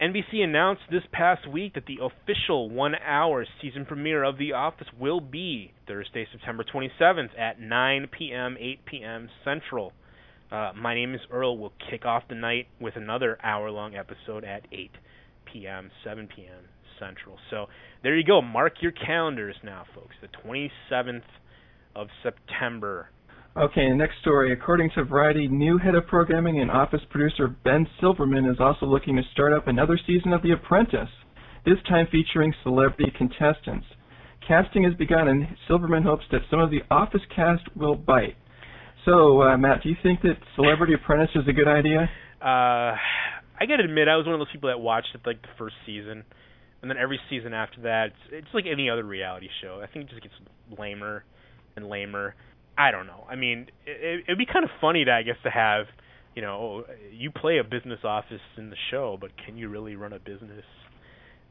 NBC 0.00 0.42
announced 0.44 0.82
this 0.90 1.04
past 1.10 1.48
week 1.48 1.72
that 1.74 1.86
the 1.86 1.98
official 2.02 2.68
one 2.68 2.94
hour 2.96 3.46
season 3.62 3.86
premiere 3.86 4.24
of 4.24 4.36
The 4.36 4.52
Office 4.52 4.88
will 5.00 5.20
be 5.20 5.72
Thursday, 5.88 6.26
September 6.30 6.64
27th 6.64 7.30
at 7.38 7.58
9 7.58 8.08
p.m., 8.16 8.56
8 8.60 8.84
p.m. 8.84 9.28
Central. 9.42 9.92
Uh, 10.52 10.72
My 10.76 10.94
Name 10.94 11.14
is 11.14 11.22
Earl 11.30 11.56
We'll 11.56 11.72
kick 11.90 12.04
off 12.04 12.24
the 12.28 12.34
night 12.34 12.66
with 12.78 12.94
another 12.96 13.38
hour 13.42 13.70
long 13.70 13.94
episode 13.94 14.44
at 14.44 14.66
8 14.70 14.90
p.m., 15.50 15.90
7 16.04 16.28
p.m. 16.28 16.64
Central. 17.00 17.38
So 17.50 17.66
there 18.02 18.16
you 18.16 18.24
go. 18.24 18.42
Mark 18.42 18.74
your 18.82 18.92
calendars 18.92 19.56
now, 19.64 19.84
folks. 19.94 20.14
The 20.20 20.28
27th 20.46 21.22
of 21.94 22.08
September. 22.22 23.08
Okay, 23.56 23.88
next 23.88 24.16
story. 24.20 24.52
According 24.52 24.90
to 24.94 25.04
Variety, 25.04 25.48
new 25.48 25.78
head 25.78 25.94
of 25.94 26.06
programming 26.06 26.60
and 26.60 26.70
office 26.70 27.00
producer 27.08 27.48
Ben 27.64 27.86
Silverman 28.02 28.44
is 28.44 28.58
also 28.60 28.84
looking 28.84 29.16
to 29.16 29.22
start 29.32 29.54
up 29.54 29.66
another 29.66 29.98
season 30.06 30.34
of 30.34 30.42
The 30.42 30.50
Apprentice, 30.52 31.08
this 31.64 31.78
time 31.88 32.06
featuring 32.12 32.52
celebrity 32.62 33.10
contestants. 33.16 33.86
Casting 34.46 34.84
has 34.84 34.92
begun, 34.92 35.28
and 35.28 35.46
Silverman 35.66 36.02
hopes 36.02 36.24
that 36.32 36.42
some 36.50 36.60
of 36.60 36.70
the 36.70 36.80
office 36.90 37.22
cast 37.34 37.62
will 37.74 37.94
bite. 37.94 38.36
So, 39.06 39.40
uh, 39.40 39.56
Matt, 39.56 39.82
do 39.82 39.88
you 39.88 39.96
think 40.02 40.20
that 40.20 40.36
Celebrity 40.54 40.92
Apprentice 40.92 41.34
is 41.34 41.48
a 41.48 41.52
good 41.54 41.66
idea? 41.66 42.10
Uh, 42.42 42.92
I 43.58 43.64
gotta 43.66 43.84
admit, 43.84 44.06
I 44.06 44.16
was 44.16 44.26
one 44.26 44.34
of 44.34 44.38
those 44.38 44.52
people 44.52 44.68
that 44.68 44.80
watched 44.80 45.14
it 45.14 45.22
like 45.24 45.40
the 45.40 45.48
first 45.56 45.76
season, 45.86 46.24
and 46.82 46.90
then 46.90 46.98
every 46.98 47.18
season 47.30 47.54
after 47.54 47.80
that, 47.82 48.08
it's, 48.08 48.44
it's 48.44 48.52
like 48.52 48.66
any 48.70 48.90
other 48.90 49.04
reality 49.04 49.48
show. 49.62 49.80
I 49.82 49.86
think 49.86 50.04
it 50.04 50.10
just 50.10 50.22
gets 50.22 50.34
lamer 50.78 51.24
and 51.74 51.88
lamer. 51.88 52.34
I 52.78 52.90
don't 52.90 53.06
know. 53.06 53.24
I 53.28 53.36
mean, 53.36 53.66
it, 53.86 54.24
it'd 54.26 54.38
be 54.38 54.46
kind 54.46 54.64
of 54.64 54.70
funny 54.80 55.04
to, 55.04 55.12
I 55.12 55.22
guess, 55.22 55.36
to 55.44 55.50
have, 55.50 55.86
you 56.34 56.42
know, 56.42 56.84
you 57.10 57.30
play 57.30 57.58
a 57.58 57.64
business 57.64 58.00
office 58.04 58.40
in 58.56 58.70
the 58.70 58.76
show, 58.90 59.16
but 59.20 59.30
can 59.44 59.56
you 59.56 59.68
really 59.68 59.96
run 59.96 60.12
a 60.12 60.18
business 60.18 60.64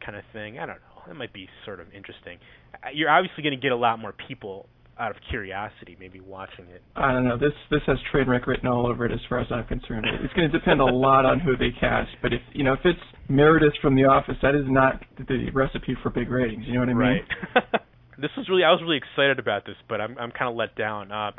kind 0.06 0.18
of 0.18 0.24
thing? 0.34 0.60
I 0.60 0.66
don't 0.66 0.78
know. 0.78 1.04
That 1.08 1.16
might 1.16 1.34
be 1.34 1.48
sort 1.66 1.80
of 1.80 1.88
interesting. 1.94 2.38
Uh, 2.74 2.90
You're 2.94 3.10
obviously 3.10 3.44
going 3.44 3.56
to 3.56 3.62
get 3.62 3.72
a 3.72 3.78
lot 3.78 4.00
more 4.00 4.14
people 4.28 4.68
out 4.98 5.12
of 5.12 5.18
curiosity, 5.30 5.98
maybe 6.00 6.20
watching 6.20 6.66
it. 6.66 6.82
I 6.96 7.12
don't 7.12 7.26
know. 7.28 7.38
This 7.38 7.52
this 7.70 7.82
has 7.88 7.98
train 8.12 8.30
wreck 8.30 8.48
written 8.48 8.68
all 8.68 8.88
over 8.88 9.06
it, 9.06 9.12
as 9.12 9.20
far 9.28 9.40
as 9.40 9.48
I'm 9.52 9.66
concerned. 9.66 10.06
It's 10.24 10.34
going 10.34 10.50
to 10.50 10.58
depend 10.58 10.80
a 10.80 10.86
lot 10.86 11.26
on 11.26 11.40
who 11.40 11.58
they 11.58 11.72
cast. 11.80 12.12
But 12.22 12.34
if 12.34 12.42
you 12.54 12.64
know, 12.64 12.74
if 12.74 12.80
it's 12.86 13.00
Meredith 13.28 13.74
from 13.82 13.96
The 13.96 14.06
Office, 14.06 14.36
that 14.42 14.56
is 14.56 14.64
not 14.68 15.04
the 15.18 15.50
recipe 15.54 15.98
for 16.02 16.10
big 16.10 16.30
ratings. 16.30 16.64
You 16.66 16.76
know 16.76 16.80
what 16.80 16.90
I 16.90 16.94
mean? 16.94 16.98
Right. 16.98 17.82
this 18.18 18.32
was 18.38 18.48
really 18.50 18.64
I 18.64 18.72
was 18.72 18.82
really 18.82 18.98
excited 18.98 19.40
about 19.40 19.66
this, 19.66 19.76
but 19.88 20.02
I'm 20.02 20.18
I'm 20.18 20.32
kind 20.32 20.50
of 20.50 20.56
let 20.56 20.76
down. 20.76 21.12
Uh, 21.12 21.32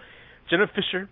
Jenna 0.51 0.66
Fischer 0.74 1.09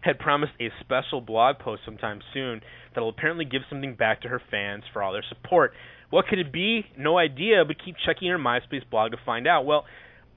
had 0.00 0.18
promised 0.18 0.52
a 0.60 0.68
special 0.80 1.20
blog 1.20 1.58
post 1.58 1.82
sometime 1.84 2.20
soon 2.32 2.60
that 2.94 3.00
will 3.00 3.08
apparently 3.08 3.44
give 3.44 3.62
something 3.68 3.94
back 3.94 4.22
to 4.22 4.28
her 4.28 4.40
fans 4.50 4.84
for 4.92 5.02
all 5.02 5.12
their 5.12 5.24
support. 5.28 5.72
What 6.10 6.26
could 6.26 6.38
it 6.38 6.52
be? 6.52 6.84
No 6.96 7.18
idea, 7.18 7.64
but 7.66 7.76
keep 7.84 7.96
checking 8.06 8.28
her 8.28 8.38
MySpace 8.38 8.88
blog 8.90 9.10
to 9.10 9.18
find 9.26 9.46
out. 9.46 9.66
Well, 9.66 9.84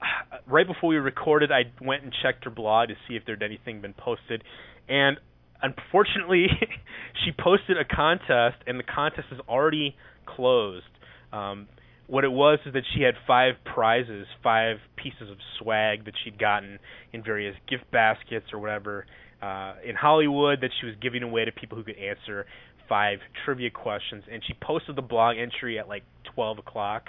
right 0.46 0.66
before 0.66 0.90
we 0.90 0.96
recorded, 0.96 1.50
I 1.52 1.62
went 1.84 2.02
and 2.02 2.12
checked 2.22 2.44
her 2.44 2.50
blog 2.50 2.88
to 2.88 2.94
see 3.08 3.14
if 3.14 3.24
there'd 3.24 3.42
anything 3.42 3.80
been 3.80 3.94
posted, 3.94 4.42
and 4.88 5.18
unfortunately, 5.62 6.46
she 7.24 7.32
posted 7.32 7.78
a 7.78 7.84
contest, 7.84 8.56
and 8.66 8.78
the 8.78 8.84
contest 8.84 9.28
is 9.30 9.40
already 9.48 9.96
closed. 10.26 10.84
Um, 11.32 11.68
what 12.06 12.24
it 12.24 12.32
was 12.32 12.58
is 12.66 12.72
that 12.74 12.82
she 12.94 13.02
had 13.02 13.14
five 13.26 13.54
prizes, 13.64 14.26
five 14.42 14.76
pieces 14.96 15.30
of 15.30 15.38
swag 15.58 16.04
that 16.04 16.14
she'd 16.24 16.38
gotten 16.38 16.78
in 17.12 17.22
various 17.22 17.54
gift 17.68 17.90
baskets 17.90 18.46
or 18.52 18.58
whatever 18.58 19.06
uh, 19.42 19.74
in 19.84 19.96
Hollywood 19.96 20.60
that 20.60 20.70
she 20.80 20.86
was 20.86 20.94
giving 21.02 21.22
away 21.22 21.44
to 21.44 21.52
people 21.52 21.76
who 21.76 21.84
could 21.84 21.98
answer 21.98 22.46
five 22.88 23.18
trivia 23.44 23.70
questions. 23.70 24.24
And 24.30 24.42
she 24.46 24.54
posted 24.62 24.96
the 24.96 25.02
blog 25.02 25.36
entry 25.36 25.78
at 25.78 25.88
like 25.88 26.04
12 26.34 26.58
o'clock, 26.58 27.04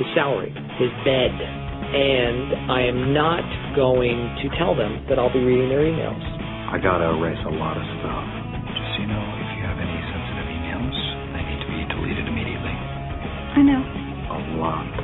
his 0.00 0.08
salary, 0.16 0.48
his 0.80 0.88
bed, 1.04 1.28
and 1.36 2.72
I 2.72 2.80
am 2.88 3.12
not 3.12 3.44
going 3.76 4.16
to 4.40 4.46
tell 4.56 4.72
them 4.72 5.04
that 5.12 5.20
I'll 5.20 5.32
be 5.32 5.44
reading 5.44 5.68
their 5.68 5.84
emails. 5.84 6.24
I 6.72 6.80
gotta 6.80 7.12
erase 7.20 7.40
a 7.44 7.52
lot 7.52 7.76
of 7.76 7.84
stuff. 8.00 8.24
Just 8.72 8.90
so 8.96 8.98
you 9.04 9.08
know, 9.12 9.20
if 9.44 9.48
you 9.58 9.62
have 9.68 9.76
any 9.76 9.98
sensitive 10.08 10.48
emails, 10.56 10.96
they 11.36 11.42
need 11.44 11.60
to 11.60 11.68
be 11.68 11.80
deleted 11.92 12.24
immediately. 12.32 12.72
I 12.72 13.60
know. 13.60 13.82
A 14.30 14.38
lot 14.56 14.99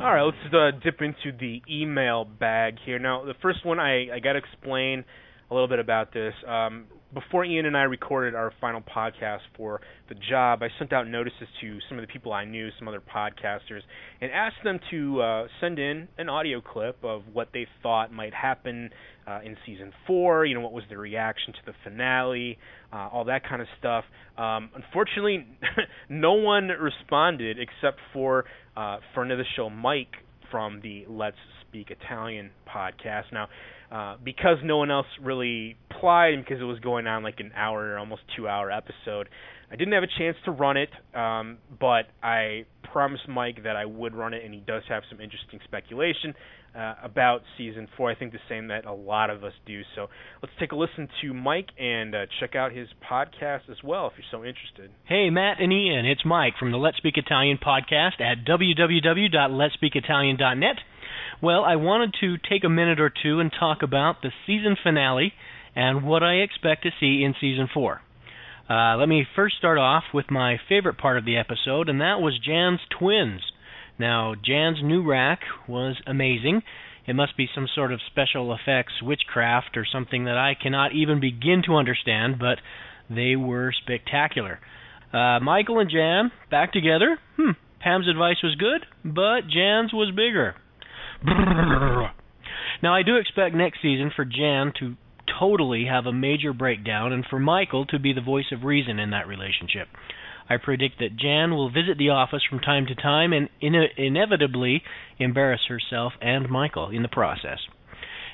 All 0.00 0.14
right, 0.14 0.22
let's 0.22 0.54
uh, 0.54 0.70
dip 0.82 1.02
into 1.02 1.36
the 1.38 1.60
email 1.70 2.24
bag 2.24 2.76
here. 2.86 2.98
Now, 2.98 3.22
the 3.22 3.34
first 3.42 3.66
one 3.66 3.78
I, 3.78 4.10
I 4.10 4.18
got 4.18 4.32
to 4.32 4.38
explain 4.38 5.04
a 5.50 5.54
little 5.54 5.68
bit 5.68 5.78
about 5.78 6.14
this. 6.14 6.32
Um, 6.48 6.86
before 7.12 7.44
Ian 7.44 7.66
and 7.66 7.76
I 7.76 7.82
recorded 7.82 8.34
our 8.34 8.50
final 8.62 8.80
podcast 8.80 9.40
for 9.58 9.82
the 10.08 10.14
job, 10.14 10.62
I 10.62 10.68
sent 10.78 10.94
out 10.94 11.06
notices 11.06 11.48
to 11.60 11.78
some 11.88 11.98
of 11.98 12.06
the 12.06 12.10
people 12.10 12.32
I 12.32 12.46
knew, 12.46 12.70
some 12.78 12.88
other 12.88 13.02
podcasters, 13.02 13.80
and 14.22 14.30
asked 14.32 14.64
them 14.64 14.78
to 14.90 15.20
uh, 15.20 15.46
send 15.60 15.78
in 15.78 16.08
an 16.16 16.30
audio 16.30 16.62
clip 16.62 16.96
of 17.04 17.22
what 17.32 17.48
they 17.52 17.66
thought 17.82 18.10
might 18.10 18.32
happen 18.32 18.90
uh, 19.26 19.40
in 19.44 19.56
season 19.66 19.92
four. 20.06 20.46
You 20.46 20.54
know, 20.54 20.60
what 20.60 20.72
was 20.72 20.84
their 20.88 20.98
reaction 20.98 21.52
to 21.52 21.58
the 21.66 21.72
finale, 21.84 22.56
uh, 22.92 23.08
all 23.12 23.24
that 23.24 23.46
kind 23.46 23.60
of 23.60 23.68
stuff. 23.78 24.04
Um, 24.38 24.70
unfortunately, 24.74 25.46
no 26.08 26.34
one 26.34 26.68
responded 26.68 27.58
except 27.58 27.98
for 28.12 28.44
uh, 28.80 28.96
friend 29.14 29.30
of 29.30 29.36
the 29.36 29.44
show 29.56 29.68
Mike 29.68 30.14
from 30.50 30.80
the 30.82 31.04
Let's 31.06 31.36
Speak 31.68 31.90
Italian 31.90 32.50
podcast. 32.66 33.24
Now, 33.30 33.48
uh, 33.92 34.16
because 34.24 34.56
no 34.64 34.78
one 34.78 34.90
else 34.90 35.06
really 35.22 35.76
applied 35.90 36.32
and 36.32 36.42
because 36.44 36.62
it 36.62 36.64
was 36.64 36.80
going 36.80 37.06
on 37.06 37.22
like 37.22 37.40
an 37.40 37.52
hour, 37.54 37.98
almost 37.98 38.22
two 38.36 38.48
hour 38.48 38.70
episode, 38.70 39.28
I 39.70 39.76
didn't 39.76 39.92
have 39.92 40.02
a 40.02 40.08
chance 40.18 40.36
to 40.46 40.50
run 40.50 40.76
it, 40.76 40.90
um, 41.14 41.58
but 41.78 42.06
I 42.22 42.64
promised 42.92 43.28
Mike 43.28 43.62
that 43.62 43.76
I 43.76 43.84
would 43.84 44.16
run 44.16 44.34
it, 44.34 44.44
and 44.44 44.52
he 44.52 44.58
does 44.60 44.82
have 44.88 45.04
some 45.08 45.20
interesting 45.20 45.60
speculation 45.64 46.34
uh, 46.76 46.96
about 47.02 47.42
season 47.56 47.86
four. 47.96 48.10
I 48.10 48.16
think 48.16 48.32
the 48.32 48.40
same 48.48 48.66
that 48.68 48.84
a 48.84 48.92
lot 48.92 49.30
of 49.30 49.42
us 49.44 49.54
do. 49.66 49.82
So 49.94 50.08
let's 50.42 50.52
take 50.58 50.72
a 50.72 50.76
listen 50.76 51.08
to 51.22 51.32
Mike 51.32 51.68
and 51.78 52.14
uh, 52.14 52.26
check 52.40 52.56
out 52.56 52.72
his 52.72 52.88
podcast 53.08 53.70
as 53.70 53.76
well 53.84 54.08
if 54.08 54.14
you're 54.16 54.26
so 54.30 54.44
interested. 54.44 54.90
Hey, 55.04 55.30
Matt 55.30 55.60
and 55.60 55.72
Ian, 55.72 56.04
it's 56.04 56.24
Mike 56.24 56.54
from 56.58 56.72
the 56.72 56.78
Let's 56.78 56.96
Speak 56.96 57.16
Italian 57.16 57.58
podcast 57.58 58.20
at 58.20 58.44
www.letspeakitalian.net. 58.44 60.76
Well, 61.42 61.64
I 61.64 61.76
wanted 61.76 62.14
to 62.20 62.36
take 62.38 62.64
a 62.64 62.68
minute 62.68 63.00
or 63.00 63.10
two 63.10 63.40
and 63.40 63.50
talk 63.56 63.82
about 63.82 64.22
the 64.22 64.32
season 64.46 64.76
finale 64.82 65.32
and 65.74 66.04
what 66.04 66.24
I 66.24 66.34
expect 66.34 66.82
to 66.82 66.90
see 66.98 67.22
in 67.24 67.34
season 67.40 67.68
four. 67.72 68.02
Uh, 68.70 68.96
let 68.96 69.08
me 69.08 69.26
first 69.34 69.56
start 69.58 69.78
off 69.78 70.04
with 70.14 70.30
my 70.30 70.56
favorite 70.68 70.96
part 70.96 71.18
of 71.18 71.24
the 71.24 71.36
episode, 71.36 71.88
and 71.88 72.00
that 72.00 72.20
was 72.20 72.38
Jan's 72.38 72.78
twins. 72.96 73.40
Now, 73.98 74.34
Jan's 74.34 74.78
new 74.80 75.02
rack 75.02 75.40
was 75.66 75.96
amazing. 76.06 76.62
It 77.04 77.14
must 77.14 77.36
be 77.36 77.48
some 77.52 77.66
sort 77.74 77.92
of 77.92 77.98
special 78.08 78.54
effects 78.54 79.02
witchcraft 79.02 79.76
or 79.76 79.84
something 79.90 80.26
that 80.26 80.38
I 80.38 80.54
cannot 80.54 80.94
even 80.94 81.18
begin 81.18 81.62
to 81.66 81.74
understand, 81.74 82.38
but 82.38 82.58
they 83.12 83.34
were 83.34 83.72
spectacular. 83.72 84.60
Uh, 85.12 85.40
Michael 85.40 85.80
and 85.80 85.90
Jan 85.90 86.30
back 86.48 86.72
together. 86.72 87.18
Hmm, 87.36 87.52
Pam's 87.80 88.06
advice 88.08 88.36
was 88.40 88.54
good, 88.54 88.86
but 89.04 89.48
Jan's 89.52 89.92
was 89.92 90.14
bigger. 90.14 90.54
Now, 92.82 92.94
I 92.94 93.02
do 93.02 93.16
expect 93.16 93.54
next 93.54 93.82
season 93.82 94.10
for 94.14 94.24
Jan 94.24 94.72
to 94.80 94.96
totally 95.38 95.86
have 95.86 96.06
a 96.06 96.12
major 96.12 96.52
breakdown 96.52 97.12
and 97.12 97.24
for 97.28 97.38
Michael 97.38 97.86
to 97.86 97.98
be 97.98 98.12
the 98.12 98.20
voice 98.20 98.52
of 98.52 98.64
reason 98.64 98.98
in 98.98 99.10
that 99.10 99.28
relationship. 99.28 99.88
I 100.48 100.56
predict 100.56 100.98
that 100.98 101.16
Jan 101.16 101.52
will 101.52 101.70
visit 101.70 101.96
the 101.96 102.10
office 102.10 102.42
from 102.48 102.58
time 102.58 102.86
to 102.86 102.94
time 102.94 103.32
and 103.32 103.48
in- 103.60 103.88
inevitably 103.96 104.82
embarrass 105.18 105.60
herself 105.68 106.14
and 106.20 106.50
Michael 106.50 106.90
in 106.90 107.02
the 107.02 107.08
process. 107.08 107.58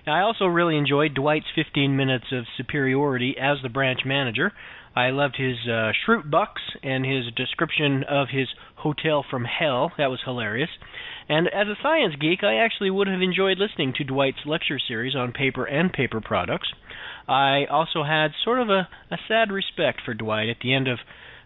Now, 0.06 0.14
I 0.14 0.20
also 0.22 0.46
really 0.46 0.78
enjoyed 0.78 1.14
Dwight's 1.14 1.46
15 1.54 1.96
minutes 1.96 2.26
of 2.32 2.44
superiority 2.56 3.36
as 3.38 3.58
the 3.62 3.68
branch 3.68 4.00
manager. 4.06 4.52
I 4.94 5.10
loved 5.10 5.36
his 5.36 5.56
uh, 5.66 5.92
Schrute 5.92 6.30
bucks 6.30 6.62
and 6.82 7.04
his 7.04 7.24
description 7.36 8.02
of 8.08 8.28
his 8.30 8.48
hotel 8.76 9.24
from 9.28 9.44
hell. 9.44 9.92
That 9.98 10.10
was 10.10 10.20
hilarious. 10.24 10.70
And 11.28 11.48
as 11.48 11.66
a 11.66 11.76
science 11.82 12.14
geek, 12.18 12.42
I 12.44 12.54
actually 12.54 12.90
would 12.90 13.08
have 13.08 13.20
enjoyed 13.20 13.58
listening 13.58 13.92
to 13.98 14.04
Dwight's 14.04 14.46
lecture 14.46 14.78
series 14.78 15.14
on 15.14 15.32
paper 15.32 15.66
and 15.66 15.92
paper 15.92 16.20
products. 16.20 16.68
I 17.28 17.64
also 17.70 18.04
had 18.04 18.28
sort 18.44 18.60
of 18.60 18.68
a, 18.68 18.88
a 19.10 19.18
sad 19.28 19.50
respect 19.50 20.00
for 20.04 20.14
Dwight 20.14 20.48
at 20.48 20.58
the 20.62 20.72
end 20.72 20.88
of 20.88 20.98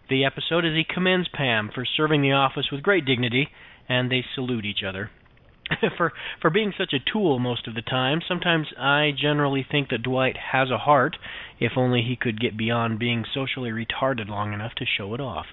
the 0.09 0.25
episode 0.25 0.65
as 0.65 0.73
he 0.73 0.83
commends 0.83 1.27
Pam 1.33 1.69
for 1.73 1.85
serving 1.85 2.21
the 2.21 2.33
office 2.33 2.67
with 2.71 2.83
great 2.83 3.05
dignity, 3.05 3.49
and 3.89 4.11
they 4.11 4.23
salute 4.35 4.65
each 4.65 4.83
other. 4.87 5.09
for 5.97 6.11
for 6.41 6.49
being 6.49 6.73
such 6.77 6.93
a 6.93 7.11
tool 7.11 7.39
most 7.39 7.67
of 7.67 7.75
the 7.75 7.81
time, 7.81 8.19
sometimes 8.27 8.67
I 8.77 9.11
generally 9.17 9.65
think 9.69 9.89
that 9.89 10.03
Dwight 10.03 10.35
has 10.51 10.69
a 10.69 10.77
heart, 10.77 11.17
if 11.59 11.73
only 11.77 12.01
he 12.01 12.15
could 12.15 12.39
get 12.39 12.57
beyond 12.57 12.99
being 12.99 13.25
socially 13.33 13.71
retarded 13.71 14.27
long 14.27 14.53
enough 14.53 14.73
to 14.75 14.85
show 14.85 15.13
it 15.13 15.21
off. 15.21 15.45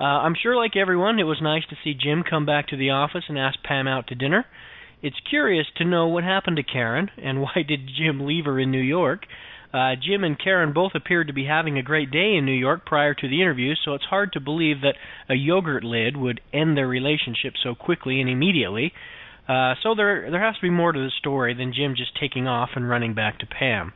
Uh, 0.00 0.04
I'm 0.04 0.34
sure, 0.40 0.56
like 0.56 0.76
everyone, 0.76 1.18
it 1.18 1.24
was 1.24 1.40
nice 1.42 1.64
to 1.70 1.76
see 1.84 1.94
Jim 1.94 2.24
come 2.28 2.46
back 2.46 2.68
to 2.68 2.76
the 2.76 2.90
office 2.90 3.24
and 3.28 3.38
ask 3.38 3.62
Pam 3.62 3.86
out 3.86 4.08
to 4.08 4.14
dinner. 4.14 4.46
It's 5.02 5.16
curious 5.28 5.66
to 5.76 5.84
know 5.84 6.06
what 6.06 6.24
happened 6.24 6.56
to 6.56 6.62
Karen 6.62 7.10
and 7.22 7.40
why 7.42 7.62
did 7.66 7.90
Jim 7.96 8.26
leave 8.26 8.46
her 8.46 8.58
in 8.58 8.70
New 8.70 8.80
York. 8.80 9.26
Uh, 9.72 9.94
Jim 10.00 10.22
and 10.22 10.38
Karen 10.38 10.72
both 10.72 10.92
appeared 10.94 11.28
to 11.28 11.32
be 11.32 11.46
having 11.46 11.78
a 11.78 11.82
great 11.82 12.10
day 12.10 12.34
in 12.36 12.44
New 12.44 12.52
York 12.52 12.84
prior 12.84 13.14
to 13.14 13.28
the 13.28 13.40
interview, 13.40 13.74
so 13.82 13.94
it's 13.94 14.04
hard 14.04 14.32
to 14.32 14.40
believe 14.40 14.82
that 14.82 14.96
a 15.30 15.34
yogurt 15.34 15.82
lid 15.82 16.16
would 16.16 16.40
end 16.52 16.76
their 16.76 16.88
relationship 16.88 17.54
so 17.62 17.74
quickly 17.74 18.20
and 18.20 18.28
immediately. 18.28 18.92
Uh, 19.48 19.74
so 19.82 19.94
there 19.94 20.30
there 20.30 20.44
has 20.44 20.54
to 20.56 20.62
be 20.62 20.70
more 20.70 20.92
to 20.92 21.00
the 21.00 21.10
story 21.18 21.54
than 21.54 21.72
Jim 21.72 21.94
just 21.96 22.18
taking 22.20 22.46
off 22.46 22.70
and 22.76 22.88
running 22.88 23.14
back 23.14 23.38
to 23.38 23.46
Pam. 23.46 23.92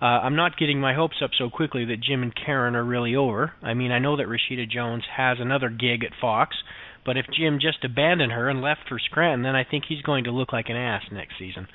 Uh, 0.00 0.04
I'm 0.04 0.36
not 0.36 0.58
getting 0.58 0.78
my 0.78 0.94
hopes 0.94 1.16
up 1.24 1.30
so 1.36 1.48
quickly 1.48 1.86
that 1.86 2.02
Jim 2.02 2.22
and 2.22 2.34
Karen 2.34 2.76
are 2.76 2.84
really 2.84 3.16
over. 3.16 3.52
I 3.62 3.72
mean, 3.72 3.92
I 3.92 3.98
know 3.98 4.18
that 4.18 4.26
Rashida 4.26 4.70
Jones 4.70 5.04
has 5.16 5.38
another 5.40 5.70
gig 5.70 6.04
at 6.04 6.12
Fox, 6.20 6.54
but 7.04 7.16
if 7.16 7.24
Jim 7.34 7.58
just 7.60 7.82
abandoned 7.82 8.32
her 8.32 8.50
and 8.50 8.60
left 8.60 8.82
for 8.88 8.98
Scranton, 8.98 9.42
then 9.42 9.56
I 9.56 9.64
think 9.64 9.84
he's 9.88 10.02
going 10.02 10.24
to 10.24 10.30
look 10.30 10.52
like 10.52 10.68
an 10.68 10.76
ass 10.76 11.04
next 11.10 11.38
season. 11.38 11.66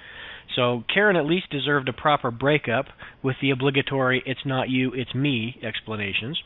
So 0.55 0.83
Karen 0.93 1.15
at 1.15 1.25
least 1.25 1.49
deserved 1.49 1.89
a 1.89 1.93
proper 1.93 2.31
breakup 2.31 2.85
with 3.23 3.37
the 3.41 3.51
obligatory 3.51 4.21
it's 4.25 4.45
not 4.45 4.69
you, 4.69 4.91
it's 4.93 5.15
me 5.15 5.57
explanations. 5.63 6.41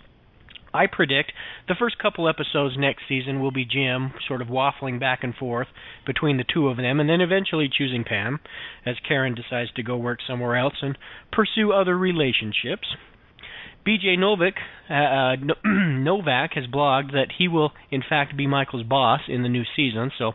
I 0.75 0.87
predict 0.87 1.31
the 1.69 1.75
first 1.79 1.97
couple 1.99 2.27
episodes 2.27 2.75
next 2.77 3.03
season 3.07 3.39
will 3.39 3.51
be 3.51 3.63
Jim 3.63 4.13
sort 4.27 4.41
of 4.41 4.49
waffling 4.49 4.99
back 4.99 5.23
and 5.23 5.33
forth 5.33 5.67
between 6.05 6.35
the 6.35 6.43
two 6.43 6.67
of 6.67 6.77
them 6.77 6.99
and 6.99 7.09
then 7.09 7.21
eventually 7.21 7.69
choosing 7.71 8.03
Pam 8.03 8.39
as 8.85 8.95
Karen 9.07 9.35
decides 9.35 9.71
to 9.73 9.83
go 9.83 9.95
work 9.95 10.19
somewhere 10.27 10.57
else 10.57 10.75
and 10.81 10.97
pursue 11.31 11.71
other 11.71 11.97
relationships. 11.97 12.87
BJ 13.87 14.19
Novak, 14.19 14.55
uh, 14.89 15.35
Novak 15.65 16.53
has 16.55 16.65
blogged 16.65 17.13
that 17.13 17.27
he 17.37 17.47
will 17.47 17.71
in 17.89 18.03
fact 18.07 18.35
be 18.35 18.47
Michael's 18.47 18.83
boss 18.83 19.21
in 19.29 19.43
the 19.43 19.49
new 19.49 19.63
season, 19.75 20.11
so 20.17 20.33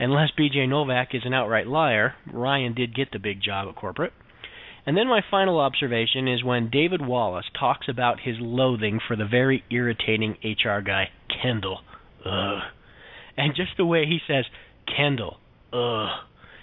unless 0.00 0.30
BJ 0.38 0.68
Novak 0.68 1.14
is 1.14 1.22
an 1.24 1.34
outright 1.34 1.66
liar, 1.66 2.14
Ryan 2.32 2.74
did 2.74 2.94
get 2.94 3.12
the 3.12 3.18
big 3.18 3.42
job 3.42 3.68
at 3.68 3.76
corporate. 3.76 4.12
And 4.86 4.96
then 4.96 5.08
my 5.08 5.20
final 5.30 5.60
observation 5.60 6.26
is 6.26 6.42
when 6.42 6.70
David 6.70 7.06
Wallace 7.06 7.44
talks 7.58 7.86
about 7.88 8.20
his 8.20 8.36
loathing 8.40 8.98
for 9.06 9.14
the 9.14 9.26
very 9.26 9.62
irritating 9.70 10.36
HR 10.42 10.80
guy, 10.80 11.10
Kendall. 11.42 11.80
Ugh. 12.24 12.62
And 13.36 13.54
just 13.54 13.72
the 13.76 13.84
way 13.84 14.06
he 14.06 14.18
says, 14.26 14.46
Kendall, 14.96 15.36
ugh, 15.72 16.08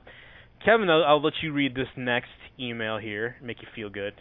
Kevin, 0.65 0.89
I'll, 0.89 1.03
I'll, 1.03 1.21
let 1.21 1.33
you 1.41 1.53
read 1.53 1.75
this 1.75 1.87
next 1.97 2.29
email 2.59 2.97
here, 2.97 3.35
make 3.41 3.61
you 3.61 3.67
feel 3.75 3.89
good. 3.89 4.13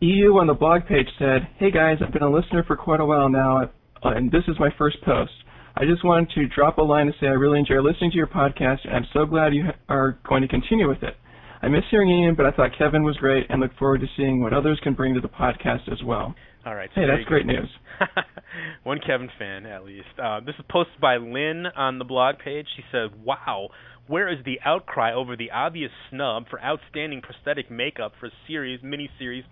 EU 0.00 0.38
on 0.38 0.46
the 0.46 0.54
blog 0.54 0.86
page 0.86 1.06
said, 1.18 1.48
"Hey 1.58 1.70
guys, 1.70 1.98
I've 2.00 2.12
been 2.12 2.22
a 2.22 2.30
listener 2.30 2.64
for 2.66 2.76
quite 2.76 3.00
a 3.00 3.04
while 3.04 3.28
now, 3.28 3.62
uh, 3.62 3.68
and 4.02 4.30
this 4.30 4.42
is 4.48 4.56
my 4.58 4.70
first 4.78 4.96
post. 5.04 5.32
I 5.76 5.84
just 5.84 6.04
wanted 6.04 6.30
to 6.34 6.48
drop 6.48 6.78
a 6.78 6.82
line 6.82 7.06
to 7.06 7.12
say 7.20 7.26
I 7.26 7.30
really 7.30 7.58
enjoy 7.58 7.80
listening 7.80 8.10
to 8.10 8.16
your 8.16 8.26
podcast, 8.26 8.84
and 8.84 8.94
I'm 8.94 9.06
so 9.12 9.24
glad 9.24 9.54
you 9.54 9.64
are 9.88 10.18
going 10.28 10.42
to 10.42 10.48
continue 10.48 10.88
with 10.88 11.02
it. 11.02 11.14
I 11.62 11.68
miss 11.68 11.84
hearing 11.90 12.10
Ian, 12.10 12.34
but 12.34 12.44
I 12.44 12.50
thought 12.50 12.70
Kevin 12.76 13.04
was 13.04 13.16
great 13.16 13.46
and 13.48 13.60
look 13.60 13.70
forward 13.78 14.00
to 14.00 14.06
seeing 14.16 14.42
what 14.42 14.52
others 14.52 14.80
can 14.82 14.94
bring 14.94 15.14
to 15.14 15.20
the 15.20 15.28
podcast 15.28 15.90
as 15.90 16.02
well. 16.04 16.34
All 16.66 16.74
right. 16.74 16.90
So 16.94 17.00
hey, 17.00 17.06
that's 17.06 17.26
great 17.28 17.46
news. 17.46 17.68
One 18.82 18.98
Kevin 19.04 19.30
fan, 19.38 19.66
at 19.66 19.84
least. 19.84 20.08
Uh, 20.22 20.40
this 20.40 20.54
is 20.58 20.64
posted 20.68 21.00
by 21.00 21.16
Lynn 21.16 21.66
on 21.76 21.98
the 21.98 22.04
blog 22.04 22.36
page. 22.38 22.66
She 22.76 22.82
said, 22.90 23.24
Wow, 23.24 23.68
where 24.06 24.28
is 24.32 24.44
the 24.44 24.58
outcry 24.64 25.12
over 25.14 25.36
the 25.36 25.50
obvious 25.50 25.90
snub 26.10 26.44
for 26.50 26.60
outstanding 26.62 27.22
prosthetic 27.22 27.70
makeup 27.70 28.12
for 28.18 28.26
a 28.26 28.32
series, 28.46 28.80
miniseries, 28.80 29.44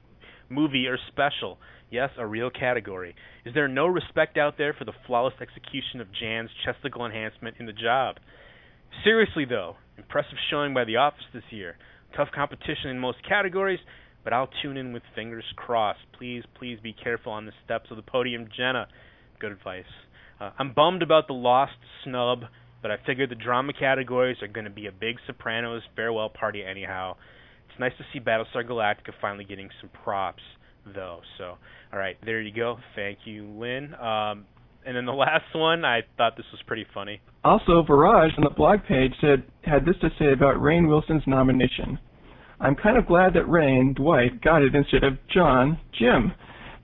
movie, 0.48 0.86
or 0.86 0.98
special? 1.08 1.58
Yes, 1.90 2.10
a 2.18 2.26
real 2.26 2.50
category. 2.50 3.14
Is 3.44 3.54
there 3.54 3.68
no 3.68 3.86
respect 3.86 4.36
out 4.36 4.58
there 4.58 4.74
for 4.74 4.84
the 4.84 4.92
flawless 5.06 5.34
execution 5.40 6.00
of 6.00 6.08
Jan's 6.12 6.50
chesticle 6.64 7.04
enhancement 7.04 7.56
in 7.58 7.66
the 7.66 7.72
job? 7.72 8.16
Seriously, 9.04 9.44
though, 9.44 9.76
impressive 9.96 10.38
showing 10.50 10.74
by 10.74 10.84
The 10.84 10.96
Office 10.96 11.24
this 11.32 11.42
year. 11.50 11.76
Tough 12.16 12.28
competition 12.34 12.90
in 12.90 12.98
most 12.98 13.18
categories, 13.28 13.80
but 14.24 14.32
I'll 14.32 14.50
tune 14.62 14.76
in 14.76 14.92
with 14.92 15.02
fingers 15.14 15.44
crossed. 15.56 16.00
Please, 16.18 16.44
please 16.58 16.78
be 16.82 16.92
careful 16.92 17.32
on 17.32 17.46
the 17.46 17.52
steps 17.64 17.90
of 17.90 17.96
the 17.96 18.02
podium, 18.02 18.48
Jenna. 18.56 18.88
Good 19.40 19.52
advice. 19.52 19.84
Uh, 20.40 20.50
I'm 20.58 20.72
bummed 20.72 21.02
about 21.02 21.26
the 21.26 21.34
lost 21.34 21.72
snub, 22.04 22.44
but 22.82 22.90
I 22.90 22.96
figured 23.06 23.30
the 23.30 23.34
drama 23.34 23.72
categories 23.72 24.38
are 24.42 24.48
going 24.48 24.64
to 24.64 24.70
be 24.70 24.86
a 24.86 24.92
big 24.92 25.16
Sopranos 25.26 25.82
farewell 25.96 26.28
party 26.28 26.62
anyhow. 26.64 27.16
It's 27.68 27.78
nice 27.78 27.92
to 27.98 28.04
see 28.12 28.20
Battlestar 28.20 28.66
Galactica 28.66 29.12
finally 29.20 29.44
getting 29.44 29.68
some 29.80 29.90
props, 30.02 30.42
though. 30.94 31.20
So, 31.38 31.56
all 31.92 31.98
right, 31.98 32.16
there 32.24 32.40
you 32.40 32.52
go. 32.52 32.78
Thank 32.96 33.18
you, 33.24 33.46
Lynn. 33.46 33.94
Um, 33.94 34.46
and 34.86 34.96
then 34.96 35.06
the 35.06 35.12
last 35.26 35.54
one, 35.54 35.84
I 35.84 36.00
thought 36.16 36.36
this 36.36 36.46
was 36.52 36.60
pretty 36.66 36.86
funny. 36.92 37.20
Also, 37.44 37.82
Viraj 37.82 38.36
on 38.36 38.44
the 38.44 38.54
blog 38.56 38.80
page 38.88 39.12
said 39.20 39.44
had 39.62 39.84
this 39.84 39.96
to 40.00 40.10
say 40.18 40.32
about 40.32 40.56
Rainn 40.56 40.88
Wilson's 40.88 41.22
nomination. 41.26 41.98
I'm 42.60 42.76
kind 42.76 42.98
of 42.98 43.06
glad 43.06 43.32
that 43.34 43.46
Rainn, 43.46 43.94
Dwight, 43.94 44.42
got 44.42 44.62
it 44.62 44.74
instead 44.74 45.02
of 45.02 45.14
John, 45.32 45.78
Jim. 45.98 46.32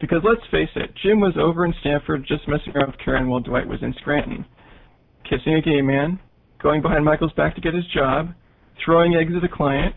Because 0.01 0.21
let's 0.25 0.47
face 0.51 0.71
it, 0.75 0.91
Jim 1.03 1.21
was 1.21 1.35
over 1.39 1.65
in 1.65 1.75
Stamford 1.81 2.25
just 2.27 2.49
messing 2.49 2.75
around 2.75 2.93
with 2.93 3.01
Karen 3.05 3.29
while 3.29 3.41
Dwight 3.41 3.67
was 3.69 3.83
in 3.83 3.95
Scranton. 4.01 4.47
Kissing 5.29 5.55
a 5.55 5.63
gay 5.63 5.81
man, 5.83 6.21
going 6.63 6.83
behind 6.83 7.05
Michael's 7.05 7.33
back 7.33 7.55
to 7.55 7.61
get 7.61 7.75
his 7.75 7.85
job, 7.93 8.29
throwing 8.85 9.15
eggs 9.15 9.33
at 9.37 9.45
a 9.45 9.55
client, 9.55 9.95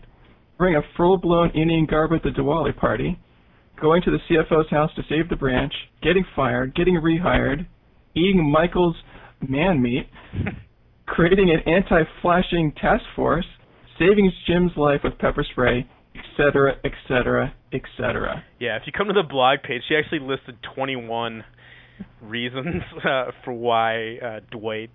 wearing 0.58 0.76
a 0.76 0.82
full-blown 0.96 1.50
Indian 1.50 1.86
garb 1.86 2.12
at 2.12 2.22
the 2.22 2.30
Diwali 2.30 2.76
party, 2.76 3.18
going 3.80 4.02
to 4.02 4.10
the 4.10 4.18
CFO's 4.28 4.70
house 4.70 4.90
to 4.96 5.02
save 5.08 5.28
the 5.28 5.36
branch, 5.36 5.72
getting 6.02 6.24
fired, 6.36 6.74
getting 6.74 6.94
rehired, 6.94 7.66
eating 8.14 8.50
Michael's 8.50 8.96
man 9.46 9.80
meat, 9.80 10.08
creating 11.06 11.50
an 11.50 11.72
anti-flashing 11.72 12.72
task 12.80 13.04
force, 13.16 13.46
saving 13.98 14.30
Jim's 14.46 14.72
life 14.76 15.00
with 15.02 15.18
pepper 15.18 15.44
spray, 15.50 15.88
etc., 16.14 16.74
etc., 16.84 17.54
etc. 17.72 18.44
Yeah, 18.58 18.76
if 18.76 18.82
you 18.86 18.92
come 18.92 19.08
to 19.08 19.12
the 19.12 19.26
blog 19.28 19.62
page, 19.62 19.82
she 19.88 19.94
actually 19.94 20.20
listed 20.20 20.56
21 20.74 21.44
reasons 22.22 22.82
uh, 23.04 23.30
for 23.44 23.52
why 23.52 24.16
uh, 24.18 24.40
Dwight 24.50 24.90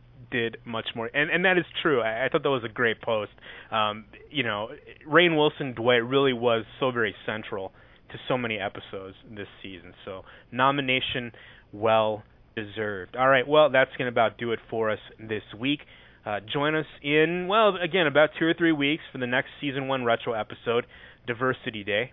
much 0.65 0.87
more, 0.95 1.09
and 1.13 1.29
and 1.29 1.45
that 1.45 1.57
is 1.57 1.65
true. 1.81 2.01
I, 2.01 2.25
I 2.25 2.29
thought 2.29 2.43
that 2.43 2.49
was 2.49 2.63
a 2.63 2.73
great 2.73 3.01
post. 3.01 3.31
Um, 3.71 4.05
you 4.29 4.43
know, 4.43 4.69
Rainn 5.07 5.35
Wilson, 5.35 5.73
Dwight 5.73 6.03
really 6.05 6.33
was 6.33 6.65
so 6.79 6.91
very 6.91 7.15
central 7.25 7.71
to 8.11 8.17
so 8.27 8.37
many 8.37 8.59
episodes 8.59 9.15
this 9.29 9.47
season. 9.61 9.93
So 10.05 10.23
nomination 10.51 11.31
well 11.71 12.23
deserved. 12.55 13.15
All 13.15 13.27
right, 13.27 13.47
well, 13.47 13.69
that's 13.69 13.91
going 13.97 14.05
to 14.05 14.11
about 14.11 14.37
do 14.37 14.51
it 14.51 14.59
for 14.69 14.89
us 14.89 14.99
this 15.19 15.43
week. 15.59 15.79
Uh, 16.25 16.39
join 16.51 16.73
us 16.73 16.87
in, 17.03 17.47
well, 17.47 17.75
again, 17.81 18.07
about 18.07 18.29
two 18.39 18.45
or 18.45 18.53
three 18.57 18.71
weeks 18.71 19.03
for 19.11 19.19
the 19.19 19.27
next 19.27 19.49
season 19.61 19.87
one 19.87 20.03
retro 20.03 20.33
episode, 20.33 20.85
Diversity 21.27 21.83
Day. 21.83 22.11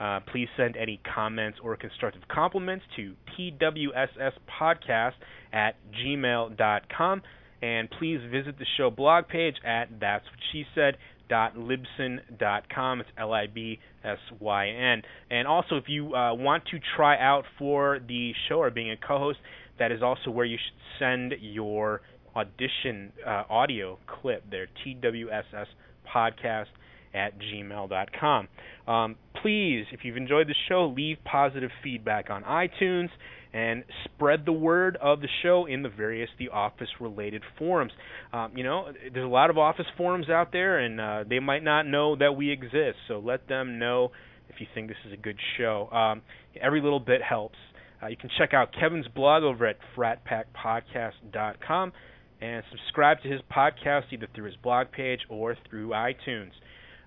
Uh, 0.00 0.20
please 0.32 0.48
send 0.56 0.78
any 0.78 0.98
comments 1.14 1.58
or 1.62 1.76
constructive 1.76 2.22
compliments 2.26 2.84
to 2.96 3.12
twsspodcast 3.38 5.12
at 5.52 5.74
gmail.com. 5.92 7.22
And 7.62 7.90
please 7.90 8.20
visit 8.30 8.58
the 8.58 8.66
show 8.76 8.90
blog 8.90 9.28
page 9.28 9.56
at 9.66 10.00
that's 10.00 10.24
what 10.24 10.38
she 10.52 10.64
said. 10.74 10.96
It's 11.32 13.08
L 13.18 13.32
I 13.32 13.46
B 13.46 13.78
S 14.02 14.18
Y 14.40 14.68
N. 14.68 15.02
And 15.30 15.46
also, 15.46 15.76
if 15.76 15.84
you 15.86 16.14
uh, 16.14 16.34
want 16.34 16.64
to 16.72 16.80
try 16.96 17.16
out 17.18 17.44
for 17.58 18.00
the 18.06 18.32
show 18.48 18.56
or 18.56 18.70
being 18.70 18.90
a 18.90 18.96
co 18.96 19.18
host, 19.18 19.38
that 19.78 19.92
is 19.92 20.02
also 20.02 20.30
where 20.30 20.46
you 20.46 20.56
should 20.56 20.98
send 20.98 21.34
your 21.40 22.00
audition 22.34 23.12
uh, 23.26 23.44
audio 23.48 23.98
clip 24.06 24.44
there, 24.50 24.68
TWSS 24.84 25.66
podcast 26.12 26.66
at 27.14 27.32
gmail.com. 27.38 28.48
Um, 28.86 29.16
please, 29.42 29.86
if 29.92 30.00
you've 30.04 30.16
enjoyed 30.16 30.48
the 30.48 30.54
show, 30.68 30.92
leave 30.94 31.18
positive 31.24 31.70
feedback 31.82 32.30
on 32.30 32.42
iTunes 32.44 33.08
and 33.52 33.84
spread 34.04 34.44
the 34.46 34.52
word 34.52 34.96
of 35.02 35.20
the 35.20 35.28
show 35.42 35.66
in 35.66 35.82
the 35.82 35.88
various 35.88 36.30
The 36.38 36.50
Office 36.50 36.88
related 37.00 37.42
forums. 37.58 37.92
Um, 38.32 38.56
you 38.56 38.62
know, 38.62 38.92
there's 39.12 39.24
a 39.24 39.28
lot 39.28 39.50
of 39.50 39.58
Office 39.58 39.86
forums 39.96 40.28
out 40.28 40.52
there, 40.52 40.78
and 40.78 41.00
uh, 41.00 41.24
they 41.28 41.40
might 41.40 41.64
not 41.64 41.86
know 41.86 42.14
that 42.16 42.36
we 42.36 42.50
exist, 42.50 42.98
so 43.08 43.18
let 43.18 43.48
them 43.48 43.78
know 43.78 44.12
if 44.48 44.60
you 44.60 44.66
think 44.72 44.88
this 44.88 44.96
is 45.06 45.12
a 45.12 45.16
good 45.16 45.38
show. 45.58 45.88
Um, 45.90 46.22
every 46.60 46.80
little 46.80 47.00
bit 47.00 47.22
helps. 47.22 47.58
Uh, 48.02 48.06
you 48.06 48.16
can 48.16 48.30
check 48.38 48.54
out 48.54 48.70
Kevin's 48.78 49.08
blog 49.08 49.42
over 49.42 49.66
at 49.66 49.76
fratpackpodcast.com 49.96 51.92
and 52.40 52.64
subscribe 52.70 53.20
to 53.22 53.28
his 53.28 53.40
podcast 53.54 54.04
either 54.12 54.26
through 54.34 54.46
his 54.46 54.56
blog 54.62 54.90
page 54.90 55.20
or 55.28 55.56
through 55.68 55.90
iTunes. 55.90 56.52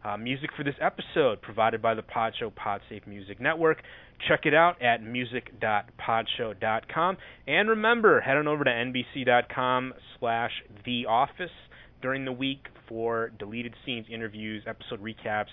Uh, 0.04 0.18
music 0.18 0.50
for 0.58 0.64
this 0.64 0.76
episode 0.82 1.40
provided 1.42 1.82
by 1.82 1.94
the 1.94 2.02
Podshow 2.02 2.52
Podsafe 2.52 3.08
Music 3.08 3.40
Network. 3.40 3.82
Check 4.28 4.42
it 4.46 4.54
out 4.54 4.82
at 4.82 5.02
music.podshow.com. 5.02 7.18
And 7.48 7.70
remember, 7.70 8.20
head 8.20 8.36
on 8.38 8.48
over 8.48 8.66
to 8.66 8.70
nbc.com 8.70 9.94
slash 10.20 10.52
The 10.86 11.06
Office 11.08 11.50
during 12.02 12.26
the 12.26 12.34
week 12.34 12.66
for 12.90 13.32
deleted 13.40 13.74
scenes, 13.86 14.08
interviews, 14.12 14.64
episode 14.68 15.02
recaps, 15.02 15.48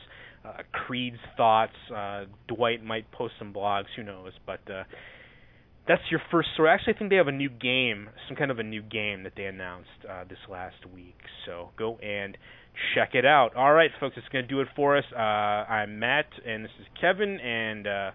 uh, 0.44 0.58
Creed's 0.72 1.20
thoughts. 1.36 1.76
Uh, 1.94 2.24
Dwight 2.48 2.84
might 2.84 3.10
post 3.12 3.34
some 3.38 3.52
blogs, 3.52 3.86
who 3.96 4.02
knows. 4.02 4.32
But 4.46 4.60
uh, 4.70 4.84
that's 5.86 6.02
your 6.10 6.20
first 6.30 6.48
story. 6.54 6.70
Actually, 6.70 6.94
I 6.94 6.98
think 6.98 7.10
they 7.10 7.16
have 7.16 7.28
a 7.28 7.32
new 7.32 7.50
game, 7.50 8.08
some 8.28 8.36
kind 8.36 8.50
of 8.50 8.58
a 8.58 8.62
new 8.62 8.82
game 8.82 9.22
that 9.24 9.32
they 9.36 9.44
announced 9.44 9.88
uh, 10.08 10.24
this 10.28 10.38
last 10.48 10.86
week. 10.92 11.18
So 11.46 11.70
go 11.78 11.98
and 11.98 12.36
check 12.94 13.14
it 13.14 13.24
out. 13.24 13.54
All 13.56 13.72
right, 13.72 13.90
folks, 13.98 14.16
it's 14.16 14.28
going 14.28 14.44
to 14.44 14.48
do 14.48 14.60
it 14.60 14.68
for 14.74 14.96
us. 14.96 15.04
Uh, 15.14 15.18
I'm 15.18 15.98
Matt, 15.98 16.26
and 16.46 16.64
this 16.64 16.72
is 16.80 16.86
Kevin, 17.00 17.38
and 17.40 17.86
uh, 17.86 18.10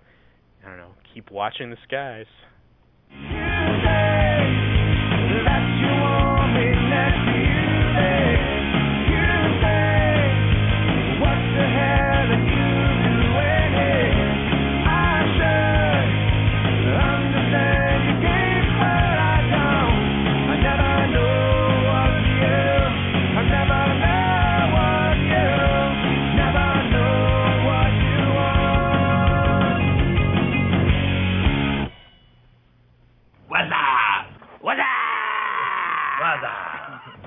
I 0.65 0.69
don't 0.69 0.77
know, 0.77 0.91
keep 1.13 1.31
watching 1.31 1.69
the 1.69 1.77
skies. 1.87 2.25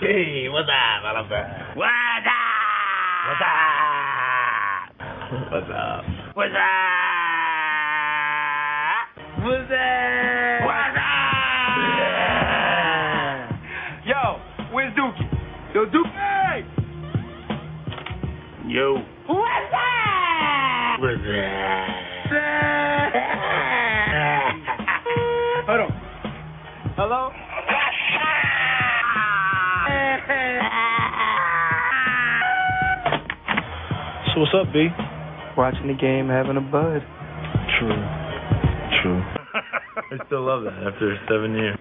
Hey, 0.00 0.46
what's 0.48 0.68
up, 0.70 1.02
motherfucker? 1.02 1.74
What's 1.74 1.90
up? 2.22 2.54
What's 3.26 3.42
up? 3.42 4.86
What's 5.50 5.66
up? 5.74 6.04
What's 6.36 6.54
up? 6.54 6.78
What's 9.42 9.74
up? 9.74 10.62
What's 10.62 10.94
up? 10.94 11.18
Yo, 14.06 14.38
where's 14.72 14.94
Dookie? 14.94 15.26
Yo, 15.74 15.82
Dookie! 15.86 16.62
Yo. 18.68 19.02
What's 19.26 19.74
up? 19.74 21.00
What's 21.00 21.26
Hold 25.66 25.80
on. 25.80 25.90
Hello? 26.94 27.27
What's 34.38 34.54
up, 34.54 34.72
B? 34.72 34.86
Watching 35.56 35.88
the 35.88 35.94
game, 35.94 36.28
having 36.28 36.56
a 36.56 36.60
bud. 36.60 37.02
True. 37.78 37.98
True. 39.02 39.20
I 40.12 40.26
still 40.26 40.46
love 40.46 40.62
that 40.62 40.78
after 40.86 41.18
seven 41.28 41.54
years. 41.54 41.77